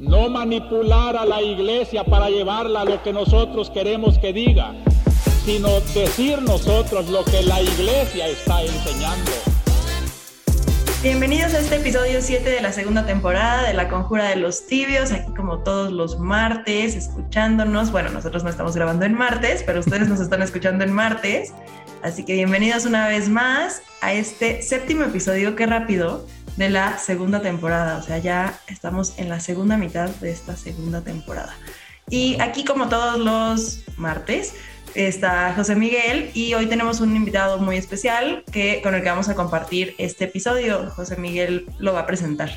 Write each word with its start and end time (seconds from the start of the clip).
no 0.00 0.30
manipular 0.30 1.14
a 1.14 1.26
la 1.26 1.42
iglesia 1.42 2.04
para 2.04 2.30
llevarla 2.30 2.80
a 2.80 2.84
lo 2.86 3.02
que 3.02 3.12
nosotros 3.12 3.68
queremos 3.68 4.18
que 4.18 4.32
diga, 4.32 4.72
sino 5.44 5.68
decir 5.92 6.40
nosotros 6.40 7.10
lo 7.10 7.22
que 7.24 7.42
la 7.42 7.60
iglesia 7.60 8.26
está 8.26 8.62
enseñando. 8.62 9.30
Bienvenidos 11.02 11.52
a 11.52 11.58
este 11.58 11.76
episodio 11.76 12.22
7 12.22 12.48
de 12.48 12.62
la 12.62 12.72
segunda 12.72 13.04
temporada 13.04 13.68
de 13.68 13.74
La 13.74 13.88
Conjura 13.88 14.28
de 14.30 14.36
los 14.36 14.66
Tibios, 14.66 15.12
aquí 15.12 15.32
como 15.34 15.58
todos 15.58 15.92
los 15.92 16.18
martes, 16.18 16.96
escuchándonos. 16.96 17.92
Bueno, 17.92 18.08
nosotros 18.08 18.42
no 18.42 18.48
estamos 18.48 18.74
grabando 18.74 19.04
en 19.04 19.12
martes, 19.12 19.62
pero 19.66 19.80
ustedes 19.80 20.08
nos 20.08 20.20
están 20.20 20.40
escuchando 20.40 20.82
en 20.82 20.92
martes. 20.92 21.52
Así 22.02 22.24
que 22.24 22.32
bienvenidos 22.32 22.86
una 22.86 23.06
vez 23.06 23.28
más 23.28 23.82
a 24.00 24.14
este 24.14 24.62
séptimo 24.62 25.04
episodio, 25.04 25.56
qué 25.56 25.66
rápido, 25.66 26.26
de 26.56 26.70
la 26.70 26.98
segunda 26.98 27.40
temporada. 27.40 27.98
O 27.98 28.02
sea, 28.02 28.18
ya 28.18 28.58
estamos 28.68 29.18
en 29.18 29.28
la 29.28 29.40
segunda 29.40 29.76
mitad 29.76 30.08
de 30.08 30.30
esta 30.30 30.56
segunda 30.56 31.00
temporada. 31.02 31.54
Y 32.08 32.40
aquí, 32.40 32.64
como 32.64 32.88
todos 32.88 33.18
los 33.18 33.84
martes, 33.96 34.54
está 34.94 35.54
José 35.54 35.76
Miguel 35.76 36.30
y 36.34 36.54
hoy 36.54 36.66
tenemos 36.66 37.00
un 37.00 37.14
invitado 37.14 37.58
muy 37.58 37.76
especial 37.76 38.44
que, 38.50 38.80
con 38.82 38.94
el 38.94 39.02
que 39.02 39.08
vamos 39.08 39.28
a 39.28 39.34
compartir 39.34 39.94
este 39.98 40.24
episodio. 40.24 40.90
José 40.90 41.16
Miguel 41.16 41.66
lo 41.78 41.92
va 41.92 42.00
a 42.00 42.06
presentar. 42.06 42.50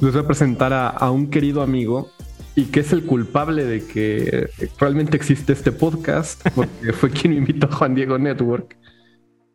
Les 0.00 0.12
voy 0.12 0.22
a 0.22 0.26
presentar 0.26 0.72
a, 0.72 0.88
a 0.88 1.10
un 1.10 1.28
querido 1.30 1.62
amigo 1.62 2.10
y 2.54 2.66
que 2.66 2.80
es 2.80 2.92
el 2.92 3.04
culpable 3.04 3.64
de 3.64 3.84
que 3.86 4.50
realmente 4.78 5.16
existe 5.16 5.52
este 5.52 5.72
podcast, 5.72 6.46
porque 6.54 6.92
fue 6.92 7.10
quien 7.10 7.32
me 7.32 7.38
invitó 7.38 7.66
a 7.66 7.72
Juan 7.72 7.94
Diego 7.94 8.18
Network 8.18 8.76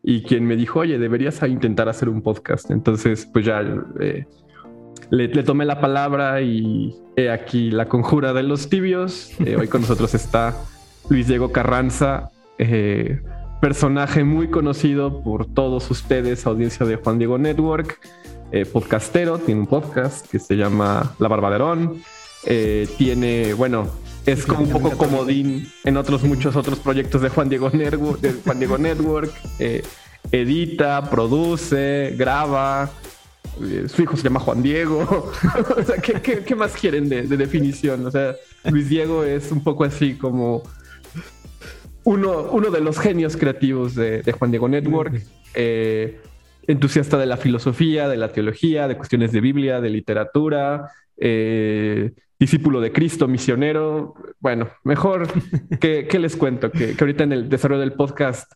y 0.09 0.21
quien 0.21 0.45
me 0.45 0.55
dijo, 0.55 0.79
oye, 0.79 0.97
deberías 0.97 1.43
intentar 1.43 1.89
hacer 1.89 2.07
un 2.07 2.21
podcast. 2.21 2.71
Entonces, 2.71 3.25
pues 3.25 3.43
ya 3.43 3.61
eh, 3.99 4.25
le, 5.09 5.43
tomé 5.43 5.65
la 5.65 5.81
palabra 5.81 6.41
y 6.41 6.95
he 7.17 7.29
aquí 7.29 7.71
la 7.71 7.89
conjura 7.89 8.31
de 8.31 8.41
los 8.41 8.70
tibios. 8.70 9.31
Eh, 9.41 9.57
hoy 9.57 9.67
con 9.67 9.82
nosotros 9.82 10.15
está 10.15 10.55
Luis 11.09 11.27
Diego 11.27 11.51
Carranza, 11.51 12.32
eh, 12.57 13.20
personaje 13.59 14.23
muy 14.23 14.48
conocido 14.49 15.21
por 15.23 15.45
todos 15.45 15.91
ustedes, 15.91 16.48
audiencia 16.48 16.85
de 16.85 16.95
Juan 16.95 17.17
Diego 17.17 17.37
Network, 17.37 17.99
podcastero, 18.71 19.39
tiene 19.39 19.60
un 19.60 19.67
podcast 19.67 20.26
que 20.32 20.39
se 20.39 20.55
llama 20.55 21.17
La 21.20 21.27
Barbaderón. 21.27 22.01
Tiene, 22.98 23.54
bueno, 23.55 23.89
es 24.27 24.45
como 24.45 24.63
un 24.63 24.70
poco 24.70 24.91
comodín 24.97 25.71
en 25.85 25.95
otros 25.95 26.23
muchos 26.23 26.55
otros 26.57 26.79
proyectos 26.79 27.21
de 27.21 27.29
Juan 27.29 27.47
Diego 27.47 27.70
Network, 27.70 28.20
de 28.20 28.33
Juan 28.33 28.59
Diego 28.59 28.77
Network. 28.77 29.33
Eh, 29.57 29.83
edita, 30.31 31.09
produce, 31.09 32.13
graba. 32.17 32.91
Eh, 33.61 33.85
su 33.87 34.01
hijo 34.01 34.17
se 34.17 34.23
llama 34.23 34.41
Juan 34.41 34.61
Diego. 34.61 35.31
o 35.77 35.81
sea, 35.81 35.95
¿qué, 36.01 36.55
más 36.55 36.73
quieren 36.73 37.07
de, 37.07 37.23
definición? 37.23 38.05
O 38.05 38.11
sea, 38.11 38.35
Luis 38.65 38.89
Diego 38.89 39.23
es 39.23 39.49
un 39.49 39.63
poco 39.63 39.85
así 39.85 40.15
como 40.15 40.61
uno, 42.03 42.49
uno 42.51 42.70
de 42.70 42.81
los 42.81 42.99
genios 42.99 43.37
creativos 43.37 43.95
de, 43.95 44.35
Juan 44.37 44.51
Diego 44.51 44.67
Network. 44.67 45.23
entusiasta 46.67 47.17
de 47.17 47.25
la 47.27 47.37
filosofía, 47.37 48.09
de 48.09 48.17
la 48.17 48.33
teología, 48.33 48.89
de 48.89 48.98
cuestiones 48.98 49.31
de 49.31 49.39
Biblia, 49.39 49.79
de 49.79 49.89
literatura, 49.89 50.91
eh, 51.17 52.11
discípulo 52.40 52.82
de 52.82 52.91
Cristo, 52.91 53.27
misionero. 53.27 54.13
Bueno, 54.40 54.70
mejor 54.84 55.27
que, 55.80 56.07
les 56.20 56.35
cuento 56.35 56.71
que, 56.71 56.96
ahorita 56.99 57.24
en 57.24 57.34
el 57.34 57.49
desarrollo 57.49 57.82
del 57.82 57.94
podcast 57.94 58.52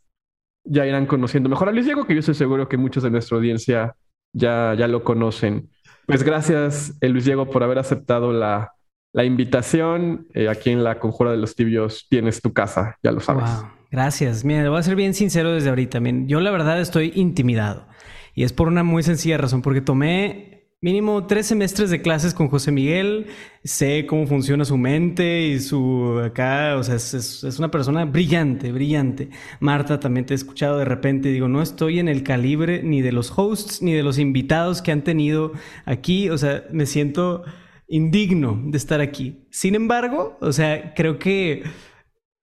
ya 0.64 0.86
irán 0.86 1.08
conociendo 1.08 1.50
mejor 1.50 1.70
a 1.70 1.72
Luis 1.72 1.86
Diego, 1.86 2.06
que 2.06 2.14
yo 2.14 2.20
estoy 2.20 2.36
seguro 2.36 2.70
que 2.70 2.78
muchos 2.78 3.04
de 3.04 3.10
nuestra 3.10 3.38
audiencia 3.38 3.96
ya, 4.34 4.76
ya 4.78 4.88
lo 4.88 5.04
conocen. 5.04 5.70
Pues 6.06 6.24
gracias, 6.24 6.98
eh, 7.02 7.10
Luis 7.10 7.26
Diego, 7.26 7.50
por 7.50 7.64
haber 7.64 7.80
aceptado 7.80 8.32
la, 8.34 8.74
invitación. 9.14 10.28
Eh, 10.34 10.50
aquí 10.50 10.70
en 10.70 10.84
la 10.84 11.00
Conjura 11.00 11.32
de 11.32 11.38
los 11.38 11.56
Tibios 11.56 12.08
tienes 12.10 12.42
tu 12.42 12.54
casa, 12.54 12.98
ya 13.04 13.12
lo 13.12 13.20
sabes. 13.20 13.50
Gracias. 13.92 14.46
Mira, 14.46 14.70
voy 14.70 14.80
a 14.80 14.84
ser 14.84 14.96
bien 14.96 15.14
sincero 15.14 15.52
desde 15.52 15.70
ahorita. 15.70 16.00
Yo 16.26 16.40
la 16.40 16.52
verdad 16.52 16.80
estoy 16.80 17.12
intimidado. 17.16 17.88
Y 18.34 18.44
es 18.44 18.54
por 18.54 18.68
una 18.68 18.84
muy 18.84 19.04
sencilla 19.04 19.38
razón, 19.38 19.62
porque 19.62 19.82
tomé 19.82 20.61
mínimo 20.82 21.28
tres 21.28 21.46
semestres 21.46 21.92
de 21.92 22.02
clases 22.02 22.34
con 22.34 22.48
José 22.48 22.72
Miguel. 22.72 23.28
Sé 23.64 24.08
cómo 24.08 24.26
funciona 24.26 24.66
su 24.66 24.78
mente 24.78 25.44
y 25.44 25.60
su 25.60 26.20
acá, 26.26 26.76
o 26.76 26.84
sea, 26.84 26.96
es, 26.96 27.44
una 27.60 27.70
persona 27.70 28.06
brillante, 28.06 28.72
brillante. 28.72 29.30
Marta, 29.60 30.00
también 30.00 30.26
te 30.26 30.34
he 30.34 30.36
escuchado 30.36 30.80
de 30.80 30.86
repente, 30.86 31.30
digo, 31.30 31.48
no 31.48 31.62
estoy 31.62 32.00
en 32.00 32.08
el 32.08 32.24
calibre 32.24 32.82
ni 32.82 33.02
de 33.02 33.12
los 33.12 33.32
hosts 33.38 33.84
ni 33.84 33.94
de 33.94 34.02
los 34.02 34.18
invitados 34.18 34.82
que 34.82 34.92
han 34.92 35.04
tenido 35.04 35.52
aquí, 35.86 36.30
o 36.32 36.38
sea, 36.40 36.66
me 36.72 36.88
siento 36.88 37.44
indigno 37.88 38.60
de 38.66 38.78
estar 38.78 39.02
aquí. 39.02 39.46
Sin 39.52 39.76
embargo, 39.76 40.38
o 40.42 40.52
sea, 40.52 40.96
creo 40.96 41.20
que 41.20 41.62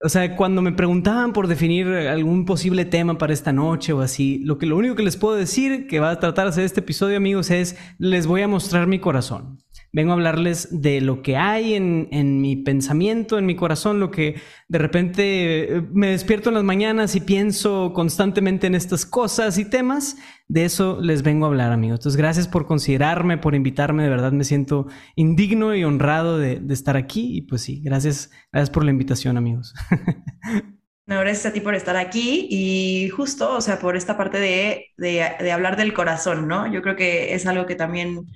o 0.01 0.09
sea, 0.09 0.37
cuando 0.37 0.63
me 0.63 0.73
preguntaban 0.73 1.33
por 1.33 1.49
definir 1.49 1.89
algún 1.89 2.45
posible 2.45 2.85
tema 2.85 3.19
para 3.19 3.33
esta 3.33 3.53
noche 3.53 3.93
o 3.93 4.01
así, 4.01 4.39
lo 4.45 4.57
que 4.57 4.67
lo 4.67 4.77
único 4.77 4.95
que 4.95 5.03
les 5.03 5.17
puedo 5.17 5.35
decir 5.35 5.89
que 5.89 5.99
va 5.99 6.11
a 6.11 6.21
tratar 6.21 6.53
de 6.55 6.65
este 6.65 6.81
episodio, 6.81 7.17
amigos, 7.17 7.51
es 7.51 7.77
les 7.99 8.27
voy 8.27 8.43
a 8.43 8.49
mostrar 8.49 8.87
mi 8.87 9.01
corazón. 9.01 9.59
Vengo 9.93 10.10
a 10.10 10.15
hablarles 10.15 10.69
de 10.82 11.00
lo 11.00 11.22
que 11.22 11.37
hay 11.37 11.75
en, 11.75 12.09
en, 12.12 12.41
mi 12.41 12.56
pensamiento, 12.56 13.38
en 13.38 13.47
mi 13.47 13.56
corazón, 13.56 14.00
lo 14.00 14.10
que 14.10 14.41
de 14.69 14.78
repente 14.78 15.76
eh, 15.76 15.82
me 15.93 16.10
despierto 16.10 16.50
en 16.50 16.56
las 16.56 16.65
mañanas 16.65 17.16
y 17.16 17.21
pienso 17.21 17.93
constantemente 17.94 18.66
en 18.66 18.75
estas 18.75 19.06
cosas 19.06 19.56
y 19.59 19.65
temas. 19.65 20.16
De 20.47 20.65
eso 20.65 20.99
les 21.00 21.22
vengo 21.22 21.47
a 21.47 21.49
hablar, 21.49 21.72
amigos. 21.72 22.00
Entonces, 22.00 22.19
gracias 22.19 22.49
por 22.49 22.66
considerarme, 22.66 23.38
por 23.38 23.54
invitarme. 23.54 24.03
De 24.03 24.10
verdad 24.10 24.32
me 24.32 24.44
siento 24.44 24.88
indigno 25.16 25.75
y 25.75 25.84
honrado 25.84 26.38
de, 26.38 26.60
de 26.60 26.75
estar 26.75 26.97
aquí. 26.97 27.37
Y 27.37 27.43
pues 27.43 27.62
sí, 27.62 27.81
gracias, 27.82 28.31
gracias 28.53 28.70
por 28.70 28.84
la 28.84 28.91
invitación, 28.91 29.37
amigos. 29.37 29.75
No, 31.06 31.19
gracias 31.20 31.47
a 31.47 31.53
ti 31.55 31.60
por 31.62 31.75
estar 31.75 31.97
aquí 31.97 32.47
y 32.50 33.09
justo, 33.09 33.56
o 33.56 33.62
sea, 33.62 33.78
por 33.78 33.97
esta 33.97 34.19
parte 34.19 34.38
de, 34.38 34.88
de, 34.99 35.26
de 35.41 35.53
hablar 35.53 35.78
del 35.78 35.94
corazón, 35.94 36.47
¿no? 36.47 36.70
Yo 36.70 36.82
creo 36.82 36.97
que 36.97 37.32
es 37.32 37.47
algo 37.47 37.65
que 37.65 37.76
también 37.76 38.26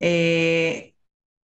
eh, 0.00 0.93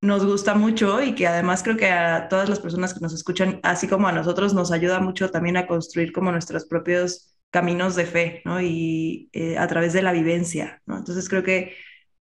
nos 0.01 0.25
gusta 0.25 0.55
mucho 0.55 1.01
y 1.01 1.13
que 1.13 1.27
además 1.27 1.61
creo 1.63 1.77
que 1.77 1.87
a 1.87 2.27
todas 2.27 2.49
las 2.49 2.59
personas 2.59 2.93
que 2.93 2.99
nos 2.99 3.13
escuchan, 3.13 3.59
así 3.63 3.87
como 3.87 4.07
a 4.07 4.11
nosotros, 4.11 4.53
nos 4.53 4.71
ayuda 4.71 4.99
mucho 4.99 5.29
también 5.29 5.57
a 5.57 5.67
construir 5.67 6.11
como 6.11 6.31
nuestros 6.31 6.65
propios 6.65 7.35
caminos 7.51 7.95
de 7.95 8.05
fe, 8.05 8.41
¿no? 8.45 8.61
Y 8.61 9.29
eh, 9.33 9.57
a 9.57 9.67
través 9.67 9.93
de 9.93 10.01
la 10.01 10.11
vivencia, 10.11 10.81
¿no? 10.85 10.97
Entonces 10.97 11.29
creo 11.29 11.43
que 11.43 11.75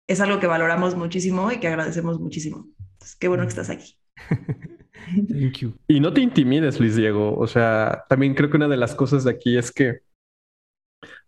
es 0.07 0.21
algo 0.21 0.39
que 0.39 0.47
valoramos 0.47 0.95
muchísimo 0.95 1.51
y 1.51 1.59
que 1.59 1.67
agradecemos 1.67 2.19
muchísimo. 2.19 2.67
Entonces, 2.93 3.15
qué 3.15 3.27
bueno 3.27 3.43
que 3.43 3.49
estás 3.49 3.69
aquí. 3.69 3.97
Thank 5.29 5.59
you. 5.59 5.73
Y 5.87 5.99
no 5.99 6.13
te 6.13 6.21
intimides, 6.21 6.79
Luis 6.79 6.95
Diego. 6.95 7.35
O 7.35 7.47
sea, 7.47 8.03
también 8.07 8.35
creo 8.35 8.49
que 8.49 8.57
una 8.57 8.67
de 8.67 8.77
las 8.77 8.93
cosas 8.93 9.23
de 9.23 9.31
aquí 9.31 9.57
es 9.57 9.71
que 9.71 10.01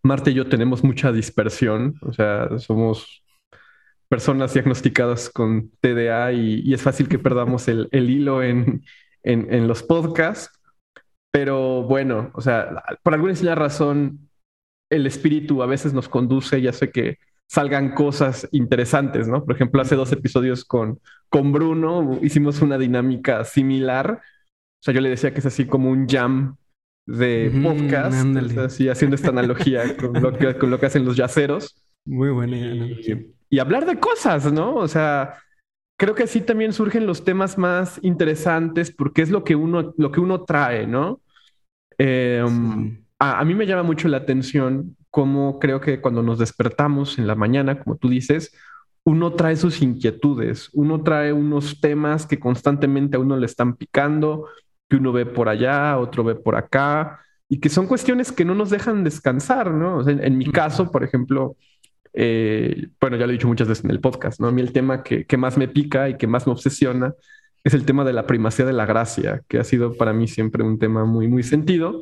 Marte 0.03 0.31
y 0.31 0.33
yo 0.35 0.47
tenemos 0.47 0.83
mucha 0.83 1.11
dispersión. 1.11 1.95
O 2.01 2.13
sea, 2.13 2.59
somos 2.59 3.22
personas 4.13 4.53
diagnosticadas 4.53 5.28
con 5.28 5.72
TDA 5.81 6.34
y, 6.34 6.72
es 6.72 6.84
fácil 6.84 7.07
que 7.07 7.18
perdamos 7.18 7.68
el, 7.68 7.90
hilo 7.91 8.44
en, 8.44 8.84
en, 9.24 9.68
los 9.68 9.81
podcasts. 9.81 10.51
Pero 11.31 11.81
bueno, 11.81 12.29
o 12.35 12.41
sea, 12.41 12.84
por 13.01 13.16
alguna 13.16 13.31
extraña 13.31 13.56
razón, 13.56 14.29
el 14.91 15.07
espíritu 15.07 15.63
a 15.63 15.66
veces 15.66 15.96
nos 15.96 16.09
conduce 16.09 16.59
y 16.59 16.68
hace 16.68 16.91
que 16.91 17.18
salgan 17.50 17.96
cosas 17.96 18.47
interesantes, 18.51 19.28
¿no? 19.28 19.44
Por 19.44 19.56
ejemplo, 19.56 19.81
hace 19.81 19.96
dos 19.96 20.12
episodios 20.12 20.63
con, 20.63 21.00
con 21.30 21.51
Bruno 21.51 22.19
hicimos 22.22 22.62
una 22.62 22.78
dinámica 22.78 23.44
similar. 23.45 24.22
O 24.22 24.84
sea, 24.84 24.94
yo 24.94 25.01
le 25.01 25.09
decía 25.09 25.34
que 25.34 25.40
es 25.40 25.47
así 25.47 25.66
como 25.66 25.90
un 25.90 26.07
jam 26.07 26.56
de 27.07 27.51
podcast, 27.63 28.38
así 28.59 28.90
haciendo 28.90 29.16
esta 29.16 29.30
analogía 29.30 29.97
con 29.97 30.13
lo, 30.22 30.38
que, 30.38 30.56
con 30.56 30.69
lo 30.69 30.80
que 30.80 30.85
hacen 30.85 31.03
los 31.03 31.18
yaceros. 31.18 31.84
Muy 32.06 32.30
buena 32.30 32.57
y 32.57 33.32
hablar 33.59 33.85
de 33.85 33.99
cosas, 33.99 34.51
¿no? 34.51 34.75
O 34.75 34.87
sea, 34.87 35.35
creo 35.97 36.15
que 36.15 36.23
así 36.23 36.41
también 36.41 36.73
surgen 36.73 37.05
los 37.05 37.23
temas 37.23 37.57
más 37.57 38.00
interesantes 38.03 38.91
porque 38.91 39.21
es 39.21 39.29
lo 39.29 39.44
que 39.44 39.55
uno, 39.55 39.94
lo 39.97 40.11
que 40.11 40.19
uno 40.19 40.44
trae, 40.44 40.88
¿no? 40.88 41.21
Em, 41.97 43.03
a, 43.19 43.45
mí 43.45 43.53
me 43.53 43.65
llama 43.65 43.83
mucho 43.83 44.07
la 44.07 44.17
atención 44.17 44.97
cómo 45.09 45.59
creo 45.59 45.79
que 45.79 46.01
cuando 46.01 46.23
nos 46.23 46.39
despertamos 46.39 47.19
en 47.19 47.27
la 47.27 47.35
mañana, 47.35 47.79
como 47.79 47.97
tú 47.97 48.09
dices, 48.09 48.53
uno 49.05 49.33
trae 49.33 49.56
sus 49.56 49.81
inquietudes, 49.81 50.69
uno 50.73 51.03
trae 51.03 51.31
unos 51.33 51.79
temas 51.79 52.25
que 52.25 52.39
constantemente 52.39 53.17
a 53.17 53.19
uno 53.19 53.38
le 53.38 53.45
están 53.45 53.75
picando, 53.75 54.47
que 54.89 54.95
uno 54.95 55.11
ve 55.11 55.25
por 55.25 55.49
allá, 55.49 55.97
otro 55.99 56.23
ve 56.23 56.35
por 56.35 56.56
acá, 56.56 57.19
y 57.47 57.59
que 57.59 57.69
son 57.69 57.85
cuestiones 57.85 58.31
que 58.31 58.45
no 58.45 58.56
nos 58.56 58.71
dejan 58.71 59.03
descansar, 59.03 59.71
¿no? 59.71 60.07
en 60.07 60.38
mi 60.38 60.51
caso, 60.51 60.91
por 60.91 61.03
ejemplo, 61.03 61.57
eh, 62.13 62.88
bueno, 63.01 63.18
ya 63.18 63.25
lo 63.25 63.31
he 63.31 63.33
dicho 63.33 63.48
muchas 63.48 63.68
veces 63.68 63.83
en 63.83 63.92
el 63.92 64.00
podcast, 64.00 64.39
¿no? 64.39 64.48
A 64.48 64.51
mí 64.51 64.62
el 64.62 64.71
tema 64.71 65.04
que, 65.04 65.25
más 65.38 65.57
me 65.57 65.68
pica 65.68 66.10
y 66.10 66.18
que 66.18 66.27
más 66.27 66.45
me 66.45 66.54
obsesiona 66.54 67.13
es 67.63 67.74
el 67.74 67.86
tema 67.86 68.04
de 68.04 68.13
la 68.13 68.27
primacía 68.27 68.65
de 68.65 68.74
la 68.74 68.86
gracia, 68.86 69.42
que 69.48 69.57
ha 69.57 69.63
sido 69.63 69.95
para 69.95 70.13
mí 70.13 70.27
siempre 70.27 70.63
un 70.63 70.80
tema 70.80 71.06
muy, 71.06 71.27
muy 71.27 71.44
sentido. 71.44 72.01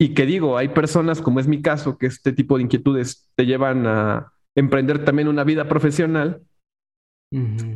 Y 0.00 0.14
que 0.14 0.26
digo, 0.26 0.58
hay 0.58 0.68
personas, 0.68 1.20
como 1.22 1.40
es 1.40 1.48
mi 1.48 1.62
caso, 1.62 1.96
que 1.96 2.06
este 2.06 2.32
tipo 2.32 2.56
de 2.56 2.64
inquietudes 2.64 3.28
te 3.34 3.46
llevan 3.46 3.86
a 3.86 4.32
emprender 4.54 5.04
también 5.04 5.28
una 5.28 5.44
vida 5.44 5.68
profesional 5.68 6.42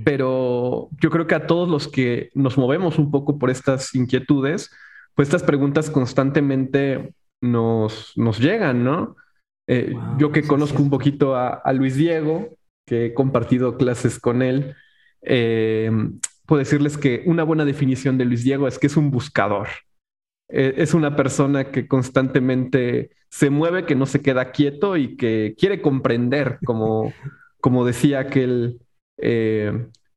Pero 0.05 0.89
yo 1.01 1.11
creo 1.11 1.27
que 1.27 1.35
a 1.35 1.47
todos 1.47 1.69
los 1.69 1.89
que 1.89 2.31
nos 2.35 2.59
movemos 2.59 2.99
un 2.99 3.11
poco 3.11 3.39
por 3.39 3.51
estas 3.51 3.95
inquietudes, 3.95 4.71
pues 5.15 5.29
estas 5.29 5.43
preguntas 5.43 5.91
constantemente 5.91 7.15
nos, 7.43 8.13
nos 8.17 8.39
llegan, 8.39 8.85
¿no? 8.85 9.17
Eh, 9.67 9.95
yo 10.19 10.33
que 10.33 10.43
conozco 10.43 10.83
un 10.83 10.91
poquito 10.91 11.37
a, 11.37 11.73
Luis 11.73 11.97
Diego, 11.97 12.57
que 12.87 13.07
he 13.07 13.15
compartido 13.15 13.77
clases 13.77 14.19
con 14.19 14.43
él, 14.43 14.75
eh, 15.23 15.91
puedo 16.47 16.59
decirles 16.59 16.99
que 16.99 17.23
una 17.27 17.45
buena 17.45 17.65
definición 17.65 18.19
de 18.19 18.25
Luis 18.25 18.45
Diego 18.45 18.67
es 18.67 18.79
que 18.79 18.89
es 18.89 18.97
un 18.97 19.11
buscador. 19.11 19.69
Eh, 20.49 20.75
es 20.79 20.95
una 20.95 21.17
persona 21.17 21.71
que 21.71 21.87
constantemente 21.87 23.11
se 23.31 23.51
mueve, 23.51 23.87
que 23.87 23.95
no 23.95 24.07
se 24.07 24.21
queda 24.21 24.51
quieto 24.51 24.97
y 24.97 25.17
que 25.17 25.55
quiere 25.57 25.81
comprender, 25.81 26.59
como, 26.65 27.13
como 27.61 27.85
decía 27.85 28.21
aquel 28.21 28.81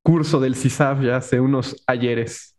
curso 0.02 0.40
del 0.40 0.56
CISAF 0.56 1.04
ya 1.04 1.18
hace 1.18 1.40
unos 1.40 1.84
ayeres. 1.86 2.56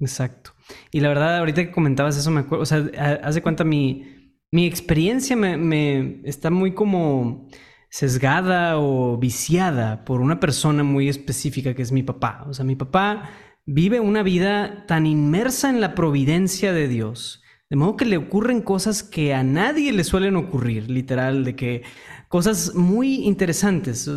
exacto. 0.00 0.52
Y 0.90 1.00
la 1.00 1.08
verdad, 1.08 1.38
ahorita 1.38 1.64
que 1.64 1.70
comentabas 1.70 2.16
eso, 2.16 2.30
me 2.30 2.40
acuerdo, 2.40 2.62
o 2.62 2.66
sea, 2.66 2.88
hace 3.22 3.40
cuenta 3.40 3.62
mi, 3.62 4.17
mi 4.50 4.66
experiencia 4.66 5.36
me, 5.36 6.20
está 6.24 6.50
muy 6.50 6.72
como 6.72 7.48
sesgada 7.90 8.78
o 8.78 9.16
viciada 9.18 10.04
por 10.04 10.20
una 10.20 10.40
persona 10.40 10.82
muy 10.82 11.08
específica 11.08 11.74
que 11.74 11.82
es 11.82 11.92
mi 11.92 12.02
papá. 12.02 12.44
O 12.48 12.54
sea, 12.54 12.64
mi 12.64 12.76
papá 12.76 13.30
vive 13.66 14.00
una 14.00 14.22
vida 14.22 14.86
tan 14.86 15.06
inmersa 15.06 15.70
en 15.70 15.80
la 15.80 15.94
providencia 15.94 16.72
de 16.72 16.88
Dios, 16.88 17.42
de 17.68 17.76
modo 17.76 17.96
que 17.96 18.06
le 18.06 18.16
ocurren 18.16 18.62
cosas 18.62 19.02
que 19.02 19.34
a 19.34 19.42
nadie 19.42 19.92
le 19.92 20.04
suelen 20.04 20.36
ocurrir, 20.36 20.88
literal, 20.88 21.44
de 21.44 21.54
que 21.54 21.82
cosas 22.28 22.74
muy 22.74 23.26
interesantes, 23.26 24.08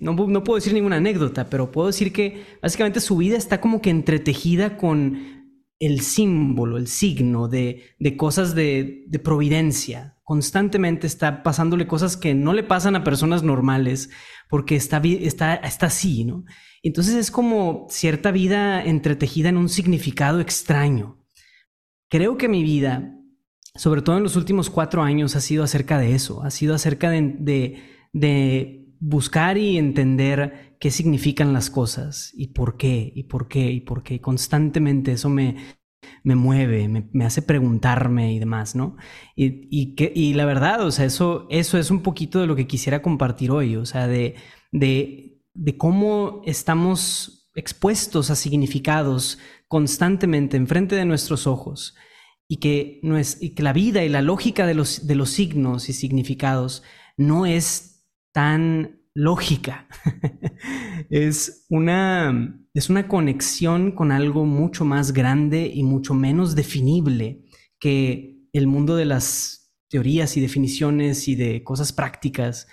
no, 0.00 0.12
no 0.12 0.44
puedo 0.44 0.56
decir 0.56 0.72
ninguna 0.72 0.96
anécdota, 0.96 1.50
pero 1.50 1.72
puedo 1.72 1.88
decir 1.88 2.12
que 2.12 2.44
básicamente 2.60 3.00
su 3.00 3.16
vida 3.16 3.36
está 3.36 3.60
como 3.60 3.80
que 3.80 3.90
entretejida 3.90 4.76
con 4.76 5.41
el 5.82 6.00
símbolo, 6.00 6.76
el 6.76 6.86
signo 6.86 7.48
de, 7.48 7.96
cosas 8.16 8.54
de, 8.54 9.04
providencia. 9.24 10.16
Constantemente 10.22 11.08
está 11.08 11.42
pasándole 11.42 11.88
cosas 11.88 12.16
que 12.16 12.34
no 12.34 12.52
le 12.52 12.62
pasan 12.62 12.94
a 12.94 13.02
personas 13.02 13.42
normales 13.42 14.08
porque 14.48 14.76
está, 14.76 14.98
está, 14.98 15.56
está 15.56 15.86
así, 15.86 16.24
¿no? 16.24 16.44
Entonces 16.84 17.16
es 17.16 17.32
como 17.32 17.88
cierta 17.90 18.30
vida 18.30 18.80
entretejida 18.84 19.48
en 19.48 19.56
un 19.56 19.68
significado 19.68 20.38
extraño. 20.38 21.18
Creo 22.08 22.36
que 22.36 22.48
mi 22.48 22.62
vida, 22.62 23.18
sobre 23.74 24.02
todo 24.02 24.18
en 24.18 24.22
los 24.22 24.36
últimos 24.36 24.70
cuatro 24.70 25.02
años, 25.02 25.34
ha 25.34 25.40
sido 25.40 25.64
acerca 25.64 25.98
de 25.98 26.14
eso, 26.14 26.44
ha 26.44 26.52
sido 26.52 26.76
acerca 26.76 27.10
de, 27.10 27.82
de 28.12 28.86
buscar 29.00 29.58
y 29.58 29.78
entender 29.78 30.71
qué 30.82 30.90
significan 30.90 31.52
las 31.52 31.70
cosas 31.70 32.32
y 32.34 32.48
por 32.48 32.76
qué, 32.76 33.12
y 33.14 33.22
por 33.22 33.46
qué, 33.46 33.70
y 33.70 33.82
por 33.82 34.02
qué. 34.02 34.20
Constantemente 34.20 35.12
eso 35.12 35.28
me, 35.28 35.76
me 36.24 36.34
mueve, 36.34 36.88
me, 36.88 37.24
hace 37.24 37.40
preguntarme 37.40 38.32
y 38.32 38.40
demás, 38.40 38.74
¿no? 38.74 38.96
Y, 39.36 39.68
y, 39.70 39.94
que, 39.94 40.12
y 40.12 40.34
la 40.34 40.44
verdad, 40.44 40.84
o 40.84 40.90
sea, 40.90 41.04
eso, 41.04 41.46
eso 41.50 41.78
es 41.78 41.92
un 41.92 42.02
poquito 42.02 42.40
de 42.40 42.48
lo 42.48 42.56
que 42.56 42.66
quisiera 42.66 43.00
compartir 43.00 43.52
hoy, 43.52 43.76
o 43.76 43.86
sea, 43.86 44.08
de, 44.08 44.34
de, 44.72 45.40
de 45.54 45.76
cómo 45.76 46.42
estamos 46.46 47.48
expuestos 47.54 48.30
a 48.30 48.34
significados 48.34 49.38
constantemente 49.68 50.56
enfrente 50.56 50.96
de 50.96 51.04
nuestros 51.04 51.46
ojos 51.46 51.94
y 52.48 52.56
que, 52.56 52.98
no 53.04 53.18
es, 53.18 53.40
y 53.40 53.50
que 53.50 53.62
la 53.62 53.72
vida 53.72 54.02
y 54.02 54.08
la 54.08 54.20
lógica 54.20 54.66
de 54.66 54.74
los, 54.74 55.06
de 55.06 55.14
los 55.14 55.30
signos 55.30 55.88
y 55.88 55.92
significados 55.92 56.82
no 57.16 57.46
es 57.46 58.04
tan 58.32 59.01
lógica. 59.14 59.86
es, 61.10 61.66
una, 61.68 62.58
es 62.74 62.90
una 62.90 63.08
conexión 63.08 63.92
con 63.92 64.12
algo 64.12 64.44
mucho 64.44 64.84
más 64.84 65.12
grande 65.12 65.70
y 65.72 65.82
mucho 65.82 66.14
menos 66.14 66.54
definible 66.54 67.44
que 67.78 68.38
el 68.52 68.66
mundo 68.66 68.96
de 68.96 69.04
las 69.04 69.72
teorías 69.88 70.36
y 70.36 70.40
definiciones 70.40 71.28
y 71.28 71.34
de 71.34 71.62
cosas 71.64 71.92
prácticas 71.92 72.66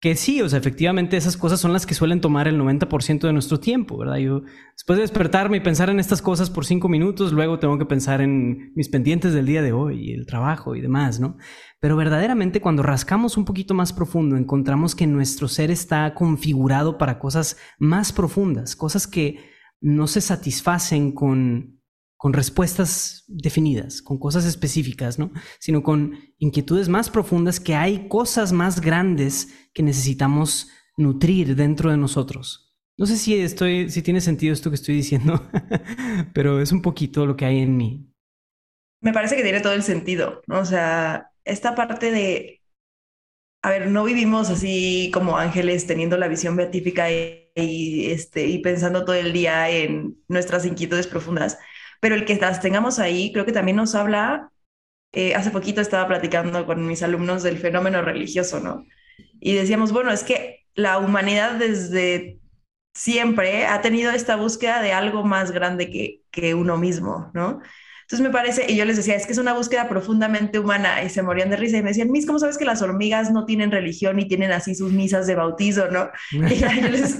que 0.00 0.14
sí, 0.14 0.40
o 0.42 0.48
sea, 0.48 0.60
efectivamente 0.60 1.16
esas 1.16 1.36
cosas 1.36 1.58
son 1.60 1.72
las 1.72 1.84
que 1.84 1.94
suelen 1.94 2.20
tomar 2.20 2.46
el 2.46 2.56
90% 2.56 3.26
de 3.26 3.32
nuestro 3.32 3.58
tiempo, 3.58 3.98
¿verdad? 3.98 4.18
Yo 4.18 4.42
después 4.72 4.96
de 4.96 5.02
despertarme 5.02 5.56
y 5.56 5.60
pensar 5.60 5.90
en 5.90 5.98
estas 5.98 6.22
cosas 6.22 6.50
por 6.50 6.64
cinco 6.64 6.88
minutos, 6.88 7.32
luego 7.32 7.58
tengo 7.58 7.78
que 7.78 7.84
pensar 7.84 8.20
en 8.20 8.72
mis 8.76 8.88
pendientes 8.88 9.32
del 9.32 9.46
día 9.46 9.60
de 9.60 9.72
hoy, 9.72 10.12
el 10.12 10.24
trabajo 10.24 10.76
y 10.76 10.80
demás, 10.80 11.18
¿no? 11.18 11.36
Pero 11.80 11.96
verdaderamente 11.96 12.60
cuando 12.60 12.84
rascamos 12.84 13.36
un 13.36 13.44
poquito 13.44 13.74
más 13.74 13.92
profundo, 13.92 14.36
encontramos 14.36 14.94
que 14.94 15.08
nuestro 15.08 15.48
ser 15.48 15.72
está 15.72 16.14
configurado 16.14 16.96
para 16.96 17.18
cosas 17.18 17.56
más 17.78 18.12
profundas, 18.12 18.76
cosas 18.76 19.08
que 19.08 19.38
no 19.80 20.06
se 20.06 20.20
satisfacen 20.20 21.10
con 21.10 21.77
con 22.18 22.32
respuestas 22.32 23.24
definidas, 23.28 24.02
con 24.02 24.18
cosas 24.18 24.44
específicas, 24.44 25.20
¿no? 25.20 25.30
Sino 25.60 25.84
con 25.84 26.18
inquietudes 26.38 26.88
más 26.88 27.08
profundas 27.08 27.60
que 27.60 27.76
hay 27.76 28.08
cosas 28.08 28.52
más 28.52 28.80
grandes 28.80 29.48
que 29.72 29.84
necesitamos 29.84 30.68
nutrir 30.96 31.54
dentro 31.54 31.92
de 31.92 31.96
nosotros. 31.96 32.76
No 32.96 33.06
sé 33.06 33.16
si 33.16 33.40
estoy, 33.40 33.88
si 33.88 34.02
tiene 34.02 34.20
sentido 34.20 34.52
esto 34.52 34.68
que 34.68 34.74
estoy 34.74 34.96
diciendo, 34.96 35.48
pero 36.34 36.60
es 36.60 36.72
un 36.72 36.82
poquito 36.82 37.24
lo 37.24 37.36
que 37.36 37.44
hay 37.44 37.60
en 37.60 37.76
mí. 37.76 38.12
Me 39.00 39.12
parece 39.12 39.36
que 39.36 39.44
tiene 39.44 39.60
todo 39.60 39.74
el 39.74 39.84
sentido. 39.84 40.42
O 40.50 40.64
sea, 40.64 41.30
esta 41.44 41.76
parte 41.76 42.10
de, 42.10 42.62
a 43.62 43.70
ver, 43.70 43.86
no 43.86 44.02
vivimos 44.02 44.50
así 44.50 45.12
como 45.14 45.38
ángeles 45.38 45.86
teniendo 45.86 46.16
la 46.16 46.26
visión 46.26 46.56
beatífica 46.56 47.12
y, 47.12 48.10
este, 48.10 48.46
y 48.46 48.58
pensando 48.58 49.04
todo 49.04 49.14
el 49.14 49.32
día 49.32 49.70
en 49.70 50.16
nuestras 50.26 50.66
inquietudes 50.66 51.06
profundas, 51.06 51.58
pero 52.00 52.14
el 52.14 52.24
que 52.24 52.36
las 52.36 52.60
tengamos 52.60 52.98
ahí 52.98 53.32
creo 53.32 53.44
que 53.44 53.52
también 53.52 53.76
nos 53.76 53.94
habla, 53.94 54.50
eh, 55.12 55.34
hace 55.34 55.50
poquito 55.50 55.80
estaba 55.80 56.06
platicando 56.06 56.66
con 56.66 56.86
mis 56.86 57.02
alumnos 57.02 57.42
del 57.42 57.58
fenómeno 57.58 58.02
religioso, 58.02 58.60
¿no? 58.60 58.84
Y 59.40 59.54
decíamos, 59.54 59.92
bueno, 59.92 60.12
es 60.12 60.22
que 60.22 60.66
la 60.74 60.98
humanidad 60.98 61.54
desde 61.54 62.40
siempre 62.94 63.66
ha 63.66 63.80
tenido 63.80 64.10
esta 64.10 64.36
búsqueda 64.36 64.82
de 64.82 64.92
algo 64.92 65.24
más 65.24 65.50
grande 65.52 65.90
que, 65.90 66.22
que 66.30 66.54
uno 66.54 66.76
mismo, 66.76 67.30
¿no? 67.34 67.60
Entonces 68.08 68.26
me 68.26 68.32
parece, 68.32 68.64
y 68.72 68.74
yo 68.74 68.86
les 68.86 68.96
decía, 68.96 69.16
es 69.16 69.26
que 69.26 69.32
es 69.32 69.38
una 69.38 69.52
búsqueda 69.52 69.86
profundamente 69.86 70.58
humana, 70.58 71.02
y 71.02 71.10
se 71.10 71.22
morían 71.22 71.50
de 71.50 71.56
risa 71.56 71.76
y 71.76 71.82
me 71.82 71.90
decían, 71.90 72.10
Mis, 72.10 72.26
¿cómo 72.26 72.38
sabes 72.38 72.56
que 72.56 72.64
las 72.64 72.80
hormigas 72.80 73.30
no 73.30 73.44
tienen 73.44 73.70
religión 73.70 74.18
y 74.18 74.26
tienen 74.26 74.50
así 74.50 74.74
sus 74.74 74.92
misas 74.92 75.26
de 75.26 75.34
bautizo, 75.34 75.88
no? 75.90 76.10
Y 76.32 76.64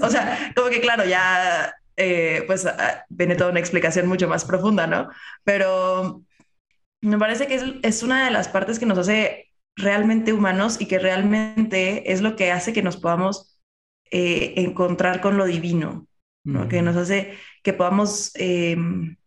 o 0.01 0.09
sea, 0.09 0.51
como 0.55 0.69
que 0.69 0.81
claro, 0.81 1.05
ya 1.05 1.71
eh, 1.99 2.43
pues 2.47 2.65
ah, 2.65 3.05
viene 3.09 3.35
toda 3.35 3.51
una 3.51 3.59
explicación 3.59 4.07
mucho 4.07 4.29
más 4.29 4.45
profunda, 4.45 4.87
¿no? 4.87 5.09
Pero 5.43 6.23
me 7.01 7.17
parece 7.17 7.47
que 7.47 7.79
es, 7.83 8.03
una 8.03 8.25
de 8.25 8.31
las 8.31 8.47
partes 8.47 8.79
que 8.79 8.85
nos 8.85 8.97
hace 8.97 9.51
realmente 9.75 10.31
humanos 10.31 10.79
y 10.79 10.87
que 10.87 10.97
realmente 10.97 12.11
es 12.11 12.21
lo 12.21 12.37
que 12.37 12.51
hace 12.51 12.71
que 12.71 12.81
nos 12.81 12.97
podamos 12.97 13.59
eh, 14.11 14.53
encontrar 14.57 15.19
con 15.19 15.37
lo 15.37 15.45
divino, 15.45 16.07
¿no? 16.45 16.69
Que 16.69 16.81
nos 16.81 16.95
hace 16.95 17.37
que 17.63 17.73
podamos, 17.73 18.31
em, 18.35 19.17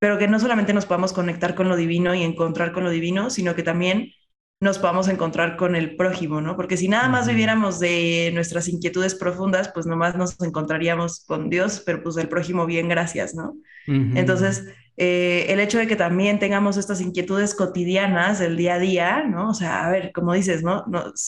pero 0.00 0.18
que 0.18 0.26
no 0.26 0.40
solamente 0.40 0.72
nos 0.72 0.86
podamos 0.86 1.12
conectar 1.12 1.54
con 1.54 1.68
lo 1.68 1.76
divino 1.76 2.12
y 2.14 2.24
encontrar 2.24 2.72
con 2.72 2.82
lo 2.82 2.90
divino, 2.90 3.30
sino 3.30 3.54
que 3.54 3.62
también 3.62 4.12
nos 4.62 4.78
podamos 4.78 5.08
encontrar 5.08 5.56
con 5.56 5.74
el 5.74 5.96
prójimo, 5.96 6.40
¿no? 6.40 6.54
Porque 6.54 6.76
si 6.76 6.86
nada 6.86 7.08
más 7.08 7.26
viviéramos 7.26 7.80
de 7.80 8.30
nuestras 8.32 8.68
inquietudes 8.68 9.16
profundas, 9.16 9.68
pues 9.74 9.86
nomás 9.86 10.14
nos 10.14 10.40
encontraríamos 10.40 11.24
con 11.26 11.50
Dios, 11.50 11.82
pero 11.84 12.00
pues 12.00 12.16
el 12.16 12.28
prójimo 12.28 12.64
bien, 12.64 12.88
gracias, 12.88 13.34
¿no? 13.34 13.56
Entonces, 13.88 14.64
eh, 14.96 15.46
el 15.48 15.58
hecho 15.58 15.78
de 15.78 15.88
que 15.88 15.96
también 15.96 16.38
tengamos 16.38 16.76
estas 16.76 17.00
inquietudes 17.00 17.56
cotidianas 17.56 18.38
del 18.38 18.56
día 18.56 18.74
a 18.74 18.78
día, 18.78 19.24
¿no? 19.24 19.50
O 19.50 19.54
sea, 19.54 19.84
a 19.84 19.90
ver, 19.90 20.12
como 20.12 20.32
dices, 20.32 20.62
¿no? 20.62 20.84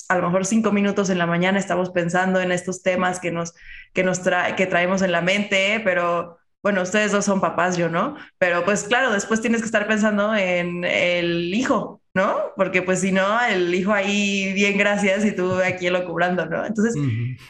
a 0.09 0.17
lo 0.17 0.23
mejor 0.23 0.47
cinco 0.47 0.71
minutos 0.71 1.11
en 1.11 1.19
la 1.19 1.27
mañana 1.27 1.59
estamos 1.59 1.91
pensando 1.91 2.41
en 2.41 2.53
estos 2.53 2.85
temas 2.85 3.19
que 3.19 3.33
nos, 3.33 3.53
que 3.93 4.05
nos 4.05 4.21
que 4.57 4.67
traemos 4.67 5.03
en 5.03 5.11
la 5.11 5.23
mente, 5.23 5.81
pero 5.83 6.39
bueno, 6.63 6.83
ustedes 6.83 7.11
dos 7.11 7.25
son 7.25 7.41
papás, 7.41 7.77
yo 7.77 7.89
no, 7.89 8.17
pero 8.39 8.65
pues 8.65 8.85
claro, 8.85 9.13
después 9.13 9.41
tienes 9.41 9.61
que 9.61 9.67
estar 9.67 9.89
pensando 9.89 10.37
en 10.37 10.85
el 10.85 11.53
hijo, 11.53 12.01
¿no? 12.15 12.53
Porque 12.57 12.83
pues 12.83 13.01
si 13.01 13.13
no, 13.13 13.41
el 13.45 13.75
hijo 13.75 13.93
ahí, 13.93 14.53
bien, 14.55 14.79
gracias, 14.79 15.25
y 15.25 15.33
tú 15.33 15.55
aquí 15.55 15.91
lo 15.91 16.07
cobrando, 16.07 16.47
¿no? 16.47 16.65
Entonces, 16.65 16.95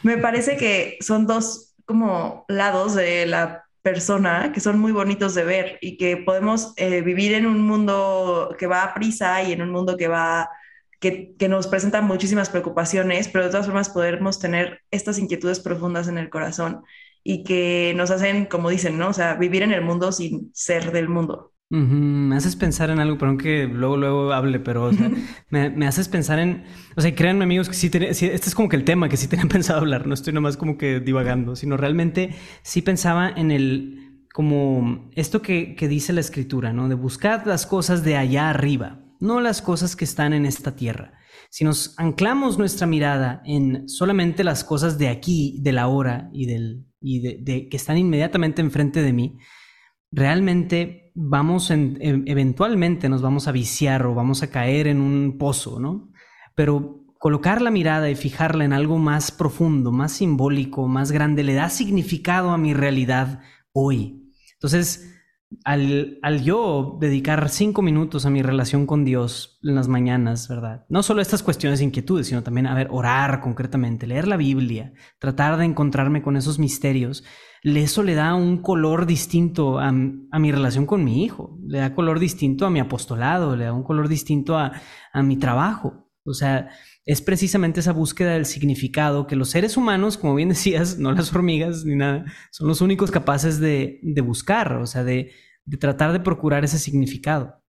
me 0.02 0.16
parece 0.16 0.56
que 0.56 0.96
son 1.00 1.26
dos 1.26 1.74
como 1.84 2.46
lados 2.48 2.94
de 2.94 3.26
la 3.26 3.64
persona 3.82 4.50
que 4.52 4.60
son 4.60 4.78
muy 4.78 4.92
bonitos 4.92 5.34
de 5.34 5.44
ver 5.44 5.78
y 5.82 5.98
que 5.98 6.16
podemos 6.16 6.72
eh, 6.76 7.02
vivir 7.02 7.34
en 7.34 7.44
un 7.44 7.60
mundo 7.60 8.56
que 8.58 8.66
va 8.66 8.82
a 8.82 8.94
prisa 8.94 9.42
y 9.42 9.52
en 9.52 9.60
un 9.60 9.70
mundo 9.70 9.98
que 9.98 10.08
va, 10.08 10.48
que, 11.00 11.34
que 11.38 11.48
nos 11.50 11.66
presenta 11.66 12.00
muchísimas 12.00 12.48
preocupaciones, 12.48 13.28
pero 13.28 13.44
de 13.44 13.50
todas 13.50 13.66
formas 13.66 13.90
podemos 13.90 14.38
tener 14.40 14.80
estas 14.90 15.18
inquietudes 15.18 15.60
profundas 15.60 16.08
en 16.08 16.16
el 16.16 16.30
corazón 16.30 16.82
y 17.22 17.44
que 17.44 17.92
nos 17.94 18.10
hacen, 18.10 18.46
como 18.46 18.70
dicen, 18.70 18.96
¿no? 18.96 19.08
O 19.08 19.12
sea, 19.12 19.34
vivir 19.34 19.62
en 19.62 19.72
el 19.72 19.82
mundo 19.82 20.12
sin 20.12 20.50
ser 20.54 20.90
del 20.90 21.10
mundo. 21.10 21.53
Me 21.74 22.36
haces 22.36 22.54
pensar 22.54 22.90
en 22.90 23.00
algo, 23.00 23.18
perdón 23.18 23.36
que 23.36 23.66
luego, 23.66 23.96
luego 23.96 24.32
hable, 24.32 24.60
pero 24.60 24.90
me, 25.50 25.86
haces 25.86 26.08
pensar 26.08 26.38
en, 26.38 26.64
o 26.94 27.00
sea, 27.00 27.12
créanme 27.14 27.42
amigos 27.42 27.68
que 27.68 27.74
sí, 27.74 27.90
este 27.92 28.34
es 28.34 28.54
como 28.54 28.68
que 28.68 28.76
el 28.76 28.84
tema 28.84 29.08
que 29.08 29.16
sí 29.16 29.26
tenía 29.26 29.46
pensado 29.50 29.80
hablar, 29.80 30.06
no 30.06 30.14
estoy 30.14 30.32
nomás 30.32 30.56
como 30.56 30.78
que 30.78 31.00
divagando, 31.00 31.56
sino 31.56 31.76
realmente 31.76 32.34
sí 32.62 32.80
pensaba 32.80 33.28
en 33.28 33.50
el, 33.50 34.26
como 34.32 35.10
esto 35.16 35.42
que, 35.42 35.74
que 35.74 35.88
dice 35.88 36.12
la 36.12 36.20
escritura, 36.20 36.72
¿no? 36.72 36.88
De 36.88 36.94
buscar 36.94 37.44
las 37.44 37.66
cosas 37.66 38.04
de 38.04 38.16
allá 38.16 38.50
arriba, 38.50 39.00
no 39.18 39.40
las 39.40 39.60
cosas 39.60 39.96
que 39.96 40.04
están 40.04 40.32
en 40.32 40.46
esta 40.46 40.76
tierra. 40.76 41.14
Si 41.50 41.64
nos 41.64 41.98
anclamos 41.98 42.58
nuestra 42.58 42.86
mirada 42.86 43.42
en 43.44 43.88
solamente 43.88 44.44
las 44.44 44.64
cosas 44.64 44.98
de 44.98 45.08
aquí, 45.08 45.58
de 45.60 45.72
la 45.72 45.88
hora 45.88 46.30
y, 46.32 46.46
del, 46.46 46.86
y 47.00 47.20
de, 47.20 47.68
que 47.68 47.76
están 47.76 47.98
inmediatamente 47.98 48.62
enfrente 48.62 49.02
de 49.02 49.12
mí, 49.12 49.38
realmente 50.14 51.12
vamos 51.14 51.70
en, 51.70 51.98
eventualmente 52.26 53.08
nos 53.08 53.22
vamos 53.22 53.48
a 53.48 53.52
viciar 53.52 54.06
o 54.06 54.14
vamos 54.14 54.42
a 54.42 54.50
caer 54.50 54.86
en 54.86 55.00
un 55.00 55.38
pozo, 55.38 55.80
¿no? 55.80 56.12
Pero 56.54 57.04
colocar 57.18 57.62
la 57.62 57.70
mirada 57.70 58.10
y 58.10 58.14
fijarla 58.14 58.64
en 58.64 58.72
algo 58.72 58.98
más 58.98 59.30
profundo, 59.30 59.92
más 59.92 60.12
simbólico, 60.12 60.86
más 60.88 61.10
grande, 61.10 61.42
le 61.42 61.54
da 61.54 61.68
significado 61.68 62.50
a 62.50 62.58
mi 62.58 62.74
realidad 62.74 63.40
hoy. 63.72 64.30
Entonces, 64.52 65.13
al, 65.64 66.18
al, 66.22 66.42
yo 66.42 66.98
dedicar 67.00 67.48
cinco 67.48 67.82
minutos 67.82 68.26
a 68.26 68.30
mi 68.30 68.42
relación 68.42 68.86
con 68.86 69.04
Dios 69.04 69.58
en 69.62 69.74
las 69.74 69.88
mañanas, 69.88 70.48
¿verdad? 70.48 70.84
No 70.88 71.02
solo 71.02 71.22
estas 71.22 71.42
cuestiones 71.42 71.78
de 71.78 71.86
inquietudes, 71.86 72.26
sino 72.26 72.42
también, 72.42 72.66
a 72.66 72.74
ver, 72.74 72.88
orar 72.90 73.40
concretamente, 73.40 74.06
leer 74.06 74.26
la 74.26 74.36
Biblia, 74.36 74.92
tratar 75.18 75.56
de 75.56 75.64
encontrarme 75.64 76.22
con 76.22 76.36
esos 76.36 76.58
misterios, 76.58 77.24
eso 77.64 78.02
le 78.02 78.14
da 78.14 78.34
un 78.34 78.58
color 78.58 79.06
distinto 79.06 79.78
a, 79.78 79.90
mi 79.90 80.52
relación 80.52 80.84
con 80.84 81.02
mi 81.02 81.24
hijo, 81.24 81.58
le 81.66 81.78
da 81.78 81.94
color 81.94 82.18
distinto 82.18 82.66
a 82.66 82.70
mi 82.70 82.78
apostolado, 82.78 83.56
le 83.56 83.64
da 83.64 83.72
un 83.72 83.82
color 83.82 84.08
distinto 84.08 84.58
a, 84.58 84.72
mi 85.22 85.38
trabajo. 85.38 86.10
O 86.26 86.34
sea, 86.34 86.68
es 87.06 87.20
precisamente 87.20 87.80
esa 87.80 87.92
búsqueda 87.92 88.32
del 88.32 88.46
significado 88.46 89.26
que 89.26 89.36
los 89.36 89.50
seres 89.50 89.76
humanos, 89.76 90.16
como 90.16 90.34
bien 90.34 90.48
decías, 90.48 90.98
no 90.98 91.12
las 91.12 91.34
hormigas 91.34 91.84
ni 91.84 91.96
nada, 91.96 92.24
son 92.50 92.68
los 92.68 92.80
únicos 92.80 93.10
capaces 93.10 93.60
de, 93.60 94.00
buscar, 94.24 94.76
o 94.76 94.86
sea, 94.86 95.04
de, 95.04 95.32
tratar 95.78 96.12
de 96.12 96.20
procurar 96.20 96.64
ese 96.64 96.78
significado. 96.78 97.62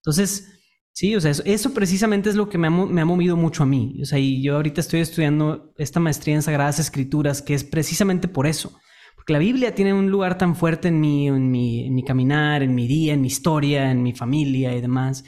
Entonces, 0.00 0.60
sí, 0.92 1.14
o 1.16 1.20
sea, 1.20 1.30
eso, 1.30 1.72
precisamente 1.72 2.28
es 2.28 2.36
lo 2.36 2.48
que 2.48 2.58
me 2.58 2.66
ha, 2.66 2.70
me 2.70 3.00
ha, 3.00 3.04
movido 3.04 3.36
mucho 3.36 3.62
a 3.62 3.66
mí. 3.66 3.98
O 4.02 4.04
sea, 4.04 4.18
y 4.18 4.42
yo 4.42 4.56
ahorita 4.56 4.80
estoy 4.80 5.00
estudiando 5.00 5.72
esta 5.78 6.00
maestría 6.00 6.34
en 6.34 6.42
Sagradas 6.42 6.78
Escrituras, 6.78 7.40
que 7.40 7.54
es 7.54 7.64
precisamente 7.64 8.28
por 8.28 8.46
eso. 8.46 8.78
Porque 9.14 9.32
la 9.32 9.38
Biblia 9.38 9.74
tiene 9.74 9.94
un 9.94 10.10
lugar 10.10 10.36
tan 10.36 10.56
fuerte 10.56 10.88
en 10.88 11.00
mi, 11.00 11.28
en 11.28 11.50
mi, 11.50 11.86
en 11.86 11.94
mi 11.94 12.04
caminar, 12.04 12.62
en 12.62 12.74
mi 12.74 12.88
día, 12.88 13.14
en 13.14 13.20
mi 13.20 13.28
historia, 13.28 13.90
en 13.90 14.02
mi 14.02 14.12
familia 14.12 14.74
y 14.76 14.80
demás, 14.80 15.24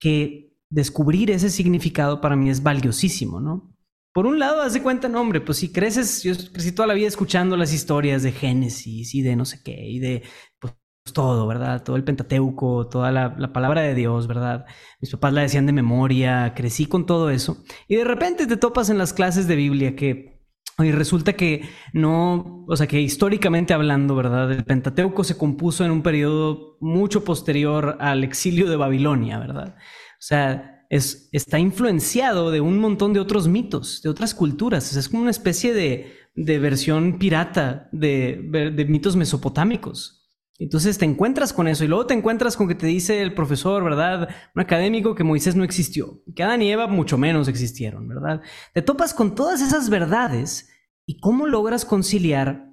que 0.00 0.47
descubrir 0.70 1.30
ese 1.30 1.50
significado 1.50 2.20
para 2.20 2.36
mí 2.36 2.50
es 2.50 2.62
valiosísimo, 2.62 3.40
¿no? 3.40 3.74
Por 4.12 4.26
un 4.26 4.38
lado, 4.38 4.62
haz 4.62 4.72
de 4.72 4.82
cuenta, 4.82 5.08
no, 5.08 5.20
hombre, 5.20 5.40
pues 5.40 5.58
si 5.58 5.72
creces, 5.72 6.22
yo 6.22 6.32
crecí 6.52 6.72
toda 6.72 6.88
la 6.88 6.94
vida 6.94 7.06
escuchando 7.06 7.56
las 7.56 7.72
historias 7.72 8.22
de 8.22 8.32
Génesis 8.32 9.14
y 9.14 9.22
de 9.22 9.36
no 9.36 9.44
sé 9.44 9.60
qué, 9.62 9.88
y 9.88 9.98
de 9.98 10.22
pues, 10.58 10.74
todo, 11.12 11.46
¿verdad? 11.46 11.84
Todo 11.84 11.96
el 11.96 12.04
Pentateuco, 12.04 12.88
toda 12.88 13.12
la, 13.12 13.36
la, 13.38 13.52
palabra 13.52 13.82
de 13.82 13.94
Dios, 13.94 14.26
¿verdad? 14.26 14.66
Mis 15.00 15.10
papás 15.10 15.32
la 15.32 15.42
decían 15.42 15.66
de 15.66 15.72
memoria, 15.72 16.52
crecí 16.54 16.86
con 16.86 17.06
todo 17.06 17.30
eso. 17.30 17.62
Y 17.86 17.96
de 17.96 18.04
repente 18.04 18.46
te 18.46 18.56
topas 18.56 18.90
en 18.90 18.98
las 18.98 19.12
clases 19.12 19.46
de 19.46 19.56
Biblia 19.56 19.94
que 19.94 20.38
y 20.84 20.92
resulta 20.92 21.32
que 21.32 21.68
no, 21.92 22.64
o 22.68 22.76
sea, 22.76 22.86
que 22.86 23.00
históricamente 23.00 23.74
hablando, 23.74 24.14
¿verdad? 24.14 24.52
El 24.52 24.64
Pentateuco 24.64 25.24
se 25.24 25.36
compuso 25.36 25.84
en 25.84 25.90
un 25.90 26.02
periodo 26.02 26.76
mucho 26.80 27.24
posterior 27.24 27.96
al 28.00 28.22
exilio 28.22 28.70
de 28.70 28.76
Babilonia, 28.76 29.38
¿verdad? 29.40 29.76
O 30.18 30.22
sea, 30.22 30.86
es, 30.90 31.28
está 31.32 31.58
influenciado 31.58 32.50
de 32.50 32.60
un 32.60 32.78
montón 32.78 33.12
de 33.12 33.20
otros 33.20 33.48
mitos, 33.48 34.02
de 34.02 34.08
otras 34.08 34.34
culturas. 34.34 34.94
es 34.94 35.08
como 35.08 35.22
una 35.22 35.30
especie 35.30 35.72
de, 35.72 36.12
de 36.34 36.58
versión 36.58 37.18
pirata 37.18 37.88
de, 37.92 38.72
de, 38.74 38.84
mitos 38.84 39.16
mesopotámicos. 39.16 40.14
Entonces 40.60 40.98
te 40.98 41.04
encuentras 41.04 41.52
con 41.52 41.68
eso 41.68 41.84
y 41.84 41.88
luego 41.88 42.06
te 42.06 42.14
encuentras 42.14 42.56
con 42.56 42.66
que 42.66 42.74
te 42.74 42.86
dice 42.86 43.22
el 43.22 43.32
profesor, 43.32 43.84
¿verdad? 43.84 44.28
Un 44.56 44.62
académico 44.62 45.14
que 45.14 45.22
Moisés 45.22 45.54
no 45.54 45.62
existió, 45.62 46.20
que 46.34 46.42
Adán 46.42 46.62
y 46.62 46.72
Eva 46.72 46.88
mucho 46.88 47.16
menos 47.16 47.46
existieron, 47.46 48.08
¿verdad? 48.08 48.42
Te 48.74 48.82
topas 48.82 49.14
con 49.14 49.36
todas 49.36 49.60
esas 49.60 49.88
verdades 49.88 50.68
¿Y 51.08 51.20
cómo 51.20 51.46
logras 51.46 51.86
conciliar 51.86 52.70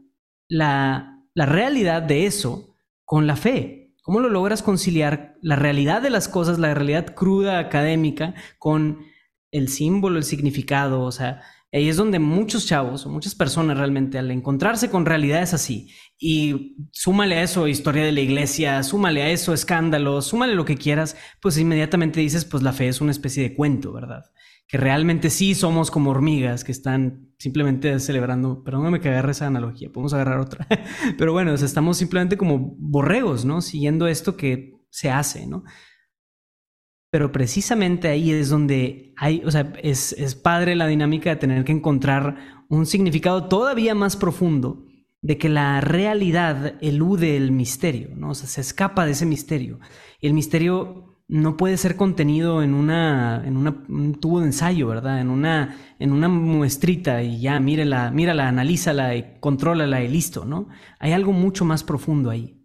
la, 0.49 1.23
realidad 1.35 2.01
de 2.01 2.25
eso 2.25 2.75
con 3.05 3.27
la 3.27 3.37
fe? 3.37 3.85
¿Cómo 4.05 4.19
lo 4.19 4.29
logras 4.29 4.62
conciliar 4.62 5.33
la 5.41 5.55
realidad 5.55 6.00
de 6.00 6.12
las 6.12 6.27
cosas, 6.27 6.59
la 6.59 6.75
realidad 6.75 7.15
cruda 7.15 7.57
académica, 7.57 8.35
con 8.59 9.00
el 9.50 9.67
símbolo, 9.67 10.19
el 10.19 10.24
significado? 10.24 11.01
O 11.01 11.12
sea, 11.12 11.41
ahí 11.74 11.89
es 11.89 11.97
donde 11.97 12.19
muchos 12.19 12.67
chavos 12.67 13.07
o 13.07 13.09
muchas 13.09 13.33
personas 13.33 13.79
realmente 13.79 14.19
al 14.19 14.29
encontrarse 14.29 14.91
con 14.91 15.07
realidades 15.07 15.55
así 15.55 15.89
y 16.19 16.77
súmale 16.91 17.38
a 17.38 17.41
eso 17.41 17.67
historia 17.67 18.03
de 18.03 18.12
la 18.12 18.21
iglesia, 18.21 18.83
súmale 18.83 19.24
a 19.24 19.29
eso 19.31 19.55
escándalo, 19.55 20.21
súmale 20.21 20.53
lo 20.53 20.65
que 20.65 20.77
quieras, 20.77 21.17
pues 21.41 21.57
inmediatamente 21.57 22.19
dices, 22.19 22.45
pues 22.45 22.62
la 22.62 22.74
fe 22.74 22.89
es 22.89 23.01
una 23.01 23.09
especie 23.09 23.41
de 23.41 23.55
cuento, 23.55 23.91
¿verdad? 23.91 24.25
que 24.67 24.77
realmente 24.77 25.29
sí 25.29 25.53
somos 25.53 25.91
como 25.91 26.12
hormigas 26.12 26.63
que 26.63 26.71
están 26.71 27.25
simplemente 27.38 28.00
celebrando, 28.00 28.63
perdóname 28.63 29.00
que 29.00 29.10
agarre 29.10 29.32
esa 29.32 29.48
analogía, 29.48 29.92
podemos 29.92 30.13
agarrar 30.13 30.39
otra, 30.39 30.68
pero 31.18 31.34
bueno, 31.34 31.54
estamos 31.54 31.98
simplemente 31.98 32.38
como 32.38 32.75
borregos, 32.77 33.46
¿no? 33.46 33.62
Siguiendo 33.62 34.08
esto 34.08 34.38
que 34.38 34.74
se 34.89 35.10
hace, 35.10 35.48
¿no? 35.48 35.63
Pero 37.12 37.32
precisamente 37.32 38.10
ahí 38.10 38.32
es 38.32 38.50
donde 38.50 39.13
hay, 39.18 39.42
o 39.46 39.51
sea, 39.51 39.74
es, 39.82 40.13
es 40.13 40.36
padre 40.36 40.75
la 40.75 40.88
dinámica 40.88 41.30
de 41.30 41.36
tener 41.38 41.63
que 41.63 41.72
encontrar 41.72 42.65
un 42.70 42.86
significado 42.86 43.48
todavía 43.48 43.96
más 43.96 44.18
profundo 44.18 44.86
de 45.22 45.38
que 45.38 45.50
la 45.50 45.82
realidad 45.82 46.75
elude 46.82 47.36
el 47.36 47.51
misterio, 47.51 48.10
¿no? 48.15 48.32
O 48.32 48.36
sea, 48.36 48.48
se 48.48 48.62
escapa 48.62 49.06
de 49.06 49.13
ese 49.13 49.25
misterio. 49.25 49.80
Y 50.22 50.27
el 50.27 50.34
misterio 50.34 51.14
no 51.27 51.58
puede 51.58 51.77
ser 51.77 51.96
contenido 51.96 52.62
en 52.62 52.74
una 52.74 53.44
en 53.46 53.58
un 53.58 54.20
tubo 54.20 54.39
de 54.39 54.48
ensayo, 54.48 54.88
¿verdad? 54.88 55.20
En 55.20 55.29
una 55.29 55.77
en 56.00 56.12
una 56.12 56.27
muestrita 56.27 57.24
y 57.24 57.41
ya 57.41 57.60
mírala, 57.60 58.12
mírala, 58.12 58.48
analízala 58.48 59.15
y 59.15 59.38
contrólala 59.39 60.03
y 60.03 60.08
listo, 60.08 60.46
¿no? 60.46 60.70
Hay 61.00 61.13
algo 61.13 61.32
mucho 61.32 61.65
más 61.65 61.84
profundo 61.84 62.29
ahí. 62.29 62.62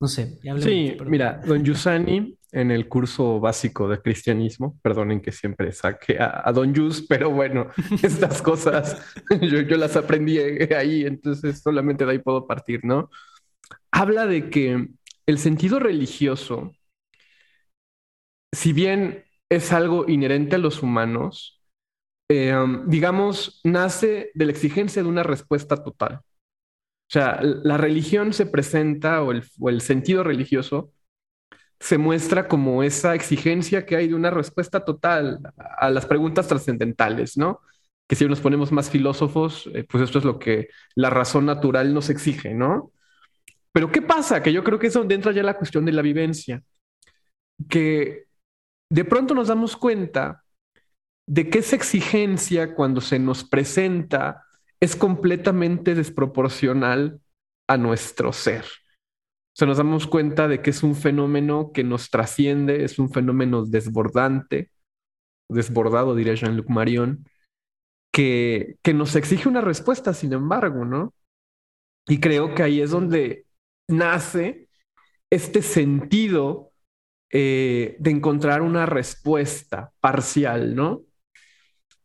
No 0.00 0.06
sé, 0.06 0.38
ya 0.42 0.56
Sí, 0.58 0.96
mira, 1.06 1.40
Don 1.44 1.64
Yusani 1.64 2.38
en 2.52 2.70
el 2.70 2.88
curso 2.88 3.40
básico 3.40 3.88
de 3.88 4.00
cristianismo, 4.00 4.78
perdonen 4.82 5.20
que 5.20 5.32
siempre 5.32 5.72
saque 5.72 6.18
a, 6.18 6.50
Don 6.52 6.72
Yus, 6.72 7.04
pero 7.06 7.30
bueno, 7.30 7.68
estas 8.02 8.40
cosas 8.40 9.02
yo, 9.42 9.60
yo 9.60 9.76
las 9.76 9.96
aprendí 9.96 10.38
ahí, 10.38 11.04
entonces 11.04 11.60
solamente 11.60 12.06
de 12.06 12.12
ahí 12.12 12.18
puedo 12.18 12.46
partir, 12.46 12.84
¿no? 12.84 13.10
Habla 13.90 14.26
de 14.26 14.50
que 14.50 14.88
el 15.26 15.38
sentido 15.38 15.78
religioso 15.78 16.72
si 18.52 18.72
bien 18.72 19.24
es 19.50 19.72
algo 19.72 20.08
inherente 20.08 20.56
a 20.56 20.58
los 20.58 20.82
humanos, 20.82 21.62
um, 22.30 22.88
digamos, 22.88 23.60
nace 23.64 24.30
de 24.34 24.46
la 24.46 24.52
exigencia 24.52 25.02
de 25.02 25.08
una 25.08 25.22
respuesta 25.22 25.82
total. 25.82 26.20
O 27.08 27.10
sea, 27.10 27.40
la 27.42 27.78
religión 27.78 28.34
se 28.34 28.44
presenta 28.44 29.22
o 29.22 29.32
el, 29.32 29.80
sentido 29.80 30.22
religioso 30.24 30.92
se 31.80 31.96
muestra 31.96 32.48
como 32.48 32.82
esa 32.82 33.14
exigencia 33.14 33.86
que 33.86 33.96
hay 33.96 34.08
de 34.08 34.14
una 34.14 34.30
respuesta 34.30 34.84
total 34.84 35.40
a 35.56 35.90
las 35.90 36.06
preguntas 36.06 36.48
trascendentales, 36.48 37.38
¿no? 37.38 37.60
Que 38.06 38.16
si 38.16 38.26
nos 38.26 38.40
ponemos 38.40 38.72
más 38.72 38.90
filósofos, 38.90 39.70
eh, 39.74 39.84
pues 39.88 40.02
esto 40.04 40.18
es 40.18 40.24
lo 40.24 40.38
que 40.38 40.68
la 40.96 41.08
razón 41.08 41.46
natural 41.46 41.94
nos 41.94 42.10
exige, 42.10 42.52
¿no? 42.52 42.92
Pero 43.72 43.90
¿qué 43.92 44.02
pasa? 44.02 44.42
Que 44.42 44.52
yo 44.52 44.64
creo 44.64 44.78
que 44.78 44.88
es 44.88 44.94
donde 44.94 45.14
entra 45.14 45.32
ya 45.32 45.42
la 45.42 45.56
cuestión 45.56 45.84
de 45.84 45.92
la 45.92 46.02
vivencia, 46.02 46.62
que 47.68 48.27
de 48.90 49.04
pronto 49.04 49.34
nos 49.34 49.48
damos 49.48 49.76
cuenta 49.76 50.44
de 51.28 51.50
que 51.50 51.58
esa 51.58 51.76
exigencia 51.76 52.74
cuando 52.74 53.00
se 53.00 53.18
nos 53.18 53.44
presenta 53.44 54.44
es 54.80 54.96
completamente 54.96 55.94
desproporcional 55.94 57.20
a 57.68 57.76
nuestro 57.76 58.32
ser. 58.32 58.64
O 58.64 59.58
sea, 59.58 59.68
nos 59.68 59.76
damos 59.76 60.06
cuenta 60.06 60.48
de 60.48 60.62
que 60.62 60.70
es 60.70 60.82
un 60.82 60.94
fenómeno 60.94 61.72
que 61.72 61.84
nos 61.84 62.10
trasciende, 62.10 62.84
es 62.84 62.98
un 62.98 63.10
fenómeno 63.10 63.64
desbordante, 63.66 64.70
desbordado, 65.50 66.14
diría 66.14 66.34
Jean-Luc 66.34 66.68
Marion, 66.70 67.24
que, 68.12 68.76
que 68.82 68.94
nos 68.94 69.16
exige 69.16 69.48
una 69.48 69.60
respuesta, 69.60 70.14
sin 70.14 70.32
embargo, 70.32 70.84
¿no? 70.84 71.12
Y 72.06 72.20
creo 72.20 72.54
que 72.54 72.62
ahí 72.62 72.80
es 72.80 72.90
donde 72.90 73.46
nace 73.88 74.68
este 75.30 75.60
sentido 75.60 76.67
eh, 77.30 77.96
de 77.98 78.10
encontrar 78.10 78.62
una 78.62 78.86
respuesta 78.86 79.92
parcial, 80.00 80.74
¿no? 80.74 81.02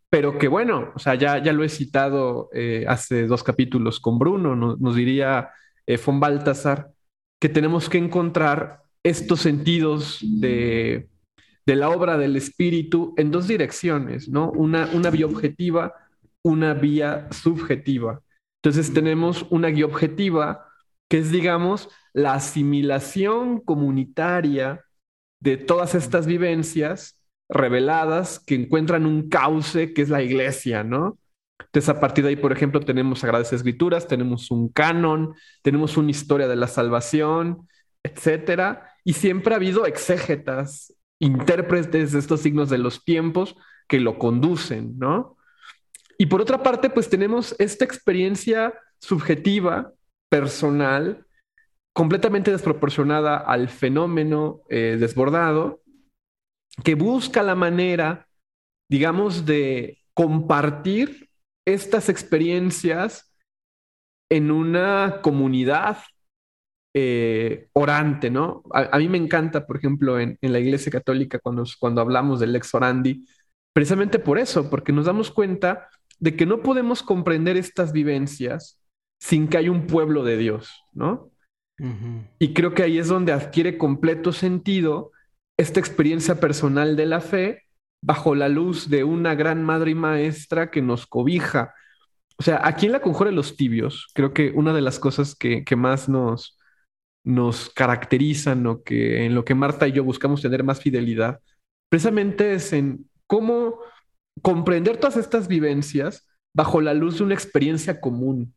Pero 0.09 0.37
que 0.37 0.47
bueno, 0.47 0.91
o 0.93 0.99
sea, 0.99 1.15
ya, 1.15 1.41
ya 1.41 1.53
lo 1.53 1.63
he 1.63 1.69
citado 1.69 2.49
eh, 2.53 2.85
hace 2.87 3.25
dos 3.25 3.41
capítulos 3.41 3.99
con 3.99 4.19
Bruno, 4.19 4.55
nos 4.55 4.95
diría 4.95 5.49
eh, 5.87 5.97
von 5.97 6.19
Baltasar 6.19 6.91
que 7.39 7.49
tenemos 7.49 7.89
que 7.89 7.97
encontrar 7.97 8.83
estos 9.01 9.41
sentidos 9.41 10.19
de, 10.21 11.09
la 11.65 11.89
obra 11.89 12.17
del 12.17 12.35
espíritu 12.35 13.13
en 13.17 13.31
dos 13.31 13.47
direcciones, 13.47 14.29
¿no? 14.29 14.51
Una, 14.51 14.89
una 14.93 15.09
vía 15.09 15.25
objetiva, 15.25 15.93
una 16.41 16.73
vía 16.73 17.27
subjetiva. 17.31 18.21
Entonces 18.61 18.93
tenemos 18.93 19.45
una 19.49 19.69
guía 19.69 19.85
objetiva 19.85 20.67
que 21.09 21.17
es, 21.17 21.31
digamos, 21.31 21.89
la 22.13 22.35
asimilación 22.35 23.59
comunitaria 23.59 24.82
de 25.43 25.57
todas 25.57 25.93
estas 25.93 26.25
vivencias 26.25 27.19
reveladas 27.49 28.39
que 28.39 28.55
encuentran 28.55 29.05
un 29.05 29.27
cauce 29.27 29.93
que 29.93 30.01
es 30.01 30.09
la 30.09 30.23
iglesia, 30.23 30.85
¿no? 30.85 31.19
Entonces, 31.59 31.89
a 31.89 31.99
partir 31.99 32.23
de 32.23 32.29
ahí, 32.29 32.35
por 32.37 32.53
ejemplo, 32.53 32.79
tenemos 32.79 33.19
Sagradas 33.19 33.51
Escrituras, 33.51 34.07
tenemos 34.07 34.51
un 34.51 34.69
canon, 34.69 35.35
tenemos 35.61 35.97
una 35.97 36.11
historia 36.11 36.47
de 36.47 36.55
la 36.55 36.67
salvación, 36.67 37.67
etcétera. 38.03 38.89
Y 39.03 39.13
siempre 39.13 39.53
ha 39.53 39.57
habido 39.57 39.85
exégetas, 39.85 40.93
intérpretes 41.19 42.13
de 42.13 42.19
estos 42.19 42.39
signos 42.39 42.69
de 42.69 42.77
los 42.77 43.03
tiempos 43.03 43.55
que 43.87 43.99
lo 43.99 44.17
conducen, 44.17 44.97
¿no? 44.97 45.35
Y 46.17 46.27
por 46.27 46.39
otra 46.39 46.63
parte, 46.63 46.89
pues 46.89 47.09
tenemos 47.09 47.53
esta 47.59 47.83
experiencia 47.83 48.73
subjetiva, 48.99 49.91
personal, 50.29 51.22
completamente 51.93 52.51
desproporcionada 52.51 53.37
al 53.37 53.69
fenómeno 53.69 54.61
eh, 54.69 54.97
desbordado, 54.99 55.81
que 56.83 56.95
busca 56.95 57.43
la 57.43 57.55
manera, 57.55 58.27
digamos, 58.89 59.45
de 59.45 59.99
compartir 60.15 61.29
estas 61.65 62.09
experiencias 62.09 63.33
en 64.31 64.51
una 64.51 65.19
comunidad 65.21 65.99
eh, 66.95 67.69
orante, 67.73 68.29
¿no? 68.29 68.63
A, 68.71 68.97
mí 68.97 69.07
me 69.07 69.17
encanta, 69.17 69.65
por 69.65 69.77
ejemplo, 69.77 70.19
en, 70.19 70.37
la 70.41 70.59
Iglesia 70.59 70.91
Católica, 70.91 71.39
cuando, 71.39 71.63
cuando 71.79 72.01
hablamos 72.01 72.39
del 72.39 72.55
ex 72.55 72.73
orandi, 72.73 73.25
precisamente 73.73 74.19
por 74.19 74.37
eso, 74.37 74.69
porque 74.69 74.91
nos 74.91 75.05
damos 75.05 75.31
cuenta 75.31 75.89
de 76.19 76.35
que 76.35 76.45
no 76.45 76.61
podemos 76.61 77.03
comprender 77.03 77.57
estas 77.57 77.91
vivencias 77.91 78.79
sin 79.19 79.47
que 79.47 79.57
haya 79.57 79.71
un 79.71 79.87
pueblo 79.87 80.23
de 80.23 80.37
Dios, 80.37 80.83
¿no? 80.91 81.32
Y 82.39 82.53
creo 82.53 82.73
que 82.73 82.83
ahí 82.83 82.97
es 82.97 83.07
donde 83.07 83.31
adquiere 83.31 83.77
completo 83.77 84.31
sentido 84.31 85.11
esta 85.57 85.79
experiencia 85.79 86.39
personal 86.39 86.95
de 86.95 87.05
la 87.05 87.19
fe 87.19 87.63
bajo 88.03 88.35
la 88.35 88.49
luz 88.49 88.89
de 88.89 89.03
una 89.03 89.35
gran 89.35 89.63
madre 89.63 89.91
y 89.91 89.95
maestra 89.95 90.69
que 90.71 90.81
nos 90.81 91.07
cobija. 91.07 91.73
O 92.37 92.43
sea, 92.43 92.61
aquí 92.63 92.87
en 92.87 92.91
la 92.91 93.01
conjura 93.01 93.29
de 93.29 93.35
los 93.35 93.55
tibios, 93.55 94.09
creo 94.13 94.33
que 94.33 94.51
una 94.51 94.73
de 94.73 94.81
las 94.81 94.99
cosas 94.99 95.35
que, 95.35 95.63
más 95.75 96.09
nos, 96.09 96.59
nos 97.23 97.69
caracterizan 97.69 98.65
o 98.67 98.83
que 98.83 99.25
en 99.25 99.35
lo 99.35 99.45
que 99.45 99.55
Marta 99.55 99.87
y 99.87 99.93
yo 99.93 100.03
buscamos 100.03 100.41
tener 100.41 100.63
más 100.63 100.81
fidelidad, 100.81 101.39
precisamente 101.89 102.53
es 102.53 102.73
en 102.73 103.09
cómo 103.27 103.79
comprender 104.41 104.97
todas 104.97 105.17
estas 105.17 105.47
vivencias 105.47 106.27
bajo 106.55 106.81
la 106.81 106.93
luz 106.93 107.17
de 107.17 107.23
una 107.23 107.33
experiencia 107.35 108.01
común, 108.01 108.53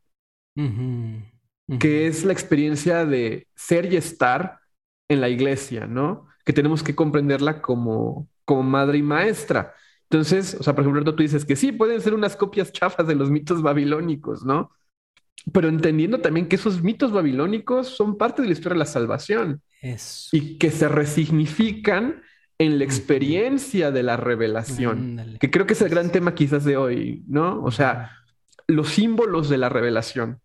que 1.79 2.07
es 2.07 2.23
la 2.23 2.33
experiencia 2.33 3.05
de 3.05 3.47
ser 3.55 3.91
y 3.91 3.97
estar 3.97 4.59
en 5.09 5.21
la 5.21 5.29
iglesia, 5.29 5.85
¿no? 5.85 6.27
Que 6.45 6.53
tenemos 6.53 6.81
que 6.81 6.95
comprenderla 6.95 7.61
como, 7.61 8.29
como 8.45 8.63
madre 8.63 8.99
y 8.99 9.03
maestra. 9.03 9.73
Entonces, 10.09 10.55
o 10.57 10.63
sea, 10.63 10.73
por 10.73 10.83
ejemplo, 10.83 11.03
tú 11.13 11.21
dices 11.21 11.43
que 11.43 11.57
sí, 11.57 11.73
pueden 11.73 11.99
ser 11.99 12.13
unas 12.13 12.35
copias 12.37 12.71
chafas 12.71 13.05
de 13.07 13.15
los 13.15 13.29
mitos 13.29 13.61
babilónicos, 13.61 14.45
¿no? 14.45 14.71
Pero 15.51 15.67
entendiendo 15.67 16.19
también 16.19 16.47
que 16.47 16.55
esos 16.55 16.81
mitos 16.81 17.11
babilónicos 17.11 17.87
son 17.87 18.17
parte 18.17 18.41
de 18.41 18.47
la 18.47 18.53
historia 18.53 18.75
de 18.75 18.79
la 18.79 18.85
salvación 18.85 19.61
y 20.31 20.57
que 20.57 20.71
se 20.71 20.87
resignifican 20.87 22.21
en 22.59 22.79
la 22.79 22.85
experiencia 22.85 23.91
de 23.91 24.03
la 24.03 24.17
revelación, 24.17 25.37
que 25.39 25.51
creo 25.51 25.67
que 25.67 25.73
es 25.73 25.81
el 25.81 25.89
gran 25.89 26.11
tema 26.11 26.33
quizás 26.33 26.63
de 26.63 26.75
hoy, 26.75 27.23
¿no? 27.27 27.61
O 27.63 27.71
sea, 27.71 28.11
los 28.67 28.89
símbolos 28.89 29.47
de 29.47 29.57
la 29.57 29.69
revelación 29.69 30.41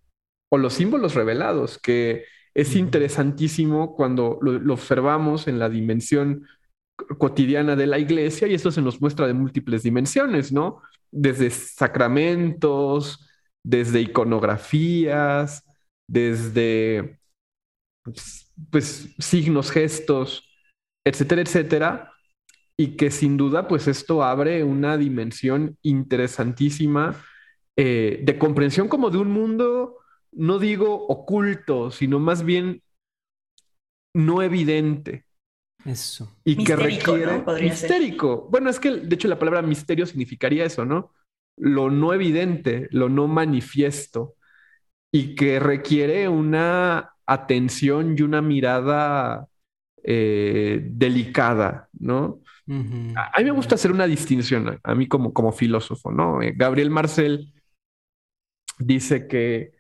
o 0.53 0.59
los 0.59 0.75
símbolos 0.75 1.15
revelados, 1.15 1.79
que 1.79 2.27
es 2.55 2.77
interesantísimo 2.77 3.97
cuando 3.97 4.39
lo 4.43 4.75
observamos 4.75 5.49
en 5.49 5.59
la 5.59 5.71
dimensión 5.71 6.47
cotidiana 7.19 7.75
de 7.75 7.87
la 7.87 7.99
iglesia 7.99 8.47
y 8.47 8.53
esto 8.53 8.71
se 8.71 8.83
nos 8.83 9.01
muestra 9.01 9.27
de 9.27 9.33
múltiples 9.33 9.83
dimensiones, 9.83 10.53
¿no? 10.53 10.83
Desde 11.11 11.49
sacramentos, 11.49 13.27
desde 13.65 14.03
iconografías, 14.03 15.65
desde 16.07 17.19
pues, 18.05 18.53
pues, 18.71 19.15
signos, 19.19 19.71
gestos, 19.71 20.51
etcétera, 21.07 21.41
etcétera, 21.41 22.13
y 22.79 22.99
que 22.99 23.11
sin 23.11 23.39
duda 23.39 23.69
pues 23.69 23.89
esto 23.89 24.23
abre 24.23 24.65
una 24.65 24.99
dimensión 24.99 25.79
interesantísima 25.81 27.25
eh, 27.79 28.21
de 28.23 28.39
comprensión 28.39 28.89
como 28.89 29.09
de 29.09 29.17
un 29.17 29.31
mundo, 29.31 30.02
no 30.33 30.59
digo 30.59 31.07
oculto, 31.07 31.91
sino 31.91 32.19
más 32.19 32.45
bien 32.45 32.83
no 34.15 34.43
evidente, 34.43 35.25
eso. 35.85 36.31
Y 36.45 36.65
que 36.65 36.77
requiere. 36.77 37.45
Mistérico. 37.61 38.49
Bueno, 38.51 38.71
es 38.71 38.79
que 38.79 38.91
de 38.91 39.15
hecho 39.15 39.29
la 39.29 39.39
palabra 39.39 39.63
misterio 39.63 40.07
significaría 40.07 40.65
eso, 40.65 40.85
¿no? 40.85 41.13
Lo 41.57 41.91
no 41.91 42.15
evidente, 42.15 42.89
lo 42.91 43.09
no 43.09 43.27
manifiesto. 43.27 44.37
Y 45.13 45.35
que 45.35 45.59
requiere 45.59 46.29
una 46.29 47.15
atención 47.27 48.17
y 48.17 48.23
una 48.23 48.41
mirada 48.41 49.49
eh, 50.03 50.81
delicada, 50.85 51.89
¿no? 51.93 52.41
a, 53.17 53.39
mí 53.39 53.45
me 53.45 53.51
gusta 53.51 53.75
hacer 53.75 53.91
una 53.93 54.07
distinción, 54.07 54.81
a 54.83 54.95
mí 54.95 55.07
como, 55.07 55.35
como 55.35 55.53
filósofo, 55.53 56.11
¿no? 56.11 56.41
Eh, 56.41 56.55
Gabriel 56.57 56.91
Marcel 56.91 57.53
dice 58.79 59.27
que 59.27 59.73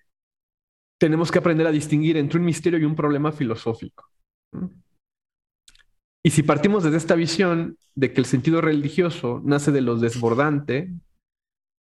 tenemos 1.02 1.32
que 1.32 1.40
aprender 1.40 1.66
a 1.66 1.72
distinguir 1.72 2.16
entre 2.16 2.38
un 2.38 2.44
misterio 2.44 2.78
y 2.78 2.84
un 2.84 2.94
problema 2.94 3.32
filosófico. 3.32 4.08
Y 6.24 6.30
si 6.30 6.44
partimos 6.44 6.84
desde 6.84 6.96
esta 6.96 7.16
visión 7.16 7.76
de 7.96 8.12
que 8.12 8.20
el 8.20 8.24
sentido 8.24 8.60
religioso 8.60 9.42
nace 9.44 9.72
de 9.72 9.80
lo 9.80 9.96
desbordante, 9.96 10.92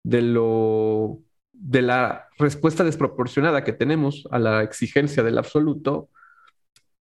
de 0.04 0.22
lo 0.24 1.20
de 1.54 1.84
la 1.84 2.30
respuesta 2.40 2.84
desproporcionada 2.84 3.64
que 3.64 3.74
tenemos 3.74 4.28
a 4.32 4.40
la 4.40 4.64
exigencia 4.64 5.22
del 5.22 5.38
absoluto, 5.38 6.10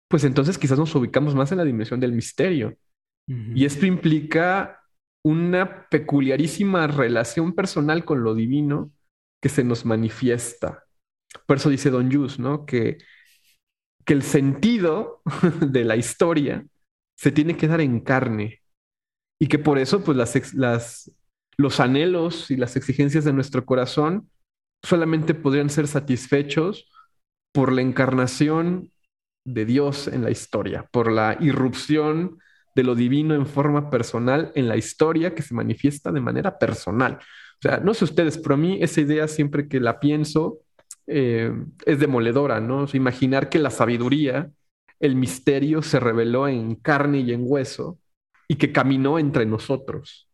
pues 0.09 0.25
entonces 0.25 0.57
quizás 0.57 0.79
nos 0.79 0.95
ubicamos 0.95 1.35
más 1.35 1.53
en 1.53 1.59
la 1.59 1.65
dimensión 1.65 2.01
del 2.01 2.13
misterio. 2.13 2.79
Y 3.27 3.67
esto 3.67 3.85
implica 3.85 4.81
una 5.23 5.87
peculiarísima 5.91 6.87
relación 6.87 7.53
personal 7.53 8.07
con 8.07 8.25
lo 8.25 8.35
divino 8.35 8.91
que 9.43 9.51
se 9.51 9.65
nos 9.65 9.85
manifiesta. 9.85 10.86
Por 11.47 11.57
eso 11.57 11.71
dice 11.71 11.91
Don 11.91 12.11
Jus, 12.13 12.39
¿no? 12.39 12.67
Que, 12.67 12.99
que 14.05 14.15
el 14.15 14.23
sentido 14.23 15.23
de 15.61 15.85
la 15.85 15.97
historia 15.97 16.67
se 17.17 17.33
tiene 17.33 17.57
que 17.57 17.69
dar 17.69 17.81
en 17.81 18.01
carne 18.01 18.63
y 19.41 19.49
que 19.49 19.59
por 19.59 19.79
eso 19.79 20.03
pues 20.03 20.17
las, 20.17 20.55
las, 20.55 21.11
los 21.57 21.81
anhelos 21.81 22.51
y 22.51 22.57
las 22.57 22.77
exigencias 22.77 23.25
de 23.25 23.33
nuestro 23.33 23.65
corazón 23.65 24.31
solamente 24.85 25.35
podrían 25.35 25.71
ser 25.71 25.89
satisfechos 25.89 26.91
por 27.53 27.73
la 27.73 27.83
encarnación 27.83 28.93
de 29.47 29.65
Dios 29.65 30.09
en 30.09 30.23
la 30.23 30.31
historia, 30.31 30.89
por 30.93 31.11
la 31.11 31.37
irrupción 31.41 32.39
de 32.75 32.83
lo 32.83 32.95
divino 32.95 33.35
en 33.35 33.47
forma 33.47 33.91
personal 33.91 34.53
en 34.55 34.69
la 34.69 34.77
historia 34.77 35.35
que 35.35 35.43
se 35.43 35.55
manifiesta 35.55 36.13
de 36.13 36.21
manera 36.21 36.59
personal. 36.59 37.15
O 37.15 37.63
sea, 37.63 37.79
no 37.79 37.95
sé 37.95 38.05
ustedes, 38.05 38.37
pero 38.37 38.55
a 38.55 38.59
mí 38.59 38.79
esa 38.83 39.01
idea 39.01 39.27
siempre 39.29 39.67
que 39.67 39.81
la 39.81 39.99
pienso 39.99 40.59
eh, 41.07 41.53
es 41.85 41.99
demoledora, 41.99 42.61
¿no? 42.61 42.87
imaginar 42.93 43.49
que 43.49 43.59
la 43.59 43.71
sabiduría 43.71 44.51
el 45.01 45.17
misterio 45.17 45.83
se 45.83 46.01
reveló 46.01 46.49
en 46.49 46.75
carne 46.77 47.21
y 47.21 47.33
en 47.33 47.43
hueso 47.45 47.99
y 48.49 48.57
que 48.57 48.73
caminó 48.73 49.19
entre 49.19 49.47
nosotros. 49.47 50.29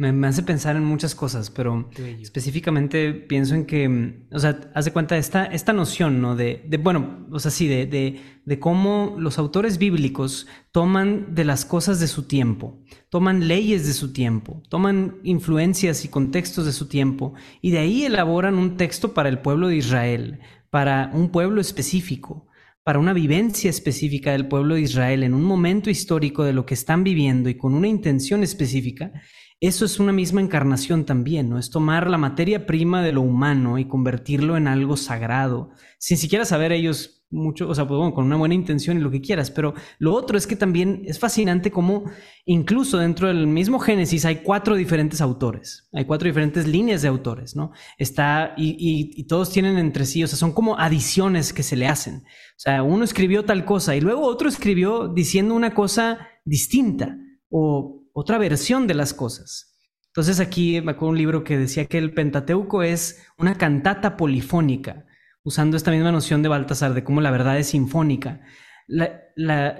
Me, 0.00 0.28
hace 0.28 0.44
pensar 0.44 0.76
en 0.76 0.84
muchas 0.84 1.16
cosas, 1.16 1.50
pero 1.50 1.90
específicamente 2.20 3.12
pienso 3.12 3.56
en 3.56 3.66
que, 3.66 3.88
mm, 3.88 4.28
o 4.32 4.38
sea, 4.38 4.70
haz 4.72 4.84
de 4.84 4.92
cuenta 4.92 5.16
esta, 5.16 5.46
esta 5.46 5.72
noción, 5.72 6.22
¿no? 6.22 6.36
De, 6.36 6.68
bueno, 6.80 7.26
o 7.32 7.40
sea, 7.40 7.50
sí, 7.50 7.66
de, 7.66 7.84
de, 7.86 8.20
de, 8.44 8.58
cómo 8.60 9.16
los 9.18 9.40
autores 9.40 9.76
bíblicos 9.78 10.46
toman 10.70 11.34
de 11.34 11.44
las 11.44 11.64
cosas 11.64 11.98
de 11.98 12.06
su 12.06 12.28
tiempo, 12.28 12.80
toman 13.08 13.48
leyes 13.48 13.88
de 13.88 13.92
su 13.92 14.12
tiempo, 14.12 14.62
toman 14.68 15.18
influencias 15.24 16.04
y 16.04 16.08
contextos 16.08 16.64
de 16.64 16.72
su 16.72 16.86
tiempo, 16.86 17.34
y 17.60 17.72
de 17.72 17.78
ahí 17.78 18.04
elaboran 18.04 18.54
un 18.54 18.76
texto 18.76 19.14
para 19.14 19.28
el 19.28 19.40
pueblo 19.40 19.66
de 19.66 19.78
Israel, 19.78 20.38
para 20.70 21.10
un 21.12 21.30
pueblo 21.30 21.60
específico 21.60 22.48
para 22.88 23.00
una 23.00 23.12
vivencia 23.12 23.68
específica 23.68 24.32
del 24.32 24.48
pueblo 24.48 24.76
de 24.76 24.80
Israel 24.80 25.22
en 25.22 25.34
un 25.34 25.44
momento 25.44 25.90
histórico 25.90 26.42
de 26.42 26.54
lo 26.54 26.64
que 26.64 26.72
están 26.72 27.04
viviendo 27.04 27.50
y 27.50 27.54
con 27.54 27.74
una 27.74 27.86
intención 27.86 28.42
específica, 28.42 29.12
eso 29.60 29.84
es 29.84 29.98
una 29.98 30.12
misma 30.12 30.40
encarnación 30.40 31.04
también, 31.04 31.48
¿no? 31.48 31.58
Es 31.58 31.70
tomar 31.70 32.08
la 32.08 32.18
materia 32.18 32.66
prima 32.66 33.02
de 33.02 33.12
lo 33.12 33.22
humano 33.22 33.78
y 33.78 33.86
convertirlo 33.86 34.56
en 34.56 34.68
algo 34.68 34.96
sagrado, 34.96 35.70
sin 35.98 36.16
siquiera 36.16 36.44
saber 36.44 36.72
ellos 36.72 37.18
mucho, 37.30 37.68
o 37.68 37.74
sea, 37.74 37.86
pues 37.86 37.98
bueno, 37.98 38.14
con 38.14 38.24
una 38.24 38.36
buena 38.36 38.54
intención 38.54 38.96
y 38.96 39.00
lo 39.00 39.10
que 39.10 39.20
quieras, 39.20 39.50
pero 39.50 39.74
lo 39.98 40.14
otro 40.14 40.38
es 40.38 40.46
que 40.46 40.56
también 40.56 41.02
es 41.04 41.18
fascinante 41.18 41.70
cómo 41.70 42.04
incluso 42.46 42.98
dentro 42.98 43.28
del 43.28 43.46
mismo 43.46 43.78
Génesis 43.78 44.24
hay 44.24 44.36
cuatro 44.36 44.76
diferentes 44.76 45.20
autores, 45.20 45.88
hay 45.92 46.06
cuatro 46.06 46.26
diferentes 46.26 46.66
líneas 46.66 47.02
de 47.02 47.08
autores, 47.08 47.54
¿no? 47.54 47.72
Está, 47.98 48.54
y, 48.56 48.76
y, 49.14 49.24
todos 49.24 49.50
tienen 49.50 49.76
entre 49.76 50.06
sí, 50.06 50.24
o 50.24 50.26
sea, 50.26 50.38
son 50.38 50.52
como 50.52 50.78
adiciones 50.78 51.52
que 51.52 51.62
se 51.62 51.76
le 51.76 51.86
hacen. 51.86 52.16
O 52.16 52.60
sea, 52.60 52.82
uno 52.82 53.04
escribió 53.04 53.44
tal 53.44 53.64
cosa 53.64 53.94
y 53.94 54.00
luego 54.00 54.22
otro 54.22 54.48
escribió 54.48 55.08
diciendo 55.08 55.54
una 55.54 55.74
cosa 55.74 56.28
distinta 56.44 57.18
o 57.50 57.97
otra 58.18 58.38
versión 58.38 58.86
de 58.86 58.94
las 58.94 59.14
cosas. 59.14 59.76
Entonces 60.08 60.40
aquí 60.40 60.80
me 60.80 60.92
acuerdo 60.92 61.10
un 61.10 61.18
libro 61.18 61.44
que 61.44 61.56
decía 61.56 61.86
que 61.86 61.98
el 61.98 62.12
Pentateuco 62.12 62.82
es 62.82 63.24
una 63.38 63.56
cantata 63.56 64.16
polifónica 64.16 65.06
usando 65.44 65.76
esta 65.76 65.92
misma 65.92 66.10
noción 66.10 66.42
de 66.42 66.48
Baltasar, 66.48 66.94
de 66.94 67.04
cómo 67.04 67.20
la 67.20 67.30
verdad 67.30 67.58
es 67.58 67.68
sinfónica. 67.68 68.42
La, 68.88 69.70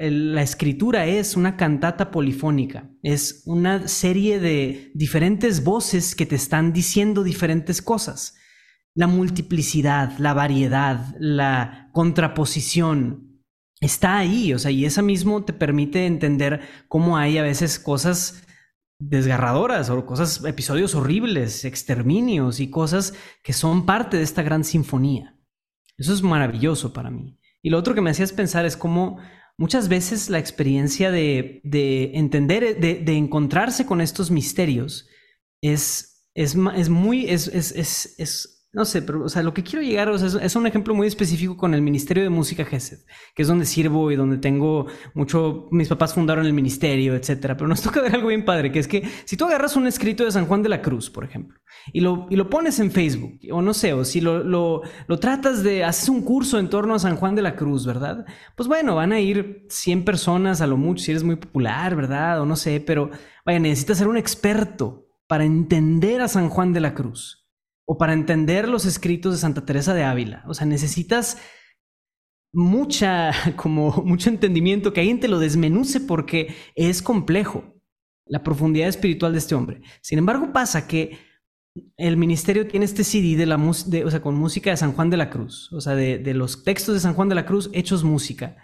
escritura 0.40 1.06
es 1.06 1.34
una 1.34 1.56
cantata 1.56 2.10
polifónica, 2.10 2.88
es 3.02 3.42
una 3.46 3.88
serie 3.88 4.38
de 4.38 4.92
diferentes 4.94 5.64
voces 5.64 6.14
que 6.14 6.26
te 6.26 6.36
están 6.36 6.72
diciendo 6.72 7.24
diferentes 7.24 7.82
cosas. 7.82 8.36
La 8.94 9.06
multiplicidad, 9.06 10.16
la 10.18 10.34
variedad, 10.34 11.16
la 11.18 11.90
contraposición, 11.92 13.27
está 13.80 14.18
ahí, 14.18 14.52
o 14.52 14.58
sea, 14.58 14.70
y 14.70 14.84
esa 14.84 15.02
mismo 15.02 15.44
te 15.44 15.52
permite 15.52 16.06
entender 16.06 16.60
cómo 16.88 17.16
hay 17.16 17.38
a 17.38 17.42
veces 17.42 17.78
cosas 17.78 18.42
desgarradoras 18.98 19.90
o 19.90 20.04
cosas, 20.06 20.44
episodios 20.44 20.94
horribles, 20.94 21.64
exterminios 21.64 22.58
y 22.60 22.70
cosas 22.70 23.14
que 23.42 23.52
son 23.52 23.86
parte 23.86 24.16
de 24.16 24.24
esta 24.24 24.42
gran 24.42 24.64
sinfonía. 24.64 25.36
Eso 25.96 26.12
es 26.12 26.22
maravilloso 26.22 26.92
para 26.92 27.10
mí. 27.10 27.38
Y 27.62 27.70
lo 27.70 27.78
otro 27.78 27.94
que 27.94 28.00
me 28.00 28.10
hacías 28.10 28.32
pensar 28.32 28.64
es 28.66 28.76
cómo 28.76 29.18
muchas 29.56 29.88
veces 29.88 30.30
la 30.30 30.38
experiencia 30.38 31.10
de, 31.10 31.60
entender, 32.14 32.78
de, 32.78 33.16
encontrarse 33.16 33.86
con 33.86 34.00
estos 34.00 34.30
misterios 34.30 35.08
es, 35.60 36.28
es, 36.34 36.56
es 36.74 36.88
muy, 36.88 37.28
es, 37.28 37.48
es 37.48 38.57
no 38.70 38.84
sé, 38.84 39.00
pero, 39.00 39.24
o 39.24 39.28
sea, 39.30 39.42
lo 39.42 39.54
que 39.54 39.62
quiero 39.62 39.82
llegar 39.82 40.10
es, 40.10 40.56
un 40.56 40.66
ejemplo 40.66 40.94
muy 40.94 41.06
específico 41.06 41.56
con 41.56 41.72
el 41.72 41.80
Ministerio 41.80 42.22
de 42.22 42.28
Música 42.28 42.66
GESED, 42.66 42.98
que 43.34 43.40
es 43.40 43.48
donde 43.48 43.64
sirvo 43.64 44.10
y 44.10 44.16
donde 44.16 44.36
tengo 44.36 44.86
mucho, 45.14 45.68
mis 45.70 45.88
papás 45.88 46.12
fundaron 46.12 46.44
el 46.44 46.52
ministerio, 46.52 47.14
etcétera. 47.14 47.56
Pero 47.56 47.66
nos 47.66 47.80
toca 47.82 48.02
ver 48.02 48.14
algo 48.14 48.28
bien 48.28 48.44
padre, 48.44 48.70
que 48.70 48.78
es 48.78 48.86
que 48.86 49.08
si 49.24 49.38
tú 49.38 49.46
agarras 49.46 49.74
un 49.76 49.86
escrito 49.86 50.22
de 50.26 50.32
San 50.32 50.44
Juan 50.44 50.62
de 50.62 50.68
la 50.68 50.82
Cruz, 50.82 51.08
por 51.08 51.24
ejemplo, 51.24 51.58
y 51.94 52.00
lo, 52.00 52.26
y 52.28 52.36
lo 52.36 52.50
pones 52.50 52.78
en 52.78 52.90
Facebook, 52.90 53.38
o 53.50 53.62
no 53.62 53.72
sé, 53.72 53.94
o 53.94 54.04
si 54.04 54.20
lo, 54.20 54.44
lo, 54.44 54.82
lo 55.06 55.18
tratas 55.18 55.62
de, 55.62 55.82
haces 55.82 56.10
un 56.10 56.20
curso 56.20 56.58
en 56.58 56.68
torno 56.68 56.94
a 56.94 56.98
San 56.98 57.16
Juan 57.16 57.34
de 57.34 57.42
la 57.42 57.56
Cruz, 57.56 57.86
¿verdad? 57.86 58.26
Pues 58.54 58.68
bueno, 58.68 58.96
van 58.96 59.12
a 59.12 59.20
ir 59.20 59.64
100 59.70 60.04
personas 60.04 60.60
a 60.60 60.66
lo 60.66 60.76
mucho, 60.76 61.04
si 61.04 61.12
eres 61.12 61.24
muy 61.24 61.36
popular, 61.36 61.96
¿verdad? 61.96 62.42
O 62.42 62.44
no 62.44 62.54
sé, 62.54 62.80
pero 62.80 63.10
vaya, 63.46 63.60
necesitas 63.60 63.96
ser 63.96 64.08
un 64.08 64.18
experto 64.18 65.06
para 65.26 65.44
entender 65.44 66.20
a 66.20 66.28
San 66.28 66.50
Juan 66.50 66.74
de 66.74 66.80
la 66.80 66.92
Cruz 66.92 67.37
o 67.90 67.96
para 67.96 68.12
entender 68.12 68.68
los 68.68 68.84
escritos 68.84 69.32
de 69.32 69.38
Santa 69.38 69.64
Teresa 69.64 69.94
de 69.94 70.04
Ávila. 70.04 70.44
O 70.46 70.52
sea, 70.52 70.66
necesitas 70.66 71.38
mucha, 72.52 73.32
como 73.56 74.02
mucho 74.04 74.28
entendimiento, 74.28 74.92
que 74.92 75.00
alguien 75.00 75.20
te 75.20 75.28
lo 75.28 75.38
desmenuce 75.38 76.00
porque 76.00 76.54
es 76.74 77.00
complejo 77.00 77.64
la 78.26 78.42
profundidad 78.42 78.88
espiritual 78.88 79.32
de 79.32 79.38
este 79.38 79.54
hombre. 79.54 79.80
Sin 80.02 80.18
embargo, 80.18 80.52
pasa 80.52 80.86
que 80.86 81.18
el 81.96 82.18
ministerio 82.18 82.68
tiene 82.68 82.84
este 82.84 83.04
CD 83.04 83.36
de 83.36 83.46
la 83.46 83.56
de, 83.86 84.04
o 84.04 84.10
sea, 84.10 84.20
con 84.20 84.34
música 84.34 84.68
de 84.68 84.76
San 84.76 84.92
Juan 84.92 85.08
de 85.08 85.16
la 85.16 85.30
Cruz, 85.30 85.72
o 85.72 85.80
sea, 85.80 85.94
de, 85.94 86.18
de, 86.18 86.34
los 86.34 86.64
textos 86.64 86.94
de 86.94 87.00
San 87.00 87.14
Juan 87.14 87.30
de 87.30 87.36
la 87.36 87.46
Cruz 87.46 87.70
hechos 87.72 88.04
música. 88.04 88.58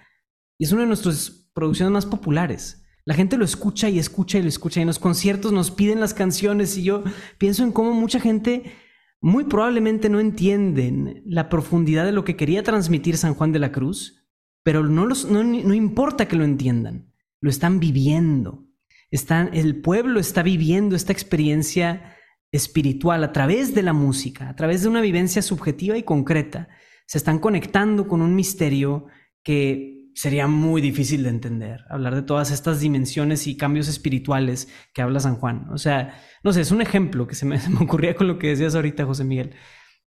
Y 0.58 0.64
es 0.64 0.72
una 0.72 0.82
de 0.82 0.88
nuestras 0.88 1.48
producciones 1.54 1.92
más 1.92 2.04
populares. 2.04 2.84
La 3.06 3.14
gente 3.14 3.38
lo 3.38 3.46
escucha 3.46 3.88
y 3.88 3.98
escucha 3.98 4.38
y 4.38 4.42
lo 4.42 4.48
escucha 4.48 4.80
y 4.80 4.82
en 4.82 4.88
los 4.88 4.98
conciertos 4.98 5.50
nos 5.50 5.70
piden 5.70 6.00
las 6.00 6.12
canciones 6.12 6.76
y 6.76 6.82
yo 6.82 7.04
pienso 7.38 7.62
en 7.62 7.72
cómo 7.72 7.92
mucha 7.94 8.20
gente 8.20 8.83
muy 9.24 9.44
probablemente 9.44 10.10
no 10.10 10.20
entienden 10.20 11.22
la 11.24 11.48
profundidad 11.48 12.04
de 12.04 12.12
lo 12.12 12.24
que 12.24 12.37
quería 12.37 12.62
transmitir 12.62 13.16
San 13.16 13.32
Juan 13.32 13.52
de 13.52 13.58
la 13.58 13.72
Cruz, 13.72 14.28
pero 14.62 14.82
no, 14.84 15.06
los, 15.06 15.30
no, 15.30 15.72
importa 15.72 16.28
que 16.28 16.37
lo 16.37 16.44
entiendan, 16.44 17.10
lo 17.40 17.48
están 17.48 17.80
viviendo. 17.80 18.66
El 19.10 19.80
pueblo 19.80 20.20
está 20.20 20.42
viviendo 20.42 20.94
esta 20.94 21.14
experiencia 21.14 22.14
espiritual 22.52 23.24
a 23.24 23.32
través 23.32 23.74
de 23.74 23.82
la 23.82 23.94
música, 23.94 24.50
a 24.50 24.56
través 24.56 24.82
de 24.82 24.90
una 24.90 25.00
vivencia 25.00 25.40
subjetiva 25.40 25.96
y 25.96 26.02
concreta. 26.02 26.68
Se 27.06 27.16
están 27.16 27.38
conectando 27.38 28.06
con 28.06 28.20
un 28.20 28.34
misterio 28.34 29.06
que 29.42 29.93
sería 30.14 30.46
muy 30.46 30.81
difícil 30.81 31.24
de 31.24 31.31
entender, 31.31 31.85
hablar 31.90 32.14
de 32.14 32.22
todas 32.22 32.50
estas 32.50 32.81
dimensiones 32.81 33.46
y 33.46 33.57
cambios 33.57 33.88
espirituales 33.88 34.68
que 34.92 35.03
habla 35.03 35.20
San 35.20 35.37
Juan. 35.37 35.68
O 35.72 35.79
sea, 35.79 36.20
no 36.42 36.53
sé, 36.53 36.61
es 36.61 36.70
un 36.70 36.81
ejemplo 36.81 37.27
que 37.27 37.35
se 37.35 37.46
me, 37.46 37.59
ocurría 37.81 38.14
con 38.14 38.29
lo 38.29 38.38
que 38.38 38.48
decías 38.48 38.74
ahorita, 38.74 39.05
José 39.05 39.24
Miguel, 39.24 39.55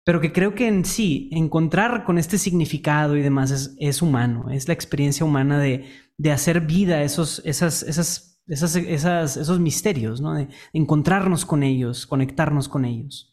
pero 0.05 0.21
que 0.21 0.33
creo 0.33 0.55
que 0.55 0.67
en 0.67 0.85
sí, 0.85 1.31
encontrar 1.33 2.05
con 2.05 2.19
este 2.19 2.37
significado 2.37 3.17
y 3.17 3.23
demás 3.23 3.77
es, 3.79 4.03
humano, 4.03 4.51
es 4.51 4.67
la 4.67 4.75
experiencia 4.75 5.25
humana 5.25 5.61
de, 5.61 5.87
de 6.19 6.33
hacer 6.33 6.63
vida 6.63 7.03
esos, 7.03 7.41
esas, 7.45 7.85
esas, 7.85 8.43
esas, 8.49 8.75
esas, 8.75 9.37
esos 9.37 9.61
misterios, 9.61 10.21
¿no? 10.21 10.35
de 10.35 10.49
encontrarnos 10.73 11.47
con 11.47 11.63
ellos, 11.63 12.07
conectarnos 12.07 12.69
con 12.69 12.85
ellos. 12.85 13.32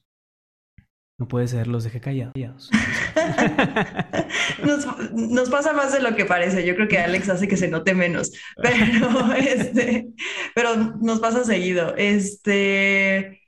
No 1.19 1.27
puede 1.27 1.49
ser, 1.49 1.67
los 1.67 1.83
dejé 1.83 1.99
callados. 1.99 2.71
nos, 4.63 5.49
pasa 5.49 5.73
más 5.73 5.91
de 5.91 6.01
lo 6.01 6.15
que 6.15 6.23
parece. 6.23 6.65
Yo 6.65 6.75
creo 6.75 6.87
que 6.87 6.97
Alex 6.97 7.27
hace 7.27 7.49
que 7.49 7.57
se 7.57 7.67
note 7.67 7.93
menos, 7.93 8.31
pero, 8.55 9.33
este, 9.33 10.07
pero 10.55 10.77
nos 10.77 11.19
pasa 11.19 11.43
seguido. 11.43 11.93
Este, 11.97 13.41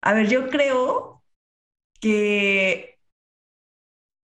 a 0.00 0.14
ver, 0.14 0.28
yo 0.30 0.48
creo 0.48 1.22
que 2.00 2.98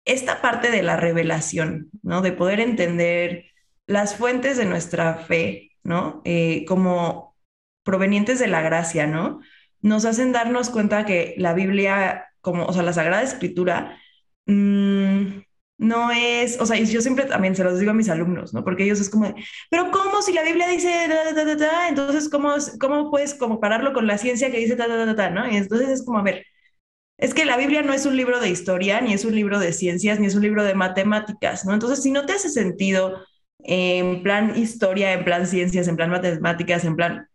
esta 0.06 0.40
parte 0.40 0.70
de 0.70 0.82
la 0.82 0.96
revelación, 0.96 1.90
¿no? 2.02 2.22
De 2.22 2.32
poder 2.32 2.58
entender 2.58 3.50
las 3.86 4.16
fuentes 4.16 4.56
de 4.56 4.64
nuestra 4.64 5.16
fe, 5.16 5.72
¿no? 5.82 6.22
Eh, 6.24 6.64
como 6.66 7.36
provenientes 7.84 8.38
de 8.38 8.48
la 8.48 8.62
gracia, 8.62 9.06
¿no? 9.06 9.40
Nos 9.82 10.06
hacen 10.06 10.32
darnos 10.32 10.70
cuenta 10.70 11.04
que 11.04 11.34
la 11.36 11.52
Biblia 11.52 12.31
como, 12.42 12.66
o 12.66 12.72
sea, 12.74 12.82
la 12.82 12.92
Sagrada 12.92 13.22
Escritura, 13.22 13.98
mm, 14.46 15.42
no 15.78 16.10
es, 16.12 16.60
o 16.60 16.66
sea, 16.66 16.78
yo 16.78 17.00
siempre 17.00 17.24
también 17.24 17.56
se 17.56 17.64
los 17.64 17.78
digo 17.78 17.90
a 17.90 17.94
mis 17.94 18.08
alumnos, 18.08 18.54
¿no? 18.54 18.64
Porque 18.64 18.84
ellos 18.84 19.00
es 19.00 19.10
como, 19.10 19.34
pero 19.70 19.90
¿cómo 19.90 20.22
si 20.22 20.32
la 20.32 20.42
Biblia 20.44 20.68
dice 20.68 21.08
entonces 21.88 22.28
cómo, 22.28 22.54
cómo 22.80 23.10
puedes 23.10 23.34
compararlo 23.34 23.92
con 23.92 24.06
la 24.06 24.18
ciencia 24.18 24.50
que 24.50 24.58
dice 24.58 24.76
ta, 24.76 24.86
ta, 24.86 25.16
ta, 25.16 25.30
¿no? 25.30 25.50
Y 25.50 25.56
entonces 25.56 25.88
es 25.88 26.04
como, 26.04 26.18
a 26.18 26.22
ver, 26.22 26.46
es 27.18 27.34
que 27.34 27.44
la 27.44 27.56
Biblia 27.56 27.82
no 27.82 27.92
es 27.92 28.06
un 28.06 28.16
libro 28.16 28.40
de 28.40 28.50
historia, 28.50 29.00
ni 29.00 29.12
es 29.12 29.24
un 29.24 29.34
libro 29.34 29.58
de 29.60 29.72
ciencias, 29.72 30.18
ni 30.20 30.26
es 30.26 30.34
un 30.34 30.42
libro 30.42 30.64
de 30.64 30.74
matemáticas, 30.74 31.64
¿no? 31.64 31.72
Entonces, 31.72 32.02
si 32.02 32.10
no 32.10 32.26
te 32.26 32.32
hace 32.34 32.48
sentido 32.48 33.24
en 33.58 34.22
plan 34.22 34.56
historia, 34.56 35.12
en 35.12 35.24
plan 35.24 35.46
ciencias, 35.46 35.88
en 35.88 35.96
plan 35.96 36.10
matemáticas, 36.10 36.84
en 36.84 36.96
plan, 36.96 37.28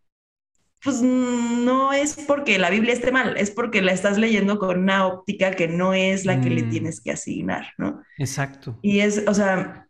pues 0.83 1.01
no 1.01 1.91
es 1.91 2.15
porque 2.27 2.59
la 2.59 2.69
Biblia 2.69 2.93
esté 2.93 3.11
mal, 3.11 3.35
es 3.37 3.51
porque 3.51 3.81
la 3.81 3.91
estás 3.91 4.17
leyendo 4.17 4.59
con 4.59 4.79
una 4.79 5.07
óptica 5.07 5.51
que 5.51 5.67
no 5.67 5.93
es 5.93 6.25
la 6.25 6.39
que 6.39 6.49
le 6.49 6.63
mm. 6.63 6.69
tienes 6.69 7.01
que 7.01 7.11
asignar, 7.11 7.73
¿no? 7.77 8.01
Exacto. 8.17 8.77
Y 8.81 8.99
es, 8.99 9.23
o 9.27 9.33
sea, 9.33 9.86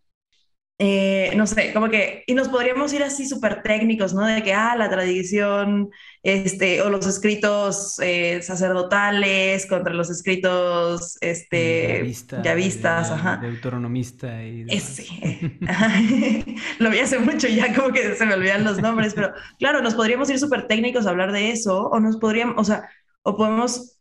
eh, 0.80 1.34
no 1.36 1.48
sé, 1.48 1.74
como 1.74 1.90
que, 1.90 2.24
y 2.28 2.36
nos 2.36 2.50
podríamos 2.50 2.94
ir 2.94 3.02
así 3.02 3.26
súper 3.26 3.64
técnicos, 3.64 4.14
¿no? 4.14 4.28
De 4.28 4.44
que, 4.44 4.54
ah, 4.54 4.76
la 4.76 4.90
tradición, 4.90 5.90
este, 6.22 6.84
o 6.84 6.90
los 6.92 7.08
escritos 7.08 8.00
eh, 8.00 8.44
sacerdotales 8.44 9.66
contra 9.66 9.92
los 9.94 10.12
escritos, 10.12 11.18
este, 11.22 12.14
ya 12.44 12.54
vistas, 12.54 13.10
ajá. 13.10 13.38
Deuteronomista 13.38 14.44
y... 14.44 14.66
Ese. 14.70 15.08
Lo 16.80 16.92
vi 16.92 17.00
hace 17.00 17.18
mucho 17.18 17.48
ya, 17.48 17.74
como 17.74 17.92
que 17.92 18.14
se 18.14 18.26
me 18.28 18.36
olvidan 18.36 18.64
los 18.64 18.80
nombres, 18.80 19.16
pero 19.16 19.34
claro, 19.58 19.82
nos 19.82 19.96
podríamos 19.96 20.30
ir 20.30 20.38
súper 20.38 20.68
técnicos 20.68 21.08
a 21.08 21.10
hablar 21.10 21.32
de 21.32 21.50
eso, 21.52 21.88
o 21.88 22.00
nos 22.00 22.18
podríamos, 22.18 22.56
o 22.58 22.64
sea, 22.64 22.88
o 23.24 23.36
podemos, 23.36 24.00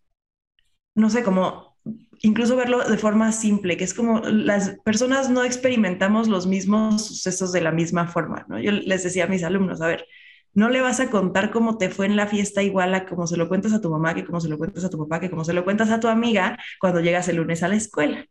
no 0.94 1.08
sé, 1.08 1.22
como 1.22 1.75
incluso 2.22 2.56
verlo 2.56 2.82
de 2.88 2.98
forma 2.98 3.32
simple, 3.32 3.76
que 3.76 3.84
es 3.84 3.94
como 3.94 4.20
las 4.20 4.76
personas 4.84 5.30
no 5.30 5.44
experimentamos 5.44 6.28
los 6.28 6.46
mismos 6.46 7.06
sucesos 7.06 7.52
de 7.52 7.60
la 7.60 7.72
misma 7.72 8.08
forma, 8.08 8.46
¿no? 8.48 8.58
Yo 8.60 8.72
les 8.72 9.02
decía 9.04 9.24
a 9.24 9.28
mis 9.28 9.44
alumnos, 9.44 9.80
a 9.80 9.86
ver, 9.86 10.06
no 10.54 10.70
le 10.70 10.80
vas 10.80 11.00
a 11.00 11.10
contar 11.10 11.50
cómo 11.50 11.76
te 11.78 11.90
fue 11.90 12.06
en 12.06 12.16
la 12.16 12.26
fiesta 12.26 12.62
igual 12.62 12.94
a 12.94 13.06
como 13.06 13.26
se 13.26 13.36
lo 13.36 13.48
cuentas 13.48 13.72
a 13.74 13.80
tu 13.80 13.90
mamá, 13.90 14.14
que 14.14 14.24
como 14.24 14.40
se 14.40 14.48
lo 14.48 14.56
cuentas 14.58 14.84
a 14.84 14.90
tu 14.90 14.98
papá, 14.98 15.20
que 15.20 15.30
como 15.30 15.44
se 15.44 15.52
lo 15.52 15.64
cuentas 15.64 15.90
a 15.90 16.00
tu 16.00 16.08
amiga 16.08 16.58
cuando 16.80 17.00
llegas 17.00 17.28
el 17.28 17.36
lunes 17.36 17.62
a 17.62 17.68
la 17.68 17.76
escuela, 17.76 18.26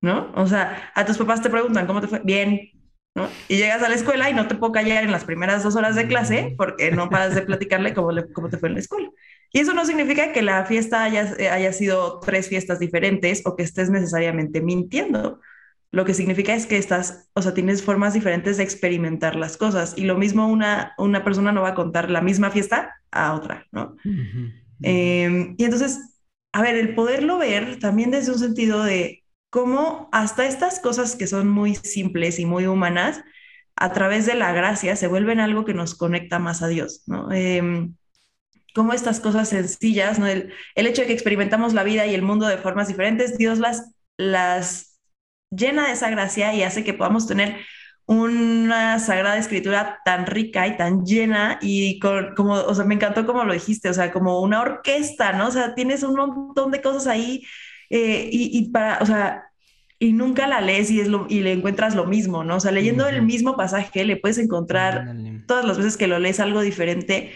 ¿no? 0.00 0.32
O 0.34 0.46
sea, 0.46 0.90
a 0.94 1.04
tus 1.04 1.16
papás 1.16 1.42
te 1.42 1.50
preguntan, 1.50 1.86
¿cómo 1.86 2.00
te 2.00 2.08
fue? 2.08 2.20
Bien, 2.24 2.70
¿no? 3.14 3.28
Y 3.48 3.56
llegas 3.56 3.82
a 3.82 3.88
la 3.88 3.94
escuela 3.94 4.28
y 4.30 4.34
no 4.34 4.48
te 4.48 4.56
puedo 4.56 4.72
callar 4.72 5.04
en 5.04 5.12
las 5.12 5.24
primeras 5.24 5.62
dos 5.62 5.76
horas 5.76 5.94
de 5.96 6.08
clase 6.08 6.54
porque 6.56 6.90
no 6.90 7.08
paras 7.08 7.34
de 7.34 7.42
platicarle 7.42 7.94
cómo, 7.94 8.10
cómo 8.32 8.48
te 8.48 8.58
fue 8.58 8.68
en 8.68 8.74
la 8.74 8.80
escuela. 8.80 9.08
Y 9.52 9.60
eso 9.60 9.74
no 9.74 9.84
significa 9.84 10.32
que 10.32 10.42
la 10.42 10.64
fiesta 10.64 11.02
haya, 11.02 11.34
haya 11.52 11.72
sido 11.72 12.20
tres 12.20 12.48
fiestas 12.48 12.78
diferentes 12.78 13.42
o 13.44 13.56
que 13.56 13.64
estés 13.64 13.90
necesariamente 13.90 14.60
mintiendo. 14.60 15.40
Lo 15.92 16.04
que 16.04 16.14
significa 16.14 16.54
es 16.54 16.66
que 16.66 16.78
estás, 16.78 17.28
o 17.34 17.42
sea, 17.42 17.52
tienes 17.52 17.82
formas 17.82 18.14
diferentes 18.14 18.58
de 18.58 18.62
experimentar 18.62 19.34
las 19.34 19.56
cosas. 19.56 19.94
Y 19.96 20.04
lo 20.04 20.16
mismo 20.16 20.46
una, 20.46 20.94
una 20.98 21.24
persona 21.24 21.50
no 21.50 21.62
va 21.62 21.70
a 21.70 21.74
contar 21.74 22.10
la 22.10 22.20
misma 22.20 22.50
fiesta 22.50 22.94
a 23.10 23.34
otra, 23.34 23.66
¿no? 23.72 23.96
Em, 24.82 25.56
y 25.58 25.64
entonces, 25.64 25.98
a 26.52 26.62
ver, 26.62 26.76
el 26.76 26.94
poderlo 26.94 27.38
ver 27.38 27.80
también 27.80 28.12
desde 28.12 28.32
un 28.32 28.38
sentido 28.38 28.84
de 28.84 29.24
cómo 29.50 30.08
hasta 30.12 30.46
estas 30.46 30.78
cosas 30.78 31.16
que 31.16 31.26
son 31.26 31.48
muy 31.48 31.74
simples 31.74 32.38
y 32.38 32.46
muy 32.46 32.66
humanas, 32.66 33.20
a 33.74 33.92
través 33.92 34.26
de 34.26 34.34
la 34.34 34.52
gracia 34.52 34.94
se 34.94 35.08
vuelven 35.08 35.40
algo 35.40 35.64
que 35.64 35.74
nos 35.74 35.96
conecta 35.96 36.38
más 36.38 36.62
a 36.62 36.68
Dios, 36.68 37.02
¿no? 37.06 37.32
Em, 37.32 37.94
cómo 38.74 38.92
estas 38.92 39.20
cosas 39.20 39.48
sencillas, 39.48 40.18
¿no? 40.18 40.26
El, 40.26 40.52
el, 40.74 40.86
hecho 40.86 41.02
de 41.02 41.08
que 41.08 41.14
experimentamos 41.14 41.74
la 41.74 41.84
vida 41.84 42.06
y 42.06 42.14
el 42.14 42.22
mundo 42.22 42.46
de 42.46 42.58
formas 42.58 42.88
diferentes, 42.88 43.38
Dios 43.38 43.58
las, 43.58 43.92
las 44.16 45.00
llena 45.50 45.86
de 45.86 45.92
esa 45.92 46.10
gracia 46.10 46.54
y 46.54 46.62
hace 46.62 46.84
que 46.84 46.94
podamos 46.94 47.26
tener 47.26 47.56
una 48.10 48.98
sagrada 48.98 49.38
escritura 49.38 50.00
tan 50.04 50.26
rica 50.26 50.66
y 50.66 50.76
tan 50.76 51.04
llena 51.06 51.58
y 51.62 52.00
con, 52.00 52.34
como, 52.34 52.54
o 52.54 52.74
sea, 52.74 52.84
me 52.84 52.96
encantó 52.96 53.24
como 53.24 53.44
lo 53.44 53.52
dijiste, 53.52 53.88
o 53.88 53.94
sea, 53.94 54.10
como 54.10 54.40
una 54.40 54.62
orquesta, 54.62 55.32
¿no? 55.32 55.46
O 55.46 55.50
sea, 55.52 55.76
tienes 55.76 56.02
un 56.02 56.16
montón 56.16 56.72
de 56.72 56.82
cosas 56.82 57.06
ahí 57.06 57.44
eh, 57.88 58.28
y, 58.32 58.68
para, 58.70 58.98
o 59.00 59.06
sea, 59.06 59.44
y 60.00 60.12
nunca 60.12 60.48
la 60.48 60.60
lees 60.60 60.90
y, 60.90 61.00
es 61.00 61.06
lo, 61.06 61.26
y 61.28 61.38
le 61.40 61.52
encuentras 61.52 61.94
lo 61.94 62.04
mismo, 62.04 62.42
¿no? 62.42 62.56
O 62.56 62.60
sea, 62.60 62.72
leyendo 62.72 63.06
el 63.06 63.22
mismo 63.22 63.56
pasaje 63.56 64.04
le 64.04 64.16
puedes 64.16 64.38
encontrar 64.38 65.14
todas 65.46 65.64
las 65.64 65.76
veces 65.76 65.96
que 65.96 66.08
lo 66.08 66.18
lees 66.18 66.40
algo 66.40 66.62
diferente 66.62 67.30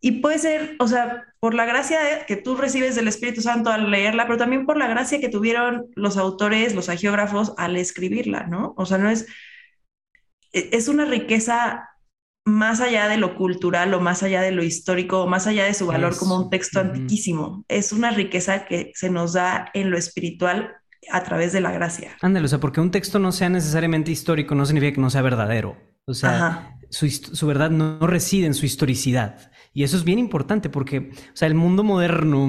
y 0.00 0.20
puede 0.20 0.38
ser, 0.38 0.76
o 0.78 0.86
sea, 0.86 1.24
por 1.40 1.54
la 1.54 1.64
gracia 1.64 2.24
que 2.26 2.36
tú 2.36 2.56
recibes 2.56 2.94
del 2.94 3.08
Espíritu 3.08 3.42
Santo 3.42 3.70
al 3.70 3.90
leerla, 3.90 4.26
pero 4.26 4.38
también 4.38 4.66
por 4.66 4.76
la 4.76 4.86
gracia 4.86 5.20
que 5.20 5.28
tuvieron 5.28 5.86
los 5.96 6.16
autores, 6.16 6.74
los 6.74 6.88
agiógrafos 6.88 7.52
al 7.56 7.76
escribirla, 7.76 8.46
¿no? 8.46 8.74
O 8.76 8.86
sea, 8.86 8.98
no 8.98 9.10
es, 9.10 9.26
e, 10.52 10.70
es 10.72 10.88
una 10.88 11.04
riqueza 11.04 11.88
más 12.44 12.80
allá 12.80 13.08
de 13.08 13.18
lo 13.18 13.34
cultural 13.36 13.92
o 13.92 14.00
más 14.00 14.22
allá 14.22 14.40
de 14.40 14.52
lo 14.52 14.62
histórico 14.62 15.22
o 15.22 15.26
más 15.26 15.46
allá 15.46 15.64
de 15.64 15.74
su 15.74 15.86
valor 15.86 16.16
como 16.16 16.36
un 16.36 16.50
texto 16.50 16.80
antiquísimo. 16.80 17.64
Es 17.68 17.92
una 17.92 18.10
riqueza 18.10 18.64
que 18.64 18.92
se 18.94 19.10
nos 19.10 19.34
da 19.34 19.70
en 19.74 19.90
lo 19.90 19.98
espiritual 19.98 20.74
a 21.10 21.22
través 21.24 21.52
de 21.52 21.60
la 21.60 21.72
gracia. 21.72 22.16
Ándale, 22.22 22.46
o 22.46 22.48
sea, 22.48 22.58
porque 22.58 22.80
un 22.80 22.90
texto 22.90 23.18
no 23.18 23.32
sea 23.32 23.48
necesariamente 23.48 24.10
histórico 24.10 24.54
no 24.54 24.64
significa 24.64 24.94
que 24.94 25.00
no 25.00 25.10
sea 25.10 25.22
verdadero. 25.22 25.76
O 26.06 26.14
sea, 26.14 26.78
su, 26.88 27.08
su, 27.10 27.46
verdad 27.46 27.70
no 27.70 28.06
reside 28.06 28.46
en 28.46 28.54
su 28.54 28.64
historicidad. 28.64 29.50
Y 29.72 29.84
eso 29.84 29.96
es 29.96 30.04
bien 30.04 30.18
importante 30.18 30.68
porque, 30.70 31.10
o 31.12 31.36
sea, 31.36 31.46
el 31.48 31.54
mundo 31.54 31.84
moderno, 31.84 32.46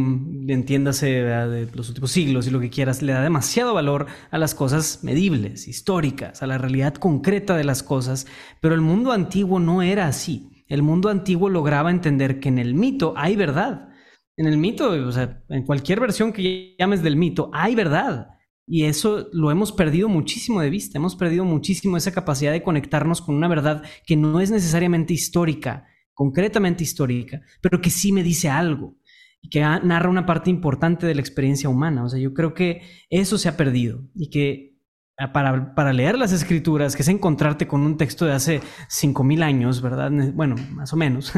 entiéndase 0.48 1.08
de 1.08 1.70
los 1.74 1.90
últimos 1.90 2.12
siglos 2.12 2.48
y 2.48 2.52
lo 2.52 2.60
que 2.60 2.70
quieras, 2.70 3.02
le 3.02 3.14
da 3.14 3.22
demasiado 3.22 3.74
valor 3.74 4.08
a 4.32 4.38
las 4.38 4.56
cosas 4.56 5.04
medibles, 5.04 5.68
históricas, 5.68 6.42
a 6.42 6.48
la 6.48 6.58
realidad 6.58 6.96
concreta 6.96 7.56
de 7.56 7.64
las 7.64 7.84
cosas, 7.84 8.26
pero 8.62 8.74
el 8.74 8.82
mundo 8.82 9.12
antiguo 9.12 9.60
no 9.60 9.82
era 9.82 10.08
así. 10.08 10.50
El 10.68 10.84
mundo 10.84 11.10
antiguo 11.10 11.50
lograba 11.50 11.92
entender 11.92 12.40
que 12.40 12.50
en 12.50 12.60
el 12.60 12.74
mito 12.74 13.14
hay 13.18 13.36
verdad. 13.36 13.90
En 14.38 14.48
el 14.48 14.58
mito, 14.58 14.90
o 14.90 15.12
sea, 15.12 15.44
en 15.50 15.66
cualquier 15.66 16.00
versión 16.00 16.32
que 16.32 16.76
llames 16.80 17.04
del 17.04 17.18
mito, 17.18 17.52
hay 17.54 17.76
verdad. 17.76 18.30
Y 18.66 18.86
eso 18.86 19.28
lo 19.34 19.50
hemos 19.50 19.72
perdido 19.72 20.08
muchísimo 20.08 20.62
de 20.62 20.70
vista, 20.70 21.00
hemos 21.00 21.16
perdido 21.16 21.44
muchísimo 21.44 21.98
esa 21.98 22.12
capacidad 22.14 22.52
de 22.52 22.62
conectarnos 22.62 23.20
con 23.20 23.34
una 23.34 23.48
verdad 23.48 23.84
que 24.06 24.16
no 24.16 24.40
es 24.40 24.52
necesariamente 24.52 25.12
histórica, 25.12 25.88
concretamente 26.20 26.84
histórica, 26.84 27.42
pero 27.62 27.80
que 27.80 27.90
sí 27.90 28.12
me 28.12 28.24
dice 28.24 28.50
algo 28.50 28.98
y 29.42 29.48
que 29.48 29.62
narra 29.62 30.10
una 30.10 30.26
parte 30.26 30.50
importante 30.50 31.08
de 31.08 31.16
la 31.16 31.22
experiencia 31.22 31.70
humana. 31.70 32.04
O 32.04 32.10
sea, 32.10 32.20
yo 32.20 32.34
creo 32.34 32.54
que 32.54 32.82
eso 33.10 33.38
se 33.38 33.48
ha 33.48 33.56
perdido 33.56 34.04
y 34.14 34.30
que 34.30 34.82
ah, 35.18 35.32
para, 35.32 35.74
para 35.76 35.94
leer 35.94 36.18
las 36.18 36.34
escrituras, 36.34 36.98
que 36.98 37.04
es 37.04 37.08
encontrarte 37.08 37.70
con 37.70 37.80
un 37.80 37.96
texto 37.96 38.26
de 38.26 38.34
hace 38.34 38.60
5.000 38.90 39.44
años, 39.44 39.82
¿verdad? 39.82 40.12
Bueno, 40.34 40.58
más 40.72 40.92
o 40.92 40.98
menos, 40.98 41.32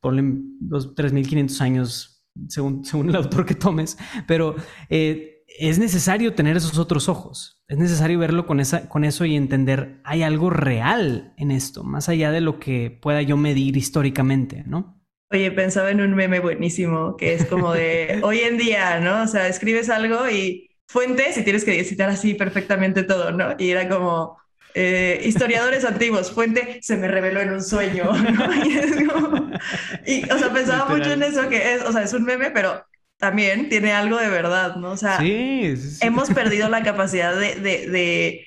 por 0.00 0.14
los 0.14 0.94
3.500 0.94 1.60
años, 1.60 2.24
según, 2.46 2.84
según 2.84 3.08
el 3.08 3.16
autor 3.16 3.44
que 3.44 3.56
tomes, 3.56 3.98
pero... 4.28 4.54
Eh, 4.88 5.34
es 5.58 5.78
necesario 5.78 6.34
tener 6.34 6.56
esos 6.56 6.78
otros 6.78 7.08
ojos. 7.08 7.57
Es 7.68 7.76
necesario 7.76 8.18
verlo 8.18 8.46
con, 8.46 8.60
esa, 8.60 8.88
con 8.88 9.04
eso 9.04 9.26
y 9.26 9.36
entender, 9.36 10.00
hay 10.02 10.22
algo 10.22 10.48
real 10.48 11.34
en 11.36 11.50
esto, 11.50 11.84
más 11.84 12.08
allá 12.08 12.30
de 12.32 12.40
lo 12.40 12.58
que 12.58 12.90
pueda 12.90 13.20
yo 13.20 13.36
medir 13.36 13.76
históricamente, 13.76 14.64
¿no? 14.66 14.98
Oye, 15.30 15.50
pensaba 15.52 15.90
en 15.90 16.00
un 16.00 16.14
meme 16.14 16.40
buenísimo 16.40 17.14
que 17.18 17.34
es 17.34 17.44
como 17.44 17.74
de 17.74 18.20
hoy 18.24 18.40
en 18.40 18.56
día, 18.56 19.00
¿no? 19.00 19.22
O 19.22 19.26
sea, 19.26 19.48
escribes 19.48 19.90
algo 19.90 20.30
y 20.30 20.70
fuentes 20.86 21.36
y 21.36 21.44
tienes 21.44 21.64
que 21.64 21.84
citar 21.84 22.08
así 22.08 22.32
perfectamente 22.32 23.02
todo, 23.02 23.32
¿no? 23.32 23.54
Y 23.58 23.68
era 23.68 23.86
como 23.86 24.38
eh, 24.74 25.20
historiadores 25.22 25.84
antiguos, 25.84 26.32
fuente 26.32 26.78
se 26.80 26.96
me 26.96 27.08
reveló 27.08 27.40
en 27.40 27.50
un 27.52 27.62
sueño, 27.62 28.04
¿no? 28.12 29.50
Y, 30.06 30.24
o 30.30 30.38
sea, 30.38 30.52
pensaba 30.52 30.88
mucho 30.88 31.12
en 31.12 31.22
eso 31.22 31.48
que 31.50 31.74
es, 31.74 31.82
o 31.82 31.92
sea, 31.92 32.02
es 32.02 32.12
un 32.14 32.24
meme, 32.24 32.50
pero 32.50 32.82
también 33.18 33.68
tiene 33.68 33.92
algo 33.92 34.16
de 34.16 34.28
verdad, 34.28 34.76
¿no? 34.76 34.92
O 34.92 34.96
sea, 34.96 35.18
hemos 35.20 36.30
perdido 36.34 36.68
la 36.68 36.82
capacidad 36.82 37.38
de, 37.38 37.56
de, 37.56 38.46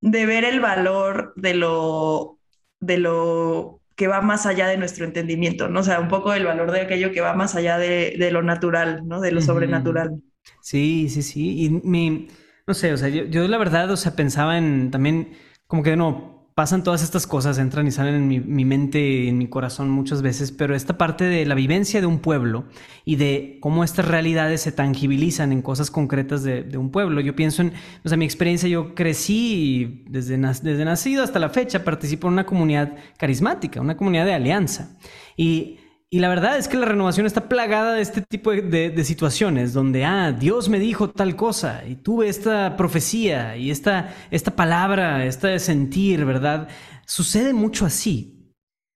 de, 0.00 0.26
ver 0.26 0.44
el 0.44 0.60
valor 0.60 1.32
de 1.36 1.54
lo, 1.54 2.38
de 2.80 2.98
lo 2.98 3.80
que 3.94 4.08
va 4.08 4.20
más 4.20 4.44
allá 4.44 4.66
de 4.66 4.76
nuestro 4.76 5.04
entendimiento, 5.04 5.68
¿no? 5.68 5.80
O 5.80 5.84
sea, 5.84 6.00
un 6.00 6.08
poco 6.08 6.34
el 6.34 6.44
valor 6.44 6.72
de 6.72 6.80
aquello 6.80 7.12
que 7.12 7.20
va 7.20 7.34
más 7.34 7.54
allá 7.54 7.78
de, 7.78 8.16
de 8.18 8.30
lo 8.32 8.42
natural, 8.42 9.02
¿no? 9.06 9.20
De 9.20 9.30
lo 9.30 9.40
sobrenatural. 9.40 10.20
Sí, 10.60 11.08
sí, 11.08 11.22
sí. 11.22 11.64
Y 11.64 11.70
mi, 11.70 12.28
no 12.66 12.74
sé, 12.74 12.92
o 12.92 12.96
sea, 12.96 13.08
yo, 13.08 13.24
yo 13.24 13.46
la 13.46 13.56
verdad, 13.56 13.90
o 13.90 13.96
sea, 13.96 14.16
pensaba 14.16 14.58
en 14.58 14.90
también 14.90 15.34
como 15.68 15.84
que 15.84 15.96
no, 15.96 16.33
pasan 16.54 16.84
todas 16.84 17.02
estas 17.02 17.26
cosas, 17.26 17.58
entran 17.58 17.86
y 17.88 17.90
salen 17.90 18.14
en 18.14 18.28
mi, 18.28 18.64
mente, 18.64 19.28
en 19.28 19.38
mi 19.38 19.48
corazón 19.48 19.90
muchas 19.90 20.22
veces, 20.22 20.52
pero 20.52 20.76
esta 20.76 20.96
parte 20.96 21.24
de 21.24 21.44
la 21.46 21.56
vivencia 21.56 22.00
de 22.00 22.06
un 22.06 22.20
pueblo 22.20 22.66
y 23.04 23.16
de 23.16 23.58
cómo 23.60 23.82
estas 23.82 24.06
realidades 24.06 24.60
se 24.60 24.70
tangibilizan 24.70 25.50
en 25.50 25.62
cosas 25.62 25.90
concretas 25.90 26.44
de, 26.44 26.78
un 26.78 26.90
pueblo. 26.90 27.20
Yo 27.20 27.34
pienso 27.34 27.62
en, 27.62 27.72
o 28.04 28.08
sea, 28.08 28.16
mi 28.16 28.24
experiencia, 28.24 28.68
yo 28.68 28.94
crecí 28.94 30.04
desde, 30.08 30.36
desde 30.36 30.84
nacido 30.84 31.24
hasta 31.24 31.40
la 31.40 31.50
fecha, 31.50 31.82
participo 31.82 32.28
en 32.28 32.34
una 32.34 32.46
comunidad 32.46 32.94
carismática, 33.18 33.80
una 33.80 33.96
comunidad 33.96 34.24
de 34.24 34.34
alianza. 34.34 34.96
Y 35.36 35.80
y 36.14 36.20
la 36.20 36.28
verdad 36.28 36.56
es 36.56 36.68
que 36.68 36.76
la 36.76 36.86
renovación 36.86 37.26
está 37.26 37.48
plagada 37.48 37.94
de 37.94 38.00
este 38.00 38.22
tipo 38.22 38.52
de, 38.52 39.04
situaciones 39.04 39.72
donde, 39.72 40.04
ah, 40.04 40.30
Dios 40.30 40.68
me 40.68 40.78
dijo 40.78 41.10
tal 41.10 41.34
cosa 41.34 41.82
y 41.84 41.96
tuve 41.96 42.28
esta 42.28 42.76
profecía 42.76 43.56
y 43.56 43.72
esta, 43.72 44.14
esta 44.30 44.54
palabra, 44.54 45.26
este 45.26 45.58
sentir, 45.58 46.24
¿verdad? 46.24 46.68
Sucede 47.04 47.52
mucho 47.52 47.84
así. 47.84 48.54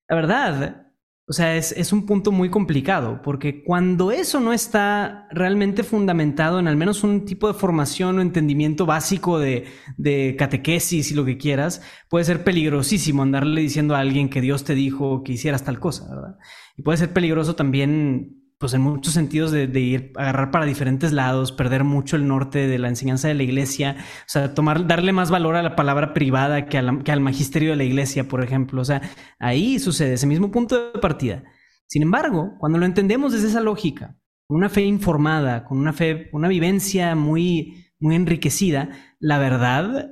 La 0.08 0.14
verdad, 0.14 0.87
o 1.28 1.32
sea, 1.34 1.56
es, 1.56 1.72
es, 1.72 1.92
un 1.92 2.06
punto 2.06 2.32
muy 2.32 2.48
complicado 2.48 3.20
porque 3.22 3.62
cuando 3.62 4.10
eso 4.12 4.40
no 4.40 4.54
está 4.54 5.26
realmente 5.30 5.82
fundamentado 5.82 6.58
en 6.58 6.66
al 6.68 6.76
menos 6.76 7.04
un 7.04 7.26
tipo 7.26 7.48
de 7.48 7.54
formación 7.54 8.18
o 8.18 8.22
entendimiento 8.22 8.86
básico 8.86 9.38
de, 9.38 9.66
de 9.98 10.36
catequesis 10.38 11.10
y 11.10 11.14
lo 11.14 11.26
que 11.26 11.36
quieras, 11.36 11.82
puede 12.08 12.24
ser 12.24 12.44
peligrosísimo 12.44 13.22
andarle 13.22 13.60
diciendo 13.60 13.94
a 13.94 14.00
alguien 14.00 14.30
que 14.30 14.40
Dios 14.40 14.64
te 14.64 14.74
dijo 14.74 15.22
que 15.22 15.32
hicieras 15.32 15.64
tal 15.64 15.78
cosa, 15.78 16.08
¿verdad? 16.08 16.38
Y 16.78 16.82
puede 16.82 16.96
ser 16.96 17.12
peligroso 17.12 17.54
también, 17.54 18.47
pues 18.58 18.74
en 18.74 18.80
muchos 18.80 19.14
sentidos, 19.14 19.52
de, 19.52 19.80
ir 19.80 20.12
a 20.16 20.22
agarrar 20.22 20.50
para 20.50 20.66
diferentes 20.66 21.12
lados, 21.12 21.52
perder 21.52 21.84
mucho 21.84 22.16
el 22.16 22.26
norte 22.26 22.66
de 22.66 22.78
la 22.78 22.88
enseñanza 22.88 23.28
de 23.28 23.34
la 23.34 23.44
iglesia, 23.44 23.96
o 23.98 24.28
sea, 24.28 24.52
tomar, 24.52 24.86
darle 24.88 25.12
más 25.12 25.30
valor 25.30 25.54
a 25.54 25.62
la 25.62 25.76
palabra 25.76 26.12
privada 26.12 26.66
que, 26.66 26.82
que 27.04 27.12
al 27.12 27.20
magisterio 27.20 27.70
de 27.70 27.76
la 27.76 27.84
iglesia, 27.84 28.26
por 28.26 28.42
ejemplo. 28.42 28.82
O 28.82 28.84
sea, 28.84 29.00
ahí 29.38 29.78
sucede 29.78 30.14
ese 30.14 30.26
mismo 30.26 30.50
punto 30.50 30.92
de 30.92 30.98
partida. 30.98 31.44
Sin 31.86 32.02
embargo, 32.02 32.54
cuando 32.58 32.78
lo 32.78 32.84
entendemos 32.84 33.32
desde 33.32 33.48
esa 33.48 33.60
lógica, 33.60 34.18
una 34.48 34.68
fe 34.68 34.82
informada, 34.82 35.64
con 35.64 35.78
una 35.78 35.92
fe, 35.92 36.28
una 36.32 36.48
vivencia 36.48 37.14
muy, 37.14 37.86
muy 38.00 38.16
enriquecida, 38.16 38.90
la 39.20 39.38
verdad 39.38 40.10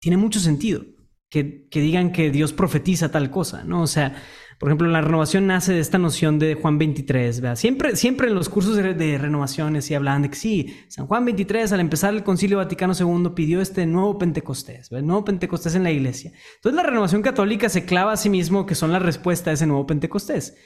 tiene 0.00 0.18
mucho 0.18 0.38
sentido. 0.38 0.82
Que, 1.30 1.68
que 1.68 1.80
digan 1.80 2.10
que 2.10 2.32
Dios 2.32 2.52
profetiza 2.52 3.12
tal 3.12 3.30
cosa, 3.30 3.62
¿no? 3.62 3.82
O 3.82 3.86
sea, 3.86 4.16
por 4.60 4.68
ejemplo, 4.68 4.86
la 4.86 5.00
renovación 5.00 5.48
nace 5.48 5.72
de 5.72 5.80
esta 5.80 5.98
noción 5.98 6.38
de 6.38 6.54
Juan 6.54 6.78
23, 6.78 7.40
¿verdad? 7.40 7.56
Siempre, 7.56 7.96
siempre 7.96 8.28
en 8.28 8.34
los 8.34 8.48
cursos 8.48 8.76
de, 8.76 9.18
renovaciones 9.18 9.86
sí 9.86 9.94
hablan 9.94 10.22
de 10.22 10.30
que 10.30 10.36
sí, 10.36 10.76
San 10.86 11.08
Juan 11.08 11.24
23 11.24 11.72
al 11.72 11.80
empezar 11.80 12.14
el 12.14 12.22
Concilio 12.22 12.58
Vaticano 12.58 12.92
II 12.92 13.30
pidió 13.34 13.60
este 13.60 13.86
nuevo 13.86 14.16
Pentecostés, 14.18 14.92
el 14.92 15.06
nuevo 15.06 15.24
Pentecostés 15.24 15.74
en 15.74 15.82
la 15.82 15.90
iglesia. 15.90 16.32
Entonces 16.56 16.76
la 16.76 16.88
renovación 16.88 17.22
católica 17.22 17.68
se 17.68 17.84
clava 17.84 18.12
a 18.12 18.16
sí 18.16 18.30
mismo 18.30 18.66
que 18.66 18.76
son 18.76 18.92
la 18.92 19.00
respuesta 19.00 19.50
a 19.50 19.54
ese 19.54 19.66
nuevo 19.66 19.86
Pentecostés. 19.86 20.56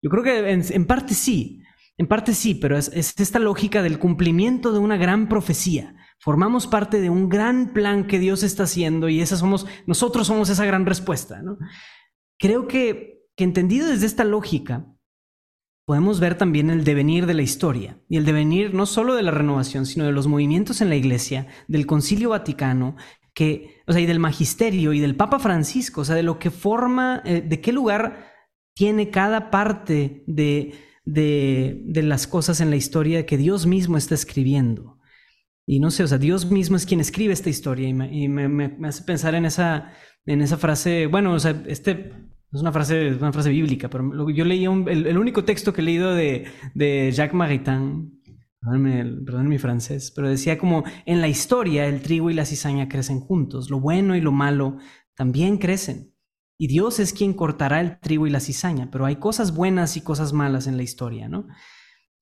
Yo 0.00 0.08
creo 0.08 0.22
que 0.22 0.50
en, 0.50 0.86
parte 0.86 1.12
sí, 1.12 1.60
en 1.98 2.06
parte 2.06 2.32
sí, 2.32 2.54
pero 2.54 2.78
es 2.78 2.88
esta 2.94 3.38
lógica 3.38 3.82
del 3.82 3.98
cumplimiento 3.98 4.72
de 4.72 4.78
una 4.78 4.96
gran 4.96 5.28
profecía 5.28 5.94
Formamos 6.20 6.66
parte 6.66 7.00
de 7.00 7.08
un 7.08 7.30
gran 7.30 7.72
plan 7.72 8.06
que 8.06 8.18
Dios 8.18 8.42
está 8.42 8.64
haciendo 8.64 9.08
y 9.08 9.22
esa 9.22 9.38
somos, 9.38 9.66
nosotros 9.86 10.26
somos 10.26 10.50
esa 10.50 10.66
gran 10.66 10.84
respuesta. 10.84 11.40
¿no? 11.40 11.56
Creo 12.38 12.68
que, 12.68 13.19
que 13.40 13.44
entendido 13.44 13.88
desde 13.88 14.04
esta 14.04 14.22
lógica, 14.22 14.84
podemos 15.86 16.20
ver 16.20 16.36
también 16.36 16.68
el 16.68 16.84
devenir 16.84 17.24
de 17.24 17.32
la 17.32 17.40
historia 17.40 17.98
y 18.06 18.18
el 18.18 18.26
devenir 18.26 18.74
no 18.74 18.84
solo 18.84 19.14
de 19.14 19.22
la 19.22 19.30
renovación, 19.30 19.86
sino 19.86 20.04
de 20.04 20.12
los 20.12 20.26
movimientos 20.26 20.82
en 20.82 20.90
la 20.90 20.96
Iglesia, 20.96 21.46
del 21.66 21.86
Concilio 21.86 22.28
Vaticano, 22.28 22.96
que, 23.32 23.80
o 23.86 23.92
sea, 23.92 24.02
y 24.02 24.04
del 24.04 24.18
magisterio 24.18 24.92
y 24.92 25.00
del 25.00 25.16
Papa 25.16 25.38
Francisco, 25.38 26.02
o 26.02 26.04
sea, 26.04 26.16
de 26.16 26.22
lo 26.22 26.38
que 26.38 26.50
forma, 26.50 27.22
eh, 27.24 27.40
de 27.40 27.62
qué 27.62 27.72
lugar 27.72 28.26
tiene 28.74 29.08
cada 29.08 29.50
parte 29.50 30.22
de, 30.26 30.74
de, 31.06 31.80
de, 31.86 32.02
las 32.02 32.26
cosas 32.26 32.60
en 32.60 32.68
la 32.68 32.76
historia 32.76 33.24
que 33.24 33.38
Dios 33.38 33.64
mismo 33.64 33.96
está 33.96 34.14
escribiendo. 34.14 34.98
Y 35.66 35.80
no 35.80 35.90
sé, 35.90 36.04
o 36.04 36.08
sea, 36.08 36.18
Dios 36.18 36.50
mismo 36.50 36.76
es 36.76 36.84
quien 36.84 37.00
escribe 37.00 37.32
esta 37.32 37.48
historia 37.48 37.88
y 37.88 37.94
me, 37.94 38.14
y 38.14 38.28
me, 38.28 38.86
hace 38.86 39.02
pensar 39.02 39.34
en 39.34 39.46
esa, 39.46 39.94
en 40.26 40.42
esa 40.42 40.58
frase, 40.58 41.06
bueno, 41.06 41.32
o 41.32 41.38
sea, 41.40 41.64
este 41.66 42.29
es 42.52 42.60
una 42.60 42.72
frase, 42.72 43.14
una 43.14 43.32
frase 43.32 43.50
bíblica, 43.50 43.88
pero 43.88 44.28
yo 44.30 44.44
leí 44.44 44.64
el, 44.64 45.18
único 45.18 45.44
texto 45.44 45.72
que 45.72 45.80
he 45.82 45.84
leído 45.84 46.14
de, 46.14 46.46
de 46.74 47.12
Jacques 47.12 47.34
Maritain, 47.34 48.20
perdón 48.60 49.48
mi 49.48 49.58
francés, 49.58 50.12
pero 50.14 50.28
decía 50.28 50.58
como 50.58 50.84
en 51.06 51.20
la 51.20 51.28
historia 51.28 51.86
el 51.86 52.02
trigo 52.02 52.30
y 52.30 52.34
la 52.34 52.44
cizaña 52.44 52.88
crecen 52.88 53.20
juntos, 53.20 53.70
lo 53.70 53.80
bueno 53.80 54.16
y 54.16 54.20
lo 54.20 54.32
malo 54.32 54.78
también 55.14 55.58
crecen. 55.58 56.14
Y 56.58 56.66
Dios 56.66 57.00
es 57.00 57.14
quien 57.14 57.32
cortará 57.32 57.80
el 57.80 57.98
trigo 58.00 58.26
y 58.26 58.30
la 58.30 58.40
cizaña, 58.40 58.90
pero 58.90 59.06
hay 59.06 59.16
cosas 59.16 59.54
buenas 59.54 59.96
y 59.96 60.02
cosas 60.02 60.34
malas 60.34 60.66
en 60.66 60.76
la 60.76 60.82
historia, 60.82 61.26
¿no? 61.26 61.46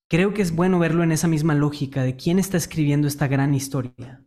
Creo 0.09 0.33
que 0.33 0.43
es 0.43 0.55
bueno 0.55 0.79
verlo 0.79 1.03
en 1.03 1.11
esa 1.11 1.27
misma 1.27 1.55
lógica 1.55 2.03
de 2.05 2.17
quién 2.17 2.39
está 2.39 2.57
escribiendo 2.57 3.09
esta 3.09 3.27
gran 3.27 3.53
historia. 3.53 4.25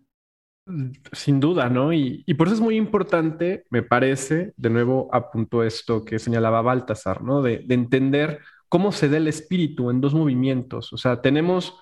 Sin 1.11 1.39
duda, 1.39 1.69
¿no? 1.69 1.93
Y, 1.93 2.23
por 2.37 2.47
eso 2.47 2.55
es 2.55 2.61
muy 2.61 2.75
importante, 2.75 3.65
me 3.69 3.83
parece, 3.83 4.53
de 4.57 4.69
nuevo 4.69 5.09
apunto 5.13 5.63
esto 5.63 6.05
que 6.05 6.19
señalaba 6.19 6.61
Baltasar, 6.61 7.23
¿no? 7.23 7.41
De, 7.41 7.65
entender 7.69 8.39
cómo 8.69 8.91
se 8.91 9.09
da 9.09 9.17
el 9.17 9.27
espíritu 9.27 9.89
en 9.89 10.01
dos 10.01 10.13
movimientos. 10.13 10.93
O 10.93 10.97
sea, 10.97 11.21
tenemos 11.21 11.77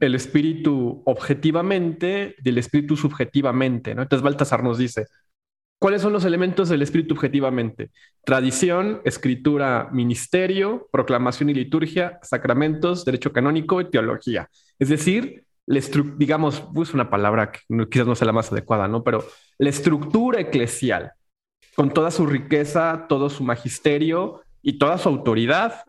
el 0.00 0.14
espíritu 0.14 1.02
objetivamente 1.06 2.36
y 2.44 2.48
el 2.48 2.58
espíritu 2.58 2.96
subjetivamente, 2.96 3.94
¿no? 3.94 4.02
Entonces 4.02 4.22
Baltasar 4.22 4.62
nos 4.62 4.78
dice, 4.78 5.06
¿cuáles 5.78 6.02
son 6.02 6.12
los 6.12 6.24
elementos 6.24 6.68
del 6.68 6.82
espíritu 6.82 7.14
objetivamente? 7.14 7.90
Tradición, 8.24 9.00
escritura, 9.04 9.88
ministerio, 9.92 10.88
proclamación 10.92 11.50
y 11.50 11.54
liturgia, 11.54 12.18
sacramentos, 12.22 13.04
derecho 13.04 13.32
canónico 13.32 13.80
y 13.80 13.90
teología. 13.90 14.48
Es 14.78 14.88
decir, 14.88 15.47
digamos, 16.16 16.64
es 16.82 16.94
una 16.94 17.10
palabra 17.10 17.52
que 17.52 17.60
quizás 17.90 18.06
no 18.06 18.14
sea 18.14 18.26
la 18.26 18.32
más 18.32 18.50
adecuada, 18.50 18.88
¿no? 18.88 19.04
Pero 19.04 19.24
la 19.58 19.68
estructura 19.68 20.40
eclesial, 20.40 21.12
con 21.76 21.92
toda 21.92 22.10
su 22.10 22.26
riqueza, 22.26 23.06
todo 23.08 23.28
su 23.28 23.44
magisterio 23.44 24.42
y 24.62 24.78
toda 24.78 24.98
su 24.98 25.08
autoridad, 25.08 25.84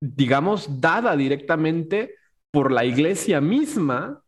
digamos, 0.00 0.80
dada 0.80 1.16
directamente 1.16 2.14
por 2.50 2.72
la 2.72 2.84
iglesia 2.84 3.40
misma 3.40 4.22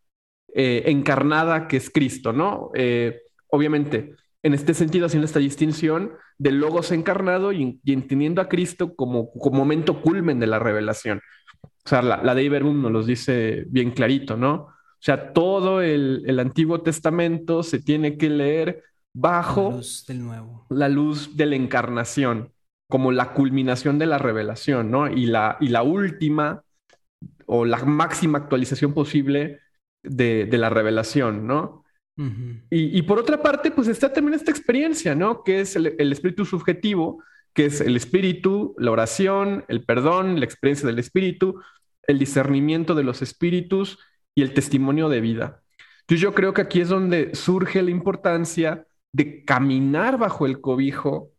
eh, 0.55 0.83
encarnada 0.87 1.67
que 1.67 1.79
es 1.79 1.91
Cristo, 1.91 2.33
¿no? 2.33 2.71
Eh, 2.75 3.23
obviamente, 3.49 4.15
en 4.43 4.55
este 4.55 4.75
sentido, 4.75 5.07
haciendo 5.07 5.25
esta 5.25 5.39
distinción 5.39 6.13
del 6.37 6.59
logos 6.59 6.93
encarnado 6.93 7.53
y, 7.53 7.81
entendiendo 7.87 8.43
a 8.43 8.49
Cristo 8.49 8.95
como, 8.95 9.31
como 9.31 9.57
momento 9.57 10.03
culmen 10.03 10.39
de 10.39 10.49
la 10.49 10.59
revelación. 10.59 11.23
O 11.63 11.89
sea, 11.89 12.03
la, 12.03 12.23
la 12.23 12.35
de 12.35 12.45
Iberbum 12.45 12.83
nos 12.83 12.93
lo 12.93 13.03
dice 13.03 13.65
bien 13.69 13.93
clarito, 13.93 14.37
¿no? 14.37 14.69
O 15.03 15.05
sea, 15.05 15.33
todo 15.33 15.83
el, 15.83 16.39
Antiguo 16.39 16.81
Testamento 16.83 17.65
se 17.65 17.81
tiene 17.81 18.17
que 18.17 18.31
leer 18.31 18.85
bajo 19.13 19.71
la 19.71 19.77
luz 19.77 20.07
del 20.07 20.23
nuevo. 20.23 20.67
La 20.71 20.89
luz 20.89 21.37
de 21.37 21.47
la 21.47 21.57
encarnación, 21.57 22.53
como 22.89 23.11
la 23.11 23.33
culminación 23.33 23.99
de 23.99 24.07
la 24.07 24.19
revelación, 24.19 24.93
¿no? 24.93 25.11
Y 25.11 25.27
la, 25.27 25.57
y 25.61 25.71
la 25.71 25.83
última 25.83 26.63
o 27.47 27.65
la 27.65 27.85
máxima 27.85 28.39
actualización 28.39 28.95
posible 28.95 29.59
de, 30.05 30.47
la 30.53 30.71
revelación, 30.71 31.49
¿no? 31.49 31.83
y, 32.71 33.03
por 33.03 33.19
otra 33.19 33.43
parte, 33.43 33.73
pues 33.73 33.89
está 33.89 34.13
también 34.13 34.35
esta 34.35 34.53
experiencia, 34.53 35.17
¿no? 35.17 35.43
Que 35.43 35.63
es 35.63 35.75
el, 35.75 35.97
el 35.99 36.13
espíritu 36.13 36.45
subjetivo, 36.45 37.25
que 37.53 37.65
es 37.65 37.81
el 37.81 37.97
espíritu, 37.97 38.77
la 38.79 38.93
oración, 38.93 39.65
el 39.67 39.85
perdón, 39.85 40.39
la 40.39 40.45
experiencia 40.45 40.87
del 40.87 41.01
espíritu, 41.01 41.61
el 42.07 42.21
discernimiento 42.21 42.95
de 42.95 43.03
los 43.03 43.21
espíritus 43.21 43.99
y 44.35 44.43
el 44.43 44.55
testimonio 44.55 45.09
de 45.09 45.21
vida. 45.21 45.63
Entonces 46.01 46.21
yo 46.21 46.35
creo 46.35 46.53
que 46.53 46.63
aquí 46.63 46.81
es 46.81 46.89
donde 46.89 47.35
surge 47.35 47.83
la 47.83 47.91
importancia 47.91 48.87
de 49.13 49.45
caminar 49.45 50.19
bajo 50.19 50.47
el 50.47 50.61
cobijo 50.61 51.31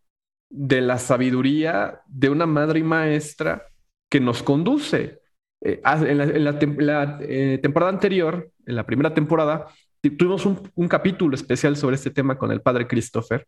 de 0.49 0.81
la 0.81 0.99
sabiduría 0.99 2.01
de 2.05 2.29
una 2.29 2.45
madre 2.45 2.79
y 2.79 2.83
maestra 2.83 3.67
que 4.09 4.19
nos 4.19 4.43
conduce. 4.43 5.19
Eh, 5.61 5.81
en 5.83 6.43
la, 6.43 7.17
eh, 7.21 7.59
temporada 7.61 7.91
anterior, 7.91 8.51
en 8.65 8.75
la 8.75 8.85
primera 8.85 9.13
temporada, 9.13 9.67
tuvimos 10.01 10.45
un, 10.45 10.69
un, 10.75 10.87
capítulo 10.87 11.35
especial 11.35 11.75
sobre 11.77 11.95
este 11.95 12.11
tema 12.11 12.37
con 12.37 12.51
el 12.51 12.61
padre 12.61 12.87
Christopher, 12.87 13.47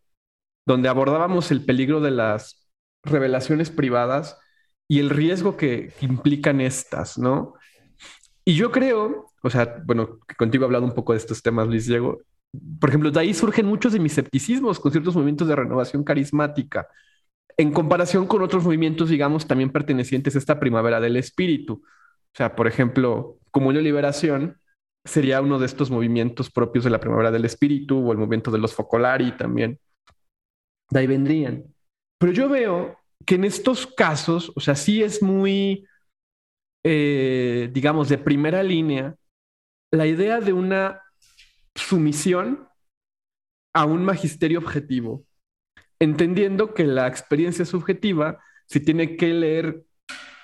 donde 0.66 0.88
abordábamos 0.88 1.50
el 1.50 1.64
peligro 1.64 2.00
de 2.00 2.10
las 2.10 2.68
revelaciones 3.04 3.70
privadas 3.70 4.38
y 4.88 4.98
el 4.98 5.10
riesgo 5.10 5.56
que, 5.56 5.92
que 6.00 6.06
implican 6.06 6.60
estas, 6.60 7.18
¿no? 7.18 7.54
Y 8.44 8.54
yo 8.54 8.72
creo 8.72 9.32
o 9.46 9.50
sea, 9.50 9.82
bueno, 9.84 10.18
contigo 10.36 10.64
he 10.64 10.66
hablado 10.66 10.84
un 10.84 10.94
poco 10.94 11.12
de 11.12 11.18
estos 11.18 11.40
temas, 11.40 11.68
Luis 11.68 11.86
Diego. 11.86 12.20
Por 12.80 12.90
ejemplo, 12.90 13.10
de 13.10 13.20
ahí 13.20 13.32
surgen 13.32 13.66
muchos 13.66 13.92
de 13.92 14.00
mis 14.00 14.12
escepticismos 14.12 14.80
con 14.80 14.90
ciertos 14.90 15.14
movimientos 15.14 15.46
de 15.46 15.54
renovación 15.54 16.02
carismática, 16.02 16.88
en 17.56 17.72
comparación 17.72 18.26
con 18.26 18.42
otros 18.42 18.64
movimientos, 18.64 19.08
digamos, 19.08 19.46
también 19.46 19.70
pertenecientes 19.70 20.34
a 20.34 20.38
esta 20.38 20.58
primavera 20.58 21.00
del 21.00 21.16
espíritu. 21.16 21.74
O 21.84 22.36
sea, 22.36 22.56
por 22.56 22.66
ejemplo, 22.66 23.38
Comunión 23.50 23.84
Liberación 23.84 24.58
sería 25.04 25.40
uno 25.40 25.58
de 25.58 25.66
estos 25.66 25.90
movimientos 25.90 26.50
propios 26.50 26.84
de 26.84 26.90
la 26.90 27.00
primavera 27.00 27.30
del 27.30 27.44
espíritu 27.44 27.98
o 27.98 28.12
el 28.12 28.18
movimiento 28.18 28.50
de 28.50 28.58
los 28.58 28.74
Focolari 28.74 29.36
también. 29.36 29.78
De 30.90 31.00
ahí 31.00 31.06
vendrían. 31.06 31.64
Pero 32.18 32.32
yo 32.32 32.48
veo 32.48 32.98
que 33.24 33.36
en 33.36 33.44
estos 33.44 33.86
casos, 33.86 34.52
o 34.56 34.60
sea, 34.60 34.74
sí 34.74 35.02
es 35.02 35.22
muy, 35.22 35.86
eh, 36.84 37.70
digamos, 37.72 38.08
de 38.08 38.18
primera 38.18 38.62
línea 38.62 39.14
la 39.96 40.06
idea 40.06 40.40
de 40.40 40.52
una 40.52 41.02
sumisión 41.74 42.68
a 43.74 43.84
un 43.84 44.04
magisterio 44.04 44.58
objetivo, 44.58 45.24
entendiendo 45.98 46.74
que 46.74 46.84
la 46.84 47.06
experiencia 47.06 47.64
subjetiva 47.64 48.38
se 48.66 48.80
tiene 48.80 49.16
que 49.16 49.32
leer 49.32 49.84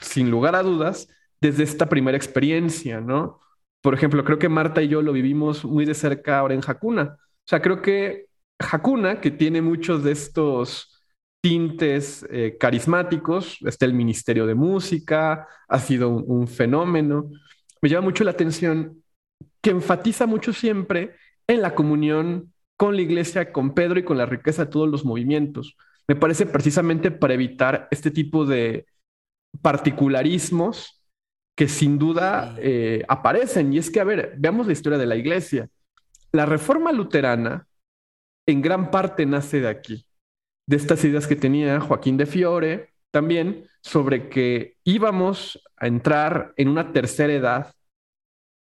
sin 0.00 0.30
lugar 0.30 0.54
a 0.54 0.62
dudas 0.62 1.08
desde 1.40 1.64
esta 1.64 1.88
primera 1.88 2.16
experiencia, 2.16 3.00
¿no? 3.00 3.40
Por 3.82 3.94
ejemplo, 3.94 4.24
creo 4.24 4.38
que 4.38 4.48
Marta 4.48 4.82
y 4.82 4.88
yo 4.88 5.02
lo 5.02 5.12
vivimos 5.12 5.64
muy 5.64 5.84
de 5.84 5.94
cerca 5.94 6.38
ahora 6.38 6.54
en 6.54 6.62
Hakuna. 6.64 7.16
O 7.18 7.48
sea, 7.48 7.60
creo 7.60 7.82
que 7.82 8.26
Hakuna, 8.58 9.20
que 9.20 9.30
tiene 9.30 9.60
muchos 9.60 10.04
de 10.04 10.12
estos 10.12 11.02
tintes 11.42 12.24
eh, 12.30 12.56
carismáticos, 12.60 13.58
está 13.62 13.86
el 13.86 13.94
Ministerio 13.94 14.46
de 14.46 14.54
Música, 14.54 15.48
ha 15.68 15.78
sido 15.80 16.10
un 16.10 16.46
fenómeno. 16.46 17.30
Me 17.80 17.88
llama 17.88 18.04
mucho 18.04 18.22
la 18.22 18.30
atención 18.30 19.01
que 19.60 19.70
enfatiza 19.70 20.26
mucho 20.26 20.52
siempre 20.52 21.16
en 21.46 21.62
la 21.62 21.74
comunión 21.74 22.52
con 22.76 22.96
la 22.96 23.02
iglesia, 23.02 23.52
con 23.52 23.74
Pedro 23.74 23.98
y 23.98 24.04
con 24.04 24.18
la 24.18 24.26
riqueza 24.26 24.64
de 24.64 24.70
todos 24.70 24.88
los 24.88 25.04
movimientos. 25.04 25.76
Me 26.08 26.16
parece 26.16 26.46
precisamente 26.46 27.10
para 27.10 27.34
evitar 27.34 27.88
este 27.90 28.10
tipo 28.10 28.44
de 28.44 28.86
particularismos 29.60 31.02
que 31.56 31.68
sin 31.68 31.98
duda 31.98 32.56
eh, 32.58 33.04
aparecen. 33.08 33.72
Y 33.72 33.78
es 33.78 33.90
que, 33.90 34.00
a 34.00 34.04
ver, 34.04 34.34
veamos 34.38 34.66
la 34.66 34.72
historia 34.72 34.98
de 34.98 35.06
la 35.06 35.16
iglesia. 35.16 35.68
La 36.32 36.46
reforma 36.46 36.92
luterana 36.92 37.66
en 38.46 38.62
gran 38.62 38.90
parte 38.90 39.26
nace 39.26 39.60
de 39.60 39.68
aquí, 39.68 40.06
de 40.66 40.76
estas 40.76 41.04
ideas 41.04 41.26
que 41.26 41.36
tenía 41.36 41.80
Joaquín 41.80 42.16
de 42.16 42.26
Fiore 42.26 42.92
también 43.12 43.68
sobre 43.82 44.28
que 44.28 44.76
íbamos 44.84 45.62
a 45.76 45.86
entrar 45.86 46.54
en 46.56 46.68
una 46.68 46.92
tercera 46.92 47.32
edad 47.32 47.74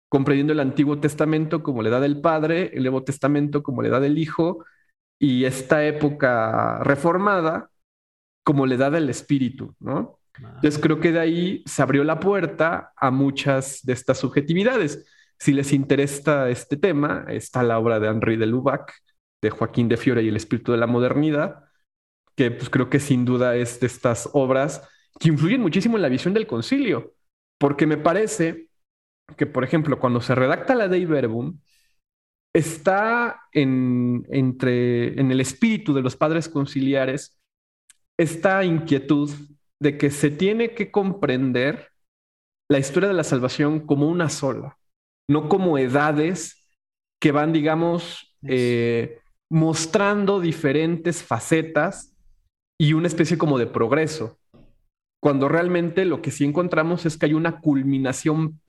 comprendiendo 0.10 0.54
el 0.54 0.60
Antiguo 0.60 1.00
Testamento 1.00 1.64
como 1.64 1.82
la 1.82 1.90
edad 1.90 2.02
del 2.02 2.20
Padre, 2.20 2.72
el 2.74 2.84
Nuevo 2.84 3.04
Testamento 3.04 3.64
como 3.64 3.82
la 3.82 3.90
edad 3.90 4.02
del 4.02 4.18
Hijo, 4.18 4.66
y 5.20 5.46
esta 5.46 5.86
época 5.86 6.80
reformada 6.84 7.70
como 8.44 8.66
la 8.66 8.76
edad 8.76 8.92
del 8.92 9.10
Espíritu, 9.10 9.76
¿no? 9.80 10.20
Entonces 10.38 10.80
creo 10.82 11.00
que 11.00 11.12
de 11.12 11.20
ahí 11.20 11.64
se 11.66 11.82
abrió 11.82 12.04
la 12.04 12.20
puerta 12.20 12.94
a 12.96 13.12
muchas 13.12 13.82
de 13.84 13.94
estas 13.94 14.18
subjetividades. 14.18 15.06
Si 15.38 15.54
les 15.54 15.74
interesa 15.74 16.50
este 16.50 16.78
tema, 16.78 17.26
está 17.28 17.62
la 17.62 17.78
obra 17.78 18.00
de 18.00 18.08
Henri 18.08 18.38
de 18.38 18.46
Lubac, 18.46 18.94
de 19.42 19.50
Joaquín 19.50 19.90
de 19.90 19.98
Fiore 19.98 20.24
y 20.24 20.30
el 20.30 20.38
Espíritu 20.38 20.72
de 20.72 20.78
la 20.78 20.88
Modernidad, 20.88 21.66
que 22.36 22.52
pues 22.52 22.70
creo 22.70 22.90
que 22.90 23.00
sin 23.00 23.26
duda 23.26 23.56
es 23.56 23.80
de 23.82 23.88
estas 23.88 24.30
obras 24.34 24.88
que 25.20 25.28
influyen 25.28 25.62
muchísimo 25.62 25.98
en 25.98 26.02
la 26.02 26.10
visión 26.10 26.34
del 26.34 26.48
concilio, 26.48 27.14
porque 27.58 27.86
me 27.86 27.98
parece 27.98 28.69
que, 29.38 29.46
por 29.46 29.64
ejemplo, 29.64 30.00
cuando 30.00 30.22
se 30.22 30.36
redacta 30.36 30.76
la 30.76 30.88
Dei 30.88 31.06
Verbum, 31.06 31.60
está 32.56 33.42
en, 33.52 34.26
entre, 34.30 35.20
en 35.20 35.32
el 35.32 35.42
espíritu 35.42 35.94
de 35.94 36.02
los 36.02 36.16
padres 36.16 36.50
conciliares 36.50 37.40
esta 38.20 38.64
inquietud 38.66 39.32
de 39.82 39.98
que 39.98 40.12
se 40.12 40.30
tiene 40.30 40.74
que 40.74 40.92
comprender 40.92 41.90
la 42.70 42.80
historia 42.80 43.08
de 43.08 43.16
la 43.16 43.24
salvación 43.24 43.86
como 43.86 44.08
una 44.10 44.30
sola, 44.30 44.78
no 45.30 45.48
como 45.48 45.78
edades 45.78 46.70
que 47.22 47.32
van, 47.32 47.54
digamos, 47.54 48.36
eh, 48.44 49.20
mostrando 49.50 50.40
diferentes 50.40 51.24
facetas 51.24 52.16
y 52.80 52.94
una 52.94 53.08
especie 53.08 53.38
como 53.38 53.58
de 53.58 53.68
progreso, 53.68 54.38
cuando 55.22 55.50
realmente 55.50 56.06
lo 56.06 56.22
que 56.22 56.32
sí 56.32 56.46
encontramos 56.46 57.06
es 57.06 57.18
que 57.18 57.26
hay 57.26 57.34
una 57.34 57.60
culminación, 57.60 58.62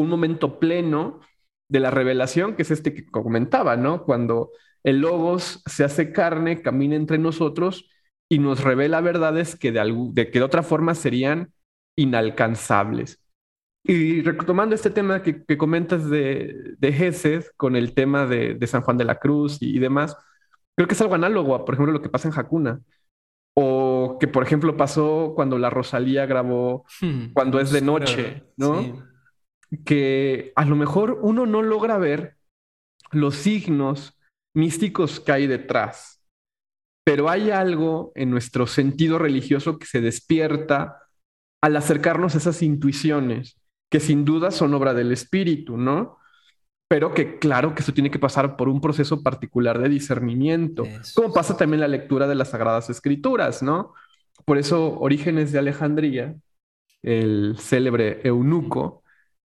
un 0.00 0.08
momento 0.08 0.58
pleno 0.58 1.20
de 1.68 1.80
la 1.80 1.90
revelación, 1.90 2.54
que 2.54 2.62
es 2.62 2.70
este 2.70 2.94
que 2.94 3.06
comentaba, 3.06 3.76
¿no? 3.76 4.04
Cuando 4.04 4.50
el 4.84 5.00
logos 5.00 5.62
se 5.66 5.84
hace 5.84 6.12
carne, 6.12 6.62
camina 6.62 6.94
entre 6.96 7.18
nosotros 7.18 7.88
y 8.28 8.38
nos 8.38 8.62
revela 8.62 9.00
verdades 9.00 9.56
que 9.56 9.72
de, 9.72 10.10
de, 10.12 10.30
que 10.30 10.38
de 10.38 10.44
otra 10.44 10.62
forma 10.62 10.94
serían 10.94 11.52
inalcanzables. 11.96 13.22
Y 13.84 14.22
retomando 14.22 14.74
este 14.74 14.90
tema 14.90 15.22
que, 15.22 15.56
comentas 15.56 16.10
de, 16.10 16.74
de 16.78 17.44
con 17.56 17.76
el 17.76 17.94
tema 17.94 18.26
de, 18.26 18.58
San 18.66 18.82
Juan 18.82 18.96
de 18.96 19.04
la 19.04 19.18
Cruz 19.18 19.58
y, 19.60 19.78
demás, 19.78 20.16
creo 20.74 20.88
que 20.88 20.94
es 20.94 21.00
algo 21.00 21.14
análogo 21.14 21.54
a, 21.54 21.64
por 21.64 21.74
ejemplo, 21.74 21.92
lo 21.92 22.02
que 22.02 22.08
pasa 22.08 22.28
en 22.28 22.38
Hakuna. 22.38 22.80
O 23.54 24.18
que, 24.20 24.28
por 24.28 24.42
ejemplo, 24.42 24.76
pasó 24.76 25.32
cuando 25.34 25.56
la 25.56 25.70
Rosalía 25.70 26.26
grabó 26.26 26.84
hmm, 27.00 27.32
Cuando 27.32 27.58
es 27.60 27.70
de 27.70 27.80
noche, 27.80 28.44
¿no? 28.56 29.06
Que 29.84 30.52
a 30.56 30.64
lo 30.64 30.76
mejor 30.76 31.18
uno 31.22 31.46
no 31.46 31.62
logra 31.62 31.98
ver 31.98 32.36
los 33.10 33.36
signos 33.36 34.18
místicos 34.54 35.20
que 35.20 35.32
hay 35.32 35.46
detrás, 35.46 36.22
pero 37.04 37.28
hay 37.28 37.50
algo 37.50 38.12
en 38.14 38.30
nuestro 38.30 38.66
sentido 38.66 39.18
religioso 39.18 39.78
que 39.78 39.86
se 39.86 40.00
despierta 40.00 41.02
al 41.62 41.76
acercarnos 41.76 42.34
a 42.34 42.38
esas 42.38 42.62
intuiciones 42.62 43.60
que 43.90 44.00
sin 44.00 44.24
duda 44.24 44.50
son 44.50 44.74
obra 44.74 44.94
del 44.94 45.12
espíritu, 45.12 45.76
¿no? 45.76 46.18
Pero 46.88 47.14
que 47.14 47.38
claro 47.38 47.74
que 47.74 47.82
eso 47.82 47.92
tiene 47.92 48.10
que 48.10 48.18
pasar 48.18 48.56
por 48.56 48.68
un 48.68 48.80
proceso 48.80 49.22
particular 49.22 49.78
de 49.78 49.88
discernimiento, 49.88 50.84
como 51.14 51.32
pasa 51.32 51.56
también 51.56 51.80
la 51.80 51.88
lectura 51.88 52.26
de 52.26 52.34
las 52.34 52.50
Sagradas 52.50 52.90
Escrituras, 52.90 53.62
¿no? 53.62 53.94
Por 54.44 54.58
eso 54.58 54.98
Orígenes 54.98 55.52
de 55.52 55.58
Alejandría, 55.58 56.36
el 57.02 57.56
célebre 57.58 58.20
eunuco, 58.24 59.02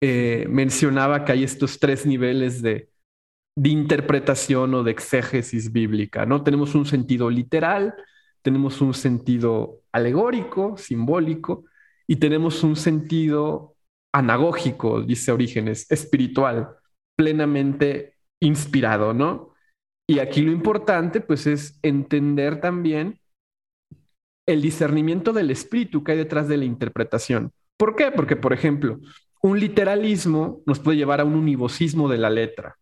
eh, 0.00 0.46
mencionaba 0.48 1.24
que 1.24 1.32
hay 1.32 1.44
estos 1.44 1.78
tres 1.78 2.06
niveles 2.06 2.62
de, 2.62 2.90
de 3.56 3.68
interpretación 3.68 4.74
o 4.74 4.84
de 4.84 4.92
exégesis 4.92 5.72
bíblica, 5.72 6.26
¿no? 6.26 6.44
Tenemos 6.44 6.74
un 6.74 6.86
sentido 6.86 7.30
literal, 7.30 7.94
tenemos 8.42 8.80
un 8.80 8.94
sentido 8.94 9.82
alegórico, 9.92 10.76
simbólico, 10.76 11.64
y 12.06 12.16
tenemos 12.16 12.62
un 12.62 12.76
sentido 12.76 13.76
anagógico, 14.14 15.02
dice 15.02 15.32
Orígenes, 15.32 15.90
espiritual, 15.90 16.70
plenamente 17.16 18.14
inspirado, 18.40 19.12
¿no? 19.12 19.54
Y 20.08 20.20
aquí 20.20 20.40
lo 20.40 20.52
importante, 20.52 21.20
pues, 21.20 21.46
es 21.46 21.78
entender 21.82 22.60
también 22.60 23.20
el 24.46 24.62
discernimiento 24.62 25.32
del 25.32 25.50
espíritu 25.50 26.02
que 26.02 26.12
hay 26.12 26.18
detrás 26.18 26.48
de 26.48 26.56
la 26.56 26.64
interpretación. 26.64 27.52
¿Por 27.76 27.94
qué? 27.94 28.10
Porque, 28.10 28.34
por 28.34 28.54
ejemplo, 28.54 28.98
un 29.42 29.60
literalismo 29.60 30.62
nos 30.66 30.78
puede 30.78 30.98
llevar 30.98 31.20
a 31.20 31.24
un 31.24 31.34
univosismo 31.34 32.08
de 32.08 32.18
la 32.18 32.30
letra. 32.30 32.76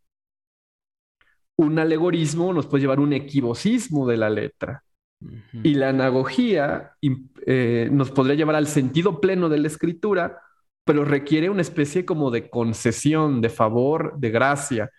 Un 1.58 1.78
alegorismo 1.78 2.52
nos 2.52 2.66
puede 2.66 2.82
llevar 2.82 2.98
a 2.98 3.02
un 3.02 3.12
equivocismo 3.12 4.06
de 4.06 4.16
la 4.16 4.30
letra. 4.30 4.82
Y 5.62 5.74
la 5.74 5.88
anagogía 5.88 6.92
eh, 7.46 7.88
nos 7.90 8.10
podría 8.10 8.34
llevar 8.34 8.56
al 8.56 8.66
sentido 8.66 9.20
pleno 9.20 9.48
de 9.48 9.58
la 9.58 9.66
escritura 9.68 10.42
pero 10.86 11.04
requiere 11.04 11.50
una 11.50 11.62
especie 11.62 12.06
como 12.06 12.30
de 12.30 12.48
concesión, 12.48 13.40
de 13.40 13.48
favor, 13.48 14.14
de 14.18 14.30
gracia, 14.30 14.92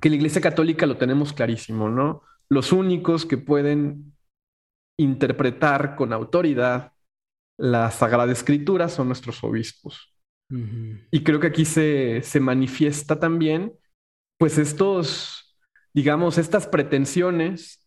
que 0.00 0.08
la 0.08 0.14
Iglesia 0.14 0.40
Católica 0.40 0.86
lo 0.86 0.96
tenemos 0.96 1.32
clarísimo, 1.32 1.88
¿no? 1.88 2.22
Los 2.48 2.70
únicos 2.70 3.26
que 3.26 3.36
pueden 3.36 4.16
interpretar 4.96 5.96
con 5.96 6.12
autoridad 6.12 6.92
la 7.58 7.90
Sagrada 7.90 8.30
Escritura 8.30 8.88
son 8.88 9.08
nuestros 9.08 9.42
obispos. 9.42 10.14
Y 10.48 11.24
creo 11.24 11.40
que 11.40 11.48
aquí 11.48 11.64
se, 11.64 12.22
se 12.22 12.40
manifiesta 12.40 13.18
también, 13.18 13.72
pues 14.38 14.58
estos, 14.58 15.56
digamos, 15.92 16.38
estas 16.38 16.66
pretensiones, 16.66 17.84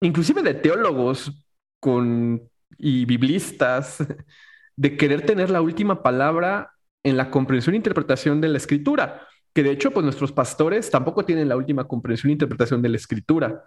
inclusive 0.00 0.42
de 0.42 0.54
teólogos 0.54 1.44
con, 1.80 2.48
y 2.78 3.04
biblistas, 3.04 3.98
de 4.76 4.96
querer 4.96 5.26
tener 5.26 5.50
la 5.50 5.60
última 5.60 6.02
palabra 6.02 6.72
en 7.04 7.16
la 7.16 7.30
comprensión 7.30 7.74
e 7.74 7.78
interpretación 7.78 8.40
de 8.40 8.48
la 8.48 8.58
escritura, 8.58 9.26
que 9.54 9.62
de 9.62 9.72
hecho, 9.72 9.90
pues 9.90 10.04
nuestros 10.04 10.32
pastores 10.32 10.90
tampoco 10.90 11.24
tienen 11.24 11.48
la 11.48 11.56
última 11.56 11.84
comprensión 11.84 12.30
e 12.30 12.34
interpretación 12.34 12.80
de 12.80 12.88
la 12.90 12.96
escritura, 12.96 13.64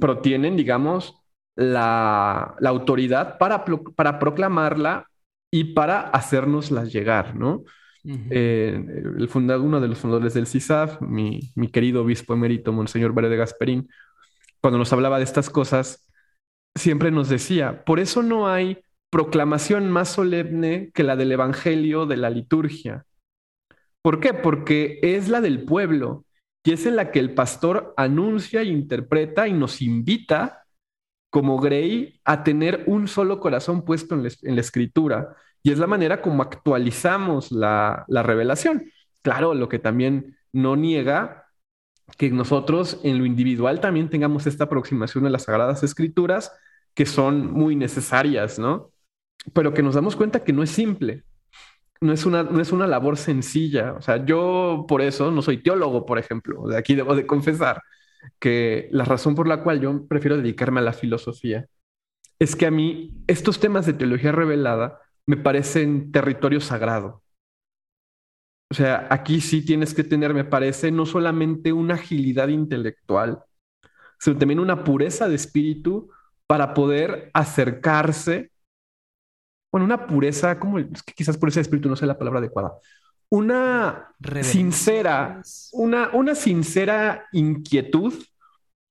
pero 0.00 0.20
tienen, 0.20 0.56
digamos, 0.56 1.20
la, 1.56 2.56
autoridad 2.64 3.38
para, 3.38 3.64
para 3.64 4.18
proclamarla 4.18 5.10
y 5.54 5.62
para 5.72 6.00
hacernosla 6.00 6.82
llegar, 6.82 7.36
¿no? 7.36 7.62
Eh, 8.02 8.76
el 9.16 9.28
fundador, 9.28 9.64
uno 9.64 9.80
de 9.80 9.86
los 9.86 9.98
fundadores 9.98 10.34
del 10.34 10.48
CISAF, 10.48 11.00
mi, 11.00 11.52
mi 11.54 11.68
querido 11.68 12.02
obispo 12.02 12.34
emérito, 12.34 12.72
Monseñor 12.72 13.14
Verde 13.14 13.28
de 13.28 13.36
Gasperín, 13.36 13.88
cuando 14.60 14.78
nos 14.78 14.92
hablaba 14.92 15.18
de 15.18 15.22
estas 15.22 15.50
cosas, 15.50 16.10
siempre 16.74 17.12
nos 17.12 17.28
decía, 17.28 17.84
por 17.84 18.00
eso 18.00 18.24
no 18.24 18.48
hay 18.48 18.78
proclamación 19.10 19.92
más 19.92 20.08
solemne 20.08 20.90
que 20.92 21.04
la 21.04 21.14
del 21.14 21.30
Evangelio 21.30 22.04
de 22.06 22.16
la 22.16 22.30
liturgia. 22.30 23.06
¿Por 24.02 24.18
qué? 24.18 24.34
Porque 24.34 24.98
es 25.02 25.28
la 25.28 25.40
del 25.40 25.64
pueblo 25.64 26.24
y 26.64 26.72
es 26.72 26.84
en 26.84 26.96
la 26.96 27.12
que 27.12 27.20
el 27.20 27.32
pastor 27.32 27.94
anuncia 27.96 28.64
interpreta 28.64 29.46
y 29.46 29.52
nos 29.52 29.80
invita, 29.80 30.63
como 31.34 31.58
Grey, 31.58 32.20
a 32.24 32.44
tener 32.44 32.84
un 32.86 33.08
solo 33.08 33.40
corazón 33.40 33.84
puesto 33.84 34.14
en 34.14 34.22
la, 34.22 34.60
escritura. 34.60 35.34
Y 35.64 35.72
es 35.72 35.80
la 35.80 35.88
manera 35.88 36.22
como 36.22 36.44
actualizamos 36.44 37.50
la, 37.50 38.04
la 38.06 38.22
revelación. 38.22 38.84
Claro, 39.20 39.52
lo 39.52 39.68
que 39.68 39.80
también 39.80 40.38
no 40.52 40.76
niega 40.76 41.48
que 42.16 42.30
nosotros 42.30 43.00
en 43.02 43.18
lo 43.18 43.26
individual 43.26 43.80
también 43.80 44.10
tengamos 44.10 44.46
esta 44.46 44.64
aproximación 44.64 45.26
a 45.26 45.30
las 45.30 45.42
sagradas 45.42 45.82
escrituras 45.82 46.52
que 46.94 47.04
son 47.04 47.52
muy 47.52 47.74
necesarias, 47.74 48.60
¿no? 48.60 48.92
pero 49.52 49.74
que 49.74 49.82
nos 49.82 49.96
damos 49.96 50.14
cuenta 50.14 50.44
que 50.44 50.52
no 50.52 50.62
es 50.62 50.70
simple. 50.70 51.24
No 52.00 52.12
es, 52.12 52.26
una, 52.26 52.44
no 52.44 52.60
es 52.60 52.70
una 52.70 52.86
labor 52.86 53.16
sencilla. 53.16 53.94
O 53.94 54.02
sea, 54.02 54.24
yo 54.24 54.84
por 54.86 55.02
eso 55.02 55.32
no 55.32 55.42
soy 55.42 55.64
teólogo, 55.64 56.06
por 56.06 56.20
ejemplo. 56.20 56.68
De 56.68 56.78
aquí 56.78 56.94
debo 56.94 57.16
de 57.16 57.26
confesar 57.26 57.82
que 58.38 58.88
la 58.92 59.04
razón 59.04 59.34
por 59.34 59.48
la 59.48 59.62
cual 59.62 59.80
yo 59.80 60.06
prefiero 60.06 60.36
dedicarme 60.36 60.80
a 60.80 60.84
la 60.84 60.92
filosofía 60.92 61.66
es 62.38 62.56
que 62.56 62.66
a 62.66 62.70
mí 62.70 63.22
estos 63.26 63.60
temas 63.60 63.86
de 63.86 63.94
teología 63.94 64.32
revelada 64.32 65.00
me 65.26 65.36
parecen 65.36 66.12
territorio 66.12 66.60
sagrado. 66.60 67.22
O 68.70 68.74
sea, 68.74 69.06
aquí 69.10 69.40
sí 69.40 69.64
tienes 69.64 69.94
que 69.94 70.04
tener, 70.04 70.34
me 70.34 70.44
parece, 70.44 70.90
no 70.90 71.06
solamente 71.06 71.72
una 71.72 71.94
agilidad 71.94 72.48
intelectual, 72.48 73.42
sino 74.18 74.38
también 74.38 74.60
una 74.60 74.84
pureza 74.84 75.28
de 75.28 75.36
espíritu 75.36 76.10
para 76.46 76.74
poder 76.74 77.30
acercarse 77.34 78.50
bueno, 79.74 79.86
una 79.86 80.06
pureza, 80.06 80.60
como 80.60 80.78
es 80.78 81.02
quizás 81.02 81.36
pureza 81.36 81.58
de 81.58 81.62
espíritu 81.62 81.88
no 81.88 81.96
sea 81.96 82.06
la 82.06 82.16
palabra 82.16 82.38
adecuada, 82.38 82.74
una 83.30 84.14
sincera, 84.42 85.42
una, 85.72 86.10
una 86.12 86.34
sincera 86.34 87.26
inquietud 87.32 88.14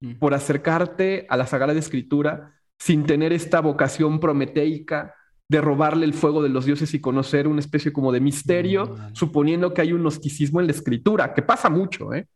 mm. 0.02 0.14
por 0.14 0.34
acercarte 0.34 1.26
a 1.30 1.38
la 1.38 1.48
Sagrada 1.48 1.80
Escritura 1.80 2.54
sin 2.80 3.06
tener 3.06 3.32
esta 3.32 3.62
vocación 3.62 4.20
prometeica 4.20 5.16
de 5.50 5.62
robarle 5.62 6.06
el 6.06 6.14
fuego 6.14 6.42
de 6.42 6.50
los 6.50 6.66
dioses 6.66 6.94
y 6.94 7.02
conocer 7.02 7.48
una 7.48 7.60
especie 7.60 7.94
como 7.94 8.12
de 8.12 8.20
misterio, 8.20 8.88
mm, 8.88 9.16
suponiendo 9.16 9.74
que 9.74 9.82
hay 9.82 9.94
un 9.94 10.02
gnosticismo 10.02 10.60
en 10.60 10.68
la 10.68 10.74
escritura, 10.74 11.34
que 11.34 11.42
pasa 11.42 11.70
mucho, 11.70 12.14
¿eh? 12.14 12.28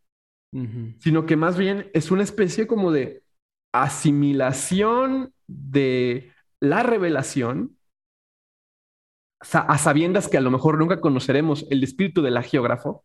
Sino 1.00 1.26
que 1.26 1.36
más 1.36 1.58
bien 1.58 1.92
es 1.94 2.10
una 2.10 2.24
especie 2.24 2.66
como 2.66 2.92
de 2.92 3.22
asimilación 3.74 5.34
de 5.46 6.32
la 6.60 6.84
revelación 6.84 7.77
a 9.40 9.78
sabiendas 9.78 10.28
que 10.28 10.38
a 10.38 10.42
lo 10.42 10.52
mejor 10.52 10.78
nunca 10.78 11.00
conoceremos 11.00 11.66
el 11.70 11.84
espíritu 11.84 12.22
del 12.22 12.38
agiógrafo, 12.38 13.04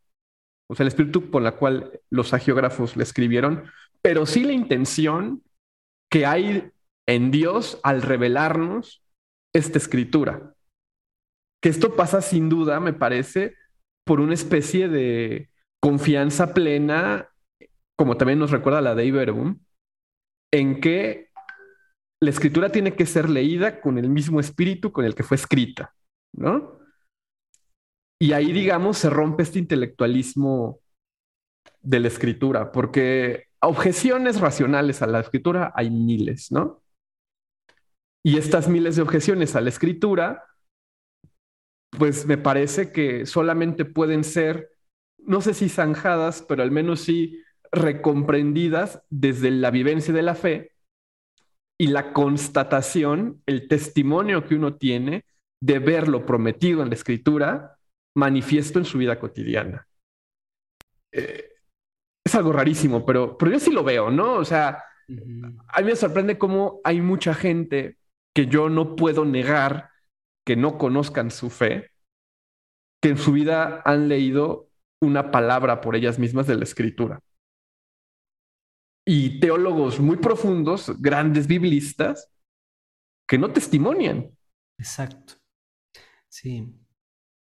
o 0.70 0.74
sea, 0.74 0.84
el 0.84 0.88
espíritu 0.88 1.30
por 1.30 1.42
la 1.42 1.52
cual 1.52 2.00
los 2.10 2.32
agiógrafos 2.32 2.96
le 2.96 3.02
escribieron, 3.02 3.64
pero 4.00 4.24
sí 4.26 4.44
la 4.44 4.52
intención 4.52 5.42
que 6.10 6.26
hay 6.26 6.70
en 7.06 7.30
Dios 7.30 7.78
al 7.82 8.02
revelarnos 8.02 9.02
esta 9.54 9.78
escritura. 9.78 10.54
Que 11.62 11.68
esto 11.68 11.94
pasa 11.94 12.22
sin 12.22 12.48
duda, 12.48 12.80
me 12.80 12.92
parece, 12.92 13.54
por 14.04 14.20
una 14.20 14.34
especie 14.34 14.88
de, 14.88 15.52
confianza 15.82 16.54
plena, 16.54 17.28
como 17.98 18.16
también 18.16 18.38
nos 18.38 18.52
recuerda 18.52 18.80
la 18.80 18.94
de 18.94 19.04
Iberum, 19.04 19.58
en 20.52 20.80
que 20.80 21.30
la 22.22 22.30
escritura 22.30 22.70
tiene 22.70 22.94
que 22.94 23.04
ser 23.04 23.28
leída 23.28 23.80
con 23.80 23.98
el 23.98 24.08
mismo 24.08 24.38
espíritu 24.38 24.92
con 24.92 25.04
el 25.04 25.16
que 25.16 25.24
fue 25.24 25.36
escrita, 25.36 25.92
¿no? 26.32 26.78
Y 28.20 28.32
ahí, 28.32 28.52
digamos, 28.52 28.98
se 28.98 29.10
rompe 29.10 29.42
este 29.42 29.58
intelectualismo 29.58 30.80
de 31.80 32.00
la 32.00 32.08
escritura, 32.08 32.70
porque 32.70 33.48
objeciones 33.60 34.40
racionales 34.40 35.02
a 35.02 35.06
la 35.06 35.20
escritura 35.20 35.72
hay 35.74 35.90
miles, 35.90 36.52
¿no? 36.52 36.82
Y 38.24 38.38
estas 38.38 38.68
miles 38.68 38.96
de 38.96 39.02
objeciones 39.02 39.56
a 39.56 39.60
la 39.60 39.68
escritura, 39.68 40.44
pues 41.90 42.26
me 42.26 42.38
parece 42.38 42.92
que 42.92 43.26
solamente 43.26 43.84
pueden 43.84 44.22
ser, 44.22 44.70
no 45.18 45.40
sé 45.40 45.54
si 45.54 45.68
zanjadas, 45.68 46.42
pero 46.42 46.62
al 46.62 46.70
menos 46.70 47.00
sí 47.00 47.42
recomprendidas 47.72 49.02
desde 49.10 49.50
la 49.50 49.70
vivencia 49.70 50.14
de 50.14 50.22
la 50.22 50.34
fe 50.34 50.72
y 51.78 51.88
la 51.88 52.12
constatación, 52.12 53.42
el 53.46 53.66
testimonio 53.66 54.46
que 54.46 54.54
uno 54.54 54.76
tiene 54.76 55.24
de 55.62 55.78
ver 55.78 56.08
lo 56.08 56.26
prometido 56.26 56.82
en 56.82 56.88
la 56.88 56.96
escritura 56.96 57.78
manifiesto 58.16 58.80
en 58.80 58.84
su 58.84 58.98
vida 58.98 59.18
cotidiana. 59.18 59.86
Eh, 61.12 61.52
es 62.24 62.34
algo 62.34 62.52
rarísimo, 62.52 63.06
pero, 63.06 63.38
pero 63.38 63.52
yo 63.52 63.60
sí 63.60 63.70
lo 63.70 63.84
veo, 63.84 64.10
¿no? 64.10 64.34
O 64.34 64.44
sea, 64.44 64.82
a 65.68 65.80
mí 65.80 65.86
me 65.86 65.96
sorprende 65.96 66.36
cómo 66.36 66.80
hay 66.82 67.00
mucha 67.00 67.32
gente 67.32 67.96
que 68.34 68.46
yo 68.46 68.68
no 68.68 68.96
puedo 68.96 69.24
negar 69.24 69.90
que 70.44 70.56
no 70.56 70.78
conozcan 70.78 71.30
su 71.30 71.48
fe, 71.48 71.92
que 73.00 73.10
en 73.10 73.18
su 73.18 73.32
vida 73.32 73.82
han 73.84 74.08
leído 74.08 74.68
una 75.00 75.30
palabra 75.30 75.80
por 75.80 75.94
ellas 75.94 76.18
mismas 76.18 76.48
de 76.48 76.56
la 76.56 76.64
escritura. 76.64 77.20
Y 79.06 79.38
teólogos 79.38 80.00
muy 80.00 80.16
profundos, 80.16 81.00
grandes 81.00 81.46
biblistas, 81.46 82.32
que 83.28 83.38
no 83.38 83.52
testimonian. 83.52 84.36
Exacto. 84.78 85.41
Sí. 86.32 86.66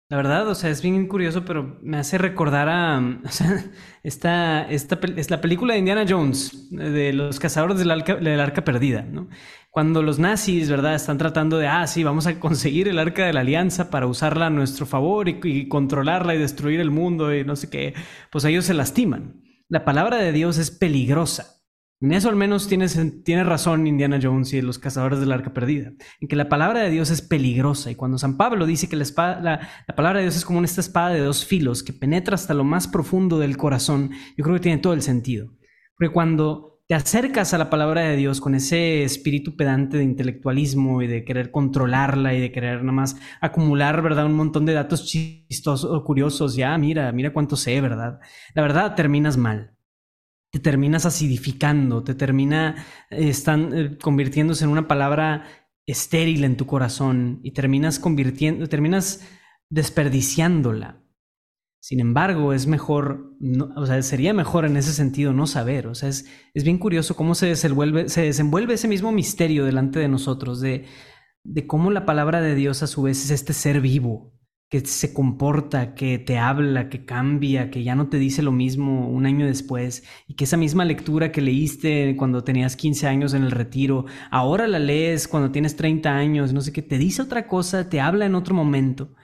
La 0.10 0.18
verdad, 0.18 0.48
o 0.48 0.56
sea, 0.56 0.72
es 0.72 0.82
bien 0.82 1.08
curioso, 1.08 1.46
pero 1.46 1.78
me 1.84 1.98
hace 1.98 2.18
recordar 2.18 2.68
a. 2.70 3.22
Esta, 4.04 4.64
esta 4.72 5.00
es 5.16 5.30
la 5.30 5.42
película 5.42 5.74
de 5.74 5.80
Indiana 5.80 6.06
Jones, 6.10 6.70
de 6.72 7.14
los 7.14 7.40
cazadores 7.40 7.78
del 7.78 7.92
arca, 7.92 8.16
del 8.16 8.40
arca 8.40 8.64
perdida, 8.64 9.04
¿no? 9.04 9.30
Cuando 9.70 10.02
los 10.02 10.18
nazis, 10.18 10.70
¿verdad?, 10.70 10.96
están 10.96 11.20
tratando 11.20 11.60
de, 11.60 11.68
ah, 11.68 11.86
sí, 11.86 12.04
vamos 12.04 12.26
a 12.26 12.40
conseguir 12.40 12.88
el 12.88 12.98
arca 12.98 13.26
de 13.28 13.34
la 13.34 13.42
alianza 13.42 13.92
para 13.92 14.08
usarla 14.08 14.48
a 14.48 14.50
nuestro 14.50 14.88
favor 14.88 15.30
y, 15.30 15.40
y 15.44 15.68
controlarla 15.68 16.34
y 16.34 16.40
destruir 16.40 16.80
el 16.80 16.90
mundo 16.90 17.36
y 17.36 17.44
no 17.44 17.56
sé 17.56 17.70
qué, 17.70 17.94
pues 18.32 18.46
ellos 18.46 18.66
se 18.66 18.74
lastiman. 18.74 19.44
La 19.68 19.86
palabra 19.86 20.18
de 20.18 20.32
Dios 20.32 20.58
es 20.58 20.72
peligrosa. 20.72 21.59
En 22.02 22.14
eso 22.14 22.30
al 22.30 22.38
menos 22.38 22.70
tiene, 22.70 23.44
razón 23.44 23.86
Indiana 23.86 24.20
Jones 24.22 24.54
y 24.54 24.62
los 24.62 24.80
cazadores 24.80 25.20
del 25.20 25.34
arca 25.34 25.52
perdida, 25.52 25.92
en 26.22 26.30
que 26.30 26.38
la 26.38 26.48
palabra 26.48 26.80
de 26.80 26.90
Dios 26.90 27.10
es 27.10 27.22
peligrosa 27.22 27.92
y 27.92 27.96
cuando 27.96 28.18
San 28.18 28.38
Pablo 28.38 28.66
dice 28.66 28.88
que 28.88 28.96
la, 28.96 29.04
espada, 29.04 29.42
la, 29.42 29.96
palabra 29.98 30.20
de 30.20 30.26
Dios 30.26 30.38
es 30.38 30.46
como 30.46 30.64
esta 30.64 30.80
espada 30.80 31.10
de 31.10 31.20
dos 31.20 31.46
filos 31.46 31.84
que 31.84 31.92
penetra 31.92 32.36
hasta 32.36 32.54
lo 32.54 32.64
más 32.64 32.88
profundo 32.88 33.38
del 33.38 33.58
corazón, 33.58 34.12
yo 34.38 34.46
creo 34.46 34.56
que 34.56 34.62
tiene 34.62 34.78
todo 34.78 34.94
el 34.94 35.02
sentido. 35.02 35.52
Porque 35.98 36.14
cuando 36.14 36.80
te 36.88 36.96
acercas 36.96 37.54
a 37.54 37.58
la 37.58 37.70
palabra 37.70 38.04
de 38.04 38.16
Dios 38.16 38.40
con 38.40 38.56
ese 38.56 39.04
espíritu 39.04 39.58
pedante 39.58 39.98
de 39.98 40.06
intelectualismo 40.06 41.02
y 41.02 41.08
de 41.08 41.26
querer 41.26 41.52
controlarla 41.52 42.34
y 42.34 42.40
de 42.40 42.54
querer 42.54 42.80
nada 42.80 42.94
más 42.94 43.18
acumular, 43.42 44.02
¿verdad? 44.02 44.26
Un 44.26 44.36
montón 44.36 44.66
de 44.66 44.72
datos 44.72 45.06
chistosos 45.06 45.92
o 45.92 46.02
curiosos, 46.06 46.56
ya, 46.56 46.78
mira, 46.78 47.12
mira 47.12 47.34
cuánto 47.34 47.58
sé, 47.58 47.82
¿verdad? 47.82 48.22
La 48.56 48.62
verdad 48.62 48.96
terminas 48.96 49.36
mal 49.36 49.76
te 50.52 50.60
terminas 50.60 51.06
acidificando, 51.06 52.04
te 52.04 52.16
termina 52.16 52.86
están, 53.10 53.74
eh, 53.74 53.98
convirtiéndose 53.98 54.64
en 54.64 54.72
una 54.72 54.88
palabra 54.88 55.46
estéril 55.86 56.44
en 56.44 56.58
tu 56.58 56.66
corazón 56.66 57.40
y 57.44 57.52
terminas 57.52 58.00
convirtiendo, 58.00 58.68
terminas 58.68 59.28
desperdiciándola. 59.70 61.04
Sin 61.82 62.02
embargo, 62.02 62.52
es 62.52 62.68
mejor, 62.68 63.38
o 63.76 63.86
sea, 63.86 64.02
sería 64.02 64.34
mejor 64.34 64.66
en 64.66 64.76
ese 64.76 64.92
sentido 64.92 65.32
no 65.32 65.48
saber. 65.48 65.88
O 65.88 65.96
sea, 65.96 66.10
es, 66.10 66.28
es 66.54 66.64
bien 66.64 66.78
curioso 66.78 67.16
cómo 67.16 67.36
se 67.36 67.48
desenvuelve, 67.48 68.10
se 68.10 68.22
desenvuelve 68.22 68.74
ese 68.74 68.90
mismo 68.90 69.12
misterio 69.12 69.64
delante 69.66 70.00
de 70.00 70.10
nosotros, 70.10 70.60
de, 70.60 70.86
de 71.44 71.68
cómo 71.68 71.90
la 71.92 72.06
palabra 72.06 72.42
de 72.42 72.56
Dios 72.56 72.84
a 72.84 72.88
su 72.88 73.04
vez 73.04 73.24
es 73.24 73.32
este 73.32 73.54
ser 73.54 73.80
vivo, 73.80 74.34
que 74.70 74.82
se 74.82 75.14
comporta, 75.14 75.96
que 75.96 76.20
te 76.20 76.38
habla, 76.38 76.90
que 76.90 77.04
cambia, 77.04 77.72
que 77.72 77.84
ya 77.84 77.96
no 77.96 78.08
te 78.10 78.20
dice 78.20 78.44
lo 78.44 78.52
mismo 78.52 79.10
un 79.10 79.26
año 79.26 79.48
después 79.48 80.04
y 80.28 80.36
que 80.36 80.44
esa 80.44 80.58
misma 80.58 80.86
lectura 80.86 81.32
que 81.32 81.42
leíste 81.42 82.16
cuando 82.16 82.44
tenías 82.44 82.76
15 82.76 83.08
años 83.08 83.34
en 83.34 83.44
el 83.44 83.52
retiro, 83.52 84.06
ahora 84.30 84.68
la 84.68 84.78
lees 84.78 85.28
cuando 85.28 85.52
tienes 85.52 85.76
30 85.76 86.16
años, 86.16 86.54
no 86.54 86.62
sé 86.62 86.72
qué, 86.72 86.84
te 86.84 87.00
dice 87.00 87.24
otra 87.24 87.48
cosa, 87.48 87.90
te 87.90 88.00
habla 88.00 88.26
en 88.28 88.36
otro 88.36 88.54
momento. 88.54 89.16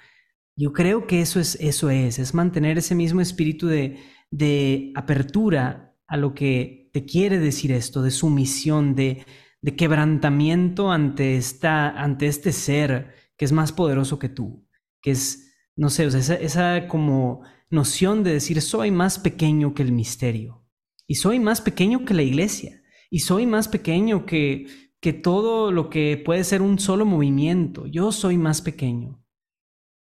Yo 0.58 0.74
creo 0.74 1.06
que 1.06 1.22
eso 1.22 1.39
es, 1.39 1.56
eso 1.62 1.89
es, 1.91 2.18
es 2.18 2.34
mantener 2.34 2.78
ese 2.80 2.96
mismo 2.96 3.22
espíritu 3.22 3.68
de, 3.68 4.00
de 4.32 4.91
apertura 4.96 5.96
a 6.08 6.18
lo 6.18 6.34
que 6.34 6.89
te 6.93 7.06
quiere 7.06 7.39
decir 7.39 7.72
esto, 7.72 8.02
de 8.02 8.12
sumisión, 8.12 8.96
de, 8.96 9.26
de 9.62 9.76
quebrantamiento 9.76 10.91
ante, 10.91 11.38
esta, 11.38 11.89
ante 11.89 12.28
este 12.28 12.52
ser 12.52 13.14
que 13.38 13.46
es 13.46 13.52
más 13.52 13.72
poderoso 13.74 14.18
que 14.18 14.30
tú 14.30 14.64
que 15.06 15.12
es, 15.12 15.53
no 15.76 15.91
sé, 15.91 16.06
esa, 16.06 16.34
esa 16.34 16.88
como 16.88 17.43
noción 17.70 18.24
de 18.24 18.34
decir 18.34 18.60
soy 18.60 18.89
más 18.89 19.20
pequeño 19.20 19.76
que 19.76 19.84
el 19.84 19.91
misterio 19.91 20.66
y 21.06 21.16
soy 21.16 21.39
más 21.39 21.62
pequeño 21.62 22.06
que 22.06 22.16
la 22.16 22.24
iglesia 22.24 22.82
y 23.12 23.20
soy 23.20 23.45
más 23.45 23.68
pequeño 23.68 24.26
que, 24.26 24.66
que 24.99 25.14
todo 25.14 25.72
lo 25.72 25.91
que 25.91 26.20
puede 26.26 26.43
ser 26.43 26.64
un 26.64 26.80
solo 26.80 27.06
movimiento. 27.06 27.86
Yo 27.86 28.12
soy 28.12 28.39
más 28.39 28.64
pequeño. 28.64 29.24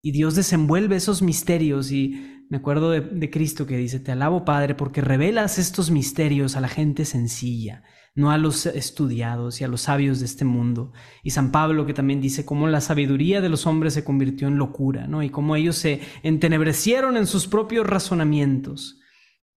Y 0.03 0.13
Dios 0.13 0.35
desenvuelve 0.35 0.97
esos 0.97 1.21
misterios 1.21 1.93
y 1.93 2.47
me 2.49 2.57
acuerdo 2.57 2.91
de, 2.91 3.03
de, 3.03 3.31
Cristo 3.31 3.67
que 3.67 3.77
dice, 3.77 4.01
te 4.01 4.13
alabo 4.13 4.47
Padre 4.47 4.75
porque 4.75 5.03
revelas 5.03 5.59
estos 5.59 5.91
misterios 5.91 6.57
a 6.57 6.63
la 6.63 6.69
gente 6.69 7.05
sencilla 7.05 7.85
no 8.17 8.31
a 8.31 8.39
los 8.39 8.67
estudiados 8.67 9.61
y 9.61 9.65
a 9.65 9.69
los 9.69 9.83
sabios 9.83 10.19
de 10.19 10.25
este 10.25 10.45
mundo. 10.45 10.93
Y 11.23 11.31
San 11.31 11.53
Pablo 11.53 11.87
que 11.87 11.95
también 11.95 12.21
dice 12.21 12.45
cómo 12.45 12.67
la 12.67 12.81
sabiduría 12.81 13.41
de 13.41 13.51
los 13.51 13.67
hombres 13.67 13.95
se 13.95 14.05
convirtió 14.05 14.49
en 14.49 14.57
locura, 14.57 15.07
¿no? 15.07 15.23
Y 15.23 15.29
cómo 15.31 15.55
ellos 15.55 15.77
se 15.77 16.01
entenebrecieron 16.23 17.17
en 17.17 17.27
sus 17.27 17.47
propios 17.47 17.87
razonamientos. 17.87 18.99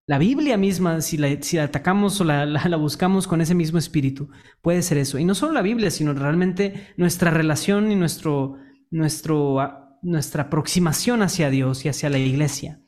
La 0.06 0.18
Biblia 0.18 0.58
misma, 0.58 1.00
si 1.00 1.16
la, 1.16 1.40
si 1.40 1.56
atacamos 1.56 2.20
o 2.20 2.24
la, 2.30 2.44
la, 2.44 2.76
buscamos 2.76 3.26
con 3.26 3.40
ese 3.40 3.54
mismo 3.54 3.78
espíritu, 3.78 4.28
puede 4.60 4.82
ser 4.82 4.98
eso. 4.98 5.18
Y 5.18 5.24
no 5.24 5.34
solo 5.34 5.52
la 5.52 5.62
Biblia, 5.62 5.90
sino 5.90 6.12
realmente 6.12 6.92
nuestra 6.98 7.30
relación 7.30 7.90
y 7.90 7.96
nuestro, 7.96 8.58
nuestro, 8.90 9.98
nuestra 10.02 10.44
aproximación 10.44 11.22
hacia 11.22 11.48
Dios 11.48 11.86
y 11.86 11.88
hacia 11.88 12.10
la 12.10 12.18
iglesia. 12.18 12.79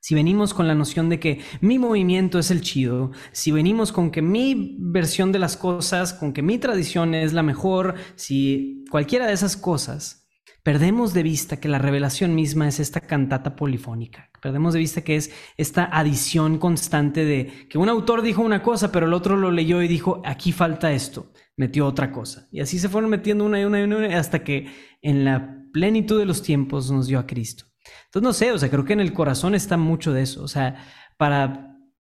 Si 0.00 0.14
venimos 0.14 0.54
con 0.54 0.66
la 0.66 0.74
noción 0.74 1.10
de 1.10 1.20
que 1.20 1.40
mi 1.60 1.78
movimiento 1.78 2.38
es 2.38 2.50
el 2.50 2.62
chido, 2.62 3.12
si 3.32 3.52
venimos 3.52 3.92
con 3.92 4.10
que 4.10 4.22
mi 4.22 4.76
versión 4.78 5.30
de 5.30 5.38
las 5.38 5.58
cosas, 5.58 6.14
con 6.14 6.32
que 6.32 6.42
mi 6.42 6.58
tradición 6.58 7.14
es 7.14 7.34
la 7.34 7.42
mejor, 7.42 7.96
si 8.16 8.84
cualquiera 8.90 9.26
de 9.26 9.34
esas 9.34 9.58
cosas, 9.58 10.26
perdemos 10.62 11.12
de 11.12 11.22
vista 11.22 11.60
que 11.60 11.68
la 11.68 11.78
revelación 11.78 12.34
misma 12.34 12.66
es 12.66 12.80
esta 12.80 13.02
cantata 13.02 13.56
polifónica. 13.56 14.30
Perdemos 14.40 14.72
de 14.72 14.80
vista 14.80 15.02
que 15.02 15.16
es 15.16 15.32
esta 15.58 15.84
adición 15.84 16.58
constante 16.58 17.26
de 17.26 17.68
que 17.68 17.76
un 17.76 17.90
autor 17.90 18.22
dijo 18.22 18.40
una 18.40 18.62
cosa, 18.62 18.90
pero 18.90 19.06
el 19.06 19.12
otro 19.12 19.36
lo 19.36 19.50
leyó 19.50 19.82
y 19.82 19.88
dijo, 19.88 20.22
aquí 20.24 20.52
falta 20.52 20.92
esto, 20.92 21.30
metió 21.56 21.86
otra 21.86 22.10
cosa. 22.10 22.48
Y 22.50 22.60
así 22.60 22.78
se 22.78 22.88
fueron 22.88 23.10
metiendo 23.10 23.44
una 23.44 23.60
y 23.60 23.64
una 23.64 23.80
y 23.80 23.82
una 23.82 24.18
hasta 24.18 24.42
que 24.42 24.66
en 25.02 25.26
la 25.26 25.66
plenitud 25.74 26.18
de 26.18 26.24
los 26.24 26.42
tiempos 26.42 26.90
nos 26.90 27.06
dio 27.06 27.18
a 27.18 27.26
Cristo. 27.26 27.69
Entonces, 28.06 28.22
no 28.22 28.32
sé, 28.32 28.52
o 28.52 28.58
sea, 28.58 28.70
creo 28.70 28.84
que 28.84 28.92
en 28.92 29.00
el 29.00 29.12
corazón 29.12 29.54
está 29.54 29.76
mucho 29.76 30.12
de 30.12 30.22
eso. 30.22 30.42
O 30.42 30.48
sea, 30.48 30.84
para 31.16 31.76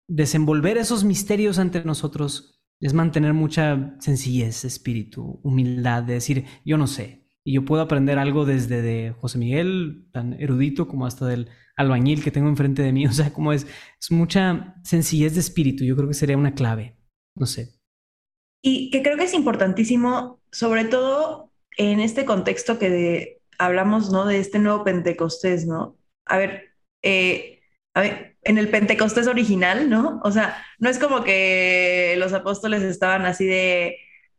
desenvolver 0.08 0.78
esos 0.78 1.04
misterios 1.04 1.60
ante 1.60 1.84
nosotros 1.84 2.62
es 2.80 2.94
mantener 2.94 3.34
mucha 3.34 3.96
sencillez, 4.00 4.66
espíritu, 4.66 5.40
humildad, 5.44 6.04
de 6.04 6.16
decir, 6.16 6.46
yo 6.66 6.78
no 6.78 6.88
sé. 6.88 7.28
Y 7.44 7.54
yo 7.54 7.66
puedo 7.66 7.82
aprender 7.82 8.20
algo 8.20 8.46
desde 8.46 8.82
de 8.82 9.14
José 9.20 9.38
Miguel, 9.38 10.08
tan 10.12 10.34
erudito, 10.34 10.88
como 10.88 11.06
hasta 11.06 11.26
del 11.26 11.50
albañil 11.76 12.24
que 12.24 12.32
tengo 12.32 12.50
enfrente 12.50 12.82
de 12.82 12.92
mí. 12.92 13.06
O 13.08 13.12
sea, 13.12 13.32
como 13.34 13.54
es, 13.54 13.68
es 14.00 14.12
mucha 14.12 14.76
sencillez 14.84 15.34
de 15.34 15.40
espíritu. 15.40 15.84
Yo 15.84 15.96
creo 15.96 16.08
que 16.08 16.14
sería 16.14 16.38
una 16.38 16.54
clave. 16.54 16.98
No 17.36 17.46
sé. 17.46 17.82
Y 18.64 18.92
que 18.92 19.02
creo 19.02 19.18
que 19.18 19.24
es 19.24 19.34
importantísimo, 19.34 20.42
sobre 20.52 20.86
todo 20.86 21.52
en 21.78 22.00
este 22.00 22.26
contexto 22.26 22.78
que 22.78 22.90
de, 22.90 23.41
hablamos, 23.66 24.12
¿no? 24.12 24.26
De 24.26 24.40
este 24.40 24.60
nuevo 24.60 24.84
Pentecostés, 24.84 25.66
¿no? 25.66 25.98
A 26.26 26.38
ver, 26.38 26.74
eh, 27.02 27.62
a 27.94 28.02
ver, 28.02 28.38
en 28.44 28.58
el 28.58 28.70
Pentecostés 28.70 29.28
original, 29.28 29.90
¿no? 29.90 30.22
O 30.24 30.32
sea, 30.32 30.64
no 30.80 30.90
es 30.90 31.00
como 31.00 31.24
que 31.24 32.16
los 32.18 32.34
apóstoles 32.34 32.84
estaban 32.84 33.26
así 33.26 33.46
de, 33.46 33.98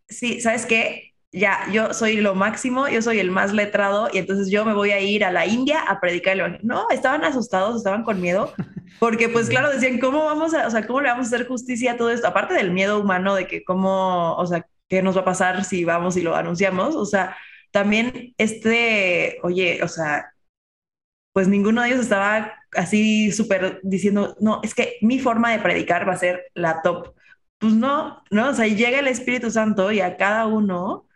sí, 0.08 0.40
¿sabes 0.40 0.66
qué? 0.66 1.12
ya, 1.32 1.66
yo 1.72 1.94
soy 1.94 2.16
lo 2.16 2.34
máximo, 2.34 2.88
yo 2.88 3.00
soy 3.00 3.18
el 3.18 3.30
más 3.30 3.52
letrado 3.54 4.10
y 4.12 4.18
entonces 4.18 4.50
yo 4.50 4.64
me 4.66 4.74
voy 4.74 4.90
a 4.90 5.00
ir 5.00 5.24
a 5.24 5.32
la 5.32 5.46
India 5.46 5.80
a 5.80 5.98
predicar 5.98 6.34
el 6.34 6.40
evangelio. 6.40 6.66
No, 6.66 6.86
estaban 6.90 7.24
asustados, 7.24 7.76
estaban 7.76 8.04
con 8.04 8.20
miedo, 8.20 8.52
porque 9.00 9.30
pues 9.30 9.48
claro, 9.48 9.70
decían, 9.70 9.98
¿cómo 9.98 10.24
vamos 10.26 10.52
a, 10.52 10.66
o 10.66 10.70
sea, 10.70 10.86
cómo 10.86 11.00
le 11.00 11.08
vamos 11.08 11.26
a 11.26 11.34
hacer 11.34 11.48
justicia 11.48 11.92
a 11.92 11.96
todo 11.96 12.10
esto? 12.10 12.28
Aparte 12.28 12.54
del 12.54 12.70
miedo 12.70 13.00
humano 13.00 13.34
de 13.34 13.46
que 13.46 13.64
cómo, 13.64 14.36
o 14.36 14.46
sea, 14.46 14.66
qué 14.88 15.02
nos 15.02 15.16
va 15.16 15.22
a 15.22 15.24
pasar 15.24 15.64
si 15.64 15.84
vamos 15.84 16.18
y 16.18 16.22
lo 16.22 16.36
anunciamos, 16.36 16.94
o 16.94 17.06
sea, 17.06 17.34
también 17.72 18.34
este, 18.38 19.38
oye, 19.42 19.82
o 19.82 19.88
sea, 19.88 20.32
pues 21.32 21.48
ninguno 21.48 21.82
de 21.82 21.88
ellos 21.88 22.00
estaba 22.00 22.52
así 22.72 23.32
súper 23.32 23.80
diciendo, 23.82 24.36
no, 24.40 24.60
es 24.62 24.74
que 24.74 24.96
mi 25.02 25.18
forma 25.18 25.52
de 25.52 25.58
predicar 25.60 26.08
va 26.08 26.14
a 26.14 26.18
ser 26.18 26.44
la 26.54 26.82
top. 26.82 27.14
Pues 27.58 27.74
no, 27.74 28.22
no, 28.30 28.50
o 28.50 28.54
sea, 28.54 28.66
llega 28.66 28.98
el 28.98 29.08
Espíritu 29.08 29.50
Santo 29.50 29.92
y 29.92 30.00
a 30.00 30.16
cada 30.16 30.46
uno 30.46 31.06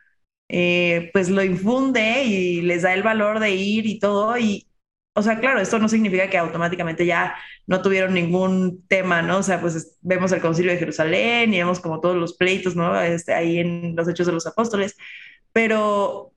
eh, 0.48 1.10
pues 1.12 1.28
lo 1.28 1.42
infunde 1.42 2.24
y 2.24 2.62
les 2.62 2.82
da 2.82 2.94
el 2.94 3.02
valor 3.02 3.40
de 3.40 3.50
ir 3.54 3.86
y 3.86 3.98
todo. 3.98 4.38
Y, 4.38 4.68
o 5.14 5.22
sea, 5.22 5.40
claro, 5.40 5.60
esto 5.60 5.78
no 5.78 5.88
significa 5.88 6.30
que 6.30 6.38
automáticamente 6.38 7.04
ya 7.06 7.36
no 7.66 7.82
tuvieron 7.82 8.14
ningún 8.14 8.86
tema, 8.88 9.22
¿no? 9.22 9.38
O 9.38 9.42
sea, 9.42 9.60
pues 9.60 9.98
vemos 10.02 10.32
el 10.32 10.40
concilio 10.40 10.72
de 10.72 10.78
Jerusalén 10.78 11.52
y 11.52 11.58
vemos 11.58 11.80
como 11.80 12.00
todos 12.00 12.16
los 12.16 12.34
pleitos, 12.36 12.76
¿no? 12.76 13.00
Este, 13.00 13.34
ahí 13.34 13.58
en 13.58 13.96
los 13.96 14.08
hechos 14.08 14.26
de 14.26 14.32
los 14.32 14.46
apóstoles, 14.46 14.96
pero 15.52 16.32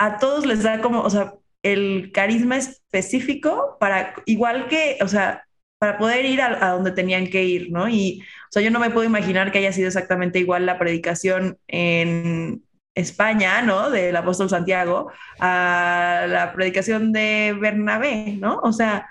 a 0.00 0.18
todos 0.18 0.46
les 0.46 0.62
da 0.62 0.80
como, 0.80 1.02
o 1.02 1.10
sea, 1.10 1.34
el 1.62 2.10
carisma 2.12 2.56
específico 2.56 3.76
para, 3.78 4.14
igual 4.24 4.66
que, 4.68 4.96
o 5.02 5.08
sea, 5.08 5.44
para 5.78 5.98
poder 5.98 6.24
ir 6.24 6.40
a, 6.40 6.70
donde 6.70 6.92
tenían 6.92 7.26
que 7.26 7.44
ir, 7.44 7.70
¿no? 7.70 7.86
Y, 7.86 8.22
o 8.22 8.52
sea, 8.52 8.62
yo 8.62 8.70
no 8.70 8.80
me 8.80 8.88
puedo 8.88 9.06
imaginar 9.06 9.52
que 9.52 9.58
haya 9.58 9.72
sido 9.72 9.88
exactamente 9.88 10.38
igual 10.38 10.64
la 10.64 10.78
predicación 10.78 11.58
en 11.68 12.62
España, 12.94 13.60
¿no? 13.60 13.90
Del 13.90 14.16
apóstol 14.16 14.48
Santiago 14.48 15.12
a 15.38 16.24
la 16.26 16.54
predicación 16.54 17.12
de 17.12 17.54
Bernabé, 17.60 18.38
¿no? 18.40 18.58
O 18.62 18.72
sea, 18.72 19.06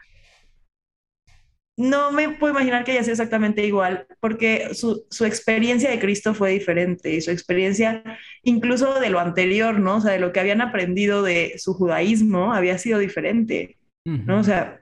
no 1.79 2.11
me 2.11 2.27
puedo 2.27 2.51
imaginar 2.51 2.83
que 2.83 2.91
haya 2.91 3.03
sido 3.03 3.13
exactamente 3.13 3.65
igual, 3.65 4.05
porque 4.19 4.73
su, 4.73 5.05
su, 5.09 5.23
experiencia 5.23 5.89
de 5.89 5.97
Cristo 5.97 6.33
fue 6.33 6.51
diferente, 6.51 7.15
y 7.15 7.21
su 7.21 7.31
experiencia 7.31 8.03
incluso 8.43 8.99
de 8.99 9.09
lo 9.09 9.17
anterior, 9.17 9.79
¿no? 9.79 9.95
O 9.95 10.01
sea, 10.01 10.11
de 10.11 10.19
lo 10.19 10.33
que 10.33 10.41
habían 10.41 10.59
aprendido 10.59 11.23
de 11.23 11.53
su 11.57 11.73
judaísmo 11.73 12.53
había 12.53 12.77
sido 12.77 12.99
diferente, 12.99 13.77
¿no? 14.03 14.39
O 14.39 14.43
sea, 14.43 14.78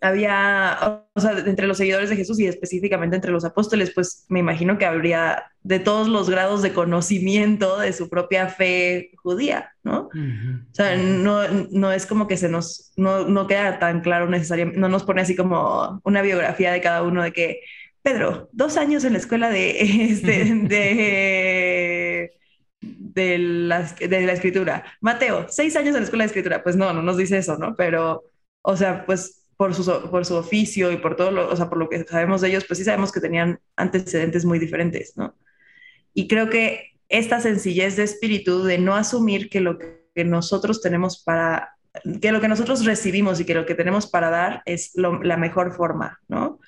había, 0.00 1.04
o 1.14 1.20
sea, 1.20 1.32
entre 1.38 1.66
los 1.66 1.78
seguidores 1.78 2.10
de 2.10 2.16
Jesús 2.16 2.38
y 2.40 2.46
específicamente 2.46 3.16
entre 3.16 3.32
los 3.32 3.44
apóstoles, 3.44 3.92
pues 3.94 4.24
me 4.28 4.40
imagino 4.40 4.78
que 4.78 4.86
habría 4.86 5.44
de 5.62 5.78
todos 5.80 6.08
los 6.08 6.30
grados 6.30 6.62
de 6.62 6.72
conocimiento 6.72 7.78
de 7.78 7.92
su 7.92 8.08
propia 8.08 8.48
fe 8.48 9.10
judía, 9.16 9.72
¿no? 9.82 10.08
Uh 10.14 10.18
-huh. 10.18 10.62
O 10.70 10.74
sea, 10.74 10.96
no, 10.96 11.42
no 11.70 11.92
es 11.92 12.06
como 12.06 12.26
que 12.26 12.36
se 12.36 12.48
nos, 12.48 12.92
no, 12.96 13.26
no 13.26 13.46
queda 13.46 13.78
tan 13.78 14.00
claro 14.00 14.28
necesariamente, 14.28 14.80
no 14.80 14.88
nos 14.88 15.04
pone 15.04 15.22
así 15.22 15.34
como 15.36 16.00
una 16.04 16.22
biografía 16.22 16.72
de 16.72 16.80
cada 16.80 17.02
uno 17.02 17.22
de 17.22 17.32
que, 17.32 17.60
Pedro, 18.02 18.48
dos 18.52 18.76
años 18.76 19.04
en 19.04 19.12
la 19.12 19.18
escuela 19.18 19.50
de, 19.50 19.80
este, 20.10 20.44
de, 20.54 22.32
de, 22.80 23.38
la, 23.38 23.82
de 23.82 24.20
la 24.22 24.32
escritura. 24.32 24.84
Mateo, 25.00 25.46
seis 25.48 25.76
años 25.76 25.88
en 25.94 26.00
la 26.00 26.04
escuela 26.04 26.24
de 26.24 26.28
escritura. 26.28 26.62
Pues 26.62 26.76
no, 26.76 26.92
no 26.92 27.02
nos 27.02 27.16
dice 27.16 27.38
eso, 27.38 27.58
¿no? 27.58 27.74
Pero, 27.76 28.24
o 28.62 28.76
sea, 28.76 29.04
pues 29.04 29.37
por 29.58 29.74
su, 29.74 29.84
por 30.08 30.24
su 30.24 30.36
oficio 30.36 30.92
y 30.92 30.98
por 30.98 31.16
todo 31.16 31.32
lo, 31.32 31.50
o 31.50 31.56
sea, 31.56 31.68
por 31.68 31.78
lo 31.78 31.88
que 31.88 32.04
sabemos 32.04 32.40
de 32.40 32.48
ellos, 32.48 32.64
pues 32.64 32.78
sí 32.78 32.84
sabemos 32.84 33.10
que 33.10 33.20
tenían 33.20 33.58
antecedentes 33.74 34.44
muy 34.44 34.60
diferentes, 34.60 35.14
¿no? 35.16 35.36
Y 36.14 36.28
creo 36.28 36.48
que 36.48 36.92
esta 37.08 37.40
sencillez 37.40 37.96
de 37.96 38.04
espíritu 38.04 38.62
de 38.62 38.78
no 38.78 38.94
asumir 38.94 39.50
que 39.50 39.60
lo 39.60 39.76
que 39.78 40.24
nosotros 40.24 40.80
tenemos 40.80 41.24
para, 41.24 41.76
que 42.22 42.30
lo 42.30 42.40
que 42.40 42.46
nosotros 42.46 42.84
recibimos 42.84 43.40
y 43.40 43.44
que 43.44 43.54
lo 43.54 43.66
que 43.66 43.74
tenemos 43.74 44.06
para 44.06 44.30
dar 44.30 44.62
es 44.64 44.92
lo, 44.94 45.20
la 45.24 45.36
mejor 45.36 45.74
forma, 45.74 46.20
¿no? 46.28 46.60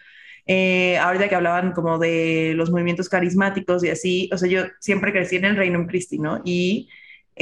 Eh, 0.47 0.99
ahorita 0.99 1.29
que 1.29 1.37
hablaban 1.37 1.71
como 1.71 1.97
de 1.97 2.55
los 2.57 2.73
movimientos 2.73 3.09
carismáticos 3.09 3.85
y 3.85 3.91
así, 3.91 4.29
o 4.33 4.37
sea, 4.37 4.49
yo 4.49 4.65
siempre 4.81 5.13
crecí 5.13 5.37
en 5.37 5.45
el 5.45 5.57
Reino 5.57 5.79
en 5.79 5.87
Cristi, 5.87 6.19
¿no? 6.19 6.43
Y 6.45 6.89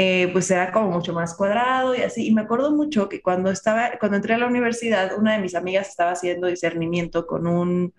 eh, 0.00 0.28
pues 0.32 0.48
era 0.52 0.70
como 0.70 0.92
mucho 0.92 1.12
más 1.12 1.34
cuadrado 1.34 1.92
y 1.94 2.02
así. 2.02 2.28
Y 2.28 2.32
me 2.32 2.42
acuerdo 2.42 2.70
mucho 2.70 3.08
que 3.08 3.20
cuando, 3.20 3.50
estaba, 3.50 3.98
cuando 3.98 4.16
entré 4.16 4.34
a 4.34 4.38
la 4.38 4.46
universidad, 4.46 5.18
una 5.18 5.32
de 5.34 5.40
mis 5.42 5.56
amigas 5.56 5.88
estaba 5.88 6.12
haciendo 6.12 6.46
discernimiento 6.46 7.26
con 7.26 7.48
un, 7.48 7.92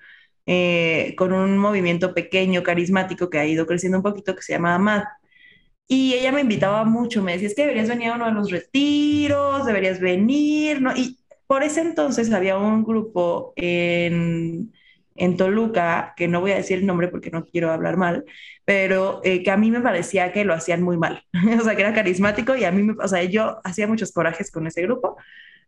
eh, 0.45 1.13
con 1.17 1.33
un 1.33 1.57
movimiento 1.57 2.13
pequeño, 2.13 2.63
carismático, 2.63 3.29
que 3.29 3.39
ha 3.39 3.45
ido 3.45 3.65
creciendo 3.65 3.97
un 3.97 4.03
poquito, 4.03 4.33
que 4.33 4.41
se 4.41 4.53
llama 4.53 4.75
AMAD. 4.75 5.03
Y 5.87 6.13
ella 6.13 6.31
me 6.31 6.41
invitaba 6.41 6.85
mucho, 6.85 7.21
me 7.23 7.33
decía, 7.33 7.47
es 7.49 7.55
que 7.55 7.63
deberías 7.63 7.89
venir 7.89 8.09
a 8.09 8.15
uno 8.15 8.27
de 8.27 8.33
los 8.33 8.51
retiros, 8.51 9.65
deberías 9.65 9.99
venir, 9.99 10.81
¿no? 10.81 10.95
Y 10.95 11.19
por 11.47 11.63
ese 11.63 11.81
entonces 11.81 12.31
había 12.31 12.57
un 12.57 12.83
grupo 12.85 13.53
en, 13.57 14.71
en 15.15 15.37
Toluca, 15.37 16.13
que 16.17 16.27
no 16.27 16.41
voy 16.41 16.51
a 16.51 16.55
decir 16.57 16.77
el 16.79 16.85
nombre 16.85 17.09
porque 17.09 17.31
no 17.31 17.45
quiero 17.45 17.71
hablar 17.71 17.97
mal, 17.97 18.25
pero 18.69 19.19
eh, 19.23 19.41
que 19.41 19.49
a 19.49 19.57
mí 19.57 19.71
me 19.71 19.81
parecía 19.81 20.31
que 20.31 20.45
lo 20.45 20.53
hacían 20.53 20.83
muy 20.83 20.95
mal, 20.95 21.23
o 21.59 21.63
sea, 21.63 21.75
que 21.75 21.81
era 21.81 21.91
carismático 21.91 22.55
y 22.55 22.65
a 22.65 22.71
mí, 22.71 22.83
me, 22.83 22.93
o 23.03 23.07
sea, 23.07 23.23
yo 23.23 23.59
hacía 23.63 23.87
muchos 23.87 24.11
corajes 24.11 24.51
con 24.51 24.67
ese 24.67 24.83
grupo, 24.83 25.17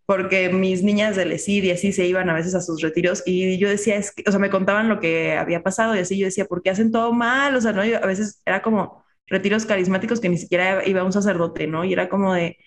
porque 0.06 0.50
mis 0.50 0.84
niñas 0.84 1.16
del 1.16 1.32
ESID 1.32 1.64
y 1.64 1.72
así 1.72 1.94
se 1.94 2.06
iban 2.06 2.30
a 2.30 2.36
veces 2.36 2.54
a 2.54 2.62
sus 2.62 2.80
retiros 2.80 3.24
y 3.26 3.58
yo 3.58 3.70
decía, 3.70 3.96
es 3.96 4.14
o 4.28 4.30
sea, 4.30 4.40
me 4.40 4.52
contaban 4.52 4.88
lo 4.88 5.00
que 5.00 5.36
había 5.36 5.64
pasado 5.64 5.96
y 5.96 6.00
así 6.00 6.16
yo 6.16 6.28
decía, 6.28 6.46
¿por 6.46 6.62
qué 6.62 6.70
hacen 6.70 6.92
todo 6.92 7.12
mal? 7.12 7.56
O 7.56 7.62
sea, 7.62 7.74
¿no? 7.74 7.82
A 7.82 8.06
veces 8.06 8.40
era 8.46 8.62
como 8.62 9.04
retiros 9.26 9.66
carismáticos 9.66 10.20
que 10.20 10.30
ni 10.30 10.38
siquiera 10.38 10.88
iba 10.88 11.04
un 11.04 11.12
sacerdote, 11.12 11.66
¿no? 11.66 11.84
Y 11.84 11.94
era 11.94 12.08
como 12.08 12.36
de, 12.36 12.60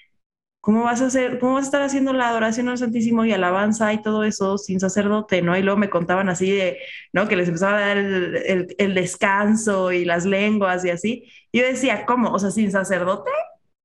¿cómo 0.64 0.82
vas 0.84 1.02
a 1.02 1.06
hacer, 1.06 1.38
cómo 1.38 1.54
vas 1.54 1.64
a 1.64 1.66
estar 1.66 1.82
haciendo 1.82 2.14
la 2.14 2.30
adoración 2.30 2.70
al 2.70 2.78
Santísimo 2.78 3.26
y 3.26 3.32
alabanza 3.32 3.92
y 3.92 4.00
todo 4.00 4.24
eso 4.24 4.56
sin 4.56 4.80
sacerdote, 4.80 5.42
¿no? 5.42 5.54
Y 5.58 5.62
luego 5.62 5.78
me 5.78 5.90
contaban 5.90 6.30
así 6.30 6.50
de, 6.50 6.78
¿no? 7.12 7.28
Que 7.28 7.36
les 7.36 7.48
empezaba 7.48 7.76
a 7.76 7.80
dar 7.80 7.98
el, 7.98 8.74
el, 8.78 8.94
descanso 8.94 9.92
y 9.92 10.06
las 10.06 10.24
lenguas 10.24 10.82
y 10.86 10.90
así. 10.90 11.30
Y 11.52 11.60
yo 11.60 11.66
decía, 11.66 12.06
¿cómo? 12.06 12.32
O 12.32 12.38
sea, 12.38 12.50
sin 12.50 12.70
sacerdote, 12.72 13.30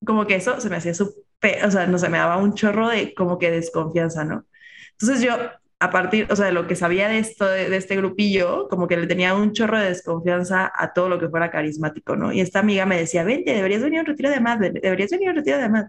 como 0.05 0.25
que 0.25 0.35
eso 0.35 0.61
se 0.61 0.69
me 0.69 0.77
hacía 0.77 0.93
súper, 0.93 1.65
o 1.65 1.69
sea, 1.71 1.85
no 1.85 1.97
se 1.97 2.07
me 2.07 2.17
daba 2.17 2.37
un 2.37 2.53
chorro 2.53 2.87
de 2.87 3.13
como 3.13 3.37
que 3.39 3.51
desconfianza, 3.51 4.23
¿no? 4.23 4.45
Entonces 4.91 5.21
yo 5.21 5.35
a 5.81 5.91
partir, 5.91 6.27
o 6.29 6.35
sea, 6.35 6.47
de 6.47 6.51
lo 6.51 6.67
que 6.67 6.75
sabía 6.75 7.07
de 7.07 7.19
esto, 7.19 7.45
de, 7.47 7.69
de, 7.69 7.77
este 7.77 7.95
grupillo, 7.95 8.67
como 8.69 8.87
que 8.87 8.97
le 8.97 9.07
tenía 9.07 9.33
un 9.33 9.53
chorro 9.53 9.79
de 9.79 9.87
desconfianza 9.89 10.71
a 10.75 10.91
todo 10.93 11.07
lo 11.07 11.19
que 11.19 11.29
fuera 11.29 11.49
carismático, 11.51 12.17
¿no? 12.17 12.33
Y 12.33 12.41
esta 12.41 12.59
amiga 12.59 12.85
me 12.85 12.97
decía, 12.97 13.23
vente, 13.23 13.53
deberías 13.53 13.81
venir 13.81 13.99
a 13.99 14.01
un 14.01 14.07
retiro 14.07 14.29
de 14.29 14.41
más, 14.41 14.59
deberías 14.59 15.09
venir 15.11 15.29
a 15.29 15.31
un 15.31 15.37
retiro 15.37 15.57
de 15.57 15.69
más. 15.69 15.85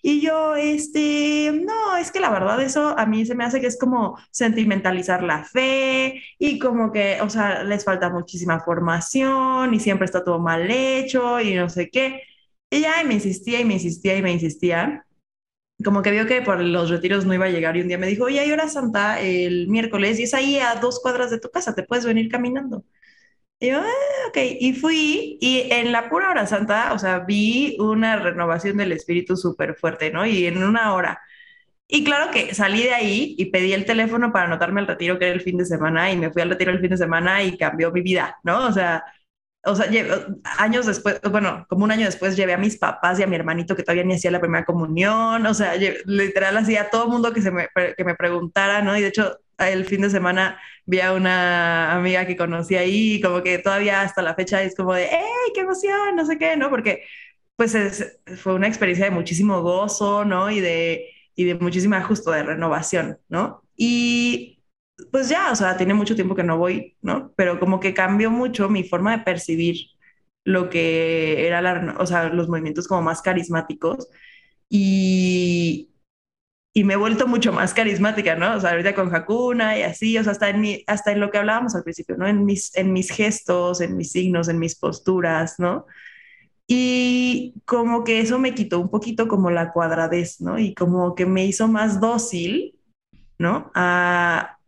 Y 0.00 0.20
yo, 0.20 0.54
este, 0.54 1.50
no, 1.64 1.96
es 1.96 2.12
que 2.12 2.20
la 2.20 2.30
verdad 2.30 2.62
eso 2.62 2.96
a 2.96 3.04
mí 3.06 3.26
se 3.26 3.34
me 3.34 3.44
hace 3.44 3.60
que 3.60 3.66
es 3.66 3.78
como 3.78 4.16
sentimentalizar 4.30 5.22
la 5.24 5.44
fe 5.44 6.22
y 6.38 6.58
como 6.60 6.92
que, 6.92 7.20
o 7.20 7.28
sea, 7.28 7.64
les 7.64 7.84
falta 7.84 8.10
muchísima 8.10 8.60
formación 8.60 9.74
y 9.74 9.80
siempre 9.80 10.04
está 10.04 10.22
todo 10.24 10.38
mal 10.38 10.70
hecho 10.70 11.40
y 11.40 11.54
no 11.54 11.68
sé 11.68 11.90
qué. 11.90 12.22
Y 12.70 12.80
ya 12.82 13.02
me 13.04 13.14
insistía 13.14 13.60
y 13.60 13.64
me 13.64 13.74
insistía 13.74 14.16
y 14.16 14.22
me 14.22 14.32
insistía 14.32 15.04
como 15.82 16.02
que 16.02 16.10
vio 16.10 16.26
que 16.26 16.42
por 16.42 16.60
los 16.60 16.90
retiros 16.90 17.24
no 17.26 17.34
iba 17.34 17.46
a 17.46 17.50
llegar 17.50 17.76
y 17.76 17.82
un 17.82 17.88
día 17.88 17.98
me 17.98 18.06
dijo, 18.06 18.24
oye, 18.24 18.40
hay 18.40 18.52
hora 18.52 18.68
santa 18.68 19.20
el 19.20 19.68
miércoles 19.68 20.18
y 20.20 20.24
es 20.24 20.34
ahí 20.34 20.58
a 20.58 20.76
dos 20.76 21.00
cuadras 21.00 21.30
de 21.30 21.40
tu 21.40 21.50
casa, 21.50 21.74
te 21.74 21.82
puedes 21.84 22.04
venir 22.04 22.30
caminando. 22.30 22.84
Y 23.60 23.68
yo, 23.70 23.78
ah, 23.80 24.28
ok, 24.28 24.38
y 24.60 24.74
fui 24.74 25.38
y 25.40 25.68
en 25.72 25.92
la 25.92 26.08
pura 26.10 26.30
hora 26.30 26.46
santa, 26.46 26.92
o 26.94 26.98
sea, 26.98 27.20
vi 27.20 27.76
una 27.80 28.16
renovación 28.16 28.76
del 28.76 28.92
espíritu 28.92 29.36
súper 29.36 29.76
fuerte, 29.76 30.10
¿no? 30.10 30.26
Y 30.26 30.46
en 30.46 30.62
una 30.62 30.94
hora. 30.94 31.20
Y 31.88 32.04
claro 32.04 32.30
que 32.32 32.54
salí 32.54 32.82
de 32.84 32.94
ahí 32.94 33.34
y 33.38 33.46
pedí 33.46 33.72
el 33.74 33.84
teléfono 33.84 34.32
para 34.32 34.46
anotarme 34.46 34.80
el 34.80 34.86
retiro 34.86 35.18
que 35.18 35.26
era 35.26 35.34
el 35.34 35.42
fin 35.42 35.58
de 35.58 35.66
semana 35.66 36.10
y 36.10 36.16
me 36.16 36.30
fui 36.32 36.42
al 36.42 36.50
retiro 36.50 36.72
el 36.72 36.80
fin 36.80 36.90
de 36.90 36.96
semana 36.96 37.42
y 37.44 37.58
cambió 37.58 37.92
mi 37.92 38.00
vida, 38.02 38.38
¿no? 38.44 38.66
O 38.66 38.72
sea, 38.72 39.04
o 39.64 39.76
sea, 39.76 39.86
años 40.58 40.86
después, 40.86 41.20
bueno, 41.30 41.66
como 41.68 41.84
un 41.84 41.92
año 41.92 42.06
después 42.06 42.36
llevé 42.36 42.52
a 42.52 42.58
mis 42.58 42.78
papás 42.78 43.18
y 43.18 43.22
a 43.22 43.26
mi 43.26 43.36
hermanito 43.36 43.76
que 43.76 43.82
todavía 43.82 44.04
ni 44.04 44.14
hacía 44.14 44.30
la 44.30 44.40
primera 44.40 44.64
comunión, 44.64 45.46
o 45.46 45.54
sea, 45.54 45.74
literal 46.04 46.56
hacía 46.56 46.82
a 46.82 46.90
todo 46.90 47.08
mundo 47.08 47.32
que, 47.32 47.42
se 47.42 47.50
me, 47.50 47.68
que 47.96 48.04
me 48.04 48.16
preguntara, 48.16 48.82
¿no? 48.82 48.96
Y 48.96 49.02
de 49.02 49.08
hecho, 49.08 49.38
el 49.58 49.84
fin 49.84 50.02
de 50.02 50.10
semana 50.10 50.60
vi 50.84 51.00
a 51.00 51.12
una 51.12 51.92
amiga 51.92 52.26
que 52.26 52.36
conocí 52.36 52.74
ahí 52.76 53.14
y 53.14 53.20
como 53.20 53.42
que 53.42 53.58
todavía 53.58 54.02
hasta 54.02 54.22
la 54.22 54.34
fecha 54.34 54.62
es 54.62 54.74
como 54.74 54.94
de, 54.94 55.08
¡hey, 55.10 55.52
qué 55.54 55.60
emoción! 55.60 56.16
No 56.16 56.26
sé 56.26 56.38
qué, 56.38 56.56
¿no? 56.56 56.70
Porque 56.70 57.04
pues 57.56 57.74
es, 57.74 58.18
fue 58.38 58.54
una 58.54 58.66
experiencia 58.68 59.04
de 59.04 59.10
muchísimo 59.12 59.62
gozo, 59.62 60.24
¿no? 60.24 60.50
Y 60.50 60.60
de, 60.60 61.10
y 61.36 61.44
de 61.44 61.54
muchísima 61.54 62.02
justo 62.02 62.30
de 62.32 62.42
renovación, 62.42 63.18
¿no? 63.28 63.62
Y 63.76 64.51
pues 65.10 65.28
ya, 65.28 65.50
o 65.52 65.56
sea, 65.56 65.76
tiene 65.76 65.94
mucho 65.94 66.14
tiempo 66.14 66.34
que 66.34 66.42
no 66.42 66.58
voy, 66.58 66.96
¿no? 67.02 67.32
Pero 67.36 67.58
como 67.60 67.80
que 67.80 67.94
cambió 67.94 68.30
mucho 68.30 68.68
mi 68.68 68.84
forma 68.84 69.16
de 69.16 69.24
percibir 69.24 69.76
lo 70.44 70.70
que 70.70 71.46
era 71.46 71.62
la, 71.62 71.96
o 71.98 72.06
sea, 72.06 72.28
los 72.28 72.48
movimientos 72.48 72.88
como 72.88 73.02
más 73.02 73.22
carismáticos 73.22 74.08
y, 74.68 75.90
y 76.74 76.84
me 76.84 76.94
he 76.94 76.96
vuelto 76.96 77.26
mucho 77.26 77.52
más 77.52 77.74
carismática, 77.74 78.34
¿no? 78.36 78.56
O 78.56 78.60
sea, 78.60 78.70
ahorita 78.70 78.94
con 78.94 79.14
Hakuna 79.14 79.78
y 79.78 79.82
así, 79.82 80.16
o 80.18 80.22
sea, 80.24 80.32
hasta 80.32 80.48
en, 80.48 80.60
mi, 80.60 80.84
hasta 80.86 81.12
en 81.12 81.20
lo 81.20 81.30
que 81.30 81.38
hablábamos 81.38 81.74
al 81.74 81.84
principio, 81.84 82.16
¿no? 82.16 82.26
En 82.26 82.44
mis, 82.44 82.74
en 82.76 82.92
mis 82.92 83.10
gestos, 83.10 83.80
en 83.80 83.96
mis 83.96 84.12
signos, 84.12 84.48
en 84.48 84.58
mis 84.58 84.76
posturas, 84.76 85.56
¿no? 85.58 85.86
Y 86.66 87.54
como 87.66 88.04
que 88.04 88.20
eso 88.20 88.38
me 88.38 88.54
quitó 88.54 88.80
un 88.80 88.90
poquito 88.90 89.28
como 89.28 89.50
la 89.50 89.72
cuadradez, 89.72 90.40
¿no? 90.40 90.58
Y 90.58 90.74
como 90.74 91.14
que 91.14 91.26
me 91.26 91.44
hizo 91.44 91.68
más 91.68 92.00
dócil, 92.00 92.78
¿no? 93.38 93.70
A, 93.74 94.58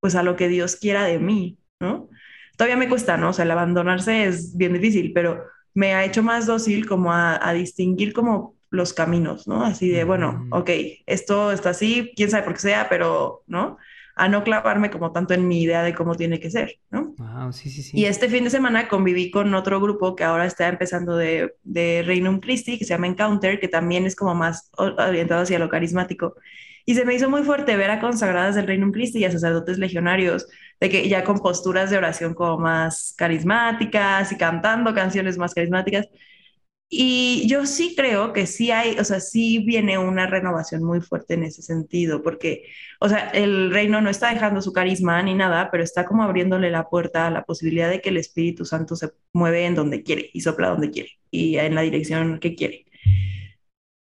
pues 0.00 0.14
a 0.14 0.22
lo 0.22 0.36
que 0.36 0.48
Dios 0.48 0.76
quiera 0.76 1.04
de 1.04 1.18
mí, 1.18 1.58
¿no? 1.80 2.08
Todavía 2.56 2.76
me 2.76 2.88
cuesta, 2.88 3.16
¿no? 3.16 3.30
O 3.30 3.32
sea, 3.32 3.44
el 3.44 3.50
abandonarse 3.50 4.24
es 4.24 4.56
bien 4.56 4.72
difícil, 4.72 5.12
pero 5.12 5.44
me 5.74 5.94
ha 5.94 6.04
hecho 6.04 6.22
más 6.22 6.46
dócil 6.46 6.86
como 6.86 7.12
a, 7.12 7.46
a 7.46 7.52
distinguir 7.52 8.12
como 8.12 8.56
los 8.70 8.92
caminos, 8.92 9.46
¿no? 9.46 9.64
Así 9.64 9.88
de, 9.88 10.04
bueno, 10.04 10.46
ok, 10.50 10.70
esto 11.06 11.52
está 11.52 11.70
así, 11.70 12.12
quién 12.16 12.30
sabe 12.30 12.42
por 12.42 12.54
qué 12.54 12.60
sea, 12.60 12.88
pero, 12.88 13.42
¿no? 13.46 13.78
A 14.14 14.28
no 14.28 14.42
clavarme 14.42 14.90
como 14.90 15.12
tanto 15.12 15.32
en 15.34 15.46
mi 15.46 15.62
idea 15.62 15.82
de 15.82 15.94
cómo 15.94 16.16
tiene 16.16 16.40
que 16.40 16.50
ser, 16.50 16.80
¿no? 16.90 17.14
Wow, 17.16 17.52
sí, 17.52 17.70
sí, 17.70 17.82
sí. 17.82 17.96
Y 17.96 18.06
este 18.06 18.28
fin 18.28 18.44
de 18.44 18.50
semana 18.50 18.88
conviví 18.88 19.30
con 19.30 19.54
otro 19.54 19.80
grupo 19.80 20.16
que 20.16 20.24
ahora 20.24 20.44
está 20.44 20.68
empezando 20.68 21.16
de, 21.16 21.54
de 21.62 22.02
Reino 22.04 22.40
Christi, 22.40 22.78
que 22.78 22.84
se 22.84 22.94
llama 22.94 23.06
Encounter, 23.06 23.60
que 23.60 23.68
también 23.68 24.06
es 24.06 24.16
como 24.16 24.34
más 24.34 24.70
orientado 24.76 25.42
hacia 25.42 25.58
lo 25.60 25.68
carismático. 25.68 26.34
Y 26.88 26.94
se 26.94 27.04
me 27.04 27.14
hizo 27.14 27.28
muy 27.28 27.42
fuerte 27.42 27.76
ver 27.76 27.90
a 27.90 28.00
consagradas 28.00 28.54
del 28.54 28.66
Reino 28.66 28.90
Christi 28.90 29.18
y 29.18 29.26
a 29.26 29.30
sacerdotes 29.30 29.76
legionarios, 29.78 30.48
de 30.80 30.88
que 30.88 31.06
ya 31.06 31.22
con 31.22 31.38
posturas 31.38 31.90
de 31.90 31.98
oración 31.98 32.32
como 32.32 32.56
más 32.56 33.12
carismáticas 33.18 34.32
y 34.32 34.38
cantando 34.38 34.94
canciones 34.94 35.36
más 35.36 35.52
carismáticas. 35.52 36.08
Y 36.88 37.46
yo 37.46 37.66
sí 37.66 37.94
creo 37.94 38.32
que 38.32 38.46
sí 38.46 38.70
hay, 38.70 38.98
o 38.98 39.04
sea, 39.04 39.20
sí 39.20 39.58
viene 39.66 39.98
una 39.98 40.26
renovación 40.26 40.82
muy 40.82 41.02
fuerte 41.02 41.34
en 41.34 41.42
ese 41.42 41.60
sentido, 41.60 42.22
porque, 42.22 42.64
o 43.00 43.08
sea, 43.10 43.28
el 43.34 43.70
reino 43.70 44.00
no 44.00 44.08
está 44.08 44.32
dejando 44.32 44.62
su 44.62 44.72
carisma 44.72 45.22
ni 45.22 45.34
nada, 45.34 45.70
pero 45.70 45.84
está 45.84 46.06
como 46.06 46.22
abriéndole 46.22 46.70
la 46.70 46.88
puerta 46.88 47.26
a 47.26 47.30
la 47.30 47.44
posibilidad 47.44 47.90
de 47.90 48.00
que 48.00 48.08
el 48.08 48.16
Espíritu 48.16 48.64
Santo 48.64 48.96
se 48.96 49.10
mueve 49.34 49.66
en 49.66 49.74
donde 49.74 50.02
quiere 50.02 50.30
y 50.32 50.40
sopla 50.40 50.70
donde 50.70 50.90
quiere 50.90 51.10
y 51.30 51.58
en 51.58 51.74
la 51.74 51.82
dirección 51.82 52.38
que 52.40 52.54
quiere. 52.54 52.86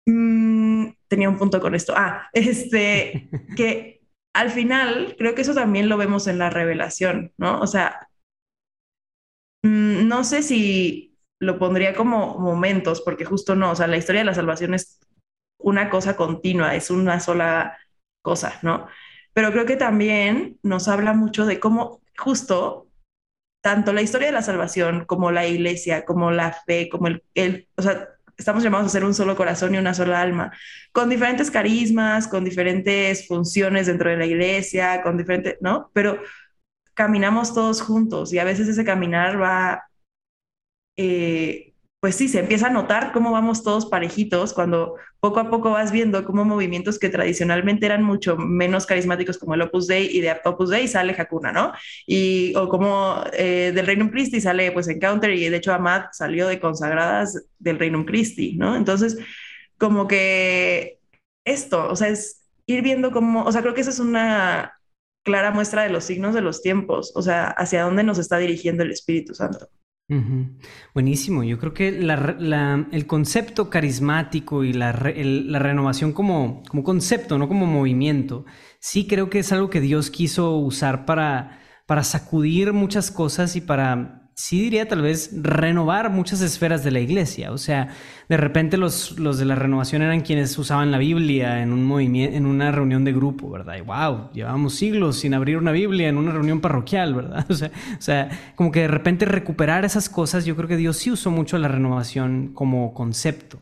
Mm, 0.06 0.61
tenía 1.12 1.28
un 1.28 1.36
punto 1.36 1.60
con 1.60 1.74
esto. 1.74 1.92
Ah, 1.94 2.30
este, 2.32 3.28
que 3.56 4.00
al 4.34 4.50
final 4.50 5.14
creo 5.18 5.34
que 5.34 5.42
eso 5.42 5.54
también 5.54 5.90
lo 5.90 5.98
vemos 5.98 6.26
en 6.26 6.38
la 6.38 6.48
revelación, 6.48 7.32
¿no? 7.36 7.60
O 7.60 7.66
sea, 7.66 8.08
mm, 9.62 10.08
no 10.08 10.24
sé 10.24 10.42
si 10.42 11.18
lo 11.38 11.58
pondría 11.58 11.94
como 11.94 12.38
momentos, 12.38 13.02
porque 13.02 13.26
justo 13.26 13.54
no, 13.54 13.72
o 13.72 13.76
sea, 13.76 13.88
la 13.88 13.98
historia 13.98 14.22
de 14.22 14.26
la 14.26 14.34
salvación 14.34 14.72
es 14.74 15.00
una 15.60 15.90
cosa 15.90 16.16
continua, 16.16 16.74
es 16.74 16.90
una 16.90 17.20
sola 17.20 17.78
cosa, 18.22 18.58
¿no? 18.62 18.86
Pero 19.34 19.52
creo 19.52 19.66
que 19.66 19.76
también 19.76 20.58
nos 20.62 20.88
habla 20.88 21.12
mucho 21.12 21.44
de 21.44 21.60
cómo 21.60 22.00
justo 22.16 22.88
tanto 23.62 23.92
la 23.92 24.02
historia 24.02 24.28
de 24.28 24.32
la 24.32 24.42
salvación 24.42 25.04
como 25.04 25.30
la 25.30 25.46
iglesia, 25.46 26.04
como 26.04 26.30
la 26.30 26.52
fe, 26.52 26.88
como 26.88 27.08
el, 27.08 27.22
el 27.34 27.68
o 27.76 27.82
sea, 27.82 28.08
estamos 28.36 28.62
llamados 28.62 28.86
a 28.86 28.90
ser 28.90 29.04
un 29.04 29.14
solo 29.14 29.36
corazón 29.36 29.74
y 29.74 29.78
una 29.78 29.94
sola 29.94 30.20
alma, 30.20 30.52
con 30.92 31.08
diferentes 31.08 31.50
carismas, 31.50 32.28
con 32.28 32.44
diferentes 32.44 33.26
funciones 33.26 33.86
dentro 33.86 34.10
de 34.10 34.16
la 34.16 34.26
iglesia, 34.26 35.02
con 35.02 35.16
diferentes, 35.16 35.56
¿no? 35.60 35.90
Pero 35.92 36.18
caminamos 36.94 37.54
todos 37.54 37.80
juntos 37.82 38.32
y 38.32 38.38
a 38.38 38.44
veces 38.44 38.68
ese 38.68 38.84
caminar 38.84 39.40
va 39.40 39.84
eh, 40.96 41.71
pues 42.02 42.16
sí, 42.16 42.26
se 42.26 42.40
empieza 42.40 42.66
a 42.66 42.70
notar 42.70 43.12
cómo 43.12 43.30
vamos 43.30 43.62
todos 43.62 43.86
parejitos 43.86 44.54
cuando 44.54 44.96
poco 45.20 45.38
a 45.38 45.48
poco 45.48 45.70
vas 45.70 45.92
viendo 45.92 46.24
cómo 46.24 46.44
movimientos 46.44 46.98
que 46.98 47.08
tradicionalmente 47.08 47.86
eran 47.86 48.02
mucho 48.02 48.36
menos 48.36 48.86
carismáticos 48.86 49.38
como 49.38 49.54
el 49.54 49.62
Opus 49.62 49.86
Dei 49.86 50.08
y 50.10 50.20
de 50.20 50.36
Opus 50.44 50.70
Dei 50.70 50.88
sale 50.88 51.14
Hakuna, 51.16 51.52
¿no? 51.52 51.72
Y 52.04 52.54
o 52.56 52.68
como 52.68 53.22
eh, 53.32 53.70
del 53.72 53.86
Reino 53.86 54.10
Christi 54.10 54.40
sale 54.40 54.72
pues 54.72 54.88
Encounter 54.88 55.30
y 55.30 55.48
de 55.48 55.56
hecho 55.56 55.72
Amad 55.72 56.06
salió 56.10 56.48
de 56.48 56.58
consagradas 56.58 57.46
del 57.60 57.78
Reino 57.78 58.04
Christi, 58.04 58.56
¿no? 58.56 58.74
Entonces, 58.74 59.16
como 59.78 60.08
que 60.08 60.98
esto, 61.44 61.88
o 61.88 61.94
sea, 61.94 62.08
es 62.08 62.48
ir 62.66 62.82
viendo 62.82 63.12
cómo, 63.12 63.44
o 63.44 63.52
sea, 63.52 63.62
creo 63.62 63.74
que 63.74 63.82
esa 63.82 63.90
es 63.90 64.00
una 64.00 64.72
clara 65.24 65.52
muestra 65.52 65.84
de 65.84 65.90
los 65.90 66.02
signos 66.02 66.34
de 66.34 66.40
los 66.40 66.62
tiempos, 66.62 67.12
o 67.14 67.22
sea, 67.22 67.46
hacia 67.46 67.84
dónde 67.84 68.02
nos 68.02 68.18
está 68.18 68.38
dirigiendo 68.38 68.82
el 68.82 68.90
Espíritu 68.90 69.34
Santo. 69.34 69.68
Buenísimo. 70.94 71.42
Yo 71.42 71.58
creo 71.58 71.72
que 71.72 71.88
el 71.88 73.06
concepto 73.06 73.70
carismático 73.70 74.64
y 74.64 74.72
la, 74.72 74.92
renovación 74.92 76.12
como, 76.12 76.62
concepto, 76.84 77.38
no 77.38 77.48
como 77.48 77.66
movimiento, 77.66 78.44
sí 78.78 79.06
creo 79.06 79.30
que 79.30 79.38
es 79.38 79.52
algo 79.52 79.70
que 79.70 79.80
Dios 79.80 80.10
quiso 80.10 80.56
usar 80.56 81.06
para 81.06 81.58
sacudir 82.02 82.72
muchas 82.72 83.10
cosas 83.10 83.56
y 83.56 83.60
para 83.60 84.21
sí 84.34 84.60
diría 84.60 84.88
tal 84.88 85.02
vez 85.02 85.30
renovar 85.34 86.10
muchas 86.10 86.40
esferas 86.40 86.84
de 86.84 86.90
la 86.90 87.00
iglesia. 87.00 87.52
O 87.52 87.58
sea, 87.58 87.88
de 88.28 88.36
repente 88.36 88.76
los, 88.76 89.18
los 89.18 89.38
de 89.38 89.44
la 89.44 89.54
renovación 89.54 90.02
eran 90.02 90.22
quienes 90.22 90.56
usaban 90.58 90.90
la 90.90 90.98
Biblia 90.98 91.62
en 91.62 91.72
un 91.72 91.84
movimiento, 91.84 92.36
en 92.36 92.46
una 92.46 92.72
reunión 92.72 93.04
de 93.04 93.12
grupo, 93.12 93.50
¿verdad? 93.50 93.76
Y 93.76 93.82
wow, 93.82 94.30
llevamos 94.32 94.74
siglos 94.74 95.18
sin 95.18 95.34
abrir 95.34 95.58
una 95.58 95.72
Biblia 95.72 96.08
en 96.08 96.16
una 96.16 96.32
reunión 96.32 96.60
parroquial, 96.60 97.14
¿verdad? 97.16 97.46
O 97.48 97.54
sea, 97.54 97.70
o 97.98 98.02
sea, 98.02 98.30
como 98.54 98.72
que 98.72 98.80
de 98.80 98.88
repente 98.88 99.24
recuperar 99.24 99.84
esas 99.84 100.08
cosas, 100.08 100.44
yo 100.44 100.56
creo 100.56 100.68
que 100.68 100.76
Dios 100.76 100.96
sí 100.96 101.10
usó 101.10 101.30
mucho 101.30 101.58
la 101.58 101.68
renovación 101.68 102.52
como 102.54 102.94
concepto. 102.94 103.60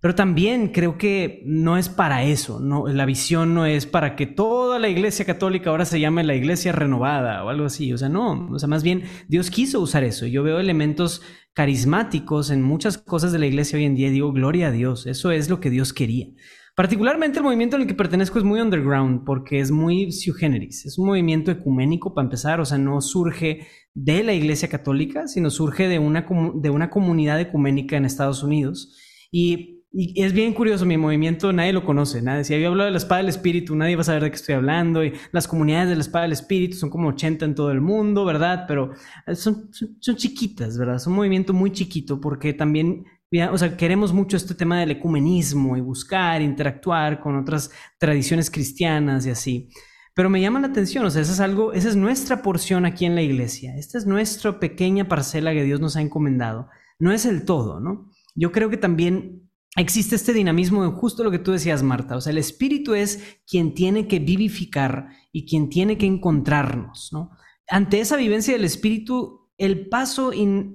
Pero 0.00 0.14
también 0.14 0.68
creo 0.68 0.96
que 0.96 1.42
no 1.44 1.76
es 1.76 1.90
para 1.90 2.24
eso, 2.24 2.58
no, 2.58 2.86
la 2.86 3.04
visión 3.04 3.54
no 3.54 3.66
es 3.66 3.84
para 3.84 4.16
que 4.16 4.26
toda 4.26 4.78
la 4.78 4.88
iglesia 4.88 5.26
católica 5.26 5.68
ahora 5.68 5.84
se 5.84 6.00
llame 6.00 6.24
la 6.24 6.34
iglesia 6.34 6.72
renovada 6.72 7.44
o 7.44 7.50
algo 7.50 7.66
así, 7.66 7.92
o 7.92 7.98
sea, 7.98 8.08
no, 8.08 8.48
o 8.50 8.58
sea, 8.58 8.66
más 8.68 8.82
bien 8.82 9.02
Dios 9.28 9.50
quiso 9.50 9.78
usar 9.80 10.02
eso. 10.02 10.26
Yo 10.26 10.42
veo 10.42 10.58
elementos 10.58 11.20
carismáticos 11.52 12.50
en 12.50 12.62
muchas 12.62 12.96
cosas 12.96 13.30
de 13.32 13.40
la 13.40 13.46
iglesia 13.46 13.78
hoy 13.78 13.84
en 13.84 13.94
día 13.94 14.08
y 14.08 14.12
digo, 14.12 14.32
gloria 14.32 14.68
a 14.68 14.72
Dios, 14.72 15.06
eso 15.06 15.32
es 15.32 15.50
lo 15.50 15.60
que 15.60 15.68
Dios 15.68 15.92
quería. 15.92 16.28
Particularmente 16.74 17.38
el 17.38 17.44
movimiento 17.44 17.76
al 17.76 17.86
que 17.86 17.92
pertenezco 17.92 18.38
es 18.38 18.44
muy 18.44 18.58
underground 18.58 19.24
porque 19.26 19.60
es 19.60 19.70
muy 19.70 20.12
sui 20.12 20.32
generis, 20.32 20.86
es 20.86 20.96
un 20.96 21.08
movimiento 21.08 21.50
ecuménico 21.50 22.14
para 22.14 22.24
empezar, 22.24 22.58
o 22.60 22.64
sea, 22.64 22.78
no 22.78 23.02
surge 23.02 23.66
de 23.92 24.22
la 24.22 24.32
iglesia 24.32 24.68
católica, 24.70 25.28
sino 25.28 25.50
surge 25.50 25.88
de 25.88 25.98
una, 25.98 26.26
de 26.54 26.70
una 26.70 26.88
comunidad 26.88 27.38
ecuménica 27.38 27.98
en 27.98 28.06
Estados 28.06 28.42
Unidos. 28.42 28.96
Y 29.30 29.79
y 29.92 30.22
es 30.22 30.32
bien 30.32 30.54
curioso, 30.54 30.86
mi 30.86 30.96
movimiento 30.96 31.52
nadie 31.52 31.72
lo 31.72 31.84
conoce, 31.84 32.22
nadie. 32.22 32.44
Si 32.44 32.58
yo 32.60 32.68
hablo 32.68 32.84
de 32.84 32.92
la 32.92 32.98
espada 32.98 33.22
del 33.22 33.28
espíritu, 33.28 33.74
nadie 33.74 33.96
va 33.96 34.02
a 34.02 34.04
saber 34.04 34.22
de 34.22 34.30
qué 34.30 34.36
estoy 34.36 34.54
hablando. 34.54 35.04
Y 35.04 35.14
las 35.32 35.48
comunidades 35.48 35.88
de 35.88 35.96
la 35.96 36.02
espada 36.02 36.22
del 36.22 36.32
espíritu 36.32 36.76
son 36.76 36.90
como 36.90 37.08
80 37.08 37.44
en 37.44 37.54
todo 37.56 37.72
el 37.72 37.80
mundo, 37.80 38.24
¿verdad? 38.24 38.66
Pero 38.68 38.92
eh, 39.26 39.34
son, 39.34 39.68
son, 39.72 40.16
chiquitas, 40.16 40.78
¿verdad? 40.78 40.94
Es 40.94 41.08
un 41.08 41.14
movimiento 41.14 41.52
muy 41.52 41.72
chiquito 41.72 42.20
porque 42.20 42.52
también, 42.52 43.04
o 43.50 43.58
sea, 43.58 43.76
queremos 43.76 44.12
mucho 44.12 44.36
este 44.36 44.54
tema 44.54 44.78
del 44.78 44.92
ecumenismo 44.92 45.76
y 45.76 45.80
buscar, 45.80 46.40
interactuar 46.40 47.18
con 47.18 47.36
otras 47.36 47.72
tradiciones 47.98 48.48
cristianas 48.48 49.26
y 49.26 49.30
así. 49.30 49.70
Pero 50.14 50.30
me 50.30 50.40
llama 50.40 50.60
la 50.60 50.68
atención, 50.68 51.04
o 51.04 51.10
sea, 51.10 51.22
eso 51.22 51.32
es 51.32 51.40
algo, 51.40 51.72
esa 51.72 51.88
es 51.88 51.96
nuestra 51.96 52.42
porción 52.42 52.86
aquí 52.86 53.06
en 53.06 53.16
la 53.16 53.22
iglesia. 53.22 53.76
Esta 53.76 53.98
es 53.98 54.06
nuestra 54.06 54.60
pequeña 54.60 55.08
parcela 55.08 55.52
que 55.52 55.64
Dios 55.64 55.80
nos 55.80 55.96
ha 55.96 56.00
encomendado. 56.00 56.68
No 57.00 57.10
es 57.10 57.26
el 57.26 57.44
todo, 57.44 57.80
¿no? 57.80 58.08
Yo 58.36 58.52
creo 58.52 58.70
que 58.70 58.76
también 58.76 59.49
existe 59.76 60.16
este 60.16 60.32
dinamismo 60.32 60.84
de 60.84 60.90
justo 60.90 61.24
lo 61.24 61.30
que 61.30 61.38
tú 61.38 61.52
decías, 61.52 61.82
Marta. 61.82 62.16
O 62.16 62.20
sea, 62.20 62.32
el 62.32 62.38
espíritu 62.38 62.94
es 62.94 63.38
quien 63.46 63.74
tiene 63.74 64.08
que 64.08 64.18
vivificar 64.18 65.08
y 65.32 65.46
quien 65.46 65.68
tiene 65.68 65.98
que 65.98 66.06
encontrarnos, 66.06 67.10
¿no? 67.12 67.30
Ante 67.68 68.00
esa 68.00 68.16
vivencia 68.16 68.52
del 68.52 68.64
espíritu, 68.64 69.48
el 69.56 69.88
paso 69.88 70.32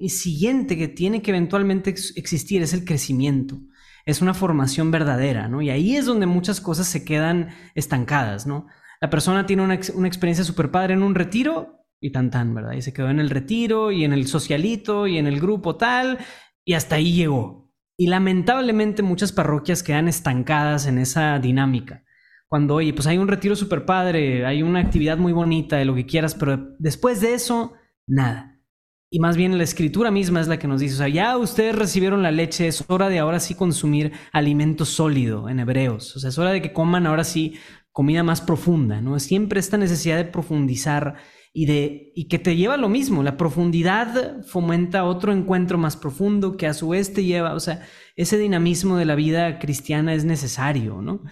siguiente 0.08 0.78
que 0.78 0.88
tiene 0.88 1.22
que 1.22 1.32
eventualmente 1.32 1.90
existir 1.90 2.62
es 2.62 2.74
el 2.74 2.86
crecimiento. 2.86 3.60
Es 4.06 4.22
una 4.22 4.34
formación 4.34 4.92
verdadera. 4.92 5.50
Y 5.62 5.70
ahí 5.72 5.96
es 5.96 6.06
donde 6.06 6.26
muchas 6.26 6.62
cosas 6.62 6.88
se 6.88 7.04
quedan 7.04 7.50
estancadas, 7.74 8.48
¿no? 8.48 8.68
La 9.02 9.10
persona 9.10 9.46
tiene 9.46 9.64
una, 9.64 9.80
una 9.96 10.08
experiencia 10.08 10.46
súper 10.46 10.72
padre 10.72 10.94
en 10.94 11.04
un 11.04 11.16
retiro 11.16 11.86
y 12.00 12.12
tan 12.12 12.30
tan, 12.30 12.54
¿verdad? 12.54 12.74
Y 12.74 12.82
se 12.82 12.94
quedó 12.94 13.10
en 13.10 13.20
el 13.20 13.30
retiro 13.30 13.92
y 13.92 14.06
en 14.06 14.14
el 14.14 14.28
socialito 14.28 15.08
y 15.08 15.18
en 15.18 15.28
el 15.28 15.40
grupo 15.40 15.76
tal 15.76 16.20
y 16.64 16.74
hasta 16.74 16.96
ahí 16.96 17.14
llegó, 17.14 17.65
y 17.98 18.08
lamentablemente 18.08 19.04
muchas 19.04 19.32
parroquias 19.32 19.84
quedan 19.84 20.08
estancadas 20.08 20.86
en 20.88 20.98
esa 20.98 21.40
dinámica. 21.40 22.04
Cuando, 22.48 22.76
oye, 22.76 22.94
pues 22.94 23.08
hay 23.08 23.18
un 23.18 23.28
retiro 23.28 23.56
super 23.56 23.86
padre, 23.86 24.46
hay 24.46 24.62
una 24.62 24.80
actividad 24.80 25.18
muy 25.18 25.34
bonita 25.34 25.78
de 25.78 25.86
lo 25.86 25.96
que 25.96 26.06
quieras, 26.06 26.36
pero 26.36 26.76
después 26.78 27.22
de 27.22 27.34
eso, 27.34 27.74
nada. 28.08 28.62
Y 29.10 29.20
más 29.20 29.38
bien 29.38 29.58
la 29.58 29.64
escritura 29.64 30.12
misma 30.12 30.42
es 30.42 30.48
la 30.48 30.60
que 30.60 30.68
nos 30.68 30.82
dice, 30.82 30.96
o 30.96 30.98
sea, 30.98 31.08
ya 31.08 31.38
ustedes 31.38 31.76
recibieron 31.76 32.22
la 32.22 32.32
leche, 32.32 32.68
es 32.68 32.84
hora 32.88 33.08
de 33.08 33.20
ahora 33.20 33.40
sí 33.40 33.56
consumir 33.56 34.12
alimento 34.32 34.84
sólido 34.84 35.48
en 35.48 35.60
hebreos. 35.60 36.16
O 36.16 36.20
sea, 36.20 36.30
es 36.30 36.38
hora 36.38 36.52
de 36.52 36.62
que 36.62 36.74
coman 36.74 37.08
ahora 37.08 37.24
sí 37.24 37.56
comida 37.92 38.24
más 38.24 38.42
profunda, 38.42 39.00
¿no? 39.02 39.18
Siempre 39.20 39.60
esta 39.60 39.78
necesidad 39.78 40.18
de 40.18 40.26
profundizar 40.26 41.16
y, 41.58 41.68
de, 41.68 42.12
y 42.14 42.28
que 42.28 42.38
te 42.38 42.58
lleva 42.58 42.76
lo 42.76 42.90
mismo. 42.90 43.24
La 43.24 43.38
profundidad 43.38 44.44
fomenta 44.46 45.06
otro 45.06 45.32
encuentro 45.32 45.78
más 45.78 45.96
profundo 45.96 46.58
que 46.58 46.68
a 46.68 46.74
su 46.74 46.90
vez 46.90 47.14
te 47.14 47.24
lleva, 47.24 47.54
o 47.54 47.62
sea, 47.62 47.88
ese 48.18 48.38
dinamismo 48.38 48.98
de 48.98 49.06
la 49.06 49.16
vida 49.16 49.58
cristiana 49.58 50.14
es 50.14 50.26
necesario, 50.26 51.02
¿no? 51.02 51.24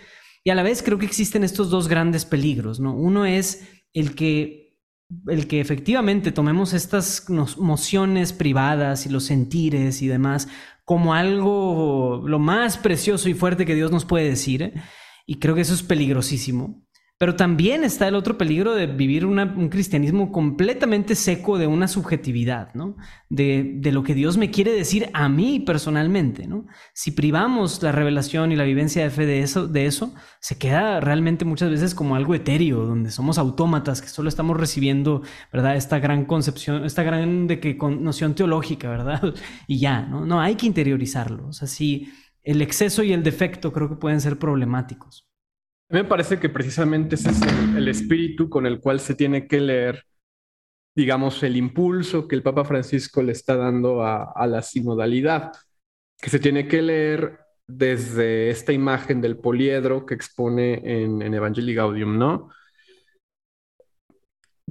Y 0.46 0.50
a 0.50 0.56
la 0.56 0.64
vez 0.64 0.82
creo 0.82 0.98
que 0.98 1.06
existen 1.06 1.44
estos 1.44 1.70
dos 1.70 1.90
grandes 1.90 2.24
peligros, 2.24 2.80
¿no? 2.80 2.96
Uno 2.96 3.26
es 3.26 3.68
el 3.92 4.16
que, 4.16 4.80
el 5.28 5.46
que 5.48 5.60
efectivamente 5.60 6.32
tomemos 6.32 6.72
estas 6.72 7.30
nociones 7.30 8.32
privadas 8.32 9.06
y 9.06 9.10
los 9.10 9.26
sentires 9.26 10.02
y 10.02 10.08
demás 10.08 10.48
como 10.86 11.14
algo 11.14 12.24
lo 12.26 12.40
más 12.40 12.78
precioso 12.78 13.28
y 13.28 13.34
fuerte 13.34 13.66
que 13.66 13.76
Dios 13.76 13.92
nos 13.92 14.06
puede 14.06 14.30
decir. 14.30 14.74
Y 15.26 15.40
creo 15.40 15.54
que 15.54 15.62
eso 15.62 15.74
es 15.74 15.84
peligrosísimo. 15.84 16.82
Pero 17.20 17.36
también 17.36 17.84
está 17.84 18.08
el 18.08 18.16
otro 18.16 18.38
peligro 18.38 18.74
de 18.74 18.88
vivir 18.88 19.26
un 19.26 19.70
cristianismo 19.70 20.32
completamente 20.32 21.16
seco 21.16 21.58
de 21.58 21.68
una 21.68 21.88
subjetividad, 21.88 22.74
¿no? 22.74 22.98
De, 23.30 23.76
de, 23.78 23.92
lo 23.92 24.04
que 24.04 24.16
Dios 24.16 24.36
me 24.38 24.52
quiere 24.52 24.74
decir 24.74 25.10
a 25.14 25.30
mí 25.30 25.60
personalmente, 25.60 26.48
¿no? 26.48 26.66
Si 26.94 27.12
privamos 27.12 27.82
la 27.84 27.92
revelación 27.92 28.52
y 28.52 28.56
la 28.56 28.64
vivencia 28.64 29.04
de 29.04 29.10
fe 29.12 29.26
de 29.26 29.42
eso, 29.42 29.68
de 29.68 29.86
eso, 29.86 30.14
se 30.42 30.58
queda 30.58 31.00
realmente 31.00 31.46
muchas 31.46 31.70
veces 31.70 31.96
como 31.96 32.16
algo 32.16 32.36
etéreo, 32.36 32.86
donde 32.86 33.12
somos 33.12 33.38
autómatas, 33.38 34.02
que 34.02 34.10
solo 34.10 34.28
estamos 34.28 34.58
recibiendo, 34.58 35.22
¿verdad? 35.52 35.76
Esta 35.78 36.00
gran 36.00 36.26
concepción, 36.26 36.84
esta 36.84 37.04
gran 37.04 37.48
de 37.48 37.60
que 37.60 37.76
noción 37.76 38.36
teológica, 38.36 38.90
¿verdad? 38.90 39.22
Y 39.68 39.80
ya, 39.80 40.02
¿no? 40.02 40.26
No, 40.26 40.42
hay 40.42 40.56
que 40.56 40.66
interiorizarlo. 40.66 41.48
O 41.48 41.54
sea, 41.54 41.68
sí, 41.68 42.12
el 42.44 42.62
exceso 42.62 43.04
y 43.04 43.14
el 43.14 43.24
defecto 43.24 43.72
creo 43.72 43.88
que 43.88 43.96
pueden 43.96 44.20
ser 44.20 44.40
problemáticos 44.40 45.28
me 45.90 46.04
parece 46.04 46.40
que 46.40 46.50
precisamente 46.50 47.16
ese 47.16 47.30
es 47.30 47.42
el, 47.76 47.88
espíritu 47.88 48.50
con 48.50 48.66
el 48.66 48.80
cual 48.80 49.00
se 49.00 49.16
tiene 49.16 49.48
que 49.48 49.60
leer, 49.60 50.04
digamos, 50.96 51.44
el 51.44 51.56
impulso 51.56 52.28
que 52.28 52.36
el 52.36 52.44
Papa 52.44 52.66
Francisco 52.66 53.22
le 53.22 53.32
está 53.32 53.56
dando 53.56 54.04
a, 54.04 54.48
la 54.48 54.62
sinodalidad, 54.62 55.52
que 56.20 56.30
se 56.30 56.40
tiene 56.40 56.68
que 56.68 56.82
leer 56.82 57.40
desde 57.68 58.50
esta 58.50 58.74
imagen 58.74 59.22
del 59.22 59.38
poliedro 59.38 60.06
que 60.06 60.16
expone 60.16 60.82
en, 60.84 61.22
en 61.22 61.34
Evangelii 61.34 61.76
Gaudium, 61.76 62.18
¿no? 62.18 62.50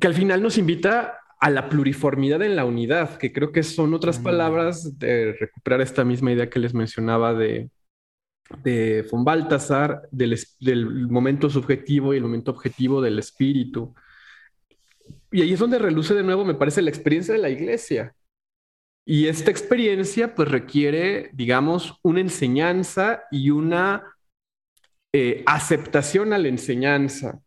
Que 0.00 0.06
al 0.06 0.14
final 0.14 0.42
nos 0.42 0.58
invita 0.58 1.18
a 1.38 1.50
la 1.50 1.68
pluriformidad 1.68 2.42
en 2.42 2.56
la 2.56 2.64
unidad, 2.64 3.16
que 3.18 3.32
creo 3.32 3.52
que 3.52 3.62
son 3.62 3.94
otras 3.94 4.18
palabras 4.18 4.98
de 4.98 5.36
recuperar 5.38 5.80
esta 5.80 6.04
misma 6.04 6.32
idea 6.32 6.48
que 6.48 6.60
les 6.60 6.72
mencionaba 6.72 7.34
de, 7.34 7.70
de 8.62 9.06
von 9.10 9.24
Baltasar, 9.24 10.08
del, 10.10 11.08
momento 11.08 11.48
subjetivo 11.48 12.12
y 12.12 12.18
el 12.18 12.22
momento 12.22 12.50
objetivo 12.50 13.00
del 13.00 13.18
espíritu. 13.18 13.94
Y 15.30 15.42
ahí 15.42 15.52
es 15.52 15.58
donde 15.58 15.78
reluce 15.78 16.14
de 16.14 16.22
nuevo, 16.22 16.44
me 16.44 16.54
parece, 16.54 16.82
la 16.82 16.90
experiencia 16.90 17.34
de 17.34 17.40
la 17.40 17.50
iglesia. 17.50 18.14
Y 19.04 19.26
esta 19.26 19.50
experiencia 19.50 20.34
pues 20.34 20.50
requiere, 20.50 21.30
digamos, 21.32 21.98
una 22.02 22.20
enseñanza 22.20 23.24
y 23.30 23.50
una 23.50 24.04
eh, 25.12 25.42
aceptación 25.46 26.32
a 26.32 26.38
la 26.38 26.48
enseñanza. 26.48 27.40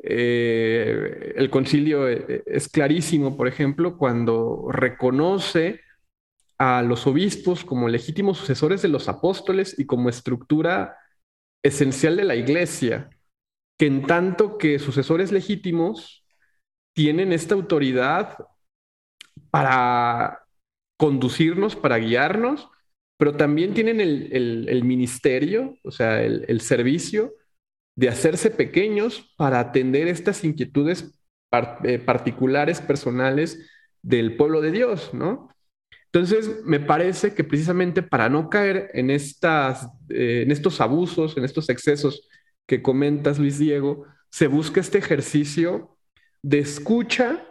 Eh, 0.00 1.34
el 1.36 1.50
concilio 1.50 2.08
eh, 2.08 2.44
es 2.46 2.68
clarísimo, 2.68 3.36
por 3.36 3.48
ejemplo, 3.48 3.96
cuando 3.98 4.68
reconoce 4.70 5.80
a 6.58 6.82
los 6.82 7.06
obispos 7.06 7.64
como 7.64 7.88
legítimos 7.88 8.38
sucesores 8.38 8.82
de 8.82 8.88
los 8.88 9.08
apóstoles 9.08 9.78
y 9.78 9.86
como 9.86 10.08
estructura 10.08 10.96
esencial 11.62 12.16
de 12.16 12.24
la 12.24 12.34
iglesia, 12.34 13.10
que 13.78 13.86
en 13.86 14.06
tanto 14.06 14.58
que 14.58 14.78
sucesores 14.78 15.30
legítimos 15.30 16.24
tienen 16.94 17.32
esta 17.32 17.54
autoridad 17.54 18.36
para 19.50 20.44
conducirnos, 20.98 21.76
para 21.76 21.98
guiarnos, 21.98 22.68
pero 23.18 23.36
también 23.36 23.74
tienen 23.74 24.00
el, 24.00 24.82
ministerio, 24.84 25.76
o 25.84 25.90
sea, 25.90 26.22
el, 26.22 26.60
servicio 26.60 27.34
de 27.96 28.08
hacerse 28.08 28.50
pequeños 28.50 29.32
para 29.36 29.60
atender 29.60 30.06
estas 30.08 30.44
inquietudes 30.44 31.20
eh, 31.84 31.98
particulares, 31.98 32.80
personales 32.80 33.68
del 34.02 34.36
pueblo 34.36 34.60
de 34.60 34.70
Dios, 34.70 35.12
¿no? 35.14 35.48
Entonces, 36.12 36.64
me 36.64 36.80
parece 36.80 37.34
que 37.34 37.44
precisamente 37.44 38.02
para 38.02 38.30
no 38.30 38.48
caer 38.48 38.90
en, 38.94 39.10
estas, 39.10 39.88
eh, 40.08 40.42
en 40.42 40.50
estos 40.50 40.80
abusos, 40.80 41.36
en 41.36 41.44
estos 41.44 41.68
excesos 41.68 42.28
que 42.66 42.80
comentas, 42.80 43.38
Luis 43.38 43.58
Diego, 43.58 44.06
se 44.30 44.46
busca 44.46 44.80
este 44.80 44.98
ejercicio 44.98 45.98
de 46.42 46.60
escucha 46.60 47.44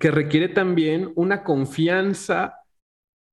que 0.00 0.10
requiere 0.10 0.48
también 0.48 1.12
una 1.14 1.44
confianza 1.44 2.56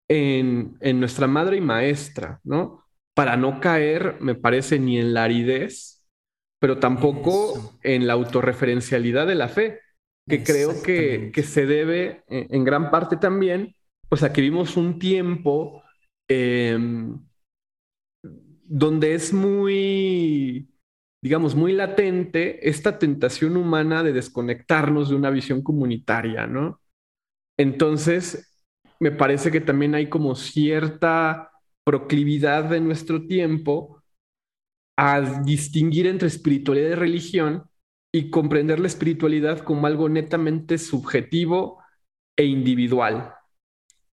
en, 0.08 0.78
nuestra 1.00 1.26
madre 1.26 1.58
y 1.58 1.62
maestra, 1.62 2.40
¿no? 2.44 2.86
Para 3.16 3.38
no 3.38 3.60
caer, 3.60 4.18
me 4.20 4.36
parece, 4.36 4.78
ni 4.78 5.00
en 5.00 5.14
la 5.14 5.24
aridez, 5.24 6.06
pero 6.60 6.80
tampoco 6.80 7.78
en 7.82 8.06
la 8.06 8.14
autorreferencialidad 8.14 9.26
de 9.26 9.36
la 9.36 9.48
fe, 9.48 9.80
que 10.28 10.44
creo 10.44 10.84
que, 10.84 11.32
se 11.44 11.66
debe 11.66 12.24
en 12.28 12.64
gran 12.64 12.92
parte 12.92 13.18
también 13.18 13.76
o 14.16 14.18
sea, 14.18 14.32
que 14.32 14.40
vimos 14.40 14.78
un 14.78 14.98
tiempo 14.98 15.84
em, 16.30 17.20
donde 18.64 19.14
es 19.14 19.34
muy, 19.34 20.70
digamos, 21.22 21.54
muy 21.54 21.74
latente 21.74 22.70
esta 22.70 22.98
tentación 22.98 23.58
humana 23.58 24.04
de 24.04 24.14
desconectarnos 24.14 25.10
de 25.10 25.16
una 25.18 25.32
visión 25.32 25.62
comunitaria, 25.62 26.48
¿no? 26.48 26.80
Entonces, 27.60 28.58
me 29.02 29.12
parece 29.12 29.52
que 29.52 29.60
también 29.60 29.96
hay 29.96 30.08
como 30.08 30.36
cierta 30.36 31.52
proclividad 31.84 32.70
de 32.70 32.80
nuestro 32.80 33.28
tiempo 33.28 34.02
a 34.98 35.42
distinguir 35.44 36.08
entre 36.08 36.30
espiritualidad 36.30 36.92
y 36.92 36.96
religión 36.96 37.70
y 38.14 38.30
comprender 38.30 38.80
la 38.80 38.88
espiritualidad 38.88 39.60
como 39.60 39.88
algo 39.88 40.08
netamente 40.08 40.78
subjetivo 40.78 41.84
e 42.38 42.46
individual 42.46 43.34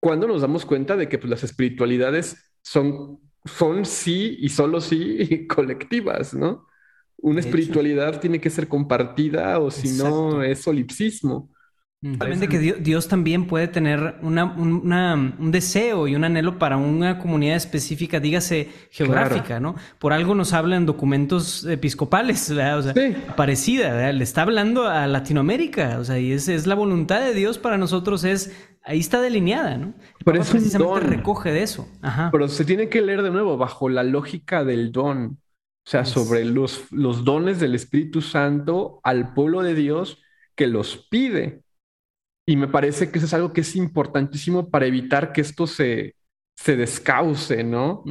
cuando 0.03 0.27
nos 0.27 0.41
damos 0.41 0.65
cuenta 0.65 0.97
de 0.97 1.07
que 1.07 1.17
pues, 1.17 1.29
las 1.29 1.45
espiritualidades 1.45 2.51
son, 2.61 3.21
son 3.45 3.85
sí 3.85 4.35
y 4.41 4.49
solo 4.49 4.81
sí 4.81 5.47
colectivas, 5.47 6.33
¿no? 6.33 6.67
Una 7.15 7.39
espiritualidad 7.39 8.19
tiene 8.19 8.41
que 8.41 8.49
ser 8.49 8.67
compartida 8.67 9.57
o 9.59 9.71
si 9.71 9.97
no 9.97 10.43
es 10.43 10.61
solipsismo. 10.61 11.49
Realmente 12.01 12.49
que 12.49 12.59
Dios, 12.59 13.07
también 13.07 13.47
puede 13.47 13.69
tener 13.69 14.15
un 14.21 15.51
deseo 15.53 16.05
y 16.09 16.15
un 16.17 16.25
anhelo 16.25 16.59
para 16.59 16.75
una 16.75 17.17
comunidad 17.17 17.55
específica, 17.55 18.19
dígase 18.19 18.67
geográfica, 18.91 19.61
¿no? 19.61 19.75
Por 19.99 20.11
algo 20.11 20.35
nos 20.35 20.51
hablan 20.51 20.85
documentos 20.85 21.63
episcopales, 21.63 22.51
O 22.51 22.55
sea, 22.81 22.93
parecida, 23.37 24.11
Le 24.11 24.21
está 24.21 24.41
hablando 24.41 24.85
a 24.85 25.07
Latinoamérica, 25.07 25.97
o 25.97 26.03
sea, 26.03 26.19
y 26.19 26.33
es, 26.33 26.49
es 26.49 26.67
la 26.67 26.75
voluntad 26.75 27.21
de 27.21 27.33
Dios 27.33 27.57
para 27.57 27.77
nosotros, 27.77 28.25
es 28.25 28.51
ahí 28.83 28.99
está 28.99 29.21
delineada, 29.21 29.77
¿no? 29.77 29.93
Pero 30.23 30.41
es 30.41 30.49
precisamente 30.49 30.99
recoge 30.99 31.51
de 31.51 31.63
eso. 31.63 31.87
Pero 32.31 32.47
se 32.47 32.65
tiene 32.65 32.89
que 32.89 33.01
leer 33.01 33.23
de 33.23 33.31
nuevo 33.31 33.57
bajo 33.57 33.89
la 33.89 34.03
lógica 34.03 34.63
del 34.63 34.91
don. 34.91 35.39
O 35.85 35.89
sea, 35.89 36.05
sobre 36.05 36.45
los, 36.45 36.91
los 36.91 37.25
dones 37.25 37.59
del 37.59 37.75
Espíritu 37.75 38.21
Santo 38.21 39.01
al 39.03 39.33
pueblo 39.33 39.61
de 39.61 39.75
Dios 39.75 40.21
que 40.55 40.67
los 40.67 41.07
pide. 41.09 41.63
Y 42.45 42.55
me 42.55 42.67
parece 42.67 43.11
que 43.11 43.17
eso 43.17 43.25
es 43.27 43.33
algo 43.33 43.53
que 43.53 43.61
es 43.61 43.75
importantísimo 43.75 44.69
para 44.69 44.85
evitar 44.85 45.33
que 45.33 45.41
esto 45.41 45.67
se, 45.67 46.15
se 46.55 46.75
descauce, 46.75 47.63
¿no? 47.63 48.03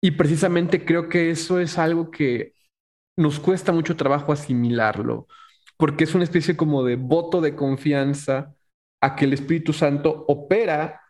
Y 0.00 0.12
precisamente 0.12 0.84
creo 0.84 1.08
que 1.08 1.30
eso 1.30 1.60
es 1.60 1.78
algo 1.78 2.10
que 2.10 2.54
nos 3.16 3.38
cuesta 3.38 3.72
mucho 3.72 3.96
trabajo 3.96 4.32
asimilarlo, 4.32 5.26
porque 5.76 6.04
es 6.04 6.14
una 6.14 6.24
especie 6.24 6.56
como 6.56 6.84
de 6.84 6.96
voto 6.96 7.40
de 7.40 7.54
confianza 7.54 8.54
a 9.00 9.16
que 9.16 9.24
el 9.24 9.32
Espíritu 9.32 9.72
Santo 9.72 10.24
opera 10.28 11.00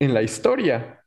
en 0.00 0.14
la 0.14 0.22
historia 0.22 1.04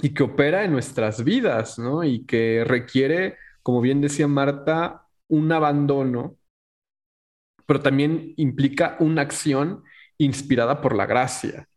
y 0.00 0.12
que 0.14 0.24
opera 0.24 0.64
en 0.64 0.72
nuestras 0.72 1.22
vidas, 1.22 1.78
¿no? 1.78 2.02
Y 2.02 2.26
que 2.26 2.64
requiere, 2.66 3.36
como 3.62 3.80
bien 3.80 4.00
decía 4.00 4.26
Marta, 4.26 5.06
un 5.28 5.50
abandono, 5.52 6.36
pero 7.66 7.80
también 7.80 8.34
implica 8.36 8.96
una 9.00 9.22
acción 9.22 9.84
inspirada 10.18 10.80
por 10.80 10.96
la 10.96 11.06
gracia, 11.06 11.68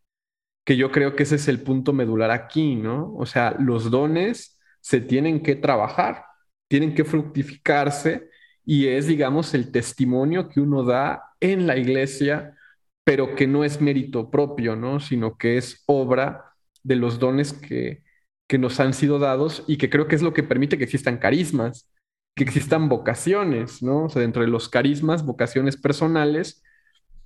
que 0.66 0.78
yo 0.78 0.92
creo 0.92 1.16
que 1.16 1.24
ese 1.24 1.36
es 1.36 1.48
el 1.48 1.62
punto 1.62 1.94
medular 1.94 2.32
aquí, 2.32 2.76
¿no? 2.76 3.14
O 3.16 3.26
sea, 3.26 3.56
los 3.60 3.92
dones 3.92 4.60
se 4.82 5.02
tienen 5.02 5.44
que 5.44 5.56
trabajar, 5.56 6.26
tienen 6.68 6.96
que 6.96 7.06
fructificarse 7.06 8.30
y 8.66 8.88
es, 8.88 9.08
digamos, 9.08 9.54
el 9.54 9.72
testimonio 9.72 10.50
que 10.50 10.60
uno 10.60 10.84
da 10.84 11.35
en 11.52 11.68
la 11.68 11.78
iglesia, 11.78 12.56
pero 13.04 13.36
que 13.36 13.48
no 13.48 13.64
es 13.64 13.82
mérito 13.82 14.32
propio, 14.32 14.76
¿no? 14.76 15.00
Sino 15.00 15.38
que 15.38 15.58
es 15.58 15.84
obra 15.86 16.54
de 16.84 16.96
los 16.96 17.20
dones 17.20 17.54
que, 17.54 18.04
que 18.48 18.58
nos 18.58 18.80
han 18.80 18.94
sido 18.94 19.20
dados 19.20 19.64
y 19.68 19.78
que 19.78 19.90
creo 19.90 20.08
que 20.08 20.16
es 20.16 20.22
lo 20.22 20.34
que 20.34 20.44
permite 20.44 20.78
que 20.78 20.84
existan 20.84 21.18
carismas, 21.18 21.90
que 22.36 22.44
existan 22.44 22.90
vocaciones, 22.90 23.82
¿no? 23.82 24.06
O 24.06 24.10
sea, 24.10 24.22
dentro 24.22 24.42
de 24.42 24.50
los 24.50 24.70
carismas, 24.70 25.26
vocaciones 25.26 25.78
personales 25.78 26.64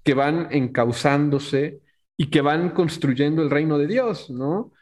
que 0.03 0.13
van 0.13 0.47
encauzándose 0.51 1.81
y 2.17 2.29
que 2.29 2.41
van 2.41 2.71
construyendo 2.71 3.41
el 3.41 3.49
reino 3.49 3.77
de 3.77 3.87
Dios, 3.87 4.29
¿no? 4.29 4.73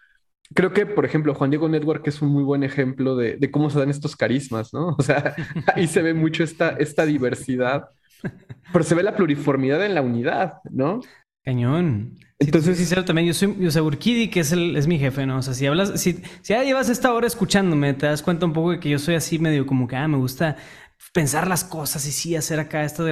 creo 0.53 0.73
que, 0.73 0.85
por 0.85 1.05
ejemplo, 1.05 1.33
Juan 1.33 1.49
Diego 1.49 1.69
Network 1.69 2.07
es 2.07 2.21
un 2.21 2.29
muy 2.29 2.43
buen 2.43 2.63
ejemplo 2.63 3.15
de, 3.15 3.39
cómo 3.51 3.69
se 3.69 3.79
dan 3.79 3.89
estos 3.89 4.15
carismas, 4.15 4.73
¿no? 4.73 4.89
O 4.97 5.01
sea, 5.01 5.35
ahí 5.75 5.87
se 5.87 6.01
ve 6.01 6.13
mucho 6.13 6.43
esta, 6.43 6.69
esta 6.69 7.05
diversidad, 7.05 7.89
pero 8.71 8.83
se 8.83 8.95
ve 8.95 9.03
la 9.03 9.15
pluriformidad 9.15 9.83
en 9.85 9.95
la 9.95 10.01
unidad, 10.01 10.59
¿no? 10.69 11.01
Cañón. 11.43 12.17
Entonces, 12.39 12.77
sincero 12.77 13.03
también, 13.03 13.27
yo 13.27 13.33
soy, 13.33 13.55
yo 13.59 13.71
soy 13.71 13.81
Urquidi, 13.81 14.29
que 14.29 14.41
es, 14.41 14.51
el, 14.51 14.75
es 14.75 14.85
mi 14.85 14.99
jefe, 14.99 15.25
¿no? 15.25 15.37
O 15.37 15.41
sea, 15.41 15.53
si 15.53 15.65
hablas, 15.65 15.99
si, 15.99 16.13
si 16.41 16.53
ya 16.53 16.63
llevas 16.63 16.89
esta 16.89 17.13
hora 17.13 17.25
escuchándome, 17.25 17.93
te 17.93 18.05
das 18.05 18.21
cuenta 18.21 18.45
un 18.45 18.53
poco 18.53 18.71
de 18.71 18.79
que 18.79 18.89
yo 18.89 18.99
soy 18.99 19.15
así 19.15 19.39
medio 19.39 19.65
como 19.65 19.87
que, 19.87 19.95
ah, 19.95 20.07
me 20.07 20.17
gusta 20.17 20.57
pensar 21.17 21.47
las 21.47 21.63
cosas 21.63 22.05
y 22.05 22.11
sí 22.11 22.35
hacer 22.35 22.59
acá 22.59 22.83
esto. 22.83 23.03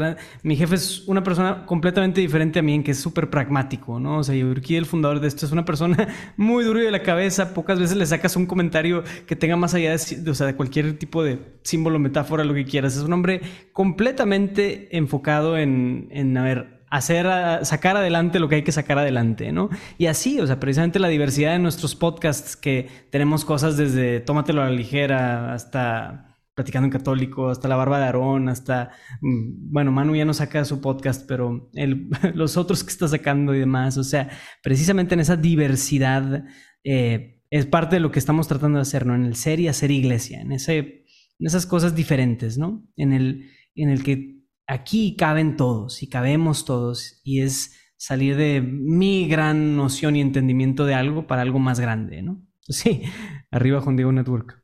Mi 0.44 0.56
jefe 0.56 0.76
es 0.76 1.08
una 1.08 1.24
persona 1.24 1.66
completamente 1.66 2.22
diferente 2.22 2.60
a 2.60 2.62
mí, 2.62 2.76
en 2.76 2.84
que 2.84 2.92
es 2.92 3.00
súper 3.00 3.32
pragmático, 3.32 4.00
¿no? 4.00 4.20
O 4.20 4.24
sea, 4.24 4.36
Urquidi, 4.46 4.78
el 4.78 4.86
fundador 4.86 5.20
de 5.20 5.28
esto, 5.28 5.48
es 5.48 5.52
una 5.52 5.66
persona 5.66 6.08
muy 6.38 6.64
duro 6.64 6.80
de 6.80 6.92
la 6.92 7.02
cabeza. 7.02 7.56
Pocas 7.56 7.80
veces 7.80 7.98
le 7.98 8.06
sacas 8.06 8.36
un 8.36 8.46
comentario 8.46 9.04
que 9.26 9.36
tenga 9.36 9.56
más 9.56 9.74
allá 9.74 9.98
de 9.98 10.56
cualquier 10.56 11.00
tipo 11.00 11.24
de 11.24 11.40
símbolo, 11.64 11.98
metáfora, 11.98 12.44
lo 12.44 12.54
que 12.54 12.64
quieras. 12.66 12.96
Es 12.96 13.02
un 13.02 13.12
hombre 13.12 13.42
completamente 13.74 14.96
enfocado 14.96 15.58
en, 15.58 16.08
en 16.12 16.38
a 16.38 16.44
ver, 16.44 16.86
hacer, 16.92 17.26
sacar 17.66 17.98
adelante 17.98 18.40
lo 18.40 18.48
que 18.48 18.58
hay 18.58 18.64
que 18.64 18.72
sacar 18.72 19.00
adelante, 19.00 19.52
¿no? 19.52 19.72
Y 19.98 20.06
así, 20.06 20.40
o 20.40 20.46
sea, 20.46 20.60
precisamente 20.60 21.00
la 21.00 21.08
diversidad 21.08 21.54
de 21.54 21.60
nuestros 21.60 21.96
podcasts, 21.96 22.56
que 22.56 22.88
tenemos 23.10 23.46
cosas 23.46 23.78
desde 23.78 24.20
Tómatelo 24.20 24.62
a 24.62 24.66
la 24.66 24.72
ligera 24.72 25.56
hasta 25.56 26.35
Platicando 26.56 26.86
en 26.86 26.92
Católico, 26.92 27.50
hasta 27.50 27.68
La 27.68 27.76
Barba 27.76 28.00
de 28.00 28.06
Aarón, 28.06 28.50
hasta, 28.50 28.92
mm, 29.22 29.72
bueno, 29.72 29.92
Manu 29.92 30.16
ya 30.16 30.26
no 30.26 30.34
saca 30.34 30.66
su 30.66 30.82
podcast, 30.82 31.28
pero 31.28 31.70
los 32.34 32.58
otros 32.58 32.84
que 32.84 32.92
está 32.92 33.08
sacando 33.08 33.54
y 33.54 33.60
demás, 33.60 33.98
o 33.98 34.04
sea, 34.04 34.30
precisamente 34.64 35.14
en 35.14 35.20
esa 35.20 35.36
diversidad 35.36 36.46
eh, 36.84 37.42
es 37.50 37.66
parte 37.66 37.98
de 37.98 38.00
lo 38.00 38.12
que 38.12 38.20
estamos 38.20 38.48
tratando 38.48 38.78
de 38.78 38.84
hacer, 38.84 39.06
¿no? 39.06 39.16
En 39.16 39.26
el 39.26 39.36
ser 39.36 39.60
y 39.60 39.68
hacer 39.68 39.92
iglesia, 39.92 40.42
en, 40.42 40.52
ese, 40.52 40.78
en 40.78 41.48
esas 41.48 41.66
cosas 41.66 41.96
diferentes, 41.96 42.58
¿no? 42.58 42.88
En 42.96 43.14
el, 43.14 43.52
en 43.76 43.90
el 43.90 44.04
que 44.04 44.42
aquí 44.68 45.16
caben 45.16 45.58
todos 45.58 46.02
y 46.04 46.10
cabemos 46.10 46.66
todos 46.66 47.22
y 47.24 47.42
es 47.42 47.76
salir 47.98 48.36
de 48.36 48.62
mi 48.62 49.28
gran 49.28 49.76
noción 49.76 50.16
y 50.16 50.22
entendimiento 50.22 50.86
de 50.86 50.94
algo 50.94 51.28
para 51.28 51.42
algo 51.42 51.60
más 51.60 51.80
grande, 51.80 52.22
¿no? 52.22 52.42
Sí, 52.68 53.04
arriba 53.52 53.80
Juan 53.80 53.96
Diego 53.96 54.12
Network. 54.12 54.60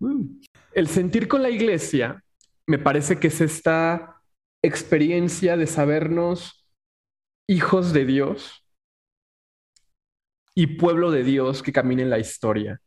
El 0.74 0.88
sentir 0.88 1.28
con 1.28 1.42
la 1.42 1.50
iglesia 1.50 2.24
me 2.66 2.80
parece 2.80 3.20
que 3.20 3.28
es 3.28 3.42
esta 3.42 4.22
experiencia 4.64 5.58
de 5.58 5.68
sabernos 5.68 6.66
hijos 7.48 7.92
de 7.92 8.06
Dios 8.06 8.64
y 10.56 10.78
pueblo 10.78 11.12
de 11.12 11.24
Dios 11.24 11.62
que 11.62 11.74
camina 11.74 12.04
en 12.04 12.10
la 12.10 12.20
historia. 12.20 12.80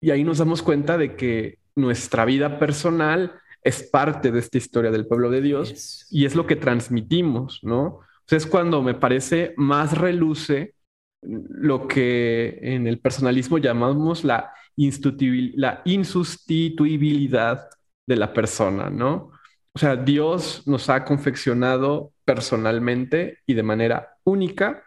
Y 0.00 0.10
ahí 0.10 0.24
nos 0.24 0.38
damos 0.38 0.62
cuenta 0.62 0.96
de 0.96 1.16
que 1.16 1.58
nuestra 1.74 2.24
vida 2.24 2.58
personal 2.58 3.40
es 3.62 3.82
parte 3.82 4.30
de 4.30 4.38
esta 4.38 4.58
historia 4.58 4.90
del 4.90 5.06
pueblo 5.06 5.30
de 5.30 5.42
Dios 5.42 6.06
y 6.10 6.24
es 6.24 6.34
lo 6.34 6.46
que 6.46 6.56
transmitimos, 6.56 7.60
¿no? 7.62 8.00
es 8.30 8.46
cuando 8.46 8.82
me 8.82 8.94
parece 8.94 9.54
más 9.56 9.96
reluce 9.96 10.74
lo 11.22 11.86
que 11.86 12.58
en 12.62 12.86
el 12.86 12.98
personalismo 13.00 13.58
llamamos 13.58 14.24
la, 14.24 14.52
la 14.76 15.82
insustituibilidad 15.84 17.68
de 18.06 18.16
la 18.16 18.32
persona, 18.32 18.90
¿no? 18.90 19.30
O 19.74 19.78
sea, 19.78 19.96
Dios 19.96 20.62
nos 20.66 20.88
ha 20.88 21.04
confeccionado 21.04 22.12
personalmente 22.24 23.38
y 23.46 23.54
de 23.54 23.62
manera 23.62 24.16
única 24.24 24.82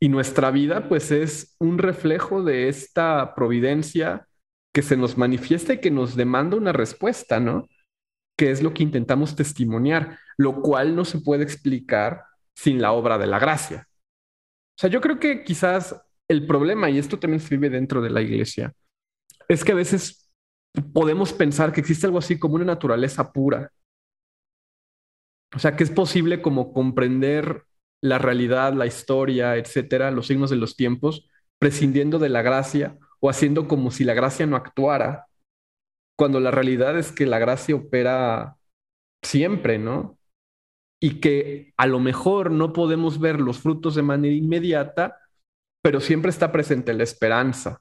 y 0.00 0.08
nuestra 0.08 0.50
vida 0.50 0.88
pues 0.88 1.10
es 1.10 1.56
un 1.58 1.78
reflejo 1.78 2.42
de 2.42 2.68
esta 2.68 3.34
providencia 3.34 4.26
que 4.72 4.82
se 4.82 4.96
nos 4.96 5.16
manifiesta 5.16 5.74
y 5.74 5.80
que 5.80 5.90
nos 5.90 6.16
demanda 6.16 6.56
una 6.56 6.72
respuesta, 6.72 7.40
¿no? 7.40 7.68
que 8.36 8.50
es 8.50 8.62
lo 8.62 8.74
que 8.74 8.82
intentamos 8.82 9.36
testimoniar, 9.36 10.18
lo 10.36 10.60
cual 10.60 10.96
no 10.96 11.04
se 11.04 11.20
puede 11.20 11.44
explicar 11.44 12.24
sin 12.54 12.80
la 12.80 12.92
obra 12.92 13.18
de 13.18 13.26
la 13.26 13.38
gracia. 13.38 13.88
O 14.76 14.80
sea, 14.80 14.90
yo 14.90 15.00
creo 15.00 15.18
que 15.18 15.44
quizás 15.44 15.96
el 16.28 16.46
problema, 16.46 16.90
y 16.90 16.98
esto 16.98 17.18
también 17.18 17.40
se 17.40 17.56
vive 17.56 17.70
dentro 17.70 18.02
de 18.02 18.10
la 18.10 18.22
iglesia, 18.22 18.72
es 19.48 19.64
que 19.64 19.72
a 19.72 19.76
veces 19.76 20.30
podemos 20.92 21.32
pensar 21.32 21.72
que 21.72 21.80
existe 21.80 22.06
algo 22.06 22.18
así 22.18 22.38
como 22.38 22.56
una 22.56 22.64
naturaleza 22.64 23.32
pura. 23.32 23.72
O 25.54 25.58
sea, 25.58 25.76
que 25.76 25.84
es 25.84 25.90
posible 25.90 26.42
como 26.42 26.72
comprender 26.72 27.64
la 28.02 28.18
realidad, 28.18 28.74
la 28.74 28.86
historia, 28.86 29.56
etcétera, 29.56 30.10
los 30.10 30.26
signos 30.26 30.50
de 30.50 30.56
los 30.56 30.76
tiempos, 30.76 31.28
prescindiendo 31.58 32.18
de 32.18 32.28
la 32.28 32.42
gracia 32.42 32.98
o 33.20 33.30
haciendo 33.30 33.68
como 33.68 33.90
si 33.90 34.04
la 34.04 34.14
gracia 34.14 34.46
no 34.46 34.56
actuara 34.56 35.26
cuando 36.16 36.40
la 36.40 36.50
realidad 36.50 36.98
es 36.98 37.12
que 37.12 37.26
la 37.26 37.38
gracia 37.38 37.74
opera 37.74 38.56
siempre, 39.22 39.78
¿no? 39.78 40.18
Y 41.00 41.20
que 41.20 41.72
a 41.76 41.86
lo 41.86 41.98
mejor 41.98 42.50
no 42.50 42.72
podemos 42.72 43.18
ver 43.18 43.40
los 43.40 43.58
frutos 43.58 43.94
de 43.94 44.02
manera 44.02 44.34
inmediata, 44.34 45.18
pero 45.82 46.00
siempre 46.00 46.30
está 46.30 46.52
presente 46.52 46.94
la 46.94 47.02
esperanza. 47.02 47.80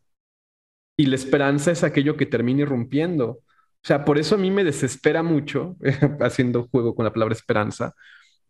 Y 0.97 1.07
la 1.07 1.15
esperanza 1.15 1.71
es 1.71 1.83
aquello 1.83 2.17
que 2.17 2.25
termina 2.25 2.61
irrumpiendo. 2.61 3.29
O 3.29 3.43
sea, 3.85 4.05
por 4.05 4.17
eso 4.19 4.35
a 4.35 4.37
mí 4.37 4.51
me 4.51 4.63
desespera 4.63 5.23
mucho, 5.23 5.75
haciendo 6.21 6.67
juego 6.69 6.95
con 6.95 7.05
la 7.05 7.13
palabra 7.13 7.33
esperanza, 7.35 7.93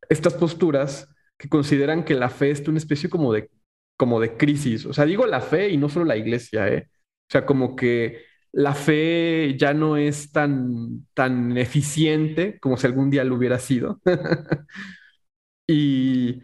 estas 0.10 0.34
posturas 0.36 1.10
que 1.38 1.50
consideran 1.50 2.06
que 2.06 2.16
la 2.16 2.30
fe 2.30 2.52
es 2.52 2.68
una 2.68 2.78
especie 2.78 3.10
como 3.10 3.34
de, 3.34 3.50
como 3.98 4.20
de 4.20 4.38
crisis. 4.38 4.86
O 4.86 4.94
sea, 4.94 5.06
digo 5.06 5.26
la 5.28 5.42
fe 5.42 5.70
y 5.70 5.78
no 5.78 5.90
solo 5.90 6.06
la 6.06 6.18
iglesia, 6.18 6.68
¿eh? 6.70 6.90
O 7.30 7.32
sea, 7.32 7.46
como 7.46 7.76
que 7.76 8.26
la 8.52 8.76
fe 8.76 9.56
ya 9.58 9.74
no 9.74 9.98
es 9.98 10.32
tan, 10.32 11.08
tan 11.14 11.58
eficiente 11.58 12.60
como 12.60 12.78
si 12.78 12.88
algún 12.88 13.10
día 13.10 13.24
lo 13.24 13.36
hubiera 13.36 13.60
sido. 13.60 14.02
y 15.68 16.42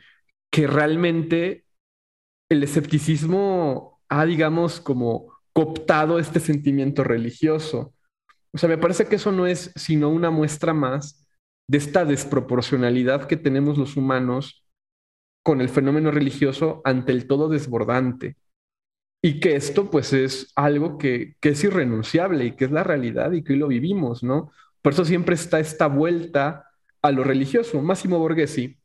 que 0.51 0.67
realmente 0.67 1.65
el 2.49 2.63
escepticismo 2.63 4.01
ha, 4.09 4.25
digamos, 4.25 4.81
como 4.81 5.28
cooptado 5.59 6.19
este 6.19 6.39
sentimiento 6.39 7.03
religioso. 7.03 7.93
O 8.53 8.57
sea, 8.57 8.69
me 8.69 8.77
parece 8.77 9.07
que 9.07 9.17
eso 9.17 9.33
no 9.33 9.45
es 9.45 9.73
sino 9.75 10.07
una 10.07 10.31
muestra 10.31 10.73
más 10.73 11.27
de 11.67 11.77
esta 11.77 12.05
desproporcionalidad 12.05 13.27
que 13.27 13.35
tenemos 13.35 13.77
los 13.77 13.97
humanos 13.97 14.65
con 15.43 15.59
el 15.59 15.67
fenómeno 15.67 16.11
religioso 16.11 16.81
ante 16.85 17.11
el 17.11 17.27
todo 17.27 17.49
desbordante. 17.49 18.37
Y 19.21 19.41
que 19.41 19.57
esto 19.57 19.91
pues 19.91 20.13
es 20.13 20.53
algo 20.55 20.97
que, 20.97 21.35
es 21.41 21.63
irrenunciable 21.65 22.45
y 22.45 22.51
que 22.53 22.63
es 22.63 22.71
la 22.71 22.83
realidad 22.83 23.33
y 23.33 23.43
que 23.43 23.51
hoy 23.51 23.59
lo 23.59 23.67
vivimos, 23.67 24.23
¿no? 24.23 24.51
Por 24.81 24.93
eso 24.93 25.03
siempre 25.03 25.35
está 25.35 25.59
esta 25.59 25.87
vuelta 25.87 26.69
a 27.01 27.11
lo 27.11 27.25
religioso. 27.25 27.81
Máximo 27.81 28.17
Borghesi, 28.17 28.79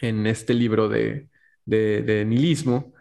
en 0.00 0.26
este 0.26 0.54
libro 0.54 0.88
de, 0.88 1.28
de, 1.66 2.24
nihilismo, 2.24 2.94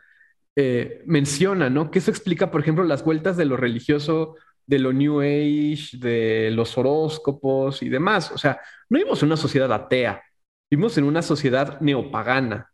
eh, 0.56 1.04
menciona, 1.06 1.70
¿no? 1.70 1.92
Que 1.92 2.00
eso 2.00 2.12
explica, 2.12 2.52
por 2.52 2.62
ejemplo, 2.62 2.84
las 2.84 3.04
vueltas 3.04 3.38
de 3.38 3.46
lo 3.46 3.58
religioso, 3.58 4.36
de 4.66 4.80
lo 4.80 4.94
New 4.94 5.22
Age, 5.22 5.98
de 5.98 6.52
los 6.52 6.78
horóscopos 6.78 7.82
y 7.82 7.90
demás. 7.90 8.32
O 8.32 8.38
sea, 8.38 8.62
no 8.90 8.98
vivimos 8.98 9.22
en 9.24 9.28
una 9.28 9.38
sociedad 9.38 9.72
atea, 9.74 10.24
vivimos 10.70 10.98
en 10.98 11.06
una 11.06 11.22
sociedad 11.22 11.80
neopagana, 11.82 12.72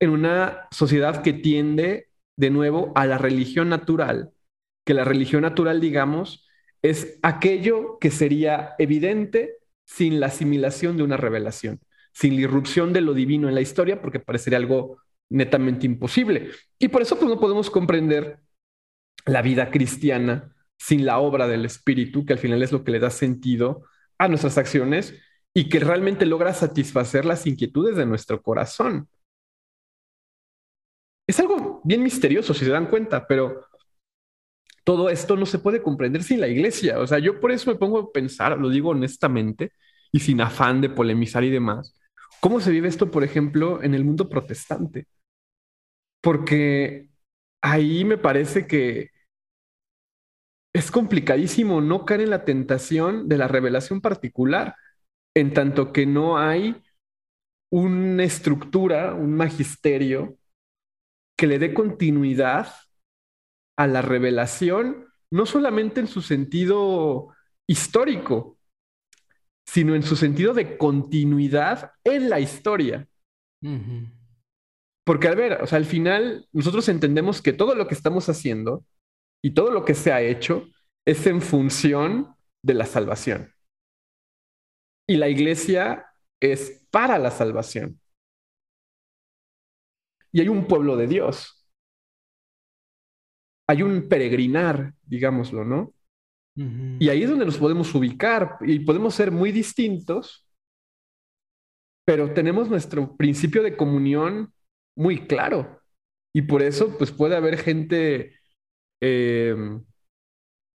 en 0.00 0.10
una 0.10 0.68
sociedad 0.70 1.22
que 1.22 1.32
tiende 1.32 2.08
de 2.36 2.50
nuevo 2.50 2.92
a 2.94 3.06
la 3.06 3.18
religión 3.18 3.68
natural, 3.68 4.32
que 4.84 4.94
la 4.94 5.04
religión 5.04 5.42
natural, 5.42 5.80
digamos, 5.80 6.46
es 6.82 7.18
aquello 7.22 7.98
que 7.98 8.10
sería 8.10 8.74
evidente 8.78 9.56
sin 9.84 10.20
la 10.20 10.26
asimilación 10.26 10.96
de 10.96 11.02
una 11.02 11.16
revelación, 11.16 11.80
sin 12.12 12.36
la 12.36 12.42
irrupción 12.42 12.92
de 12.92 13.00
lo 13.00 13.14
divino 13.14 13.48
en 13.48 13.54
la 13.54 13.60
historia, 13.60 14.00
porque 14.00 14.20
parecería 14.20 14.58
algo 14.58 14.98
netamente 15.28 15.86
imposible. 15.86 16.50
Y 16.78 16.88
por 16.88 17.02
eso 17.02 17.16
pues, 17.16 17.28
no 17.28 17.40
podemos 17.40 17.70
comprender 17.70 18.40
la 19.26 19.42
vida 19.42 19.70
cristiana 19.70 20.54
sin 20.78 21.06
la 21.06 21.18
obra 21.18 21.48
del 21.48 21.64
Espíritu, 21.64 22.24
que 22.24 22.34
al 22.34 22.38
final 22.38 22.62
es 22.62 22.72
lo 22.72 22.84
que 22.84 22.92
le 22.92 23.00
da 23.00 23.10
sentido 23.10 23.84
a 24.18 24.28
nuestras 24.28 24.58
acciones 24.58 25.14
y 25.54 25.68
que 25.68 25.80
realmente 25.80 26.26
logra 26.26 26.52
satisfacer 26.52 27.24
las 27.24 27.46
inquietudes 27.46 27.96
de 27.96 28.06
nuestro 28.06 28.42
corazón. 28.42 29.08
Es 31.26 31.40
algo 31.40 31.80
bien 31.82 32.02
misterioso, 32.02 32.54
si 32.54 32.64
se 32.64 32.70
dan 32.70 32.86
cuenta, 32.86 33.26
pero 33.26 33.66
todo 34.84 35.10
esto 35.10 35.36
no 35.36 35.46
se 35.46 35.58
puede 35.58 35.82
comprender 35.82 36.22
sin 36.22 36.40
la 36.40 36.46
iglesia. 36.46 37.00
O 37.00 37.06
sea, 37.06 37.18
yo 37.18 37.40
por 37.40 37.50
eso 37.50 37.70
me 37.70 37.76
pongo 37.76 37.98
a 37.98 38.12
pensar, 38.12 38.56
lo 38.58 38.68
digo 38.68 38.90
honestamente 38.90 39.72
y 40.12 40.20
sin 40.20 40.40
afán 40.40 40.80
de 40.80 40.90
polemizar 40.90 41.42
y 41.42 41.50
demás, 41.50 41.98
¿cómo 42.40 42.60
se 42.60 42.70
vive 42.70 42.88
esto, 42.88 43.10
por 43.10 43.24
ejemplo, 43.24 43.82
en 43.82 43.94
el 43.94 44.04
mundo 44.04 44.28
protestante? 44.28 45.08
Porque 46.26 47.08
ahí 47.62 48.04
me 48.04 48.18
parece 48.18 48.66
que 48.66 49.12
es 50.74 50.90
complicadísimo 50.90 51.80
no 51.80 52.04
caer 52.04 52.22
en 52.22 52.30
la 52.30 52.44
tentación 52.44 53.28
de 53.28 53.38
la 53.38 53.46
revelación 53.46 54.00
particular, 54.00 54.74
en 55.36 55.54
tanto 55.54 55.92
que 55.92 56.04
no 56.04 56.36
hay 56.36 56.82
una 57.70 58.24
estructura, 58.24 59.14
un 59.14 59.36
magisterio 59.36 60.36
que 61.38 61.46
le 61.46 61.60
dé 61.60 61.72
continuidad 61.72 62.74
a 63.78 63.86
la 63.86 64.02
revelación, 64.02 65.06
no 65.30 65.46
solamente 65.46 66.00
en 66.00 66.08
su 66.08 66.22
sentido 66.22 67.28
histórico, 67.68 68.58
sino 69.64 69.94
en 69.94 70.02
su 70.02 70.16
sentido 70.16 70.54
de 70.54 70.76
continuidad 70.76 71.92
en 72.02 72.30
la 72.30 72.40
historia. 72.40 73.06
Porque, 75.06 75.28
a 75.28 75.34
ver, 75.36 75.62
o 75.62 75.66
sea, 75.68 75.78
al 75.78 75.84
final 75.84 76.48
nosotros 76.52 76.88
entendemos 76.88 77.40
que 77.40 77.52
todo 77.52 77.76
lo 77.76 77.86
que 77.86 77.94
estamos 77.94 78.28
haciendo 78.28 78.84
y 79.40 79.52
todo 79.54 79.70
lo 79.70 79.84
que 79.84 79.94
se 79.94 80.12
ha 80.12 80.20
hecho 80.20 80.66
es 81.06 81.24
en 81.28 81.40
función 81.40 82.34
de 82.60 82.74
la 82.74 82.86
salvación. 82.86 83.52
Y 85.08 85.16
la 85.16 85.28
iglesia 85.28 86.06
es 86.40 86.88
para 86.90 87.18
la 87.18 87.30
salvación. 87.30 88.00
Y 90.32 90.40
hay 90.40 90.48
un 90.48 90.66
pueblo 90.66 90.96
de 90.96 91.06
Dios. 91.06 91.68
Hay 93.68 93.82
un 93.82 94.08
peregrinar, 94.08 94.92
digámoslo, 95.02 95.64
¿no? 95.64 95.94
Y 96.56 97.10
ahí 97.10 97.22
es 97.22 97.30
donde 97.30 97.44
nos 97.44 97.58
podemos 97.58 97.94
ubicar 97.94 98.56
y 98.62 98.80
podemos 98.80 99.14
ser 99.14 99.30
muy 99.30 99.52
distintos, 99.52 100.48
pero 102.04 102.32
tenemos 102.32 102.70
nuestro 102.70 103.14
principio 103.16 103.62
de 103.62 103.76
comunión 103.76 104.52
muy 104.96 105.26
claro. 105.26 105.80
Y 106.34 106.42
por 106.42 106.62
eso, 106.62 106.96
pues 106.98 107.12
puede 107.12 107.36
haber 107.36 107.58
gente, 107.58 108.34
em, 109.00 109.84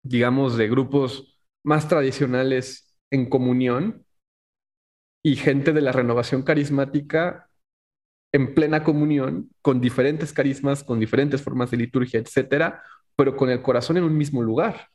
digamos, 0.02 0.56
de 0.56 0.68
grupos 0.68 1.40
más 1.64 1.88
tradicionales 1.88 2.96
en 3.10 3.28
comunión 3.28 4.06
y 5.22 5.36
gente 5.36 5.72
de 5.72 5.80
la 5.80 5.92
renovación 5.92 6.42
carismática 6.42 7.48
en 8.32 8.54
plena 8.54 8.84
comunión, 8.84 9.50
con 9.62 9.80
diferentes 9.80 10.32
carismas, 10.32 10.84
con 10.84 11.00
diferentes 11.00 11.42
formas 11.42 11.70
de 11.70 11.78
liturgia, 11.78 12.20
etcétera, 12.20 12.82
pero 13.16 13.36
con 13.36 13.50
el 13.50 13.62
corazón 13.62 13.96
en 13.98 14.04
un 14.04 14.16
mismo 14.16 14.42
lugar. 14.42 14.88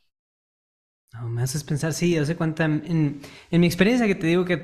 Me 1.20 1.42
haces 1.42 1.62
pensar, 1.62 1.92
sí, 1.92 2.16
hace 2.16 2.36
cuenta, 2.36 2.64
en, 2.64 3.20
mi 3.50 3.66
experiencia 3.66 4.06
que 4.06 4.14
te 4.14 4.26
digo 4.26 4.46
que, 4.46 4.62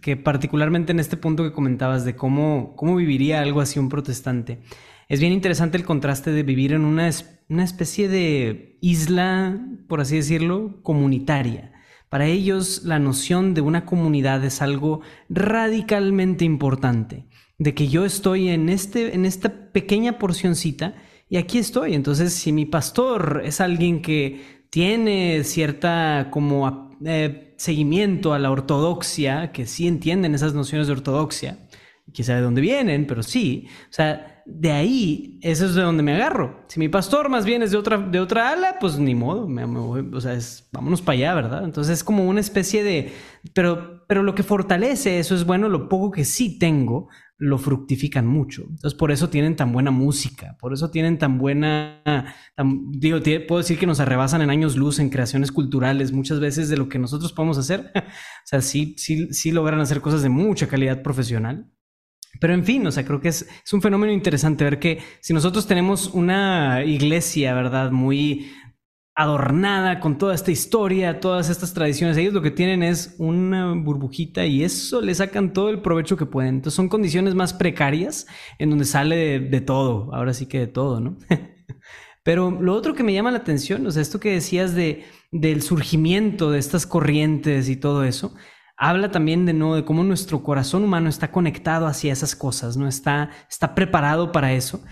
que, 0.00 0.16
particularmente 0.16 0.92
en 0.92 0.98
este 0.98 1.18
punto 1.18 1.42
que 1.42 1.52
comentabas 1.52 2.06
de 2.06 2.16
cómo, 2.16 2.74
cómo 2.74 2.96
viviría 2.96 3.42
algo 3.42 3.60
así 3.60 3.78
un 3.78 3.90
protestante, 3.90 4.60
es 5.08 5.20
bien 5.20 5.32
interesante 5.32 5.76
el 5.76 5.84
contraste 5.84 6.32
de 6.32 6.42
vivir 6.42 6.72
en 6.72 6.86
una, 6.86 7.10
una 7.50 7.64
especie 7.64 8.08
de 8.08 8.78
isla, 8.80 9.60
por 9.86 10.00
así 10.00 10.16
decirlo, 10.16 10.80
comunitaria. 10.82 11.72
Para 12.08 12.26
ellos 12.26 12.82
la 12.84 12.98
noción 12.98 13.52
de 13.52 13.60
una 13.60 13.84
comunidad 13.84 14.42
es 14.44 14.62
algo 14.62 15.02
radicalmente 15.28 16.46
importante, 16.46 17.26
de 17.58 17.74
que 17.74 17.88
yo 17.88 18.06
estoy 18.06 18.48
en, 18.48 18.70
este, 18.70 19.14
en 19.14 19.26
esta 19.26 19.70
pequeña 19.72 20.18
porcioncita 20.18 20.94
y 21.28 21.36
aquí 21.36 21.58
estoy. 21.58 21.94
Entonces, 21.94 22.32
si 22.32 22.52
mi 22.52 22.64
pastor 22.64 23.42
es 23.44 23.60
alguien 23.60 24.02
que 24.02 24.53
tiene 24.74 25.44
cierta 25.44 26.30
como 26.32 26.90
eh, 27.04 27.54
seguimiento 27.58 28.34
a 28.34 28.40
la 28.40 28.50
ortodoxia, 28.50 29.52
que 29.52 29.66
sí 29.66 29.86
entienden 29.86 30.34
esas 30.34 30.52
nociones 30.52 30.88
de 30.88 30.94
ortodoxia, 30.94 31.68
quién 32.12 32.26
sabe 32.26 32.40
de 32.40 32.44
dónde 32.44 32.60
vienen, 32.60 33.06
pero 33.06 33.22
sí, 33.22 33.68
o 33.88 33.92
sea, 33.92 34.42
de 34.44 34.72
ahí, 34.72 35.38
eso 35.42 35.66
es 35.66 35.76
de 35.76 35.82
donde 35.82 36.02
me 36.02 36.14
agarro. 36.14 36.64
Si 36.66 36.80
mi 36.80 36.88
pastor 36.88 37.28
más 37.28 37.44
bien 37.44 37.62
es 37.62 37.70
de 37.70 37.76
otra, 37.76 37.98
de 37.98 38.18
otra 38.18 38.50
ala, 38.50 38.78
pues 38.80 38.98
ni 38.98 39.14
modo, 39.14 39.46
me, 39.46 39.62
o 39.64 40.20
sea, 40.20 40.32
es, 40.32 40.68
vámonos 40.72 41.02
para 41.02 41.18
allá, 41.18 41.34
¿verdad? 41.34 41.62
Entonces 41.62 41.98
es 41.98 42.02
como 42.02 42.26
una 42.26 42.40
especie 42.40 42.82
de, 42.82 43.12
pero, 43.52 44.04
pero 44.08 44.24
lo 44.24 44.34
que 44.34 44.42
fortalece 44.42 45.20
eso 45.20 45.36
es, 45.36 45.46
bueno, 45.46 45.68
lo 45.68 45.88
poco 45.88 46.10
que 46.10 46.24
sí 46.24 46.58
tengo, 46.58 47.10
lo 47.38 47.58
fructifican 47.58 48.26
mucho. 48.26 48.62
Entonces, 48.62 48.94
por 48.94 49.10
eso 49.10 49.28
tienen 49.28 49.56
tan 49.56 49.72
buena 49.72 49.90
música, 49.90 50.56
por 50.60 50.72
eso 50.72 50.90
tienen 50.90 51.18
tan 51.18 51.38
buena, 51.38 52.02
digo, 52.92 53.18
puedo 53.46 53.58
decir 53.58 53.78
que 53.78 53.86
nos 53.86 54.00
arrebasan 54.00 54.42
en 54.42 54.50
años 54.50 54.76
luz 54.76 54.98
en 54.98 55.10
creaciones 55.10 55.50
culturales 55.50 56.12
muchas 56.12 56.40
veces 56.40 56.68
de 56.68 56.76
lo 56.76 56.88
que 56.88 56.98
nosotros 56.98 57.32
podemos 57.32 57.58
hacer. 57.58 57.90
o 57.96 58.46
sea, 58.46 58.60
sí, 58.60 58.94
sí, 58.98 59.32
sí 59.32 59.50
logran 59.50 59.80
hacer 59.80 60.00
cosas 60.00 60.22
de 60.22 60.28
mucha 60.28 60.68
calidad 60.68 61.02
profesional. 61.02 61.70
Pero 62.40 62.52
en 62.52 62.64
fin, 62.64 62.84
o 62.86 62.90
sea, 62.90 63.04
creo 63.04 63.20
que 63.20 63.28
es, 63.28 63.46
es 63.64 63.72
un 63.72 63.80
fenómeno 63.80 64.12
interesante 64.12 64.64
ver 64.64 64.80
que 64.80 65.00
si 65.20 65.32
nosotros 65.32 65.68
tenemos 65.68 66.08
una 66.14 66.84
iglesia, 66.84 67.54
¿verdad? 67.54 67.92
Muy 67.92 68.50
adornada 69.14 70.00
con 70.00 70.18
toda 70.18 70.34
esta 70.34 70.50
historia, 70.50 71.20
todas 71.20 71.48
estas 71.48 71.72
tradiciones. 71.72 72.16
Ellos 72.16 72.34
lo 72.34 72.42
que 72.42 72.50
tienen 72.50 72.82
es 72.82 73.14
una 73.18 73.72
burbujita 73.74 74.44
y 74.46 74.64
eso 74.64 75.00
le 75.00 75.14
sacan 75.14 75.52
todo 75.52 75.70
el 75.70 75.82
provecho 75.82 76.16
que 76.16 76.26
pueden. 76.26 76.56
Entonces 76.56 76.76
son 76.76 76.88
condiciones 76.88 77.34
más 77.34 77.54
precarias 77.54 78.26
en 78.58 78.70
donde 78.70 78.84
sale 78.84 79.40
de, 79.40 79.60
todo, 79.60 80.12
ahora 80.14 80.34
sí 80.34 80.46
que 80.46 80.58
de 80.58 80.66
todo, 80.66 81.00
¿no? 81.00 81.16
Pero 82.24 82.50
lo 82.50 82.74
otro 82.74 82.94
que 82.94 83.02
me 83.02 83.12
llama 83.12 83.30
la 83.30 83.38
atención, 83.38 83.86
o 83.86 83.90
sea, 83.90 84.00
esto 84.00 84.18
que 84.18 84.32
decías 84.32 84.74
de, 84.74 85.04
del 85.30 85.62
surgimiento 85.62 86.50
de 86.50 86.58
estas 86.58 86.86
corrientes 86.86 87.68
y 87.68 87.76
todo 87.76 88.02
eso, 88.02 88.34
habla 88.76 89.10
también 89.10 89.44
de, 89.46 89.52
¿no? 89.52 89.74
de 89.74 89.84
cómo 89.84 90.02
nuestro 90.02 90.42
corazón 90.42 90.84
humano 90.84 91.08
está 91.08 91.30
conectado 91.30 91.86
hacia 91.86 92.12
esas 92.12 92.34
cosas, 92.34 92.76
¿no? 92.78 92.88
Está, 92.88 93.30
está 93.48 93.74
preparado 93.74 94.32
para 94.32 94.54
eso. 94.54 94.82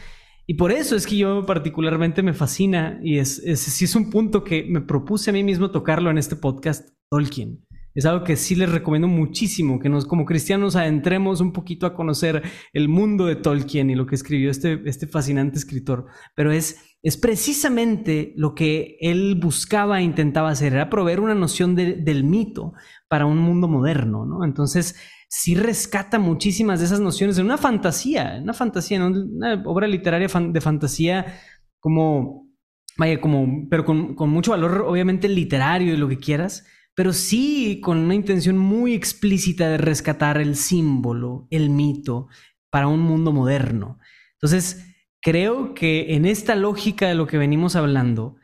Y 0.53 0.55
por 0.55 0.70
eso 0.70 0.96
es 0.96 1.07
que 1.07 1.16
yo 1.16 1.46
particularmente 1.46 2.22
me 2.22 2.34
fascina 2.34 3.00
y 3.03 3.16
es, 3.16 3.38
es, 3.38 3.96
un 3.96 4.11
punto 4.11 4.44
que 4.44 4.66
me 4.68 4.82
propuse 4.82 5.30
a 5.30 5.32
mí 5.32 5.42
mismo 5.42 5.70
tocarlo 5.70 6.11
en 6.11 6.18
este 6.18 6.36
podcast, 6.36 6.90
Tolkien. 7.09 7.64
Es 7.94 8.05
algo 8.05 8.22
que 8.22 8.36
sí 8.36 8.55
les 8.55 8.70
recomiendo 8.70 9.09
muchísimo, 9.09 9.80
que 9.80 9.88
nos 9.88 10.05
como 10.05 10.26
cristianos 10.26 10.76
adentremos 10.76 11.40
un 11.40 11.55
poquito 11.55 11.86
a 11.86 11.94
conocer 11.94 12.42
el 12.74 12.90
mundo 12.90 13.24
de 13.24 13.36
Tolkien 13.36 13.88
y 13.88 13.94
lo 13.94 14.05
que 14.05 14.14
escribió 14.14 14.50
este, 14.50 14.82
este 14.84 15.07
fascinante 15.07 15.57
escritor. 15.57 16.05
Pero 16.34 16.53
es, 16.53 16.84
es 17.03 17.16
precisamente 17.16 18.34
lo 18.36 18.55
que 18.55 18.98
él 19.00 19.36
buscaba 19.40 20.00
e 20.00 20.05
intentaba 20.05 20.50
hacer, 20.50 20.74
era 20.74 20.90
proveer 20.90 21.20
una 21.20 21.34
noción 21.34 21.74
del 21.74 22.24
mito 22.24 22.74
para 23.09 23.24
un 23.24 23.38
mundo 23.38 23.68
moderno, 23.68 24.26
¿no? 24.26 24.44
Entonces, 24.44 24.96
sí 25.35 25.55
rescata 25.55 26.18
muchísimas 26.18 26.78
de 26.78 26.85
esas 26.85 27.01
nociones 27.01 27.39
en 27.39 27.47
una 27.47 27.57
fantasía, 27.57 28.39
una 28.43 28.53
fantasía, 28.53 29.03
una 29.03 29.62
obra 29.64 29.87
literaria 29.89 30.28
de 30.28 30.61
fantasía 30.61 31.41
como, 31.80 32.51
vaya, 32.99 33.18
como, 33.18 33.66
pero 33.70 33.87
con, 33.87 34.14
con, 34.14 34.28
mucho 34.28 34.51
valor 34.51 34.83
obviamente 34.87 35.30
literario 35.30 35.95
y 35.95 35.97
lo 35.97 36.07
que 36.07 36.18
quieras, 36.18 36.66
pero 36.95 37.14
sí 37.14 37.80
con 37.83 37.97
una 37.97 38.14
intención 38.14 38.59
muy 38.59 38.93
explícita 38.93 39.70
de 39.70 39.78
rescatar 39.78 40.37
el 40.37 40.55
símbolo, 40.55 41.47
el 41.49 41.70
mito 41.70 42.28
para 42.68 42.89
un 42.89 43.01
mundo 43.01 43.33
moderno. 43.33 44.01
Entonces, 44.35 44.87
creo 45.22 45.72
que 45.72 46.14
en 46.14 46.26
esta 46.26 46.57
lógica 46.57 47.09
de 47.09 47.14
lo 47.14 47.26
que 47.26 47.39
venimos 47.39 47.74
hablando, 47.74 48.37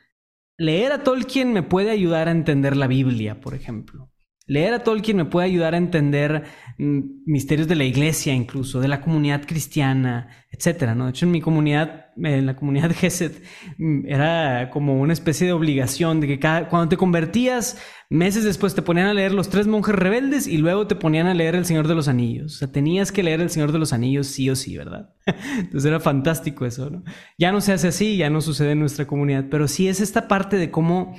leer 0.56 0.92
a 0.92 1.04
Tolkien 1.04 1.52
me 1.52 1.62
puede 1.62 1.90
ayudar 1.90 2.28
a 2.28 2.32
entender 2.32 2.78
la 2.78 2.86
Biblia, 2.86 3.42
por 3.42 3.52
ejemplo. 3.52 4.10
Leer 4.48 4.72
a 4.72 4.82
Tolkien 4.82 5.18
me 5.18 5.26
puede 5.26 5.46
ayudar 5.46 5.74
a 5.74 5.76
entender 5.76 6.44
mm, 6.78 7.00
misterios 7.26 7.68
de 7.68 7.76
la 7.76 7.84
iglesia, 7.84 8.32
incluso 8.32 8.80
de 8.80 8.88
la 8.88 9.02
comunidad 9.02 9.44
cristiana, 9.46 10.46
etcétera. 10.50 10.94
¿no? 10.94 11.04
De 11.04 11.10
hecho, 11.10 11.26
en 11.26 11.32
mi 11.32 11.42
comunidad, 11.42 12.06
en 12.16 12.46
la 12.46 12.56
comunidad 12.56 12.90
Geset, 12.94 13.42
mm, 13.76 14.06
era 14.06 14.70
como 14.70 14.98
una 15.00 15.12
especie 15.12 15.46
de 15.46 15.52
obligación 15.52 16.20
de 16.20 16.28
que 16.28 16.38
cada, 16.38 16.70
cuando 16.70 16.88
te 16.88 16.96
convertías, 16.96 17.78
meses 18.08 18.42
después 18.42 18.74
te 18.74 18.80
ponían 18.80 19.08
a 19.08 19.12
leer 19.14 19.32
Los 19.32 19.50
Tres 19.50 19.66
Monjes 19.66 19.94
Rebeldes 19.94 20.46
y 20.46 20.56
luego 20.56 20.86
te 20.86 20.96
ponían 20.96 21.26
a 21.26 21.34
leer 21.34 21.54
El 21.54 21.66
Señor 21.66 21.86
de 21.86 21.94
los 21.94 22.08
Anillos. 22.08 22.54
O 22.54 22.58
sea, 22.58 22.72
tenías 22.72 23.12
que 23.12 23.22
leer 23.22 23.42
El 23.42 23.50
Señor 23.50 23.70
de 23.70 23.78
los 23.78 23.92
Anillos 23.92 24.28
sí 24.28 24.48
o 24.48 24.56
sí, 24.56 24.78
¿verdad? 24.78 25.10
Entonces 25.58 25.84
era 25.84 26.00
fantástico 26.00 26.64
eso, 26.64 26.88
¿no? 26.88 27.04
Ya 27.36 27.52
no 27.52 27.60
se 27.60 27.72
hace 27.72 27.88
así, 27.88 28.16
ya 28.16 28.30
no 28.30 28.40
sucede 28.40 28.72
en 28.72 28.80
nuestra 28.80 29.06
comunidad, 29.06 29.46
pero 29.50 29.68
sí 29.68 29.88
es 29.88 30.00
esta 30.00 30.26
parte 30.26 30.56
de 30.56 30.70
cómo 30.70 31.14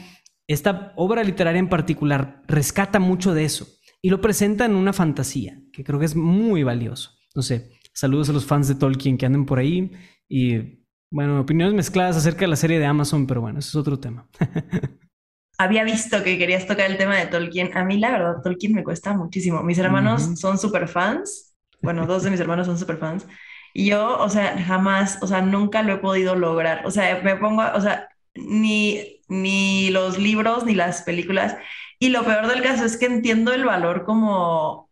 esta 0.49 0.93
obra 0.95 1.23
literaria 1.23 1.59
en 1.59 1.69
particular 1.69 2.41
rescata 2.47 2.99
mucho 2.99 3.33
de 3.33 3.45
eso 3.45 3.67
y 4.01 4.09
lo 4.09 4.19
presenta 4.19 4.65
en 4.65 4.75
una 4.75 4.93
fantasía, 4.93 5.61
que 5.71 5.83
creo 5.83 5.99
que 5.99 6.05
es 6.05 6.15
muy 6.15 6.63
valioso. 6.63 7.11
No 7.35 7.43
sé, 7.43 7.71
saludos 7.93 8.29
a 8.29 8.33
los 8.33 8.45
fans 8.45 8.67
de 8.67 8.75
Tolkien 8.75 9.17
que 9.17 9.27
anden 9.27 9.45
por 9.45 9.59
ahí 9.59 9.91
y, 10.27 10.85
bueno, 11.11 11.39
opiniones 11.39 11.75
mezcladas 11.75 12.17
acerca 12.17 12.41
de 12.41 12.47
la 12.47 12.55
serie 12.55 12.79
de 12.79 12.85
Amazon, 12.85 13.27
pero 13.27 13.41
bueno, 13.41 13.59
eso 13.59 13.69
es 13.69 13.75
otro 13.75 13.99
tema. 13.99 14.27
Había 15.59 15.83
visto 15.83 16.23
que 16.23 16.37
querías 16.37 16.65
tocar 16.65 16.89
el 16.89 16.97
tema 16.97 17.17
de 17.17 17.27
Tolkien. 17.27 17.77
A 17.77 17.83
mí, 17.83 17.99
la 17.99 18.11
verdad, 18.11 18.41
Tolkien 18.41 18.73
me 18.73 18.83
cuesta 18.83 19.13
muchísimo. 19.13 19.61
Mis 19.61 19.77
hermanos 19.77 20.39
son 20.39 20.57
súper 20.57 20.87
fans. 20.87 21.53
Bueno, 21.81 22.07
dos 22.07 22.23
de 22.23 22.31
mis 22.31 22.39
hermanos 22.39 22.65
son 22.65 22.79
súper 22.79 22.97
fans. 22.97 23.27
Y 23.73 23.89
yo, 23.89 24.17
o 24.19 24.29
sea, 24.29 24.57
jamás, 24.63 25.19
o 25.21 25.27
sea, 25.27 25.41
nunca 25.41 25.83
lo 25.83 25.93
he 25.93 25.97
podido 25.97 26.35
lograr. 26.35 26.85
O 26.85 26.91
sea, 26.91 27.21
me 27.21 27.35
pongo, 27.35 27.63
o 27.75 27.81
sea, 27.81 28.07
ni, 28.35 29.21
ni 29.27 29.89
los 29.91 30.17
libros 30.17 30.65
ni 30.65 30.75
las 30.75 31.03
películas. 31.03 31.55
Y 31.99 32.09
lo 32.09 32.23
peor 32.25 32.47
del 32.47 32.61
caso 32.63 32.85
es 32.85 32.97
que 32.97 33.05
entiendo 33.07 33.53
el 33.53 33.65
valor 33.65 34.05
como 34.05 34.89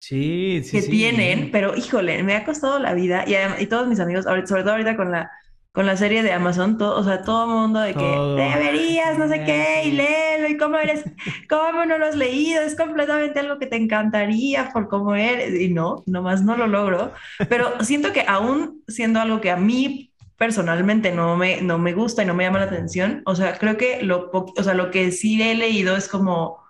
sí, 0.00 0.62
que 0.70 0.82
tienen, 0.82 1.50
pero 1.50 1.74
híjole, 1.76 2.22
me 2.22 2.34
ha 2.36 2.44
costado 2.44 2.78
la 2.78 2.94
vida. 2.94 3.24
Y, 3.26 3.34
y 3.62 3.66
todos 3.66 3.88
mis 3.88 4.00
amigos, 4.00 4.24
sobre 4.24 4.62
todo 4.62 4.72
ahorita 4.72 4.96
con 4.96 5.10
la, 5.10 5.30
con 5.72 5.86
la 5.86 5.96
serie 5.96 6.22
de 6.22 6.32
Amazon, 6.32 6.76
todo, 6.76 6.98
o 6.98 7.04
sea, 7.04 7.22
todo 7.22 7.44
el 7.44 7.50
mundo 7.50 7.80
de 7.80 7.96
que 7.96 8.26
deberías, 8.34 9.16
no 9.18 9.28
sé 9.28 9.44
qué, 9.44 9.82
y 9.84 9.92
léelo, 9.92 10.48
y 10.48 10.56
cómo 10.58 10.76
eres, 10.76 11.04
cómo 11.48 11.86
no 11.86 11.96
lo 11.98 12.06
has 12.06 12.16
leído, 12.16 12.62
es 12.62 12.76
completamente 12.76 13.40
algo 13.40 13.58
que 13.58 13.66
te 13.66 13.76
encantaría 13.76 14.70
por 14.72 14.88
cómo 14.88 15.14
eres, 15.14 15.58
y 15.60 15.68
no, 15.70 16.02
nomás 16.06 16.42
no 16.42 16.56
lo 16.56 16.66
logro, 16.66 17.12
pero 17.48 17.82
siento 17.84 18.12
que 18.12 18.24
aún 18.26 18.82
siendo 18.88 19.20
algo 19.20 19.40
que 19.40 19.50
a 19.50 19.56
mí 19.56 20.07
personalmente 20.38 21.12
no 21.12 21.36
me, 21.36 21.60
no 21.60 21.78
me 21.78 21.92
gusta 21.92 22.22
y 22.22 22.26
no 22.26 22.32
me 22.32 22.44
llama 22.44 22.60
la 22.60 22.66
atención. 22.66 23.22
O 23.26 23.34
sea, 23.34 23.58
creo 23.58 23.76
que 23.76 24.02
lo, 24.02 24.30
o 24.32 24.62
sea, 24.62 24.72
lo 24.74 24.90
que 24.90 25.10
sí 25.10 25.42
he 25.42 25.54
leído 25.54 25.96
es 25.96 26.08
como 26.08 26.62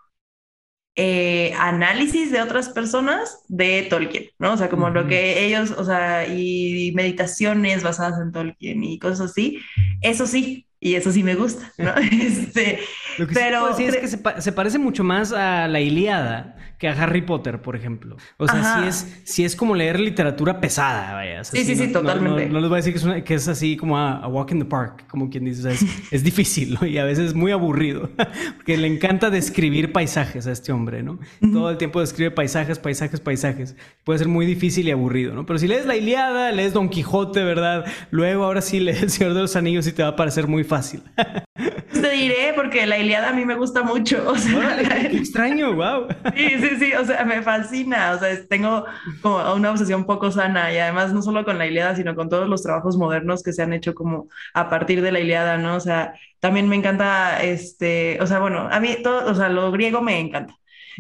eh, 0.97 1.53
análisis 1.57 2.33
de 2.33 2.41
otras 2.43 2.71
personas 2.71 3.45
de 3.47 3.87
Tolkien, 3.89 4.31
¿no? 4.39 4.55
O 4.55 4.57
sea, 4.57 4.69
como 4.71 4.91
lo 4.91 5.07
que 5.07 5.45
ellos, 5.45 5.71
o 5.71 5.85
sea, 5.85 6.27
y 6.27 6.93
meditaciones 6.95 7.83
basadas 7.85 8.19
en 8.21 8.33
Tolkien 8.33 8.83
y 8.83 8.99
cosas 8.99 9.31
así. 9.31 9.61
Eso 10.01 10.27
sí, 10.27 10.67
y 10.81 10.95
eso 10.95 11.13
sí 11.13 11.23
me 11.23 11.35
gusta, 11.35 11.73
¿no? 11.77 11.95
este, 12.13 12.81
Lo 13.19 13.29
que 13.29 13.35
pero 13.35 13.77
sí 13.77 13.85
es 13.85 13.97
que 13.97 14.09
se, 14.41 14.53
parece 14.53 14.79
mucho 14.79 15.05
más 15.05 15.33
a 15.33 15.69
la 15.69 15.81
Iliada 15.81 16.57
que 16.79 16.89
a 16.89 16.93
Harry 16.93 17.23
Potter, 17.23 17.61
por 17.61 17.75
ejemplo. 17.75 18.17
O 18.37 18.47
sea, 18.47 18.81
sí 18.81 18.89
es, 18.89 19.21
sí 19.25 19.45
es 19.45 19.57
como 19.57 19.75
leer 19.75 19.99
literatura 19.99 20.61
pesada, 20.61 21.13
vaya. 21.15 21.43
sí, 21.43 21.65
sí, 21.65 21.75
sí, 21.75 21.93
totalmente. 21.93 22.49
No, 22.49 22.61
les 22.61 22.69
voy 22.69 22.77
a 22.79 22.83
decir 22.83 22.93
que 22.93 23.19
es, 23.19 23.25
que 23.25 23.35
es 23.35 23.49
así 23.49 23.77
como 23.77 23.99
a, 23.99 24.27
walk 24.29 24.53
in 24.53 24.61
the 24.61 24.65
park, 24.65 25.05
como 25.09 25.29
quien 25.29 25.45
dice. 25.45 25.61
O 25.61 25.75
sea, 25.75 25.89
es, 26.11 26.23
difícil, 26.29 26.79
¿no? 26.81 26.87
Y 26.87 26.99
a 26.99 27.05
veces 27.05 27.29
es 27.29 27.35
muy 27.35 27.51
aburrido. 27.51 28.11
Porque 28.57 28.77
le 28.77 28.87
encanta 28.87 29.29
describir 29.31 29.93
paisajes 29.93 30.47
a 30.47 30.53
este 30.53 30.71
hombre, 30.71 31.03
¿no? 31.03 31.19
Todo 31.41 31.71
el 31.71 31.79
tiempo 31.79 32.01
describe 32.01 32.31
paisajes, 32.31 32.79
paisajes, 32.79 33.21
paisajes. 33.21 33.77
Puede 34.05 34.21
ser 34.21 34.29
muy 34.29 34.47
difícil 34.47 34.87
y 34.87 34.93
aburrido, 34.93 35.35
¿no? 35.35 35.47
Pero 35.47 35.59
si 35.59 35.67
lees 35.67 35.85
la 35.85 35.97
Iliada, 35.97 36.53
lees 36.53 36.73
Don 36.73 36.89
Quijote, 36.89 37.43
¿verdad? 37.43 37.87
Luego, 38.11 38.45
ahora 38.45 38.61
sí 38.61 38.79
lees 38.79 39.03
El 39.03 39.11
Señor 39.11 39.35
de 39.35 39.41
los 39.41 39.57
Anillos 39.57 39.87
y 39.89 39.93
te 39.93 40.03
va 40.03 40.11
a 40.11 40.17
parecer 40.17 40.47
muy 40.47 40.63
fácil. 40.63 41.03
Te 42.09 42.15
diré 42.15 42.55
porque 42.55 42.87
la 42.87 42.97
Iliada 42.99 43.29
a 43.29 43.33
mí 43.35 43.45
me 43.45 43.55
gusta 43.55 43.83
mucho. 43.83 44.25
O 44.29 44.37
sea, 44.37 44.81
extraño, 45.13 45.75
wow. 45.75 46.09
Sí, 46.35 46.49
sí, 46.59 46.77
sí, 46.79 46.93
o 46.95 47.05
sea, 47.05 47.23
me 47.25 47.43
fascina. 47.43 48.13
O 48.13 48.19
sea, 48.19 48.47
tengo 48.49 48.87
como 49.21 49.55
una 49.55 49.71
obsesión 49.71 50.07
poco 50.07 50.31
sana 50.31 50.73
y 50.73 50.79
además 50.79 51.13
no 51.13 51.21
solo 51.21 51.45
con 51.45 51.59
la 51.59 51.67
Iliada, 51.67 51.95
sino 51.97 52.15
con 52.15 52.31
todos 52.31 52.49
los 52.49 52.63
trabajos 52.63 52.97
modernos 52.97 53.43
que 53.43 53.53
se 53.53 53.63
han 53.63 53.75
hecho 53.75 53.95
como 53.95 54.29
a 54.55 54.71
partir 54.71 55.03
de 55.03 55.13
la 55.13 55.21
Iliada, 55.21 55.59
¿no? 55.59 55.77
O 55.77 55.81
sea, 55.81 56.15
también 56.41 56.67
me 56.69 56.77
encanta, 56.77 57.43
este, 57.43 58.19
o 58.23 58.27
sea, 58.27 58.39
bueno, 58.39 58.69
a 58.71 58.81
mí 58.81 58.97
todo, 59.03 59.31
o 59.31 59.35
sea, 59.35 59.51
lo 59.51 59.71
griego 59.71 60.01
me 60.01 60.19
encanta. 60.19 60.55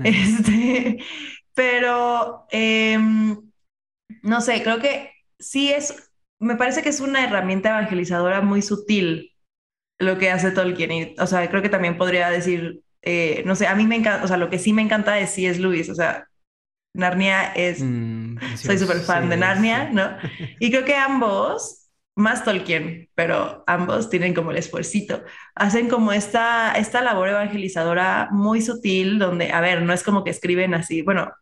Este, 0.05 0.99
pero, 1.55 2.47
em, 2.51 3.37
no 4.23 4.41
sé, 4.41 4.63
creo 4.63 4.79
que 4.81 5.13
sí 5.39 5.71
es, 5.71 6.13
me 6.39 6.57
parece 6.57 6.83
que 6.83 6.91
es 6.91 7.01
una 7.01 7.25
herramienta 7.25 7.71
evangelizadora 7.71 8.41
muy 8.43 8.63
sutil 8.63 9.33
lo 9.99 10.19
que 10.19 10.31
hace 10.31 10.51
Tolkien. 10.51 10.93
Y, 10.93 11.15
o 11.19 11.27
sea, 11.27 11.49
creo 11.49 11.63
que 11.63 11.69
también 11.69 11.99
podría 11.99 12.31
decir, 12.31 12.83
eh, 13.03 13.43
no 13.47 13.55
sé, 13.57 13.67
a 13.67 13.75
mí 13.75 13.87
me 13.87 13.97
encanta, 13.97 14.25
o 14.25 14.29
sea, 14.29 14.37
lo 14.37 14.51
que 14.51 14.59
sí 14.59 14.73
me 14.73 14.83
encanta 14.83 15.15
de 15.15 15.27
sí 15.27 15.47
es 15.47 15.59
Luis, 15.59 15.89
o 15.89 15.95
sea, 15.95 16.29
Narnia 16.95 17.53
es, 17.55 17.81
mm, 17.83 18.39
soy 18.57 18.79
súper 18.79 19.01
fan 19.01 19.29
de 19.29 19.37
Narnia, 19.37 19.91
¿no? 19.91 20.17
Y 20.61 20.71
creo 20.71 20.85
que 20.85 20.95
ambos, 20.95 21.91
más 22.17 22.45
Tolkien, 22.45 23.09
pero 23.15 23.63
ambos 23.67 24.11
tienen 24.11 24.35
como 24.35 24.51
el 24.51 24.57
esfuercito, 24.59 25.23
hacen 25.55 25.89
como 25.89 26.13
esta, 26.13 26.73
esta 26.73 27.01
labor 27.03 27.29
evangelizadora 27.29 28.29
muy 28.33 28.61
sutil, 28.61 29.19
donde, 29.19 29.53
a 29.53 29.61
ver, 29.61 29.83
no 29.83 29.93
es 29.93 30.03
como 30.03 30.25
que 30.25 30.31
escriben 30.31 30.75
así, 30.75 31.03
bueno, 31.03 31.33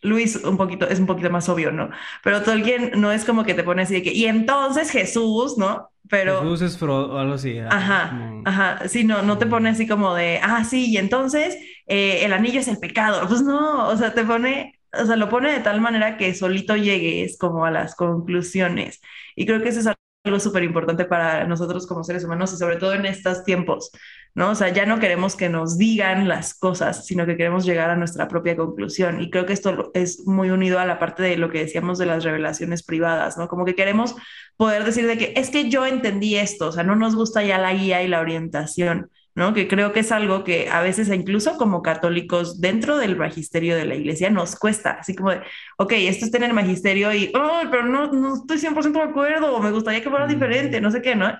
Luis 0.00 0.36
un 0.36 0.56
poquito, 0.56 0.88
es 0.88 1.00
un 1.00 1.06
poquito 1.06 1.30
más 1.30 1.48
obvio, 1.48 1.72
¿no? 1.72 1.90
Pero 2.22 2.42
Tolkien 2.42 2.92
no 3.00 3.10
es 3.10 3.24
como 3.24 3.44
que 3.44 3.54
te 3.54 3.64
pone 3.64 3.82
así 3.82 3.94
de 3.94 4.02
que, 4.02 4.12
y 4.12 4.26
entonces 4.26 4.90
Jesús, 4.90 5.58
¿no? 5.58 5.90
Pero... 6.08 6.42
Jesús 6.42 6.62
es 6.62 6.78
Frodo, 6.78 7.18
algo 7.18 7.34
así. 7.34 7.58
Ajá, 7.58 8.42
ajá, 8.44 8.88
sí, 8.88 9.04
no, 9.04 9.22
no 9.22 9.38
te 9.38 9.46
pone 9.46 9.70
así 9.70 9.86
como 9.86 10.14
de, 10.14 10.40
ah, 10.42 10.64
sí, 10.64 10.90
y 10.90 10.96
entonces 10.96 11.56
eh, 11.86 12.24
el 12.24 12.32
anillo 12.32 12.60
es 12.60 12.68
el 12.68 12.78
pecado. 12.78 13.26
Pues 13.28 13.42
no, 13.42 13.88
o 13.88 13.96
sea, 13.96 14.14
te 14.14 14.24
pone, 14.24 14.78
o 14.92 15.04
sea, 15.04 15.16
lo 15.16 15.28
pone 15.28 15.52
de 15.52 15.60
tal 15.60 15.80
manera 15.80 16.16
que 16.16 16.34
solito 16.34 16.76
llegues 16.76 17.36
como 17.38 17.64
a 17.64 17.70
las 17.70 17.94
conclusiones. 17.94 19.00
Y 19.36 19.46
creo 19.46 19.62
que 19.62 19.68
eso 19.68 19.80
es 19.80 19.86
algo 20.24 20.40
súper 20.40 20.64
importante 20.64 21.04
para 21.04 21.46
nosotros 21.46 21.86
como 21.86 22.04
seres 22.04 22.24
humanos 22.24 22.52
y 22.52 22.56
sobre 22.56 22.76
todo 22.76 22.94
en 22.94 23.06
estos 23.06 23.44
tiempos, 23.44 23.90
¿no? 24.38 24.50
O 24.50 24.54
sea, 24.54 24.68
ya 24.68 24.86
no 24.86 25.00
queremos 25.00 25.34
que 25.34 25.48
nos 25.48 25.78
digan 25.78 26.28
las 26.28 26.54
cosas, 26.54 27.04
sino 27.04 27.26
que 27.26 27.36
queremos 27.36 27.66
llegar 27.66 27.90
a 27.90 27.96
nuestra 27.96 28.28
propia 28.28 28.56
conclusión. 28.56 29.20
Y 29.20 29.30
creo 29.30 29.46
que 29.46 29.52
esto 29.52 29.90
es 29.94 30.28
muy 30.28 30.50
unido 30.50 30.78
a 30.78 30.86
la 30.86 31.00
parte 31.00 31.24
de 31.24 31.36
lo 31.36 31.50
que 31.50 31.58
decíamos 31.58 31.98
de 31.98 32.06
las 32.06 32.22
revelaciones 32.22 32.84
privadas, 32.84 33.36
¿no? 33.36 33.48
Como 33.48 33.64
que 33.64 33.74
queremos 33.74 34.14
poder 34.56 34.84
decir 34.84 35.08
de 35.08 35.18
que 35.18 35.32
es 35.34 35.50
que 35.50 35.68
yo 35.68 35.86
entendí 35.86 36.36
esto, 36.36 36.68
o 36.68 36.72
sea, 36.72 36.84
no 36.84 36.94
nos 36.94 37.16
gusta 37.16 37.42
ya 37.42 37.58
la 37.58 37.74
guía 37.74 38.00
y 38.04 38.06
la 38.06 38.20
orientación, 38.20 39.10
¿no? 39.34 39.54
Que 39.54 39.66
creo 39.66 39.92
que 39.92 40.00
es 40.00 40.12
algo 40.12 40.44
que 40.44 40.68
a 40.70 40.82
veces, 40.82 41.08
incluso 41.08 41.56
como 41.56 41.82
católicos, 41.82 42.60
dentro 42.60 42.96
del 42.96 43.16
magisterio 43.16 43.74
de 43.74 43.86
la 43.86 43.96
iglesia, 43.96 44.30
nos 44.30 44.54
cuesta, 44.54 44.98
así 45.00 45.16
como 45.16 45.32
de, 45.32 45.40
ok, 45.78 45.94
esto 45.94 46.24
está 46.24 46.36
en 46.38 46.44
el 46.44 46.54
magisterio 46.54 47.12
y, 47.12 47.32
oh, 47.34 47.62
pero 47.72 47.86
no, 47.86 48.12
no 48.12 48.36
estoy 48.36 48.58
100% 48.58 48.92
de 48.92 49.10
acuerdo, 49.10 49.58
me 49.58 49.72
gustaría 49.72 50.00
que 50.00 50.10
fuera 50.10 50.28
diferente, 50.28 50.80
no 50.80 50.92
sé 50.92 51.02
qué, 51.02 51.16
¿no? 51.16 51.36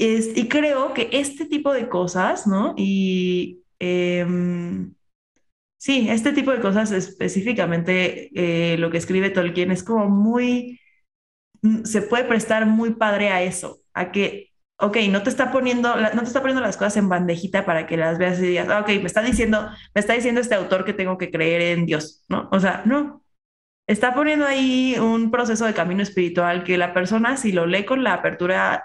Es, 0.00 0.36
y 0.36 0.48
creo 0.48 0.94
que 0.94 1.10
este 1.12 1.44
tipo 1.44 1.72
de 1.74 1.88
cosas, 1.88 2.46
¿no? 2.46 2.74
Y 2.78 3.62
em, 3.78 4.94
sí, 5.78 6.08
este 6.08 6.32
tipo 6.32 6.52
de 6.52 6.60
cosas 6.60 6.90
específicamente, 6.92 8.30
eh, 8.34 8.78
lo 8.78 8.90
que 8.90 8.98
escribe 8.98 9.30
Tolkien 9.30 9.70
es 9.70 9.82
como 9.84 10.08
muy, 10.08 10.80
mm, 11.62 11.84
se 11.84 12.02
puede 12.02 12.24
prestar 12.24 12.66
muy 12.66 12.94
padre 12.94 13.30
a 13.30 13.42
eso, 13.42 13.80
a 13.94 14.10
que 14.12 14.50
ok, 14.78 14.96
no 15.10 15.22
te 15.22 15.30
está 15.30 15.52
poniendo, 15.52 15.94
no 15.96 16.20
te 16.22 16.26
está 16.26 16.40
poniendo 16.40 16.62
las 16.62 16.76
cosas 16.76 16.96
en 16.96 17.08
bandejita 17.08 17.66
para 17.66 17.86
que 17.86 17.96
las 17.96 18.18
veas 18.18 18.38
y 18.40 18.46
digas, 18.46 18.68
ah, 18.70 18.80
ok, 18.80 18.88
me 18.88 19.06
está 19.06 19.22
diciendo, 19.22 19.68
me 19.94 20.00
está 20.00 20.14
diciendo 20.14 20.40
este 20.40 20.54
autor 20.54 20.84
que 20.84 20.94
tengo 20.94 21.18
que 21.18 21.30
creer 21.30 21.62
en 21.78 21.86
Dios, 21.86 22.24
¿no? 22.28 22.48
O 22.52 22.60
sea, 22.60 22.82
no. 22.86 23.22
Está 23.86 24.14
poniendo 24.14 24.46
ahí 24.46 24.96
un 24.98 25.30
proceso 25.30 25.66
de 25.66 25.74
camino 25.74 26.02
espiritual 26.02 26.64
que 26.64 26.78
la 26.78 26.94
persona, 26.94 27.36
si 27.36 27.52
lo 27.52 27.66
lee 27.66 27.84
con 27.84 28.04
la 28.04 28.14
apertura 28.14 28.84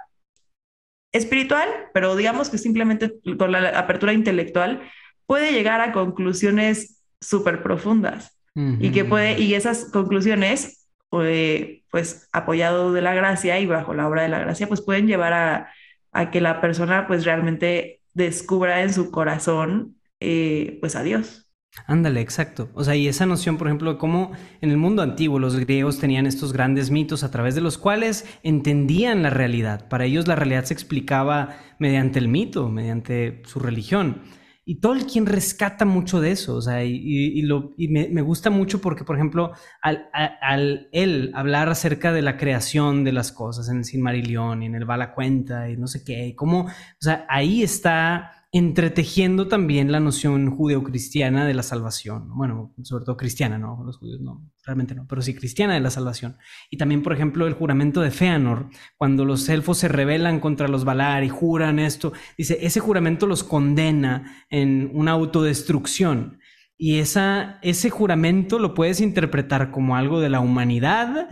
espiritual, 1.15 1.67
pero 1.93 2.15
digamos 2.15 2.49
que 2.49 2.57
simplemente 2.57 3.13
con 3.37 3.51
la 3.51 3.69
apertura 3.79 4.13
intelectual, 4.13 4.81
puede 5.25 5.51
llegar 5.51 5.81
a 5.81 5.91
conclusiones 5.91 7.01
súper 7.19 7.63
profundas 7.63 8.37
y 8.79 8.91
que 8.91 9.03
puede, 9.03 9.37
y 9.41 9.53
esas 9.53 9.91
conclusiones, 9.91 10.87
eh, 11.11 11.83
pues 11.91 12.29
apoyado 12.31 12.93
de 12.93 13.01
la 13.01 13.13
gracia 13.13 13.59
y 13.59 13.65
bajo 13.65 13.93
la 13.93 14.07
obra 14.07 14.21
de 14.21 14.29
la 14.29 14.39
gracia, 14.39 14.67
pues 14.67 14.81
pueden 14.81 15.07
llevar 15.07 15.33
a, 15.33 15.73
a 16.13 16.31
que 16.31 16.39
la 16.39 16.61
persona 16.61 17.05
pues 17.05 17.25
realmente 17.25 17.99
descubra 18.13 18.81
en 18.81 18.93
su 18.93 19.11
corazón 19.11 19.97
eh, 20.21 20.77
pues 20.79 20.95
a 20.95 21.03
Dios. 21.03 21.44
Ándale, 21.87 22.21
exacto. 22.21 22.69
O 22.73 22.83
sea, 22.83 22.95
y 22.95 23.07
esa 23.07 23.25
noción, 23.25 23.57
por 23.57 23.67
ejemplo, 23.67 23.93
de 23.93 23.97
cómo 23.97 24.31
en 24.61 24.71
el 24.71 24.77
mundo 24.77 25.01
antiguo 25.01 25.39
los 25.39 25.55
griegos 25.55 25.99
tenían 25.99 26.25
estos 26.25 26.51
grandes 26.51 26.89
mitos 26.89 27.23
a 27.23 27.31
través 27.31 27.53
de 27.53 27.61
los 27.61 27.77
cuales 27.77 28.25
entendían 28.43 29.21
la 29.21 29.29
realidad. 29.29 29.87
Para 29.87 30.05
ellos 30.05 30.27
la 30.27 30.35
realidad 30.35 30.63
se 30.63 30.73
explicaba 30.73 31.57
mediante 31.77 32.17
el 32.17 32.27
mito, 32.27 32.69
mediante 32.69 33.43
su 33.45 33.59
religión. 33.59 34.23
Y 34.67 34.79
Tolkien 34.79 35.27
rescata 35.27 35.85
mucho 35.85 36.19
de 36.19 36.31
eso, 36.31 36.55
o 36.55 36.61
sea, 36.61 36.83
y, 36.83 37.39
lo, 37.43 37.75
y 37.77 37.87
me, 37.87 38.21
gusta 38.23 38.49
mucho 38.49 38.81
porque, 38.81 39.03
por 39.03 39.15
ejemplo, 39.15 39.51
al, 39.79 40.09
al, 40.11 40.89
él 40.91 41.31
hablar 41.35 41.69
acerca 41.69 42.11
de 42.11 42.23
la 42.23 42.35
creación 42.35 43.03
de 43.03 43.11
las 43.11 43.31
cosas 43.31 43.69
en 43.69 43.77
el 43.77 43.85
Silmarillion 43.85 44.63
y 44.63 44.65
en 44.65 44.73
el 44.73 44.87
Cuenta 45.13 45.69
y 45.69 45.77
no 45.77 45.85
sé 45.85 46.03
qué, 46.03 46.29
y 46.29 46.33
cómo, 46.33 46.61
o 46.61 46.71
sea, 46.99 47.27
ahí 47.29 47.61
está 47.61 48.44
entretejiendo 48.57 49.49
también 49.49 49.91
la 49.91 49.99
noción 49.99 50.49
judeocristiana 50.49 51.45
de 51.45 51.53
la 51.53 51.61
salvación. 51.61 52.29
Bueno, 52.37 52.73
sobre 52.83 53.03
todo 53.03 53.17
cristiana, 53.17 53.57
¿no? 53.57 53.83
Los 53.85 53.97
judíos 53.97 54.21
no, 54.21 54.49
realmente 54.65 54.95
no, 54.95 55.05
pero 55.09 55.21
sí 55.21 55.35
cristiana 55.35 55.73
de 55.73 55.81
la 55.81 55.89
salvación. 55.89 56.37
Y 56.69 56.77
también, 56.77 57.03
por 57.03 57.11
ejemplo, 57.11 57.47
el 57.47 57.53
juramento 57.53 57.99
de 57.99 58.11
Feanor, 58.11 58.69
cuando 58.95 59.25
los 59.25 59.49
elfos 59.49 59.79
se 59.79 59.89
rebelan 59.89 60.39
contra 60.39 60.69
los 60.69 60.85
Valar 60.85 61.25
y 61.25 61.29
juran 61.29 61.79
esto, 61.79 62.13
dice, 62.37 62.57
ese 62.61 62.79
juramento 62.79 63.27
los 63.27 63.43
condena 63.43 64.45
en 64.49 64.89
una 64.93 65.11
autodestrucción. 65.11 66.39
Y 66.77 66.99
esa, 66.99 67.59
ese 67.61 67.89
juramento 67.89 68.57
lo 68.57 68.73
puedes 68.73 69.01
interpretar 69.01 69.69
como 69.69 69.97
algo 69.97 70.21
de 70.21 70.29
la 70.29 70.39
humanidad, 70.39 71.27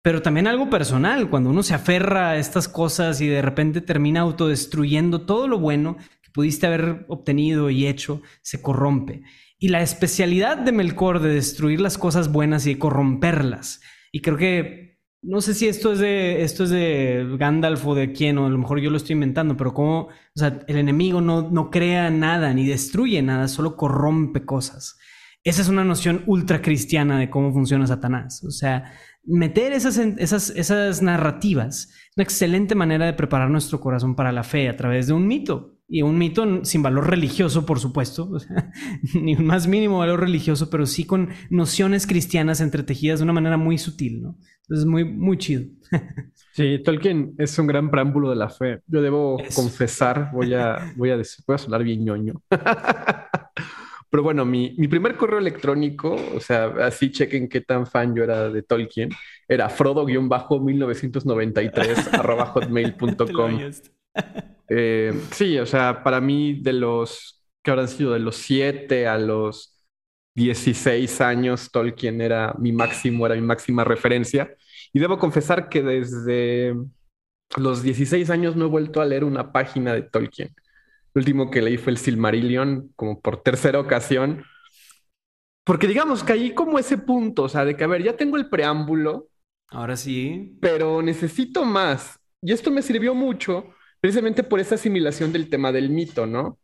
pero 0.00 0.22
también 0.22 0.46
algo 0.46 0.70
personal, 0.70 1.28
cuando 1.28 1.50
uno 1.50 1.64
se 1.64 1.74
aferra 1.74 2.30
a 2.30 2.36
estas 2.36 2.68
cosas 2.68 3.20
y 3.20 3.26
de 3.26 3.42
repente 3.42 3.80
termina 3.80 4.20
autodestruyendo 4.20 5.22
todo 5.22 5.48
lo 5.48 5.58
bueno 5.58 5.96
pudiste 6.38 6.68
haber 6.68 7.04
obtenido 7.08 7.68
y 7.68 7.88
hecho 7.88 8.22
se 8.42 8.62
corrompe. 8.62 9.22
Y 9.58 9.70
la 9.70 9.82
especialidad 9.82 10.56
de 10.56 10.70
Melkor 10.70 11.18
de 11.18 11.34
destruir 11.34 11.80
las 11.80 11.98
cosas 11.98 12.30
buenas 12.30 12.64
y 12.64 12.74
de 12.74 12.78
corromperlas. 12.78 13.80
Y 14.12 14.20
creo 14.20 14.36
que, 14.36 15.00
no 15.20 15.40
sé 15.40 15.52
si 15.52 15.66
esto 15.66 15.94
es 15.94 15.98
de, 15.98 16.44
esto 16.44 16.62
es 16.62 16.70
de 16.70 17.26
Gandalf 17.40 17.84
o 17.84 17.96
de 17.96 18.12
quién, 18.12 18.38
o 18.38 18.46
a 18.46 18.50
lo 18.50 18.56
mejor 18.56 18.78
yo 18.78 18.88
lo 18.88 18.98
estoy 18.98 19.14
inventando, 19.14 19.56
pero 19.56 19.74
como, 19.74 20.02
o 20.02 20.10
sea, 20.36 20.60
el 20.68 20.76
enemigo 20.76 21.20
no, 21.20 21.50
no 21.50 21.72
crea 21.72 22.08
nada 22.08 22.54
ni 22.54 22.64
destruye 22.68 23.20
nada, 23.20 23.48
solo 23.48 23.76
corrompe 23.76 24.44
cosas. 24.44 24.96
Esa 25.42 25.62
es 25.62 25.68
una 25.68 25.82
noción 25.82 26.22
ultra 26.26 26.62
cristiana 26.62 27.18
de 27.18 27.30
cómo 27.30 27.52
funciona 27.52 27.84
Satanás. 27.88 28.44
O 28.44 28.52
sea, 28.52 28.92
meter 29.24 29.72
esas, 29.72 29.98
esas, 29.98 30.50
esas 30.50 31.02
narrativas 31.02 31.88
es 31.88 32.16
una 32.16 32.22
excelente 32.22 32.76
manera 32.76 33.06
de 33.06 33.14
preparar 33.14 33.50
nuestro 33.50 33.80
corazón 33.80 34.14
para 34.14 34.30
la 34.30 34.44
fe 34.44 34.68
a 34.68 34.76
través 34.76 35.08
de 35.08 35.14
un 35.14 35.26
mito 35.26 35.77
y 35.88 36.02
un 36.02 36.18
mito 36.18 36.64
sin 36.66 36.82
valor 36.82 37.08
religioso, 37.08 37.64
por 37.64 37.80
supuesto, 37.80 38.30
ni 39.14 39.34
un 39.34 39.46
más 39.46 39.66
mínimo 39.66 39.98
valor 39.98 40.20
religioso, 40.20 40.68
pero 40.68 40.84
sí 40.84 41.04
con 41.04 41.30
nociones 41.48 42.06
cristianas 42.06 42.60
entretejidas 42.60 43.20
de 43.20 43.24
una 43.24 43.32
manera 43.32 43.56
muy 43.56 43.78
sutil, 43.78 44.22
¿no? 44.22 44.36
Entonces, 44.62 44.86
muy, 44.86 45.04
muy 45.04 45.38
chido. 45.38 45.64
sí, 46.52 46.78
Tolkien 46.84 47.34
es 47.38 47.58
un 47.58 47.66
gran 47.66 47.90
preámbulo 47.90 48.28
de 48.28 48.36
la 48.36 48.50
fe. 48.50 48.82
Yo 48.86 49.00
debo 49.00 49.38
confesar, 49.56 50.30
voy 50.34 50.52
a, 50.52 50.92
voy 50.94 51.08
a 51.08 51.16
decir, 51.16 51.42
voy 51.46 51.54
a 51.54 51.58
sonar 51.58 51.82
bien 51.82 52.04
ñoño. 52.04 52.42
Pero 54.10 54.22
bueno, 54.22 54.44
mi, 54.44 54.74
mi, 54.78 54.88
primer 54.88 55.16
correo 55.16 55.38
electrónico, 55.38 56.16
o 56.34 56.40
sea, 56.40 56.72
así 56.82 57.10
chequen 57.10 57.48
qué 57.48 57.60
tan 57.60 57.86
fan 57.86 58.14
yo 58.14 58.24
era 58.24 58.50
de 58.50 58.62
Tolkien, 58.62 59.10
era 59.46 59.68
frodo-1993 59.68 62.18
arroba 62.18 62.46
hotmail.com. 62.46 63.60
Eh, 64.68 65.12
sí, 65.32 65.58
o 65.58 65.66
sea, 65.66 66.02
para 66.02 66.20
mí 66.20 66.60
de 66.60 66.74
los 66.74 67.42
que 67.62 67.70
habrán 67.70 67.88
sido 67.88 68.12
de 68.12 68.20
los 68.20 68.36
7 68.36 69.06
a 69.06 69.18
los 69.18 69.78
16 70.34 71.20
años, 71.20 71.70
Tolkien 71.70 72.20
era 72.20 72.54
mi 72.58 72.72
máximo, 72.72 73.26
era 73.26 73.34
mi 73.34 73.42
máxima 73.42 73.84
referencia. 73.84 74.54
Y 74.92 75.00
debo 75.00 75.18
confesar 75.18 75.68
que 75.68 75.82
desde 75.82 76.74
los 77.56 77.82
16 77.82 78.30
años 78.30 78.56
no 78.56 78.66
he 78.66 78.68
vuelto 78.68 79.00
a 79.00 79.06
leer 79.06 79.24
una 79.24 79.52
página 79.52 79.94
de 79.94 80.02
Tolkien. 80.02 80.54
El 81.14 81.20
último 81.20 81.50
que 81.50 81.62
leí 81.62 81.78
fue 81.78 81.92
el 81.92 81.98
Silmarillion, 81.98 82.92
como 82.94 83.20
por 83.20 83.42
tercera 83.42 83.80
ocasión. 83.80 84.44
Porque 85.64 85.86
digamos 85.86 86.22
que 86.22 86.32
ahí 86.32 86.54
como 86.54 86.78
ese 86.78 86.98
punto, 86.98 87.44
o 87.44 87.48
sea, 87.48 87.64
de 87.64 87.76
que, 87.76 87.84
a 87.84 87.88
ver, 87.88 88.02
ya 88.02 88.16
tengo 88.16 88.36
el 88.36 88.48
preámbulo. 88.48 89.28
Ahora 89.70 89.96
sí. 89.96 90.56
Pero 90.60 91.02
necesito 91.02 91.64
más. 91.64 92.18
Y 92.40 92.52
esto 92.52 92.70
me 92.70 92.82
sirvió 92.82 93.14
mucho 93.14 93.74
precisamente 94.00 94.42
por 94.42 94.60
esa 94.60 94.76
asimilación 94.76 95.32
del 95.32 95.48
tema 95.48 95.72
del 95.72 95.90
mito, 95.90 96.26
¿no? 96.26 96.58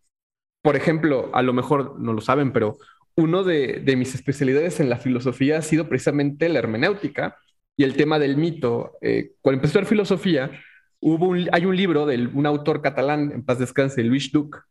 Por 0.63 0.77
ejemplo, 0.77 1.31
a 1.35 1.43
lo 1.43 1.53
mejor 1.53 1.99
no 2.01 2.13
lo 2.13 2.21
saben, 2.21 2.53
pero 2.53 2.79
uno 3.17 3.45
de, 3.45 3.83
mis 3.97 4.15
especialidades 4.15 4.81
en 4.81 4.91
la 4.91 4.99
filosofía 4.99 5.59
ha 5.59 5.63
sido 5.63 5.89
precisamente 5.89 6.49
la 6.49 6.59
hermenéutica 6.59 7.37
y 7.77 7.85
el 7.85 7.97
tema 7.97 8.19
del 8.19 8.37
mito. 8.37 8.93
Eh, 9.01 9.33
cuando 9.41 9.59
empecé 9.59 9.79
a 9.79 9.83
estudiar 9.83 9.87
filosofía, 9.87 10.51
hubo 11.01 11.35
hay 11.53 11.67
un 11.67 11.77
libro 11.77 12.07
de 12.07 12.27
un 12.27 12.47
autor 12.47 12.83
catalán, 12.83 13.31
en 13.33 13.45
paz 13.45 13.59
descanse, 13.59 14.03
Luis 14.03 14.33
Duc, 14.33 14.65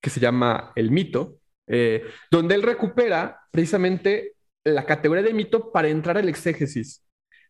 que 0.00 0.10
se 0.10 0.20
llama 0.20 0.72
El 0.76 0.90
mito, 0.90 1.38
eh, 1.66 2.04
donde 2.30 2.54
él 2.54 2.62
recupera 2.62 3.40
precisamente 3.50 4.34
la 4.64 4.86
categoría 4.86 5.22
de 5.22 5.34
mito 5.34 5.70
para 5.72 5.88
entrar 5.88 6.18
al 6.18 6.28
exégesis. 6.28 7.04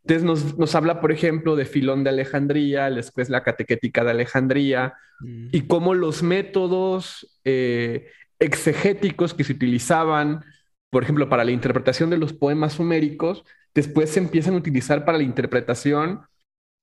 Entonces 0.06 0.56
nos, 0.58 0.74
habla, 0.74 1.00
por 1.00 1.12
ejemplo, 1.12 1.56
de 1.56 1.64
Filón 1.64 2.04
de 2.04 2.10
Alejandría, 2.10 2.90
después 2.90 3.30
la 3.30 3.42
catequética 3.42 4.04
de 4.04 4.10
Alejandría, 4.10 4.94
mm. 5.20 5.48
y 5.52 5.62
cómo 5.62 5.94
los 5.94 6.22
métodos 6.22 7.38
eh, 7.44 8.10
exegéticos 8.38 9.32
que 9.32 9.44
se 9.44 9.52
utilizaban, 9.52 10.44
por 10.90 11.04
ejemplo, 11.04 11.28
para 11.30 11.44
la 11.44 11.52
interpretación 11.52 12.10
de 12.10 12.18
los 12.18 12.34
poemas 12.34 12.74
suméricos, 12.74 13.44
después 13.74 14.10
se 14.10 14.20
empiezan 14.20 14.54
a 14.54 14.58
utilizar 14.58 15.06
para 15.06 15.18
la 15.18 15.24
interpretación 15.24 16.20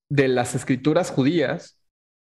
de 0.10 0.28
las 0.28 0.56
escrituras 0.56 1.12
judías. 1.12 1.81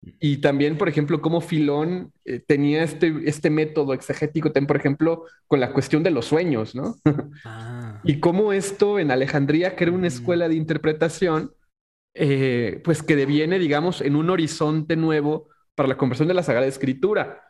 Y 0.03 0.39
también, 0.39 0.79
por 0.79 0.89
ejemplo, 0.89 1.21
cómo 1.21 1.41
Filón 1.41 2.13
eh, 2.25 2.41
tenía 2.41 2.83
este, 2.83 3.15
este 3.25 3.51
método 3.51 3.93
exegético, 3.93 4.51
por 4.53 4.77
ejemplo, 4.77 5.25
con 5.47 5.61
la 5.61 5.73
cuestión 5.73 6.03
de 6.03 6.11
los 6.11 6.27
sueños, 6.27 6.75
¿no? 6.75 6.97
Ah. 7.45 8.01
Y 8.05 8.19
cómo 8.21 8.53
esto 8.53 8.99
en 8.99 9.11
Alejandría, 9.11 9.77
que 9.77 9.85
era 9.85 9.93
una 9.93 10.07
escuela 10.07 10.49
de 10.49 10.55
interpretación, 10.55 11.53
eh, 12.15 12.81
pues 12.83 13.03
que 13.03 13.15
deviene, 13.15 13.59
digamos, 13.59 14.01
en 14.01 14.17
un 14.17 14.31
horizonte 14.31 14.97
nuevo 14.97 15.49
para 15.75 15.89
la 15.89 15.97
conversión 15.97 16.29
de 16.29 16.35
la 16.35 16.43
Sagrada 16.43 16.67
Escritura. 16.67 17.43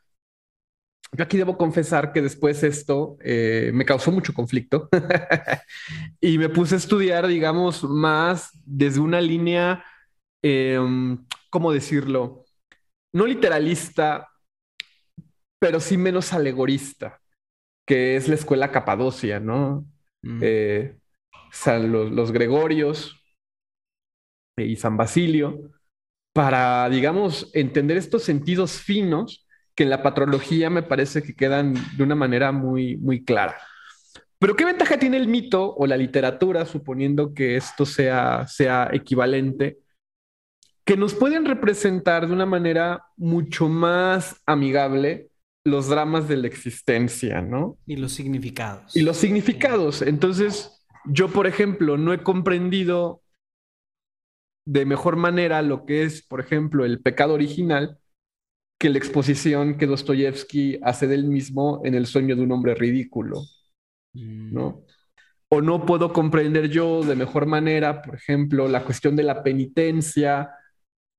Yo 1.13 1.25
aquí 1.25 1.37
debo 1.37 1.57
confesar 1.57 2.13
que 2.13 2.23
después 2.23 2.63
esto 2.63 3.17
eh, 3.23 3.71
me 3.75 3.85
causó 3.85 4.13
mucho 4.13 4.33
conflicto 4.33 4.89
y 6.21 6.39
me 6.39 6.49
puse 6.49 6.77
a 6.77 6.79
estudiar, 6.79 7.27
digamos, 7.27 7.83
más 7.83 8.51
desde 8.65 9.01
una 9.01 9.21
línea, 9.21 9.85
em, 10.43 11.25
¿cómo 11.51 11.73
decirlo? 11.73 12.45
No 13.13 13.27
literalista, 13.27 14.29
pero 15.59 15.81
sí 15.81 15.99
menos 15.99 16.33
alegorista, 16.33 17.21
que 17.87 18.17
es 18.17 18.29
la 18.29 18.37
escuela 18.37 18.71
capadocia, 18.71 19.41
¿no? 19.41 19.85
Mm. 20.23 20.39
Eh, 20.43 20.99
San, 21.53 21.91
los, 21.93 22.33
Gregorios 22.33 23.17
y 24.57 24.77
San 24.77 24.97
Basilio, 24.97 25.73
para, 26.33 26.89
digamos, 26.89 27.51
entender 27.55 27.97
estos 27.97 28.23
sentidos 28.23 28.81
finos 28.81 29.47
que 29.75 29.83
en 29.83 29.91
la 29.91 30.03
patrología 30.03 30.71
me 30.71 30.83
parece 30.83 31.23
que 31.23 31.35
quedan 31.35 31.75
de 31.97 32.03
una 32.03 32.15
manera 32.15 32.53
muy, 32.53 32.97
muy 32.99 33.25
clara. 33.25 33.57
Pero 34.39 34.57
¿qué 34.57 34.65
ventaja 34.65 34.99
tiene 34.99 35.17
el 35.17 35.29
mito 35.29 35.75
o 35.75 35.87
la 35.87 35.97
literatura, 35.97 36.65
suponiendo 36.65 37.35
que 37.35 37.57
esto 37.57 37.85
sea, 37.85 38.47
sea 38.47 38.89
equivalente? 38.93 39.79
Que 40.85 40.97
nos 40.97 41.15
pueden 41.15 41.45
representar 41.45 42.27
de 42.27 42.33
una 42.33 42.47
manera 42.47 43.05
mucho 43.17 43.69
más 43.69 44.41
amigable 44.47 45.31
los 45.65 45.89
dramas 45.89 46.29
de 46.29 46.37
la 46.37 46.47
existencia, 46.47 47.41
¿no? 47.43 47.79
Y 47.87 47.97
los 47.97 48.13
significados. 48.13 48.97
Y 48.97 49.03
los 49.03 49.17
significados. 49.17 50.03
Entonces, 50.03 50.85
yo, 51.05 51.29
por 51.29 51.47
ejemplo, 51.47 51.97
no 51.97 52.13
he 52.13 52.23
comprendido 52.23 53.23
de 54.67 54.85
mejor 54.85 55.17
manera 55.17 55.63
lo 55.63 55.85
que 55.85 56.05
es, 56.05 56.23
por 56.23 56.41
ejemplo, 56.41 56.85
el 56.85 57.01
pecado 57.01 57.35
original 57.35 57.99
que 58.79 58.89
la 58.89 58.99
exposición 58.99 59.77
que 59.77 59.87
Dostoyevsky 59.87 60.81
hace 60.83 61.07
del 61.07 61.25
mismo 61.25 61.83
en 61.85 61.95
el 61.95 62.07
sueño 62.07 62.35
de 62.35 62.43
un 62.43 62.53
hombre 62.53 62.75
ridículo, 62.75 63.43
mm. 64.15 64.55
¿no? 64.55 64.85
O 65.51 65.61
no 65.61 65.85
puedo 65.85 66.13
comprender 66.13 66.71
yo 66.71 67.03
de 67.03 67.17
mejor 67.17 67.45
manera, 67.45 68.01
por 68.01 68.15
ejemplo, 68.15 68.69
la 68.69 68.85
cuestión 68.85 69.17
de 69.17 69.25
la 69.25 69.43
penitencia 69.43 70.51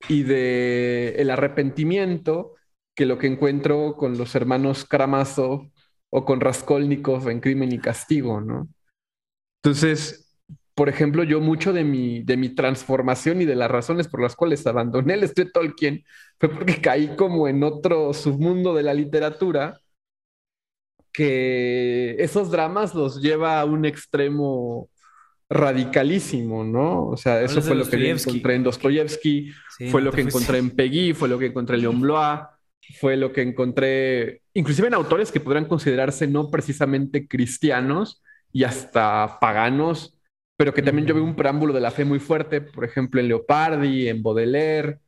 y 0.08 0.24
de 0.24 1.16
el 1.18 1.30
arrepentimiento 1.30 2.56
que 2.96 3.06
lo 3.06 3.18
que 3.18 3.28
encuentro 3.28 3.96
con 3.96 4.18
los 4.18 4.36
hermanos 4.36 4.86
Karamazov 4.86 5.70
o 6.10 6.26
con 6.26 6.42
Raskolnikov 6.42 7.30
en 7.30 7.40
Crimen 7.40 7.72
y 7.72 7.80
Castigo, 7.80 8.42
¿no? 8.42 8.68
Entonces, 9.64 10.38
por 10.76 10.90
ejemplo, 10.90 11.24
yo 11.24 11.40
mucho 11.40 11.74
de 11.74 11.84
mi, 11.84 12.24
de 12.24 12.38
mi 12.38 12.50
transformación 12.50 13.42
y 13.42 13.46
de 13.46 13.56
las 13.56 13.72
razones 13.72 14.08
por 14.08 14.22
las 14.22 14.36
cuales 14.36 14.66
abandoné 14.68 15.14
el 15.16 15.24
estudio 15.24 15.52
Tolkien 15.52 16.04
fue 16.40 16.50
porque 16.50 16.82
caí 16.82 17.16
como 17.16 17.48
en 17.48 17.64
otro 17.64 18.14
submundo 18.14 18.74
de 18.74 18.84
la 18.84 18.94
literatura 18.94 19.80
que 21.14 22.16
esos 22.20 22.52
dramas 22.52 22.96
los 22.96 23.22
lleva 23.22 23.60
a 23.60 23.66
un 23.66 23.86
extremo 23.86 24.90
radicalísimo, 25.52 26.64
¿no? 26.64 27.08
O 27.08 27.18
sea, 27.18 27.42
eso 27.42 27.62
fue 27.62 27.76
lo 27.76 27.88
que 27.88 28.10
encontré 28.10 28.56
en 28.56 28.64
Dostoyevsky, 28.64 29.52
fue 29.90 30.02
lo 30.02 30.12
que 30.12 30.22
encontré 30.22 30.58
en 30.58 30.72
Peggy, 30.72 31.14
fue 31.14 31.28
lo 31.28 31.38
que 31.38 31.48
encontré 31.48 31.76
en 31.76 31.82
Leon 31.82 32.00
Blois, 32.00 32.40
fue 33.00 33.18
lo 33.18 33.34
que 33.34 33.42
encontré, 33.42 34.42
inclusive 34.54 34.88
en 34.88 34.94
autores 34.94 35.30
que 35.30 35.42
podrían 35.42 35.66
considerarse 35.66 36.26
no 36.26 36.50
precisamente 36.50 37.28
cristianos 37.28 38.24
y 38.54 38.64
hasta 38.64 39.40
paganos, 39.42 40.18
pero 40.56 40.74
que 40.74 40.82
también 40.82 41.06
yo 41.06 41.16
veo 41.16 41.24
un 41.24 41.36
preámbulo 41.36 41.74
de 41.74 41.82
la 41.82 41.92
fe 41.92 42.06
muy 42.06 42.20
fuerte, 42.20 42.62
por 42.62 42.86
ejemplo, 42.86 43.20
en 43.20 43.28
Leopardi, 43.28 44.08
en 44.08 44.24
Baudelaire, 44.24 45.00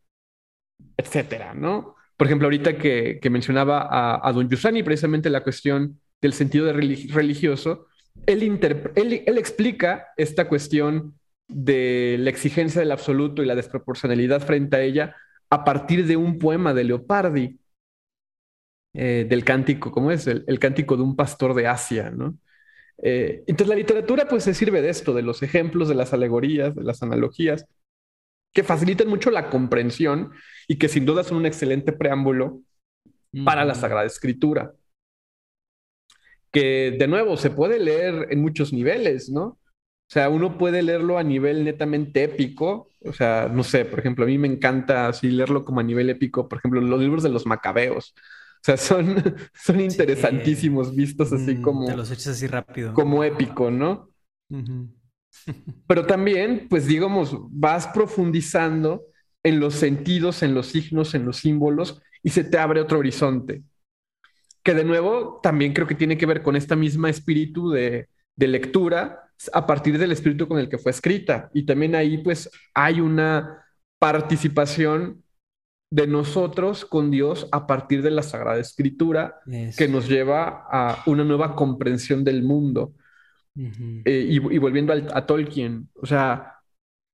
etcétera, 0.97 1.53
¿no? 1.53 1.95
Por 2.17 2.27
ejemplo, 2.27 2.47
ahorita 2.47 2.77
que, 2.77 3.19
mencionaba 3.31 3.87
a, 4.21 4.31
Don 4.33 4.49
Yusani 4.49 4.83
precisamente 4.83 5.29
la 5.29 5.43
cuestión 5.43 6.01
del 6.21 6.33
sentido 6.33 6.65
de 6.65 6.73
religioso, 6.73 7.87
él, 8.25 9.23
él 9.25 9.37
explica 9.37 10.07
esta 10.17 10.47
cuestión 10.47 11.19
de 11.47 12.17
la 12.19 12.29
exigencia 12.29 12.81
del 12.81 12.91
absoluto 12.91 13.43
y 13.43 13.45
la 13.45 13.55
desproporcionalidad 13.55 14.41
frente 14.41 14.75
a 14.77 14.81
ella 14.81 15.15
a 15.49 15.63
partir 15.63 16.07
de 16.07 16.17
un 16.17 16.39
poema 16.39 16.73
de 16.73 16.83
Leopardi, 16.83 17.59
eh, 18.95 19.25
del 19.27 19.43
cántico, 19.43 19.91
¿cómo 19.91 20.11
es? 20.11 20.27
El, 20.27 20.59
cántico 20.59 20.95
de 20.97 21.03
un 21.03 21.15
pastor 21.15 21.53
de 21.53 21.67
Asia, 21.67 22.11
¿no? 22.11 22.37
Eh, 23.01 23.43
entonces 23.47 23.67
la 23.67 23.75
literatura 23.75 24.27
pues 24.27 24.43
se 24.43 24.53
sirve 24.53 24.81
de 24.81 24.89
esto, 24.89 25.13
de 25.13 25.23
los 25.23 25.43
ejemplos, 25.43 25.89
de 25.89 25.95
las 25.95 26.13
alegorías, 26.13 26.75
de 26.75 26.83
las 26.83 27.03
analogías, 27.03 27.65
que 28.53 28.63
facilitan 28.63 29.07
mucho 29.07 29.31
la 29.31 29.49
comprensión 29.49 30.31
y 30.67 30.77
que 30.77 30.87
sin 30.87 31.05
duda 31.05 31.23
son 31.23 31.37
un 31.37 31.45
excelente 31.45 31.91
preámbulo 31.91 32.61
para 33.45 33.65
la 33.65 33.73
Sagrada 33.73 34.05
Escritura. 34.05 34.73
Que 36.53 36.95
de 36.97 37.07
nuevo 37.07 37.35
se 37.35 37.49
puede 37.49 37.79
leer 37.79 38.27
en 38.29 38.41
muchos 38.41 38.71
niveles, 38.71 39.29
¿no? 39.29 39.43
O 39.45 40.13
sea, 40.13 40.29
uno 40.29 40.57
puede 40.57 40.81
leerlo 40.83 41.17
a 41.17 41.23
nivel 41.23 41.65
netamente 41.65 42.23
épico, 42.23 42.89
o 43.03 43.13
sea, 43.13 43.49
no 43.51 43.63
sé, 43.63 43.83
por 43.83 43.99
ejemplo, 43.99 44.25
a 44.25 44.27
mí 44.27 44.37
me 44.37 44.47
encanta 44.47 45.07
así 45.07 45.31
leerlo 45.31 45.65
como 45.65 45.79
a 45.79 45.83
nivel 45.83 46.09
épico, 46.09 46.47
por 46.47 46.59
ejemplo, 46.59 46.79
los 46.81 46.99
libros 46.99 47.23
de 47.23 47.29
los 47.29 47.45
macabeos, 47.47 48.13
o 48.17 48.65
sea, 48.65 48.77
son, 48.77 49.15
son 49.53 49.81
interesantísimos 49.81 50.95
vistos 50.95 51.33
así 51.33 51.55
mm, 51.55 51.61
como... 51.61 51.87
Te 51.87 51.97
los 51.97 52.11
echas 52.11 52.27
así 52.27 52.47
rápido. 52.47 52.93
Como 52.93 53.23
épico, 53.23 53.71
¿no? 53.71 54.09
Pero 55.87 56.05
también, 56.05 56.67
pues 56.69 56.85
digamos, 56.85 57.35
vas 57.49 57.87
profundizando 57.87 59.03
en 59.43 59.59
los 59.59 59.73
sentidos, 59.73 60.43
en 60.43 60.53
los 60.53 60.67
signos, 60.67 61.13
en 61.13 61.25
los 61.25 61.37
símbolos 61.37 62.01
y 62.21 62.29
se 62.29 62.43
te 62.43 62.57
abre 62.57 62.79
otro 62.79 62.99
horizonte. 62.99 63.63
Que 64.63 64.73
de 64.73 64.83
nuevo 64.83 65.39
también 65.43 65.73
creo 65.73 65.87
que 65.87 65.95
tiene 65.95 66.17
que 66.17 66.25
ver 66.25 66.41
con 66.41 66.55
esta 66.55 66.75
misma 66.75 67.09
espíritu 67.09 67.69
de, 67.69 68.07
de 68.35 68.47
lectura 68.47 69.29
a 69.51 69.65
partir 69.67 69.97
del 69.97 70.11
espíritu 70.11 70.47
con 70.47 70.59
el 70.59 70.69
que 70.69 70.77
fue 70.77 70.91
escrita. 70.91 71.49
Y 71.53 71.65
también 71.65 71.95
ahí 71.95 72.19
pues 72.19 72.49
hay 72.73 73.01
una 73.01 73.65
participación 73.99 75.23
de 75.93 76.07
nosotros 76.07 76.85
con 76.85 77.11
Dios 77.11 77.47
a 77.51 77.67
partir 77.67 78.01
de 78.01 78.09
la 78.09 78.23
Sagrada 78.23 78.59
Escritura, 78.59 79.39
que 79.77 79.87
nos 79.87 80.09
lleva 80.09 80.65
a 80.71 81.03
una 81.05 81.23
nueva 81.23 81.55
comprensión 81.55 82.23
del 82.23 82.41
mundo. 82.41 82.93
Eh, 83.55 84.25
y, 84.27 84.57
volviendo 84.57 84.91
a 84.91 85.25
Tolkien, 85.27 85.89
o 85.93 86.07
sea, 86.07 86.55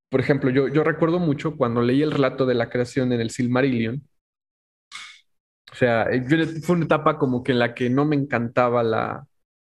por 0.10 0.22
ejemplo, 0.22 0.50
yo, 0.50 0.70
yo 0.70 0.86
recuerdo 0.86 1.20
mucho 1.20 1.58
cuando 1.58 1.82
leí 1.82 2.02
el 2.02 2.12
relato 2.12 2.46
de 2.46 2.54
la 2.54 2.70
creación 2.70 3.12
en 3.12 3.20
el 3.20 3.32
Silmarillion, 3.32 4.02
o 5.72 5.76
sea, 5.76 6.08
fue 6.64 6.76
una 6.76 6.86
etapa 6.86 7.18
como 7.18 7.44
que 7.44 7.52
en 7.52 7.60
la 7.60 7.74
que 7.76 7.90
no 7.90 8.06
me 8.06 8.16
encantaba 8.16 8.84
la, 8.84 9.26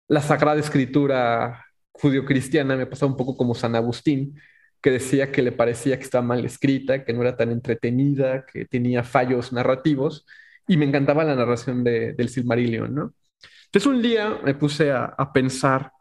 la 0.08 0.22
Sagrada 0.22 0.60
Escritura 0.60 1.66
judio-cristiana, 1.94 2.76
me 2.76 2.88
pasaba 2.88 3.12
un 3.12 3.18
poco 3.18 3.38
como 3.38 3.56
San 3.56 3.76
Agustín, 3.76 4.40
que 4.82 4.92
decía 4.92 5.32
que 5.32 5.42
le 5.42 5.52
parecía 5.52 5.98
que 5.98 6.04
estaba 6.04 6.26
mal 6.26 6.46
escrita, 6.46 7.06
que 7.06 7.14
no 7.14 7.22
era 7.22 7.38
tan 7.38 7.52
entretenida, 7.52 8.46
que 8.46 8.66
tenía 8.66 9.04
fallos 9.04 9.54
narrativos, 9.54 10.26
y 10.68 10.78
me 10.78 10.86
encantaba 10.86 11.24
la 11.24 11.36
narración 11.36 11.84
de, 11.84 12.14
del 12.14 12.30
Silmarillion, 12.30 12.94
¿no? 12.94 13.14
Entonces 13.66 13.88
un 13.88 14.02
día 14.02 14.40
me 14.44 14.56
puse 14.56 14.92
a, 14.92 15.06
a 15.06 15.34
pensar 15.34 15.92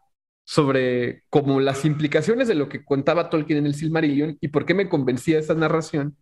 sobre 0.45 1.23
como 1.29 1.59
las 1.59 1.85
implicaciones 1.85 2.47
de 2.47 2.55
lo 2.55 2.69
que 2.69 2.83
contaba 2.83 3.29
Tolkien 3.29 3.59
en 3.59 3.65
el 3.67 3.75
Silmarillion 3.75 4.37
y 4.41 4.49
por 4.49 4.65
qué 4.65 4.73
me 4.73 4.89
convencía 4.89 5.39
esa 5.39 5.53
narración 5.55 6.17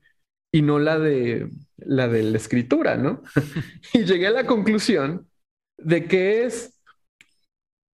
y 0.52 0.61
no 0.61 0.80
la 0.80 0.99
de 0.99 1.49
la 1.78 2.07
de 2.07 2.23
la 2.23 2.38
escritura, 2.38 2.98
¿no? 2.98 3.23
y 3.94 4.03
llegué 4.03 4.28
a 4.28 4.32
la 4.32 4.45
conclusión 4.45 5.30
de 5.78 6.06
que 6.06 6.44
es 6.44 6.80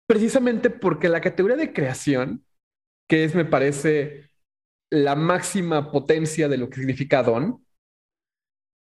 precisamente 0.07 0.69
porque 0.69 1.09
la 1.09 1.21
categoría 1.21 1.57
de 1.57 1.73
creación, 1.73 2.45
que 3.09 3.23
es, 3.23 3.35
me 3.35 3.45
parece, 3.45 4.30
la 4.91 5.15
máxima 5.15 5.91
potencia 5.91 6.47
de 6.47 6.57
lo 6.57 6.69
que 6.69 6.77
significa 6.77 7.23
don, 7.23 7.65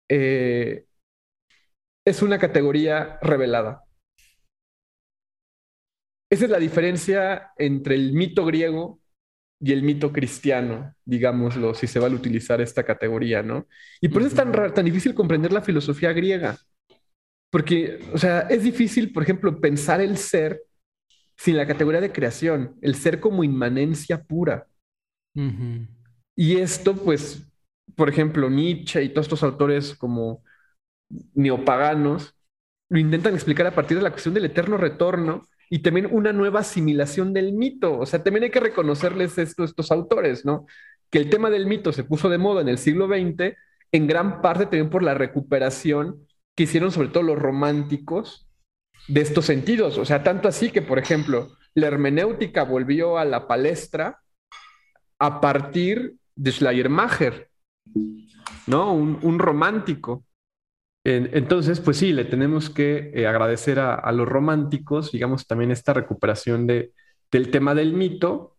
eh, 0.09 0.87
es 2.05 2.23
una 2.23 2.39
categoría 2.39 3.19
revelada. 3.23 3.85
Esa 6.31 6.45
es 6.45 6.51
la 6.51 6.59
diferencia 6.59 7.53
entre 7.57 7.95
el 7.95 8.13
mito 8.13 8.45
griego 8.45 9.00
y 9.61 9.73
el 9.73 9.83
mito 9.83 10.11
cristiano, 10.11 10.95
digámoslo, 11.05 11.75
si 11.75 11.87
se 11.87 12.01
va 12.01 12.07
a 12.07 12.11
utilizar 12.11 12.61
esta 12.61 12.83
categoría, 12.83 13.43
¿no? 13.43 13.67
Y 14.01 14.09
por 14.09 14.23
eso 14.23 14.29
es 14.29 14.35
tan, 14.35 14.73
tan 14.73 14.85
difícil 14.85 15.15
comprender 15.15 15.53
la 15.53 15.61
filosofía 15.61 16.13
griega. 16.13 16.57
Porque, 17.51 18.01
o 18.13 18.19
sea, 18.19 18.41
es 18.43 18.63
difícil, 18.63 19.13
por 19.13 19.23
ejemplo, 19.23 19.61
pensar 19.61 20.01
el 20.01 20.17
ser 20.17 20.63
sin 21.37 21.57
la 21.57 21.67
categoría 21.67 22.01
de 22.01 22.13
creación, 22.13 22.77
el 22.81 22.95
ser 22.95 23.21
como 23.21 23.45
inmanencia 23.45 24.23
pura. 24.23 24.67
Y 26.37 26.57
esto, 26.57 26.95
pues, 26.95 27.47
por 27.97 28.09
ejemplo, 28.09 28.49
Nietzsche 28.49 29.03
y 29.03 29.09
todos 29.11 29.27
estos 29.27 29.43
autores 29.43 29.95
como 29.95 30.43
neopaganos 31.35 32.35
lo 32.89 32.99
intentan 32.99 33.35
explicar 33.35 33.67
a 33.67 33.75
partir 33.75 33.97
de 33.97 34.03
la 34.03 34.11
cuestión 34.11 34.35
del 34.35 34.47
eterno 34.47 34.77
retorno 34.77 35.47
y 35.71 35.79
también 35.79 36.09
una 36.11 36.33
nueva 36.33 36.61
asimilación 36.61 37.33
del 37.33 37.53
mito. 37.53 37.99
O 37.99 38.05
sea, 38.05 38.23
también 38.23 38.45
hay 38.45 38.51
que 38.51 38.61
reconocerles 38.61 39.39
esto 39.39 39.63
a 39.63 39.67
estos 39.67 39.91
autores, 39.93 40.45
¿no? 40.45 40.67
Que 41.11 41.19
el 41.19 41.31
tema 41.31 41.49
del 41.49 41.67
mito 41.67 41.93
se 41.93 42.05
puso 42.05 42.29
de 42.29 42.39
moda 42.39 42.61
en 42.61 42.69
el 42.69 42.79
siglo 42.79 43.07
XX, 43.07 43.57
en 43.93 44.07
gran 44.07 44.43
parte 44.43 44.65
también 44.65 44.91
por 44.91 45.03
la 45.03 45.15
recuperación 45.15 46.27
que 46.57 46.65
hicieron 46.65 46.91
sobre 46.91 47.09
todo 47.09 47.23
los 47.23 47.39
románticos 47.39 48.49
de 49.09 49.21
estos 49.21 49.47
sentidos. 49.47 49.97
O 49.97 50.05
sea, 50.05 50.23
tanto 50.25 50.49
así 50.49 50.71
que, 50.71 50.83
por 50.83 50.99
ejemplo, 50.99 51.57
la 51.75 51.87
hermenéutica 51.87 52.65
volvió 52.65 53.17
a 53.17 53.25
la 53.25 53.47
palestra 53.47 54.21
a 55.19 55.41
partir 55.41 56.17
de 56.35 56.53
Schleiermacher, 56.53 57.51
¿no? 58.67 58.93
Un, 58.93 59.39
romántico 59.39 60.25
entonces, 61.05 61.81
pues 61.81 61.97
sí, 61.97 62.13
le 62.13 62.25
tenemos 62.27 62.69
que 62.69 63.11
eh, 63.15 63.27
agradecer 63.27 63.79
a, 63.79 64.13
los 64.13 64.29
románticos, 64.29 65.13
digamos, 65.13 65.47
también 65.47 65.71
esta 65.71 65.95
recuperación 65.95 66.67
de, 66.67 66.93
del 67.31 67.51
tema 67.51 67.75
del 67.75 67.95
mito, 67.95 68.57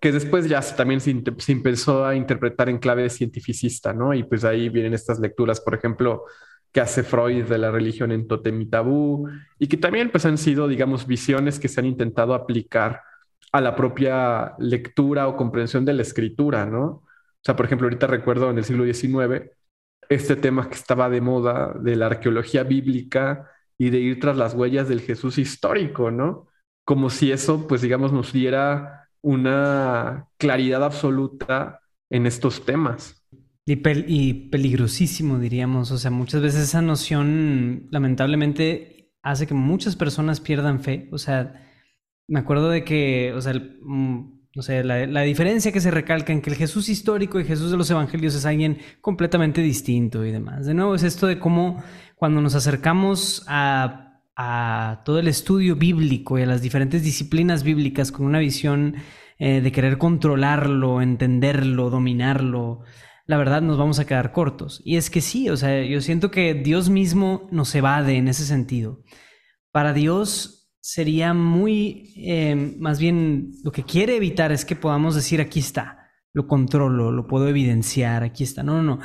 que 0.00 0.12
después 0.12 0.48
ya 0.48 0.60
también 0.76 1.00
se, 1.00 1.10
empezó 1.48 2.04
a 2.04 2.14
interpretar 2.14 2.68
en 2.68 2.78
clave 2.78 3.08
cientificista, 3.10 3.92
¿no? 3.94 4.14
Y 4.14 4.22
pues 4.24 4.44
ahí 4.44 4.68
vienen 4.68 4.94
estas 4.94 5.18
lecturas, 5.18 5.60
por 5.60 5.74
ejemplo, 5.74 6.24
que 6.72 6.80
hace 6.80 7.02
Freud 7.02 7.44
de 7.46 7.58
la 7.58 7.70
religión 7.70 8.12
en 8.12 8.28
Totem 8.28 8.60
y 8.60 8.66
Tabú, 8.66 9.28
y 9.58 9.66
que 9.66 9.78
también 9.78 10.10
pues 10.10 10.26
han 10.26 10.38
sido, 10.38 10.68
digamos, 10.68 11.06
visiones 11.06 11.58
que 11.58 11.68
se 11.68 11.80
han 11.80 11.86
intentado 11.86 12.34
aplicar 12.34 13.02
a 13.50 13.60
la 13.62 13.74
propia 13.74 14.54
lectura 14.58 15.26
o 15.26 15.36
comprensión 15.36 15.84
de 15.86 15.94
la 15.94 16.02
escritura, 16.02 16.66
¿no? 16.66 16.84
O 16.84 17.42
sea, 17.42 17.56
por 17.56 17.66
ejemplo, 17.66 17.86
ahorita 17.86 18.06
recuerdo 18.06 18.50
en 18.50 18.58
el 18.58 18.64
siglo 18.64 18.84
XIX 18.84 19.57
este 20.08 20.36
tema 20.36 20.68
que 20.68 20.74
estaba 20.74 21.08
de 21.10 21.20
moda 21.20 21.74
de 21.74 21.96
la 21.96 22.06
arqueología 22.06 22.62
bíblica 22.62 23.50
y 23.76 23.90
de 23.90 24.00
ir 24.00 24.20
tras 24.20 24.36
las 24.36 24.54
huellas 24.54 24.88
del 24.88 25.00
Jesús 25.00 25.38
histórico, 25.38 26.10
¿no? 26.10 26.48
Como 26.84 27.10
si 27.10 27.30
eso, 27.30 27.66
pues 27.66 27.82
digamos, 27.82 28.12
nos 28.12 28.32
diera 28.32 29.08
una 29.20 30.28
claridad 30.38 30.82
absoluta 30.82 31.80
en 32.10 32.26
estos 32.26 32.64
temas. 32.64 33.24
Y, 33.66 34.48
peligrosísimo, 34.48 35.38
diríamos. 35.38 35.90
O 35.90 35.98
sea, 35.98 36.10
muchas 36.10 36.40
veces 36.40 36.62
esa 36.62 36.80
noción, 36.80 37.86
lamentablemente, 37.90 39.12
hace 39.22 39.46
que 39.46 39.52
muchas 39.52 39.94
personas 39.94 40.40
pierdan 40.40 40.80
fe. 40.80 41.08
O 41.12 41.18
sea, 41.18 41.68
me 42.26 42.38
acuerdo 42.38 42.70
de 42.70 42.82
que, 42.82 43.34
o 43.34 43.40
sea, 43.42 43.52
mm, 43.82 44.37
o 44.56 44.62
sea, 44.62 44.82
la, 44.82 45.22
diferencia 45.22 45.72
que 45.72 45.80
se 45.80 45.90
recalca 45.90 46.32
en 46.32 46.40
que 46.40 46.50
el 46.50 46.56
Jesús 46.56 46.88
histórico 46.88 47.38
y 47.38 47.44
Jesús 47.44 47.70
de 47.70 47.76
los 47.76 47.90
evangelios 47.90 48.34
es 48.34 48.46
alguien 48.46 48.78
completamente 49.00 49.60
distinto 49.60 50.24
y 50.24 50.32
demás. 50.32 50.66
De 50.66 50.74
nuevo, 50.74 50.94
es 50.94 51.02
esto 51.02 51.26
de 51.26 51.38
cómo 51.38 51.82
cuando 52.16 52.40
nos 52.40 52.54
acercamos 52.54 53.44
a, 53.46 54.04
todo 55.04 55.18
el 55.18 55.26
estudio 55.26 55.74
bíblico 55.74 56.38
y 56.38 56.42
a 56.42 56.46
las 56.46 56.62
diferentes 56.62 57.02
disciplinas 57.02 57.64
bíblicas 57.64 58.12
con 58.12 58.24
una 58.24 58.38
visión 58.38 58.94
eh, 59.38 59.60
de 59.60 59.72
querer 59.72 59.98
controlarlo, 59.98 61.02
entenderlo, 61.02 61.90
dominarlo, 61.90 62.84
la 63.28 63.36
verdad 63.36 63.62
nos 63.62 63.76
vamos 63.76 63.98
a 63.98 64.06
quedar 64.06 64.32
cortos. 64.32 64.80
Y 64.84 64.96
es 64.96 65.10
que 65.10 65.20
sí, 65.20 65.50
o 65.50 65.56
sea, 65.56 65.84
yo 65.84 66.00
siento 66.00 66.30
que 66.30 66.54
Dios 66.54 66.88
mismo 66.88 67.46
nos 67.50 67.74
evade 67.74 68.16
en 68.16 68.26
ese 68.26 68.46
sentido. 68.46 69.02
Para 69.70 69.92
Dios, 69.92 70.57
sería 70.80 71.34
muy, 71.34 72.12
eh, 72.16 72.54
más 72.78 72.98
bien, 72.98 73.52
lo 73.64 73.72
que 73.72 73.84
quiere 73.84 74.16
evitar 74.16 74.52
es 74.52 74.64
que 74.64 74.76
podamos 74.76 75.14
decir, 75.14 75.40
aquí 75.40 75.60
está, 75.60 76.10
lo 76.32 76.46
controlo, 76.46 77.10
lo 77.10 77.26
puedo 77.26 77.48
evidenciar, 77.48 78.22
aquí 78.22 78.44
está. 78.44 78.62
No, 78.62 78.82
no, 78.82 78.96
no. 78.96 79.00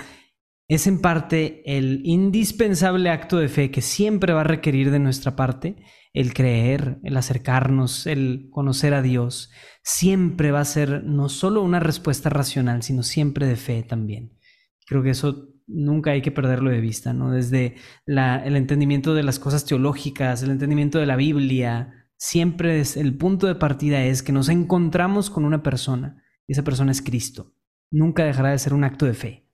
Es 0.68 0.88
en 0.88 1.02
parte 1.02 1.62
el 1.66 2.02
indispensable 2.06 3.10
acto 3.10 3.38
de 3.38 3.50
fe 3.50 3.70
que 3.70 3.82
siempre 3.82 4.34
va 4.34 4.42
a 4.42 4.46
requerir 4.46 4.92
de 4.92 5.00
nuestra 5.00 5.36
parte, 5.36 5.84
el 6.14 6.34
creer, 6.34 7.00
el 7.04 7.18
acercarnos, 7.18 8.06
el 8.08 8.50
conocer 8.52 8.94
a 8.94 9.02
Dios, 9.02 9.52
siempre 9.84 10.52
va 10.52 10.62
a 10.62 10.66
ser 10.66 11.04
no 11.04 11.28
solo 11.28 11.64
una 11.64 11.80
respuesta 11.80 12.30
racional, 12.30 12.84
sino 12.84 13.04
siempre 13.04 13.48
de 13.48 13.56
fe 13.56 13.84
también. 13.84 14.38
Creo 14.86 15.04
que 15.04 15.10
eso 15.10 15.53
nunca 15.74 16.12
hay 16.12 16.22
que 16.22 16.32
perderlo 16.32 16.70
de 16.70 16.80
vista, 16.80 17.14
¿no? 17.14 17.32
Desde 17.32 17.76
el 18.06 18.56
entendimiento 18.56 19.14
de 19.14 19.24
las 19.24 19.40
cosas 19.40 19.66
teológicas, 19.66 20.44
el 20.44 20.52
entendimiento 20.52 21.00
de 21.00 21.06
la 21.06 21.16
Biblia, 21.16 22.08
siempre 22.18 22.80
es, 22.80 22.96
el 22.96 23.18
punto 23.18 23.48
de 23.48 23.56
partida 23.56 24.04
es 24.04 24.24
que 24.24 24.32
nos 24.32 24.50
encontramos 24.50 25.30
con 25.30 25.46
una 25.46 25.64
persona 25.64 26.24
y 26.48 26.54
esa 26.54 26.64
persona 26.64 26.92
es 26.92 27.02
Cristo. 27.02 27.54
Nunca 27.92 28.24
dejará 28.24 28.52
de 28.52 28.60
ser 28.60 28.74
un 28.74 28.84
acto 28.84 29.06
de 29.06 29.14
fe. 29.14 29.48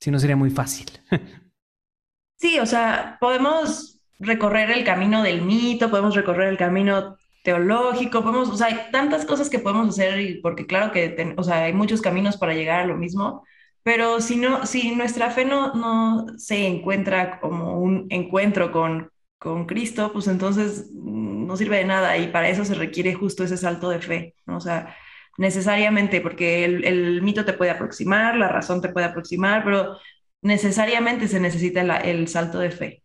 Si 0.00 0.10
no 0.10 0.18
sería 0.18 0.36
muy 0.36 0.50
fácil. 0.50 0.86
sí, 2.36 2.58
o 2.58 2.66
sea, 2.66 3.16
podemos 3.20 4.00
recorrer 4.18 4.70
el 4.70 4.84
camino 4.84 5.22
del 5.22 5.42
mito, 5.42 5.90
podemos 5.90 6.14
recorrer 6.14 6.48
el 6.48 6.58
camino 6.58 7.16
teológico, 7.42 8.22
podemos, 8.22 8.48
o 8.50 8.56
sea, 8.56 8.68
hay 8.68 8.90
tantas 8.92 9.24
cosas 9.24 9.50
que 9.50 9.58
podemos 9.58 9.88
hacer 9.88 10.20
y 10.20 10.40
porque 10.40 10.66
claro 10.66 10.92
que, 10.92 11.34
o 11.36 11.42
sea, 11.42 11.64
hay 11.64 11.72
muchos 11.72 12.00
caminos 12.00 12.36
para 12.36 12.54
llegar 12.54 12.80
a 12.80 12.86
lo 12.86 12.96
mismo, 12.96 13.44
pero 13.82 14.20
si, 14.20 14.36
no, 14.36 14.66
si 14.66 14.94
nuestra 14.94 15.30
fe 15.30 15.44
no, 15.44 15.74
no 15.74 16.38
se 16.38 16.66
encuentra 16.66 17.40
como 17.40 17.80
un 17.80 18.06
encuentro 18.10 18.70
con, 18.72 19.10
con 19.38 19.66
Cristo, 19.66 20.12
pues 20.12 20.28
entonces 20.28 20.90
no 20.92 21.56
sirve 21.56 21.78
de 21.78 21.84
nada 21.84 22.16
y 22.18 22.28
para 22.28 22.48
eso 22.48 22.64
se 22.64 22.74
requiere 22.74 23.14
justo 23.14 23.44
ese 23.44 23.56
salto 23.56 23.90
de 23.90 24.00
fe, 24.00 24.34
¿no? 24.46 24.56
O 24.58 24.60
sea, 24.60 24.96
necesariamente, 25.38 26.20
porque 26.20 26.64
el, 26.64 26.84
el, 26.84 27.22
mito 27.22 27.44
te 27.44 27.54
puede 27.54 27.70
aproximar, 27.72 28.36
la 28.36 28.48
razón 28.48 28.80
te 28.80 28.88
puede 28.90 29.06
aproximar, 29.06 29.64
pero 29.64 29.98
necesariamente 30.42 31.28
se 31.28 31.40
necesita 31.40 31.80
el 31.98 32.28
salto 32.28 32.58
de 32.58 32.70
fe, 32.70 33.02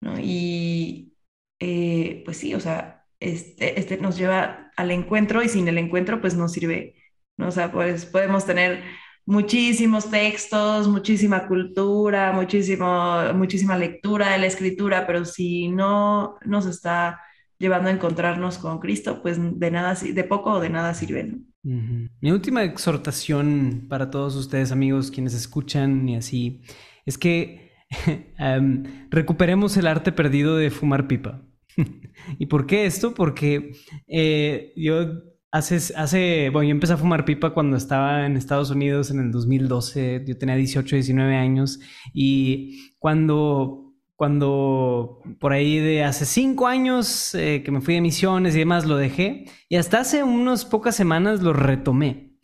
¿no? 0.00 0.18
Y 0.20 1.14
eh, 1.60 2.22
pues 2.24 2.38
sí, 2.38 2.54
o 2.54 2.60
sea, 2.60 3.06
este, 3.20 3.78
este 3.80 3.98
nos 3.98 4.16
lleva 4.16 4.72
al 4.76 4.90
encuentro 4.90 5.42
y 5.42 5.48
sin 5.48 5.68
el 5.68 5.78
encuentro 5.78 6.20
pues 6.20 6.34
no 6.36 6.48
sirve, 6.48 6.96
¿no? 7.36 7.48
O 7.48 7.50
sea, 7.52 7.72
pues 7.72 8.06
podemos 8.06 8.46
tener 8.46 8.82
muchísimos 9.30 10.10
textos, 10.10 10.88
muchísima 10.88 11.46
cultura, 11.46 12.32
muchísimo, 12.32 13.32
muchísima 13.34 13.78
lectura 13.78 14.32
de 14.32 14.38
la 14.38 14.46
escritura, 14.46 15.06
pero 15.06 15.24
si 15.24 15.68
no 15.68 16.36
nos 16.44 16.66
está 16.66 17.20
llevando 17.56 17.90
a 17.90 17.92
encontrarnos 17.92 18.58
con 18.58 18.80
Cristo, 18.80 19.22
pues 19.22 19.38
de 19.40 19.70
nada, 19.70 19.94
de 19.94 20.24
poco 20.24 20.54
o 20.54 20.60
de 20.60 20.70
nada 20.70 20.94
sirve. 20.94 21.36
Mi 21.62 22.32
última 22.32 22.64
exhortación 22.64 23.86
para 23.88 24.10
todos 24.10 24.34
ustedes, 24.34 24.72
amigos, 24.72 25.12
quienes 25.12 25.34
escuchan 25.34 26.08
y 26.08 26.16
así, 26.16 26.62
es 27.06 27.16
que 27.16 27.70
em, 28.38 28.82
recuperemos 29.10 29.76
el 29.76 29.86
arte 29.86 30.10
perdido 30.10 30.56
de 30.56 30.70
fumar 30.70 31.06
pipa. 31.06 31.40
¿Y 32.38 32.46
por 32.46 32.66
qué 32.66 32.84
esto? 32.84 33.14
Porque 33.14 33.76
eh, 34.08 34.72
yo 34.74 35.29
hace, 35.50 35.94
hace, 35.94 36.50
bueno, 36.50 36.68
yo 36.68 36.72
empecé 36.72 36.92
a 36.94 36.96
fumar 36.96 37.24
pipa 37.24 37.54
cuando 37.54 37.76
estaba 37.76 38.26
en 38.26 38.36
Estados 38.36 38.70
Unidos 38.70 39.10
en 39.10 39.20
el 39.20 39.30
2012, 39.30 40.24
yo 40.26 40.38
tenía 40.38 40.56
18, 40.56 40.96
19 40.96 41.36
años. 41.36 41.80
Y 42.12 42.92
cuando 42.98 43.90
cuando 44.20 45.22
por 45.38 45.54
ahí 45.54 45.78
de 45.78 46.04
hace 46.04 46.26
cinco 46.26 46.66
años 46.66 47.34
eh, 47.34 47.62
que 47.64 47.70
me 47.70 47.80
fui 47.80 47.94
de 47.94 48.02
misiones 48.02 48.54
y 48.54 48.58
demás 48.58 48.84
lo 48.84 48.98
dejé. 48.98 49.46
Y 49.70 49.76
hasta 49.76 50.00
hace 50.00 50.22
unas 50.22 50.66
pocas 50.66 50.94
semanas 50.94 51.40
lo 51.40 51.54
retomé. 51.54 52.36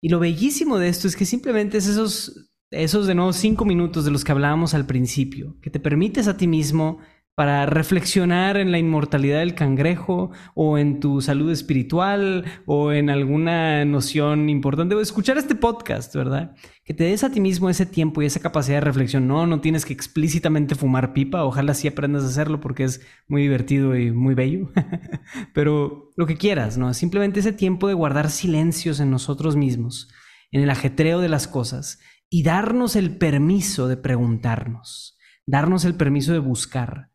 Y 0.00 0.08
lo 0.08 0.20
bellísimo 0.20 0.78
de 0.78 0.86
esto 0.86 1.08
es 1.08 1.16
que 1.16 1.24
simplemente 1.24 1.78
es 1.78 1.88
esos, 1.88 2.52
esos 2.70 3.08
de 3.08 3.16
nuevo 3.16 3.32
cinco 3.32 3.64
minutos 3.64 4.04
de 4.04 4.12
los 4.12 4.22
que 4.22 4.30
hablábamos 4.30 4.72
al 4.72 4.86
principio, 4.86 5.56
que 5.60 5.68
te 5.68 5.80
permites 5.80 6.28
a 6.28 6.36
ti 6.36 6.46
mismo 6.46 7.00
para 7.36 7.66
reflexionar 7.66 8.56
en 8.56 8.72
la 8.72 8.78
inmortalidad 8.78 9.40
del 9.40 9.54
cangrejo 9.54 10.30
o 10.54 10.78
en 10.78 11.00
tu 11.00 11.20
salud 11.20 11.52
espiritual 11.52 12.46
o 12.64 12.92
en 12.92 13.10
alguna 13.10 13.84
noción 13.84 14.48
importante 14.48 14.94
o 14.94 15.02
escuchar 15.02 15.36
este 15.36 15.54
podcast, 15.54 16.16
¿verdad? 16.16 16.56
Que 16.82 16.94
te 16.94 17.04
des 17.04 17.24
a 17.24 17.30
ti 17.30 17.42
mismo 17.42 17.68
ese 17.68 17.84
tiempo 17.84 18.22
y 18.22 18.24
esa 18.24 18.40
capacidad 18.40 18.78
de 18.78 18.86
reflexión. 18.86 19.28
No, 19.28 19.46
no 19.46 19.60
tienes 19.60 19.84
que 19.84 19.92
explícitamente 19.92 20.76
fumar 20.76 21.12
pipa, 21.12 21.44
ojalá 21.44 21.74
sí 21.74 21.86
aprendas 21.86 22.24
a 22.24 22.28
hacerlo 22.28 22.58
porque 22.58 22.84
es 22.84 23.02
muy 23.28 23.42
divertido 23.42 23.94
y 23.94 24.12
muy 24.12 24.34
bello, 24.34 24.70
pero 25.52 26.14
lo 26.16 26.26
que 26.26 26.38
quieras, 26.38 26.78
¿no? 26.78 26.94
Simplemente 26.94 27.40
ese 27.40 27.52
tiempo 27.52 27.86
de 27.86 27.94
guardar 27.94 28.30
silencios 28.30 28.98
en 28.98 29.10
nosotros 29.10 29.56
mismos, 29.56 30.08
en 30.52 30.62
el 30.62 30.70
ajetreo 30.70 31.20
de 31.20 31.28
las 31.28 31.48
cosas 31.48 32.00
y 32.30 32.44
darnos 32.44 32.96
el 32.96 33.18
permiso 33.18 33.88
de 33.88 33.98
preguntarnos, 33.98 35.18
darnos 35.44 35.84
el 35.84 35.96
permiso 35.96 36.32
de 36.32 36.38
buscar 36.38 37.10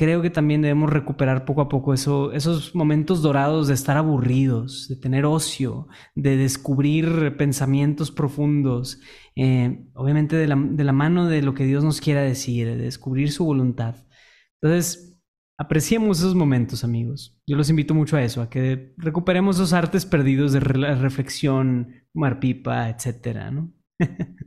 creo 0.00 0.22
que 0.22 0.30
también 0.30 0.62
debemos 0.62 0.90
recuperar 0.90 1.44
poco 1.44 1.60
a 1.60 1.68
poco 1.68 1.92
eso, 1.92 2.32
esos 2.32 2.74
momentos 2.74 3.20
dorados 3.20 3.68
de 3.68 3.74
estar 3.74 3.98
aburridos, 3.98 4.88
de 4.88 4.96
tener 4.96 5.26
ocio, 5.26 5.88
de 6.14 6.38
descubrir 6.38 7.36
pensamientos 7.36 8.10
profundos, 8.10 8.98
eh, 9.36 9.84
obviamente 9.92 10.36
de 10.36 10.48
la, 10.48 10.56
la, 10.56 10.92
mano 10.92 11.26
de 11.26 11.42
lo 11.42 11.52
que 11.52 11.66
Dios 11.66 11.84
nos 11.84 12.00
quiera 12.00 12.22
decir, 12.22 12.66
de 12.66 12.78
descubrir 12.78 13.30
su 13.30 13.44
voluntad. 13.44 13.94
Entonces, 14.62 15.20
apreciemos 15.58 16.20
esos 16.20 16.34
momentos, 16.34 16.82
amigos. 16.82 17.38
Yo 17.46 17.58
los 17.58 17.68
invito 17.68 17.92
mucho 17.92 18.16
a 18.16 18.22
eso, 18.22 18.40
a 18.40 18.48
que 18.48 18.94
recuperemos 18.96 19.56
esos 19.56 19.74
artes 19.74 20.06
perdidos 20.06 20.54
de 20.54 20.60
reflexión, 20.60 22.06
marpipa, 22.14 22.88
etcétera, 22.88 23.50
¿no? 23.50 23.70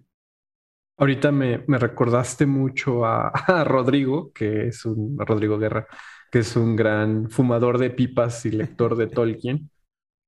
Ahorita 0.97 1.31
me, 1.31 1.57
recordaste 1.67 2.45
mucho 2.45 3.05
a, 3.05 3.31
Rodrigo, 3.65 4.31
que 4.31 4.67
es 4.67 4.85
un 4.85 5.17
Rodrigo 5.19 5.57
Guerra, 5.57 5.87
que 6.31 6.39
es 6.39 6.55
un 6.55 6.75
gran 6.75 7.29
fumador 7.29 7.77
de 7.77 7.89
pipas 7.89 8.45
y 8.45 8.51
lector 8.51 8.95
de 8.95 9.07
Tolkien, 9.07 9.69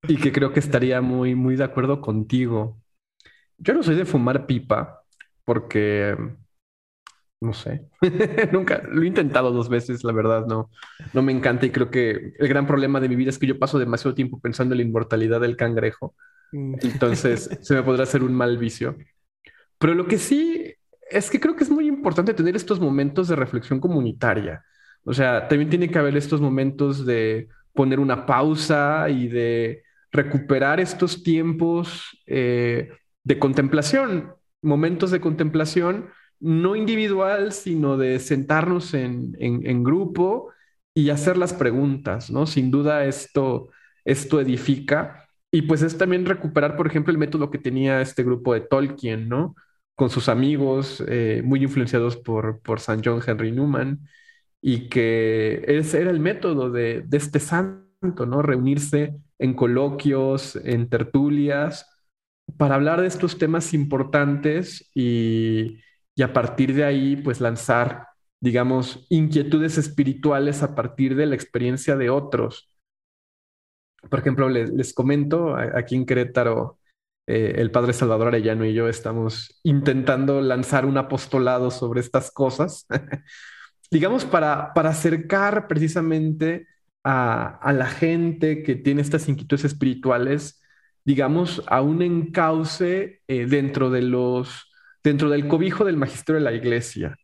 y 0.07 0.17
que 0.17 0.31
creo 0.31 0.53
que 0.53 0.59
estaría 0.59 1.01
muy, 1.01 1.35
muy 1.35 1.55
de 1.55 1.63
acuerdo 1.63 2.01
contigo. 2.01 2.81
Yo 3.57 3.73
no 3.73 3.83
soy 3.83 3.95
de 3.95 4.05
fumar 4.05 4.47
pipa 4.47 5.03
porque, 5.45 6.17
no 7.41 7.53
sé, 7.53 7.87
nunca, 8.51 8.81
lo 8.89 9.03
he 9.03 9.07
intentado 9.07 9.51
dos 9.51 9.69
veces, 9.69 10.03
la 10.03 10.13
verdad, 10.13 10.47
no, 10.47 10.71
no 11.13 11.21
me 11.21 11.31
encanta 11.31 11.67
y 11.67 11.71
creo 11.71 11.91
que 11.91 12.33
el 12.37 12.47
gran 12.47 12.65
problema 12.65 12.99
de 12.99 13.09
mi 13.09 13.15
vida 13.15 13.29
es 13.29 13.37
que 13.37 13.47
yo 13.47 13.59
paso 13.59 13.77
demasiado 13.77 14.15
tiempo 14.15 14.39
pensando 14.39 14.73
en 14.73 14.79
la 14.79 14.85
inmortalidad 14.85 15.39
del 15.41 15.55
cangrejo, 15.55 16.15
mm. 16.51 16.75
entonces 16.81 17.49
se 17.61 17.75
me 17.75 17.83
podrá 17.83 18.03
hacer 18.03 18.23
un 18.23 18.33
mal 18.33 18.57
vicio. 18.57 18.97
Pero 19.79 19.93
lo 19.93 20.07
que 20.07 20.17
sí 20.17 20.73
es 21.09 21.29
que 21.29 21.39
creo 21.39 21.55
que 21.55 21.63
es 21.63 21.69
muy 21.69 21.87
importante 21.87 22.33
tener 22.33 22.55
estos 22.55 22.79
momentos 22.79 23.27
de 23.27 23.35
reflexión 23.35 23.79
comunitaria. 23.79 24.63
O 25.03 25.13
sea, 25.13 25.47
también 25.47 25.69
tiene 25.69 25.89
que 25.89 25.99
haber 25.99 26.17
estos 26.17 26.41
momentos 26.41 27.05
de 27.05 27.47
poner 27.73 27.99
una 27.99 28.25
pausa 28.25 29.09
y 29.09 29.27
de 29.27 29.83
recuperar 30.11 30.79
estos 30.79 31.23
tiempos 31.23 32.23
eh, 32.25 32.89
de 33.23 33.39
contemplación, 33.39 34.33
momentos 34.61 35.11
de 35.11 35.19
contemplación 35.19 36.09
no 36.39 36.75
individual, 36.75 37.51
sino 37.53 37.97
de 37.97 38.19
sentarnos 38.19 38.93
en, 38.93 39.35
en, 39.39 39.83
grupo 39.83 40.51
y 40.93 41.09
hacer 41.09 41.37
las 41.37 41.53
preguntas, 41.53 42.29
¿no? 42.29 42.45
Sin 42.45 42.71
duda 42.71 43.05
esto, 43.05 43.69
esto 44.03 44.41
edifica. 44.41 45.24
Y 45.55 45.61
pues 45.61 45.81
es 45.81 45.97
también 45.97 46.25
recuperar, 46.25 46.75
por 46.75 46.85
ejemplo, 46.85 47.11
el 47.13 47.17
método 47.17 47.49
que 47.49 47.57
tenía 47.57 48.01
este 48.01 48.23
grupo 48.23 48.53
de 48.53 48.59
Tolkien, 48.59 49.29
¿no? 49.29 49.55
con 49.95 50.09
sus 50.09 50.27
amigos, 50.29 51.01
eh, 51.07 51.41
muy 51.45 51.63
influenciados 51.63 52.17
por, 52.17 52.59
por 52.61 52.79
San 52.81 53.01
John 53.03 53.21
Henry 53.25 53.51
Newman, 53.51 54.01
y 54.61 54.89
que 54.89 55.63
ese 55.67 56.01
era 56.01 56.11
el 56.11 56.19
método 56.19 56.69
de, 56.71 57.03
de 57.07 57.17
este 57.17 57.39
santo, 57.39 58.25
¿no? 58.25 58.41
Reunirse 58.41 59.15
en 59.39 59.53
coloquios, 59.53 60.57
en 60.57 60.89
tertulias, 60.89 61.89
para 62.57 62.75
hablar 62.75 63.01
de 63.01 63.07
estos 63.07 63.37
temas 63.37 63.73
importantes 63.73 64.91
y, 64.93 65.79
y 66.15 66.23
a 66.23 66.33
partir 66.33 66.73
de 66.73 66.83
ahí, 66.83 67.15
pues 67.15 67.39
lanzar, 67.39 68.07
digamos, 68.41 69.07
inquietudes 69.09 69.77
espirituales 69.77 70.61
a 70.63 70.75
partir 70.75 71.15
de 71.15 71.27
la 71.27 71.35
experiencia 71.35 71.95
de 71.95 72.09
otros. 72.09 72.74
Por 74.09 74.19
ejemplo, 74.19 74.49
les, 74.49 74.69
les 74.71 74.93
comento, 74.93 75.55
aquí 75.55 75.95
en 75.95 76.05
Querétaro 76.05 76.79
eh, 77.27 77.55
el 77.57 77.71
padre 77.71 77.93
Salvador 77.93 78.27
Arellano 78.27 78.65
y 78.65 78.73
yo 78.73 78.87
estamos 78.87 79.59
intentando 79.63 80.41
lanzar 80.41 80.85
un 80.85 80.97
apostolado 80.97 81.71
sobre 81.71 81.99
estas 81.99 82.29
cosas, 82.31 82.85
digamos, 83.91 84.25
para, 84.25 84.73
para 84.73 84.89
acercar 84.91 85.67
precisamente 85.67 86.67
a, 87.03 87.57
a, 87.57 87.73
la 87.73 87.87
gente 87.87 88.61
que 88.61 88.75
tiene 88.75 89.01
estas 89.01 89.27
inquietudes 89.27 89.65
espirituales, 89.65 90.61
digamos, 91.03 91.63
a 91.67 91.81
un 91.81 92.03
encauce 92.03 93.21
eh, 93.27 93.45
dentro, 93.47 93.89
de 93.89 94.03
los, 94.03 94.71
dentro 95.03 95.29
del 95.29 95.47
cobijo 95.47 95.83
del 95.83 95.97
magisterio 95.97 96.39
de 96.39 96.45
la 96.45 96.53
iglesia. 96.53 97.17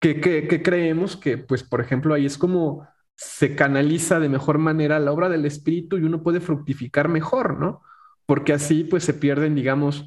Que, 0.00 0.20
que, 0.20 0.48
que 0.48 0.62
creemos 0.62 1.16
que, 1.16 1.38
pues, 1.38 1.62
por 1.62 1.80
ejemplo, 1.80 2.14
ahí 2.14 2.26
es 2.26 2.38
como 2.38 2.86
se 3.18 3.54
canaliza 3.54 4.20
de 4.20 4.30
mejor 4.30 4.56
manera 4.56 4.98
la 4.98 5.12
obra 5.12 5.28
del 5.28 5.44
Espíritu 5.44 5.98
y 5.98 6.04
uno 6.04 6.22
puede 6.22 6.40
fructificar 6.40 7.08
mejor, 7.08 7.58
¿no? 7.58 7.82
porque 8.28 8.52
así 8.52 8.84
pues 8.84 9.04
se 9.04 9.14
pierden, 9.14 9.54
digamos, 9.54 10.06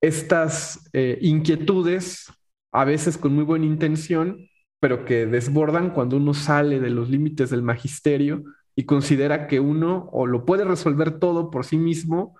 estas 0.00 0.88
eh, 0.92 1.18
inquietudes, 1.20 2.32
a 2.72 2.84
veces 2.84 3.18
con 3.18 3.34
muy 3.34 3.42
buena 3.42 3.66
intención, 3.66 4.48
pero 4.80 5.04
que 5.04 5.26
desbordan 5.26 5.90
cuando 5.90 6.18
uno 6.18 6.34
sale 6.34 6.78
de 6.78 6.90
los 6.90 7.10
límites 7.10 7.50
del 7.50 7.62
magisterio 7.62 8.44
y 8.76 8.84
considera 8.84 9.48
que 9.48 9.58
uno 9.58 10.08
o 10.12 10.28
lo 10.28 10.44
puede 10.44 10.64
resolver 10.64 11.18
todo 11.18 11.50
por 11.50 11.64
sí 11.64 11.78
mismo 11.78 12.36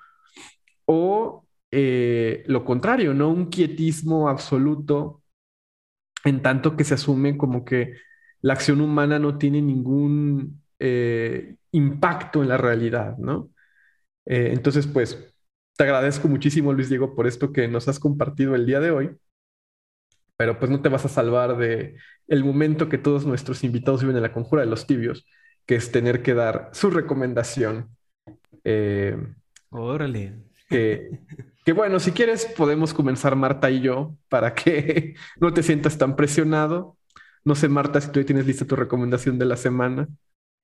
o 0.86 1.46
eh, 1.72 2.44
lo 2.46 2.64
contrario, 2.64 3.12
¿no? 3.12 3.28
Un 3.28 3.46
quietismo 3.46 4.28
absoluto 4.28 5.20
en 6.24 6.42
tanto 6.42 6.76
que 6.76 6.84
se 6.84 6.94
asume 6.94 7.36
como 7.36 7.64
que 7.64 7.94
la 8.42 8.54
acción 8.54 8.80
humana 8.80 9.18
no 9.18 9.38
tiene 9.38 9.62
ningún 9.62 10.62
eh, 10.78 11.56
impacto 11.72 12.42
en 12.42 12.48
la 12.48 12.56
realidad, 12.58 13.16
¿no? 13.18 13.50
Eh, 14.26 14.50
entonces, 14.52 14.86
pues, 14.86 15.34
te 15.76 15.84
agradezco 15.84 16.28
muchísimo, 16.28 16.72
Luis 16.72 16.88
Diego, 16.88 17.14
por 17.14 17.26
esto 17.26 17.52
que 17.52 17.68
nos 17.68 17.88
has 17.88 17.98
compartido 17.98 18.54
el 18.54 18.66
día 18.66 18.80
de 18.80 18.90
hoy. 18.90 19.16
Pero 20.36 20.58
pues 20.58 20.70
no 20.70 20.82
te 20.82 20.88
vas 20.88 21.04
a 21.04 21.08
salvar 21.08 21.56
de 21.56 21.96
el 22.26 22.44
momento 22.44 22.88
que 22.88 22.98
todos 22.98 23.26
nuestros 23.26 23.62
invitados 23.64 24.00
viven 24.02 24.16
en 24.16 24.22
la 24.22 24.32
conjura 24.32 24.62
de 24.62 24.68
los 24.68 24.86
tibios, 24.86 25.24
que 25.66 25.76
es 25.76 25.92
tener 25.92 26.22
que 26.22 26.34
dar 26.34 26.70
su 26.72 26.90
recomendación. 26.90 27.96
Eh, 28.64 29.16
Órale. 29.70 30.34
Que, 30.68 31.20
que 31.64 31.72
bueno, 31.72 32.00
si 32.00 32.12
quieres, 32.12 32.46
podemos 32.46 32.94
comenzar 32.94 33.36
Marta 33.36 33.70
y 33.70 33.80
yo 33.80 34.16
para 34.28 34.54
que 34.54 35.14
no 35.40 35.52
te 35.52 35.62
sientas 35.62 35.98
tan 35.98 36.16
presionado. 36.16 36.96
No 37.44 37.54
sé, 37.54 37.68
Marta, 37.68 38.00
si 38.00 38.10
tú 38.10 38.24
tienes 38.24 38.46
lista 38.46 38.64
tu 38.64 38.76
recomendación 38.76 39.38
de 39.38 39.46
la 39.46 39.56
semana. 39.56 40.08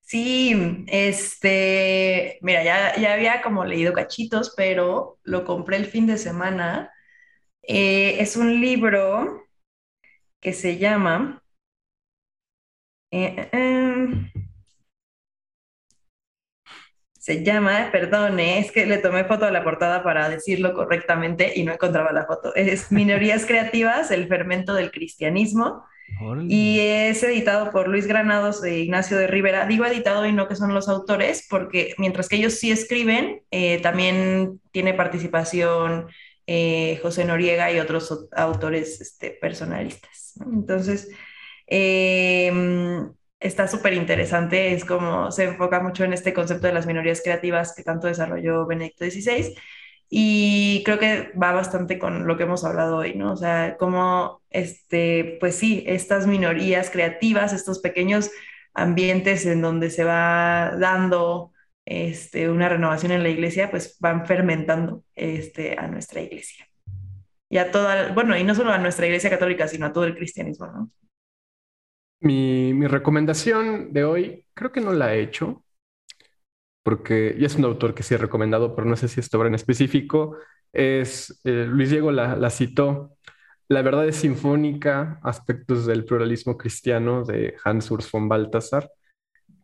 Sí, 0.01 0.85
este, 0.87 2.39
mira, 2.41 2.63
ya, 2.63 2.95
ya 2.97 3.13
había 3.13 3.41
como 3.41 3.63
leído 3.65 3.93
cachitos, 3.93 4.53
pero 4.57 5.19
lo 5.23 5.45
compré 5.45 5.77
el 5.77 5.85
fin 5.85 6.07
de 6.07 6.17
semana. 6.17 6.91
Eh, 7.63 8.17
es 8.21 8.37
un 8.37 8.59
libro 8.61 9.43
que 10.41 10.53
se 10.53 10.77
llama... 10.77 11.43
Eh, 13.11 13.49
eh, 13.51 14.31
se 17.19 17.43
llama, 17.43 17.89
perdone, 17.91 18.59
es 18.59 18.71
que 18.71 18.85
le 18.85 18.97
tomé 18.97 19.25
foto 19.25 19.45
a 19.45 19.51
la 19.51 19.63
portada 19.63 20.03
para 20.03 20.29
decirlo 20.29 20.73
correctamente 20.73 21.53
y 21.55 21.63
no 21.63 21.73
encontraba 21.73 22.11
la 22.11 22.25
foto. 22.25 22.55
Es 22.55 22.91
Minorías 22.91 23.45
Creativas, 23.45 24.09
el 24.11 24.27
fermento 24.27 24.73
del 24.73 24.91
cristianismo. 24.91 25.83
Y 26.47 26.79
es 26.79 27.23
editado 27.23 27.71
por 27.71 27.87
Luis 27.87 28.07
Granados 28.07 28.63
e 28.63 28.79
Ignacio 28.79 29.17
de 29.17 29.27
Rivera. 29.27 29.65
Digo 29.65 29.85
editado 29.85 30.25
y 30.25 30.33
no 30.33 30.47
que 30.47 30.55
son 30.55 30.73
los 30.73 30.89
autores, 30.89 31.47
porque 31.49 31.93
mientras 31.97 32.27
que 32.27 32.35
ellos 32.35 32.53
sí 32.53 32.71
escriben, 32.71 33.41
eh, 33.51 33.79
también 33.81 34.59
tiene 34.71 34.93
participación 34.93 36.07
eh, 36.47 36.99
José 37.01 37.25
Noriega 37.25 37.71
y 37.71 37.79
otros 37.79 38.27
autores 38.31 38.99
este, 39.01 39.31
personalistas. 39.31 40.33
Entonces, 40.51 41.09
em, 41.67 43.11
está 43.39 43.67
súper 43.67 43.93
interesante, 43.93 44.73
es 44.73 44.83
como 44.83 45.31
se 45.31 45.45
enfoca 45.45 45.79
mucho 45.79 46.03
en 46.03 46.13
este 46.13 46.33
concepto 46.33 46.67
de 46.67 46.73
las 46.73 46.87
minorías 46.87 47.21
creativas 47.23 47.73
que 47.75 47.83
tanto 47.83 48.07
desarrolló 48.07 48.65
Benedicto 48.65 49.05
XVI 49.05 49.55
y 50.09 50.81
creo 50.85 50.97
que 50.97 51.31
va 51.41 51.51
bastante 51.51 51.99
con 51.99 52.25
lo 52.25 52.35
que 52.35 52.43
hemos 52.43 52.63
hablado 52.63 52.97
hoy, 52.97 53.13
¿no? 53.13 53.33
O 53.33 53.37
sea, 53.37 53.77
como, 53.77 54.41
este, 54.49 55.37
pues 55.39 55.55
sí, 55.55 55.83
estas 55.85 56.25
minorías 56.25 56.89
creativas, 56.89 57.53
estos 57.53 57.79
pequeños 57.79 58.31
ambientes 58.73 59.45
en 59.45 59.61
donde 59.61 59.91
se 59.91 60.03
va 60.03 60.75
dando 60.79 61.51
este, 61.85 62.49
una 62.49 62.69
renovación 62.69 63.11
en 63.11 63.21
la 63.21 63.29
iglesia, 63.29 63.69
pues 63.69 63.97
van 63.99 64.25
fermentando 64.25 65.03
este, 65.15 65.77
a 65.77 65.87
nuestra 65.87 66.21
iglesia. 66.21 66.67
Y 67.47 67.57
a 67.57 67.71
toda, 67.71 68.11
bueno, 68.13 68.35
y 68.35 68.43
no 68.43 68.55
solo 68.55 68.71
a 68.71 68.77
nuestra 68.79 69.05
iglesia 69.05 69.29
católica, 69.29 69.67
sino 69.67 69.85
a 69.85 69.93
todo 69.93 70.05
el 70.05 70.15
cristianismo, 70.15 70.67
¿no? 70.67 70.91
Mi, 72.21 72.73
mi 72.73 72.87
recomendación 72.87 73.93
de 73.93 74.03
hoy, 74.03 74.45
creo 74.53 74.71
que 74.71 74.81
no 74.81 74.91
la 74.91 75.15
he 75.15 75.21
hecho, 75.21 75.63
porque 76.89 77.35
ya 77.37 77.45
es 77.45 77.55
un 77.55 77.65
autor 77.65 77.93
que 77.93 78.01
sí 78.01 78.15
he 78.15 78.17
recomendado, 78.17 78.75
pero 78.75 78.87
no 78.87 78.95
sé 78.95 79.07
si 79.07 79.19
esta 79.19 79.37
obra 79.37 79.47
en 79.49 79.53
específico, 79.53 80.37
es, 80.73 81.39
eh, 81.43 81.67
Luis 81.69 81.91
Diego 81.91 82.11
la, 82.11 82.49
citó, 82.49 83.15
La 83.67 83.83
verdad 83.83 84.07
es 84.07 84.15
sinfónica, 84.15 85.19
aspectos 85.21 85.85
del 85.85 86.03
pluralismo 86.03 86.57
cristiano 86.57 87.23
de 87.25 87.55
Hans 87.63 87.91
Urs 87.91 88.11
von 88.11 88.27
Balthasar, 88.27 88.89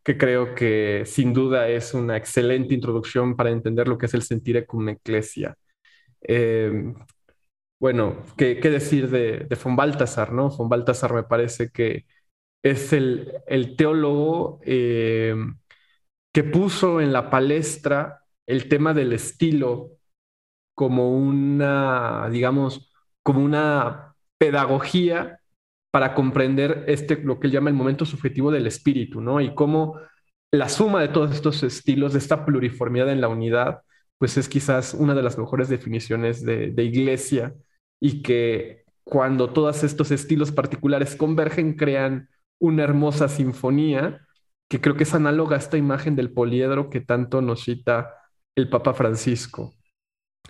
que 0.03 0.19
creo 0.19 0.53
que 0.53 1.03
sin 1.07 1.33
duda 1.33 1.67
es 1.67 1.95
una 1.95 2.15
excelente 2.15 2.75
introducción 2.75 3.35
para 3.35 3.49
entender 3.49 3.87
lo 3.87 3.97
que 3.97 4.05
es 4.05 4.13
el 4.13 4.21
sentir 4.21 4.63
cum 4.67 4.89
ecclesia. 4.89 5.55
Eh, 6.21 6.93
bueno, 7.79 8.23
¿qué, 8.37 8.55
decir 8.55 9.09
de, 9.09 9.47
de, 9.49 9.55
von 9.63 9.75
Balthasar? 9.75 10.31
¿no? 10.31 10.49
Von 10.49 10.69
Balthasar 10.69 11.13
me 11.13 11.23
parece 11.23 11.71
que 11.71 12.05
es 12.63 12.93
el, 12.93 13.33
el 13.47 13.75
teólogo 13.75 14.59
eh, 14.63 15.35
que 16.35 16.43
puso 16.43 16.99
en 16.99 17.13
la 17.13 17.29
palestra 17.29 18.19
el 18.45 18.67
tema 18.67 18.93
del 18.93 19.13
estilo 19.13 19.91
como 20.75 21.15
una, 21.17 22.27
digamos, 22.29 22.91
como 23.23 23.39
una 23.39 24.13
pedagogía 24.37 25.39
para 25.93 26.13
comprender 26.13 26.83
este, 26.87 27.15
lo 27.23 27.39
que 27.39 27.47
él 27.47 27.53
llama 27.53 27.69
el 27.69 27.77
momento 27.77 28.03
subjetivo 28.03 28.51
del 28.51 28.67
espíritu, 28.67 29.21
¿no? 29.21 29.39
Y 29.39 29.55
cómo 29.55 29.97
la 30.51 30.67
suma 30.67 30.99
de 30.99 31.07
todos 31.07 31.31
estos 31.31 31.63
estilos, 31.63 32.11
de 32.11 32.19
esta 32.19 32.45
pluriformidad 32.45 33.09
en 33.09 33.21
la 33.21 33.29
unidad, 33.29 33.83
pues 34.17 34.35
es 34.35 34.49
quizás 34.49 34.93
una 34.93 35.15
de 35.15 35.23
las 35.23 35.37
mejores 35.37 35.69
definiciones 35.69 36.43
de, 36.43 36.71
de 36.71 36.83
iglesia 36.83 37.55
y 38.01 38.21
que 38.23 38.83
cuando 39.05 39.53
todos 39.53 39.85
estos 39.85 40.11
estilos 40.11 40.51
particulares 40.51 41.15
convergen, 41.15 41.77
crean 41.77 42.27
una 42.59 42.83
hermosa 42.83 43.29
sinfonía 43.29 44.24
que 44.69 44.81
creo 44.81 44.95
que 44.95 45.03
es 45.03 45.13
análoga 45.13 45.55
a 45.55 45.59
esta 45.59 45.77
imagen 45.77 46.15
del 46.15 46.31
poliedro 46.31 46.89
que 46.89 47.01
tanto 47.01 47.41
nos 47.41 47.63
cita 47.63 48.13
el 48.55 48.69
Papa 48.69 48.93
Francisco. 48.93 49.73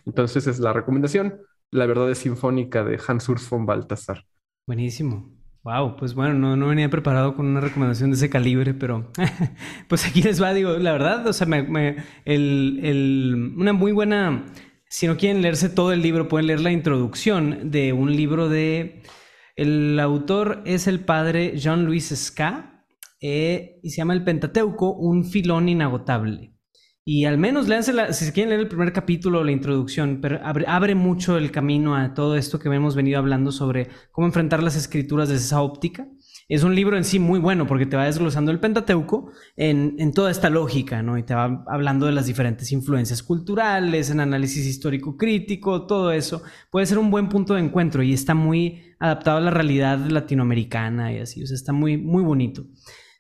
Entonces 0.06 0.48
es 0.48 0.60
la 0.60 0.74
recomendación, 0.74 1.42
la 1.72 1.86
verdad 1.86 2.10
es 2.12 2.20
sinfónica 2.20 2.84
de 2.84 3.00
Hans 3.06 3.28
Urs 3.28 3.50
von 3.50 3.66
Balthasar. 3.66 4.24
Buenísimo. 4.68 5.32
Wow, 5.64 5.96
pues 5.96 6.14
bueno, 6.14 6.36
no, 6.36 6.56
no 6.56 6.68
venía 6.68 6.92
preparado 6.92 7.36
con 7.36 7.48
una 7.48 7.60
recomendación 7.60 8.12
de 8.12 8.18
ese 8.18 8.30
calibre, 8.30 8.76
pero 8.76 9.12
pues 9.88 10.06
aquí 10.06 10.22
les 10.22 10.40
va, 10.42 10.54
digo, 10.54 10.78
la 10.78 10.92
verdad, 10.92 11.26
o 11.26 11.34
sea, 11.34 11.48
me, 11.48 12.04
el, 12.24 12.80
el, 12.84 13.56
una 13.58 13.74
muy 13.74 13.92
buena, 13.92 14.46
si 14.88 15.08
no 15.08 15.18
quieren 15.18 15.42
leerse 15.42 15.70
todo 15.70 15.92
el 15.92 16.04
libro, 16.04 16.28
pueden 16.28 16.48
leer 16.48 16.62
la 16.62 16.72
introducción 16.72 17.72
de 17.72 17.94
un 17.94 18.16
libro 18.16 18.48
de, 18.48 19.02
el 19.56 20.00
autor 20.00 20.62
es 20.66 20.86
el 20.86 21.00
padre 21.00 21.58
Jean-Louis 21.58 22.14
Ska, 22.16 22.75
eh, 23.28 23.80
y 23.82 23.90
se 23.90 23.98
llama 23.98 24.14
El 24.14 24.24
Pentateuco, 24.24 24.94
un 24.94 25.26
filón 25.26 25.68
inagotable. 25.68 26.54
Y 27.08 27.26
al 27.26 27.38
menos 27.38 27.68
léanse, 27.68 27.94
si 28.14 28.32
quieren 28.32 28.50
leer 28.50 28.62
el 28.62 28.68
primer 28.68 28.92
capítulo, 28.92 29.44
la 29.44 29.52
introducción, 29.52 30.20
pero 30.22 30.40
abre, 30.44 30.96
mucho 30.96 31.38
el 31.38 31.52
camino 31.52 31.96
a 31.96 32.16
todo 32.16 32.36
esto 32.36 32.58
que 32.58 32.68
hemos 32.70 32.96
venido 32.96 33.20
hablando 33.20 33.52
sobre 33.52 33.90
cómo 34.12 34.26
enfrentar 34.26 34.64
las 34.64 34.76
escrituras 34.76 35.30
desde 35.30 35.46
esa 35.46 35.62
óptica. 35.62 36.08
Es 36.48 36.64
un 36.64 36.76
libro 36.76 36.98
en 36.98 37.04
sí 37.04 37.18
muy 37.18 37.40
bueno 37.40 37.66
porque 37.68 37.86
te 37.88 37.96
va 37.96 38.06
desglosando 38.06 38.52
el 38.52 38.60
Pentateuco 38.60 39.32
en, 39.56 39.96
en 39.98 40.14
toda 40.14 40.30
esta 40.30 40.50
lógica, 40.50 41.02
¿no? 41.02 41.18
Y 41.18 41.24
te 41.24 41.34
va 41.34 41.64
hablando 41.68 42.06
de 42.06 42.12
las 42.12 42.28
diferentes 42.28 42.72
influencias 42.72 43.24
culturales, 43.24 44.12
en 44.12 44.20
análisis 44.20 44.66
histórico 44.66 45.18
crítico, 45.18 45.88
todo 45.88 46.12
eso. 46.12 46.44
Puede 46.72 46.86
ser 46.88 47.00
un 47.00 47.10
buen 47.10 47.30
punto 47.30 47.56
de 47.56 47.62
encuentro 47.62 48.04
y 48.04 48.14
está 48.14 48.36
muy 48.36 48.82
adaptado 49.00 49.38
a 49.38 49.42
la 49.42 49.52
realidad 49.52 50.00
latinoamericana 50.10 51.14
y 51.14 51.20
así. 51.20 51.44
O 51.44 51.48
sea, 51.48 51.56
está 51.56 51.74
muy, 51.74 51.98
muy 51.98 52.24
bonito. 52.24 52.66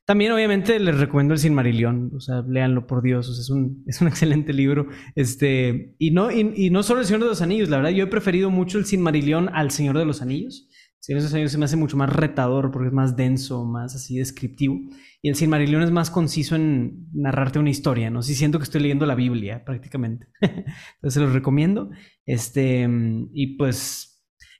También, 0.05 0.31
obviamente, 0.31 0.79
les 0.79 0.99
recomiendo 0.99 1.33
el 1.33 1.39
Silmarillion. 1.39 2.11
O 2.15 2.19
sea, 2.19 2.43
léanlo 2.47 2.85
por 2.85 3.01
Dios. 3.01 3.27
O 3.27 3.33
sea, 3.33 3.41
es 3.41 3.49
un, 3.49 3.83
es 3.87 4.01
un 4.01 4.07
excelente 4.07 4.53
libro. 4.53 4.87
Este, 5.15 5.95
y 5.97 6.11
no, 6.11 6.31
y, 6.31 6.69
no 6.69 6.83
solo 6.83 7.01
el 7.01 7.07
Señor 7.07 7.23
de 7.23 7.29
los 7.29 7.41
Anillos. 7.41 7.69
La 7.69 7.77
verdad, 7.77 7.91
yo 7.91 8.03
he 8.03 8.07
preferido 8.07 8.51
mucho 8.51 8.77
el 8.77 8.85
Silmarillion 8.85 9.49
al 9.49 9.71
Señor 9.71 9.97
de 9.97 10.05
los 10.05 10.21
Anillos. 10.21 10.67
El 10.69 11.03
Señor 11.05 11.21
de 11.21 11.25
los 11.25 11.33
Anillos 11.33 11.51
se 11.51 11.57
me 11.57 11.65
hace 11.65 11.75
mucho 11.75 11.97
más 11.97 12.11
retador 12.11 12.71
porque 12.71 12.87
es 12.87 12.93
más 12.93 13.15
denso, 13.15 13.65
más 13.65 13.95
así 13.95 14.17
descriptivo. 14.17 14.79
Y 15.21 15.29
el 15.29 15.35
Silmarillion 15.35 15.81
es 15.81 15.91
más 15.91 16.11
conciso 16.11 16.55
en 16.55 17.07
narrarte 17.13 17.57
una 17.57 17.71
historia, 17.71 18.11
¿no? 18.11 18.21
Sí 18.21 18.35
siento 18.35 18.59
que 18.59 18.63
estoy 18.63 18.81
leyendo 18.81 19.07
la 19.07 19.15
Biblia, 19.15 19.65
prácticamente. 19.65 20.27
Entonces, 20.41 21.13
se 21.13 21.19
los 21.19 21.33
recomiendo. 21.33 21.89
Este, 22.27 22.87
y 23.33 23.57
pues 23.57 24.14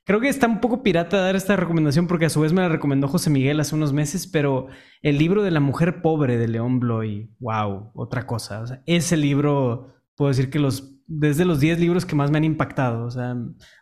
Creo 0.06 0.22
que 0.22 0.30
está 0.30 0.45
un 0.48 0.61
poco 0.61 0.84
pirata 0.84 1.18
dar 1.18 1.36
esta 1.36 1.56
recomendación 1.56 2.06
porque 2.06 2.26
a 2.26 2.30
su 2.30 2.40
vez 2.40 2.53
me 2.53 2.61
la 2.61 2.69
recomendó 2.69 3.07
José 3.07 3.32
Miguel 3.32 3.60
hace 3.60 3.73
unos 3.73 3.91
meses, 3.91 4.27
pero 4.27 4.68
el 5.02 5.18
libro 5.18 5.41
de 5.41 5.49
la 5.49 5.60
mujer 5.60 6.03
pobre 6.03 6.38
de 6.38 6.48
León 6.48 6.80
Bloy, 6.80 7.32
wow, 7.40 7.91
otra 7.95 8.27
cosa. 8.27 8.61
O 8.61 8.68
sea, 8.68 8.84
ese 8.86 9.18
libro, 9.18 9.95
puedo 10.15 10.30
decir 10.30 10.52
que 10.52 10.60
los 10.60 10.95
desde 11.07 11.45
los 11.45 11.60
10 11.60 11.80
libros 11.80 12.06
que 12.06 12.15
más 12.15 12.32
me 12.32 12.38
han 12.38 12.44
impactado. 12.44 13.06
O 13.06 13.11
sea, 13.11 13.36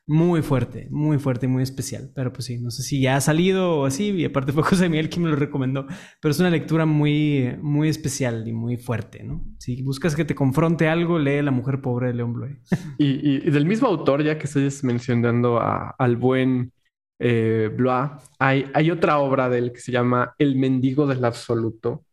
muy 0.06 0.42
fuerte, 0.42 0.88
muy 0.92 1.20
fuerte 1.20 1.46
y 1.46 1.50
muy 1.50 1.64
especial. 1.64 2.12
Pero 2.16 2.34
pues 2.34 2.46
sí, 2.46 2.60
no 2.60 2.72
sé 2.72 2.84
si 2.84 3.02
ya 3.02 3.16
ha 3.16 3.22
salido 3.22 3.80
o 3.80 3.86
así. 3.86 4.12
Y 4.12 4.26
aparte 4.26 4.52
fue 4.52 4.64
José 4.64 4.90
Miguel 4.90 5.10
quien 5.10 5.24
me 5.24 5.30
lo 5.30 5.36
recomendó. 5.36 5.86
Pero 6.22 6.32
es 6.32 6.40
una 6.40 6.50
lectura 6.50 6.86
muy, 6.86 7.58
muy 7.62 7.90
especial 7.90 8.48
y 8.48 8.54
muy 8.54 8.78
fuerte, 8.78 9.24
¿no? 9.24 9.46
Si 9.60 9.82
buscas 9.82 10.16
que 10.16 10.26
te 10.26 10.36
confronte 10.36 10.88
algo, 10.88 11.20
lee 11.20 11.42
La 11.42 11.52
mujer 11.52 11.82
pobre 11.82 12.08
de 12.08 12.14
León 12.16 12.34
Bloy. 12.34 12.58
Y, 12.98 13.50
del 13.50 13.66
mismo 13.66 13.88
autor, 13.88 14.24
ya 14.24 14.38
que 14.38 14.46
estás 14.46 14.84
mencionando 14.84 15.60
al 15.62 16.18
buen 16.18 16.72
eh, 17.20 17.70
Blois, 17.76 18.12
hay, 18.40 18.66
hay 18.74 18.92
otra 18.92 19.18
obra 19.20 19.50
de 19.50 19.60
él 19.60 19.72
que 19.74 19.80
se 19.80 19.92
llama 19.92 20.36
El 20.38 20.56
mendigo 20.56 21.08
del 21.08 21.24
absoluto 21.26 22.06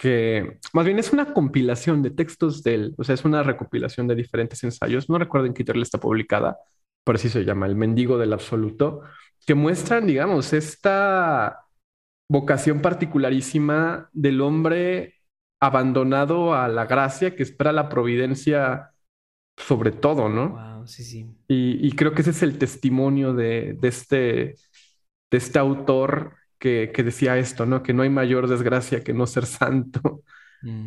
que 0.00 0.58
más 0.72 0.86
bien 0.86 0.98
es 0.98 1.12
una 1.12 1.34
compilación 1.34 2.02
de 2.02 2.10
textos 2.10 2.62
de 2.62 2.74
él, 2.74 2.94
o 2.96 3.04
sea, 3.04 3.14
es 3.14 3.26
una 3.26 3.42
recopilación 3.42 4.08
de 4.08 4.14
diferentes 4.14 4.64
ensayos, 4.64 5.10
no 5.10 5.18
recuerdo 5.18 5.46
en 5.46 5.52
qué 5.52 5.60
internet 5.60 5.82
está 5.82 6.00
publicada, 6.00 6.56
pero 7.04 7.16
así 7.16 7.28
se 7.28 7.44
llama, 7.44 7.66
El 7.66 7.76
mendigo 7.76 8.16
del 8.16 8.32
absoluto, 8.32 9.02
que 9.44 9.54
muestran, 9.54 10.06
digamos, 10.06 10.54
esta 10.54 11.66
vocación 12.30 12.80
particularísima 12.80 14.08
del 14.14 14.40
hombre 14.40 15.16
abandonado 15.60 16.54
a 16.54 16.68
la 16.68 16.86
gracia 16.86 17.36
que 17.36 17.42
espera 17.42 17.70
la 17.70 17.90
providencia 17.90 18.92
sobre 19.58 19.92
todo, 19.92 20.30
¿no? 20.30 20.78
Wow, 20.78 20.86
sí, 20.86 21.04
sí. 21.04 21.36
Y, 21.46 21.92
creo 21.92 22.14
que 22.14 22.22
ese 22.22 22.30
es 22.30 22.42
el 22.42 22.56
testimonio 22.56 23.34
de, 23.34 23.76
de, 23.78 23.88
este, 23.88 24.16
de 25.30 25.36
este 25.36 25.58
autor 25.58 26.39
que, 26.60 26.92
decía 27.02 27.38
esto, 27.38 27.66
¿no? 27.66 27.82
Que 27.82 27.92
no 27.92 28.02
hay 28.02 28.10
mayor 28.10 28.46
desgracia 28.46 29.02
que 29.02 29.14
no 29.14 29.26
ser 29.26 29.46
santo. 29.46 30.22
Mm, 30.62 30.86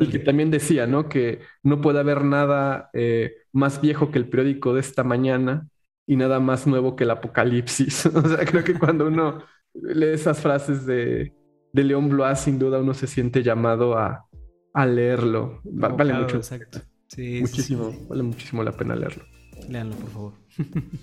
y 0.00 0.08
que 0.08 0.18
también 0.18 0.50
decía, 0.50 0.86
¿no? 0.86 1.08
Que 1.08 1.40
no 1.62 1.80
puede 1.80 1.98
haber 1.98 2.24
nada 2.24 2.90
eh, 2.92 3.34
más 3.52 3.80
viejo 3.80 4.10
que 4.10 4.18
el 4.18 4.28
periódico 4.28 4.74
de 4.74 4.80
esta 4.80 5.02
mañana 5.02 5.66
y 6.06 6.16
nada 6.16 6.40
más 6.40 6.66
nuevo 6.66 6.94
que 6.94 7.04
el 7.04 7.10
apocalipsis. 7.10 8.06
o 8.14 8.28
sea, 8.28 8.44
creo 8.44 8.62
que 8.62 8.78
cuando 8.78 9.06
uno 9.06 9.42
lee 9.72 10.12
esas 10.12 10.40
frases 10.40 10.84
de, 10.86 11.32
de 11.72 11.84
León 11.84 12.10
Blois, 12.10 12.38
sin 12.38 12.58
duda 12.58 12.80
uno 12.80 12.92
se 12.92 13.06
siente 13.06 13.42
llamado 13.42 13.98
a, 13.98 14.28
leerlo. 14.86 15.60
vale 15.64 16.12
mucho. 16.12 16.36
Exacto. 16.36 16.80
Sí, 17.06 17.38
muchísimo, 17.40 17.92
vale 18.08 18.22
muchísimo 18.22 18.62
la 18.62 18.72
pena 18.72 18.94
leerlo. 18.94 19.24
Leanlo, 19.68 19.96
por 19.96 20.10
favor. 20.10 20.43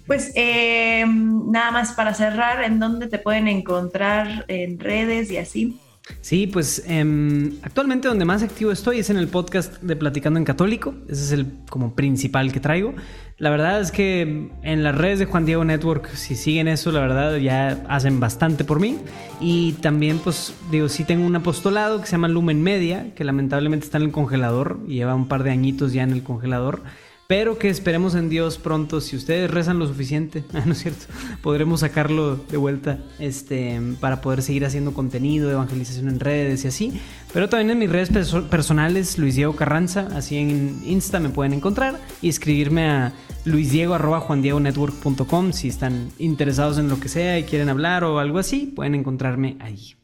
Pues 0.07 0.31
eh, 0.35 1.05
nada 1.05 1.71
más 1.71 1.93
para 1.93 2.13
cerrar, 2.13 2.63
¿en 2.63 2.79
dónde 2.79 3.07
te 3.07 3.17
pueden 3.17 3.47
encontrar 3.47 4.45
en 4.47 4.79
redes 4.79 5.31
y 5.31 5.37
así? 5.37 5.79
Sí, 6.19 6.47
pues 6.47 6.83
em, 6.87 7.57
actualmente 7.61 8.07
donde 8.07 8.25
más 8.25 8.43
activo 8.43 8.71
estoy 8.71 8.99
es 8.99 9.09
en 9.09 9.17
el 9.17 9.27
podcast 9.27 9.81
de 9.81 9.95
Platicando 9.95 10.39
en 10.39 10.45
Católico. 10.45 10.95
Ese 11.07 11.23
es 11.23 11.31
el 11.31 11.45
como 11.69 11.95
principal 11.95 12.51
que 12.51 12.59
traigo. 12.59 12.93
La 13.37 13.49
verdad 13.49 13.81
es 13.81 13.91
que 13.91 14.49
en 14.61 14.83
las 14.83 14.95
redes 14.95 15.19
de 15.19 15.25
Juan 15.25 15.45
Diego 15.45 15.63
Network, 15.63 16.13
si 16.13 16.35
siguen 16.35 16.67
eso, 16.67 16.91
la 16.91 16.99
verdad 16.99 17.37
ya 17.37 17.83
hacen 17.87 18.19
bastante 18.19 18.63
por 18.63 18.79
mí. 18.79 18.97
Y 19.39 19.73
también, 19.73 20.19
pues 20.19 20.53
digo, 20.69 20.89
sí 20.89 21.05
tengo 21.05 21.25
un 21.25 21.35
apostolado 21.35 22.01
que 22.01 22.07
se 22.07 22.13
llama 22.13 22.27
Lumen 22.27 22.61
Media, 22.61 23.13
que 23.15 23.23
lamentablemente 23.23 23.85
está 23.85 23.97
en 23.97 24.05
el 24.05 24.11
congelador 24.11 24.79
y 24.87 24.95
lleva 24.95 25.15
un 25.15 25.27
par 25.27 25.43
de 25.43 25.51
añitos 25.51 25.93
ya 25.93 26.03
en 26.03 26.11
el 26.11 26.23
congelador 26.23 26.83
pero 27.31 27.57
que 27.57 27.69
esperemos 27.69 28.13
en 28.15 28.27
Dios 28.27 28.57
pronto. 28.57 28.99
Si 28.99 29.15
ustedes 29.15 29.49
rezan 29.49 29.79
lo 29.79 29.87
suficiente, 29.87 30.43
¿no 30.65 30.73
es 30.73 30.79
cierto? 30.79 31.05
Podremos 31.41 31.79
sacarlo 31.79 32.35
de 32.35 32.57
vuelta 32.57 32.99
este, 33.19 33.79
para 34.01 34.19
poder 34.19 34.41
seguir 34.41 34.65
haciendo 34.65 34.93
contenido, 34.93 35.49
evangelización 35.49 36.09
en 36.09 36.19
redes 36.19 36.65
y 36.65 36.67
así. 36.67 36.99
Pero 37.31 37.47
también 37.47 37.69
en 37.69 37.79
mis 37.79 37.89
redes 37.89 38.09
personales, 38.49 39.17
Luis 39.17 39.35
Diego 39.35 39.55
Carranza, 39.55 40.09
así 40.13 40.39
en 40.39 40.81
Insta 40.85 41.21
me 41.21 41.29
pueden 41.29 41.53
encontrar 41.53 42.01
y 42.21 42.27
escribirme 42.27 42.89
a 42.89 43.13
luisdiego.juandiegonetwork.com 43.45 45.53
si 45.53 45.69
están 45.69 46.09
interesados 46.19 46.79
en 46.79 46.89
lo 46.89 46.99
que 46.99 47.07
sea 47.07 47.39
y 47.39 47.45
quieren 47.45 47.69
hablar 47.69 48.03
o 48.03 48.19
algo 48.19 48.39
así, 48.39 48.73
pueden 48.75 48.93
encontrarme 48.93 49.55
ahí. 49.61 49.95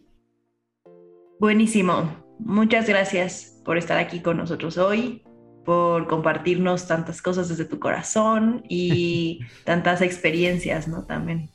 Buenísimo. 1.41 2.23
Muchas 2.39 2.87
gracias 2.87 3.59
por 3.65 3.77
estar 3.77 3.97
aquí 3.97 4.21
con 4.21 4.37
nosotros 4.37 4.77
hoy 4.77 5.26
por 5.67 6.07
compartirnos 6.07 6.87
tantas 6.87 7.21
cosas 7.21 7.49
desde 7.49 7.65
tu 7.65 7.77
corazón 7.77 8.63
y 8.69 9.41
tantas 9.65 10.01
experiencias, 10.01 10.87
¿no? 10.87 11.03
También. 11.03 11.49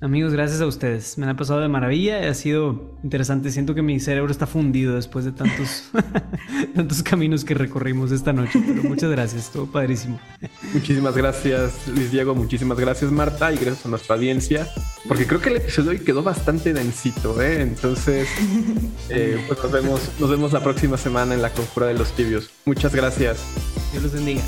Amigos, 0.00 0.32
gracias 0.32 0.60
a 0.60 0.66
ustedes. 0.66 1.18
Me 1.18 1.26
han 1.26 1.36
pasado 1.36 1.58
de 1.58 1.66
maravilla. 1.66 2.30
Ha 2.30 2.34
sido 2.34 2.94
interesante. 3.02 3.50
Siento 3.50 3.74
que 3.74 3.82
mi 3.82 3.98
cerebro 3.98 4.30
está 4.30 4.46
fundido 4.46 4.94
después 4.94 5.24
de 5.24 5.32
tantos, 5.32 5.90
tantos 6.74 7.02
caminos 7.02 7.44
que 7.44 7.54
recorrimos 7.54 8.12
esta 8.12 8.32
noche. 8.32 8.62
Pero 8.64 8.84
muchas 8.84 9.10
gracias. 9.10 9.46
Estuvo 9.46 9.66
padrísimo. 9.66 10.20
Muchísimas 10.72 11.16
gracias, 11.16 11.88
Luis 11.88 12.12
Diego. 12.12 12.36
Muchísimas 12.36 12.78
gracias, 12.78 13.10
Marta. 13.10 13.52
Y 13.52 13.56
gracias 13.56 13.86
a 13.86 13.88
nuestra 13.88 14.14
audiencia. 14.14 14.68
Porque 15.08 15.26
creo 15.26 15.40
que 15.40 15.48
el 15.48 15.56
episodio 15.56 15.90
hoy 15.90 15.98
quedó 15.98 16.22
bastante 16.22 16.72
densito, 16.72 17.42
¿eh? 17.42 17.62
Entonces, 17.62 18.28
eh, 19.08 19.42
pues 19.48 19.60
nos 19.60 19.72
vemos, 19.72 20.12
nos 20.20 20.30
vemos 20.30 20.52
la 20.52 20.62
próxima 20.62 20.96
semana 20.96 21.34
en 21.34 21.42
la 21.42 21.50
Conjura 21.50 21.88
de 21.88 21.94
los 21.94 22.12
Tibios. 22.12 22.50
Muchas 22.66 22.94
gracias. 22.94 23.44
Dios 23.90 24.04
los 24.04 24.12
bendiga. 24.12 24.42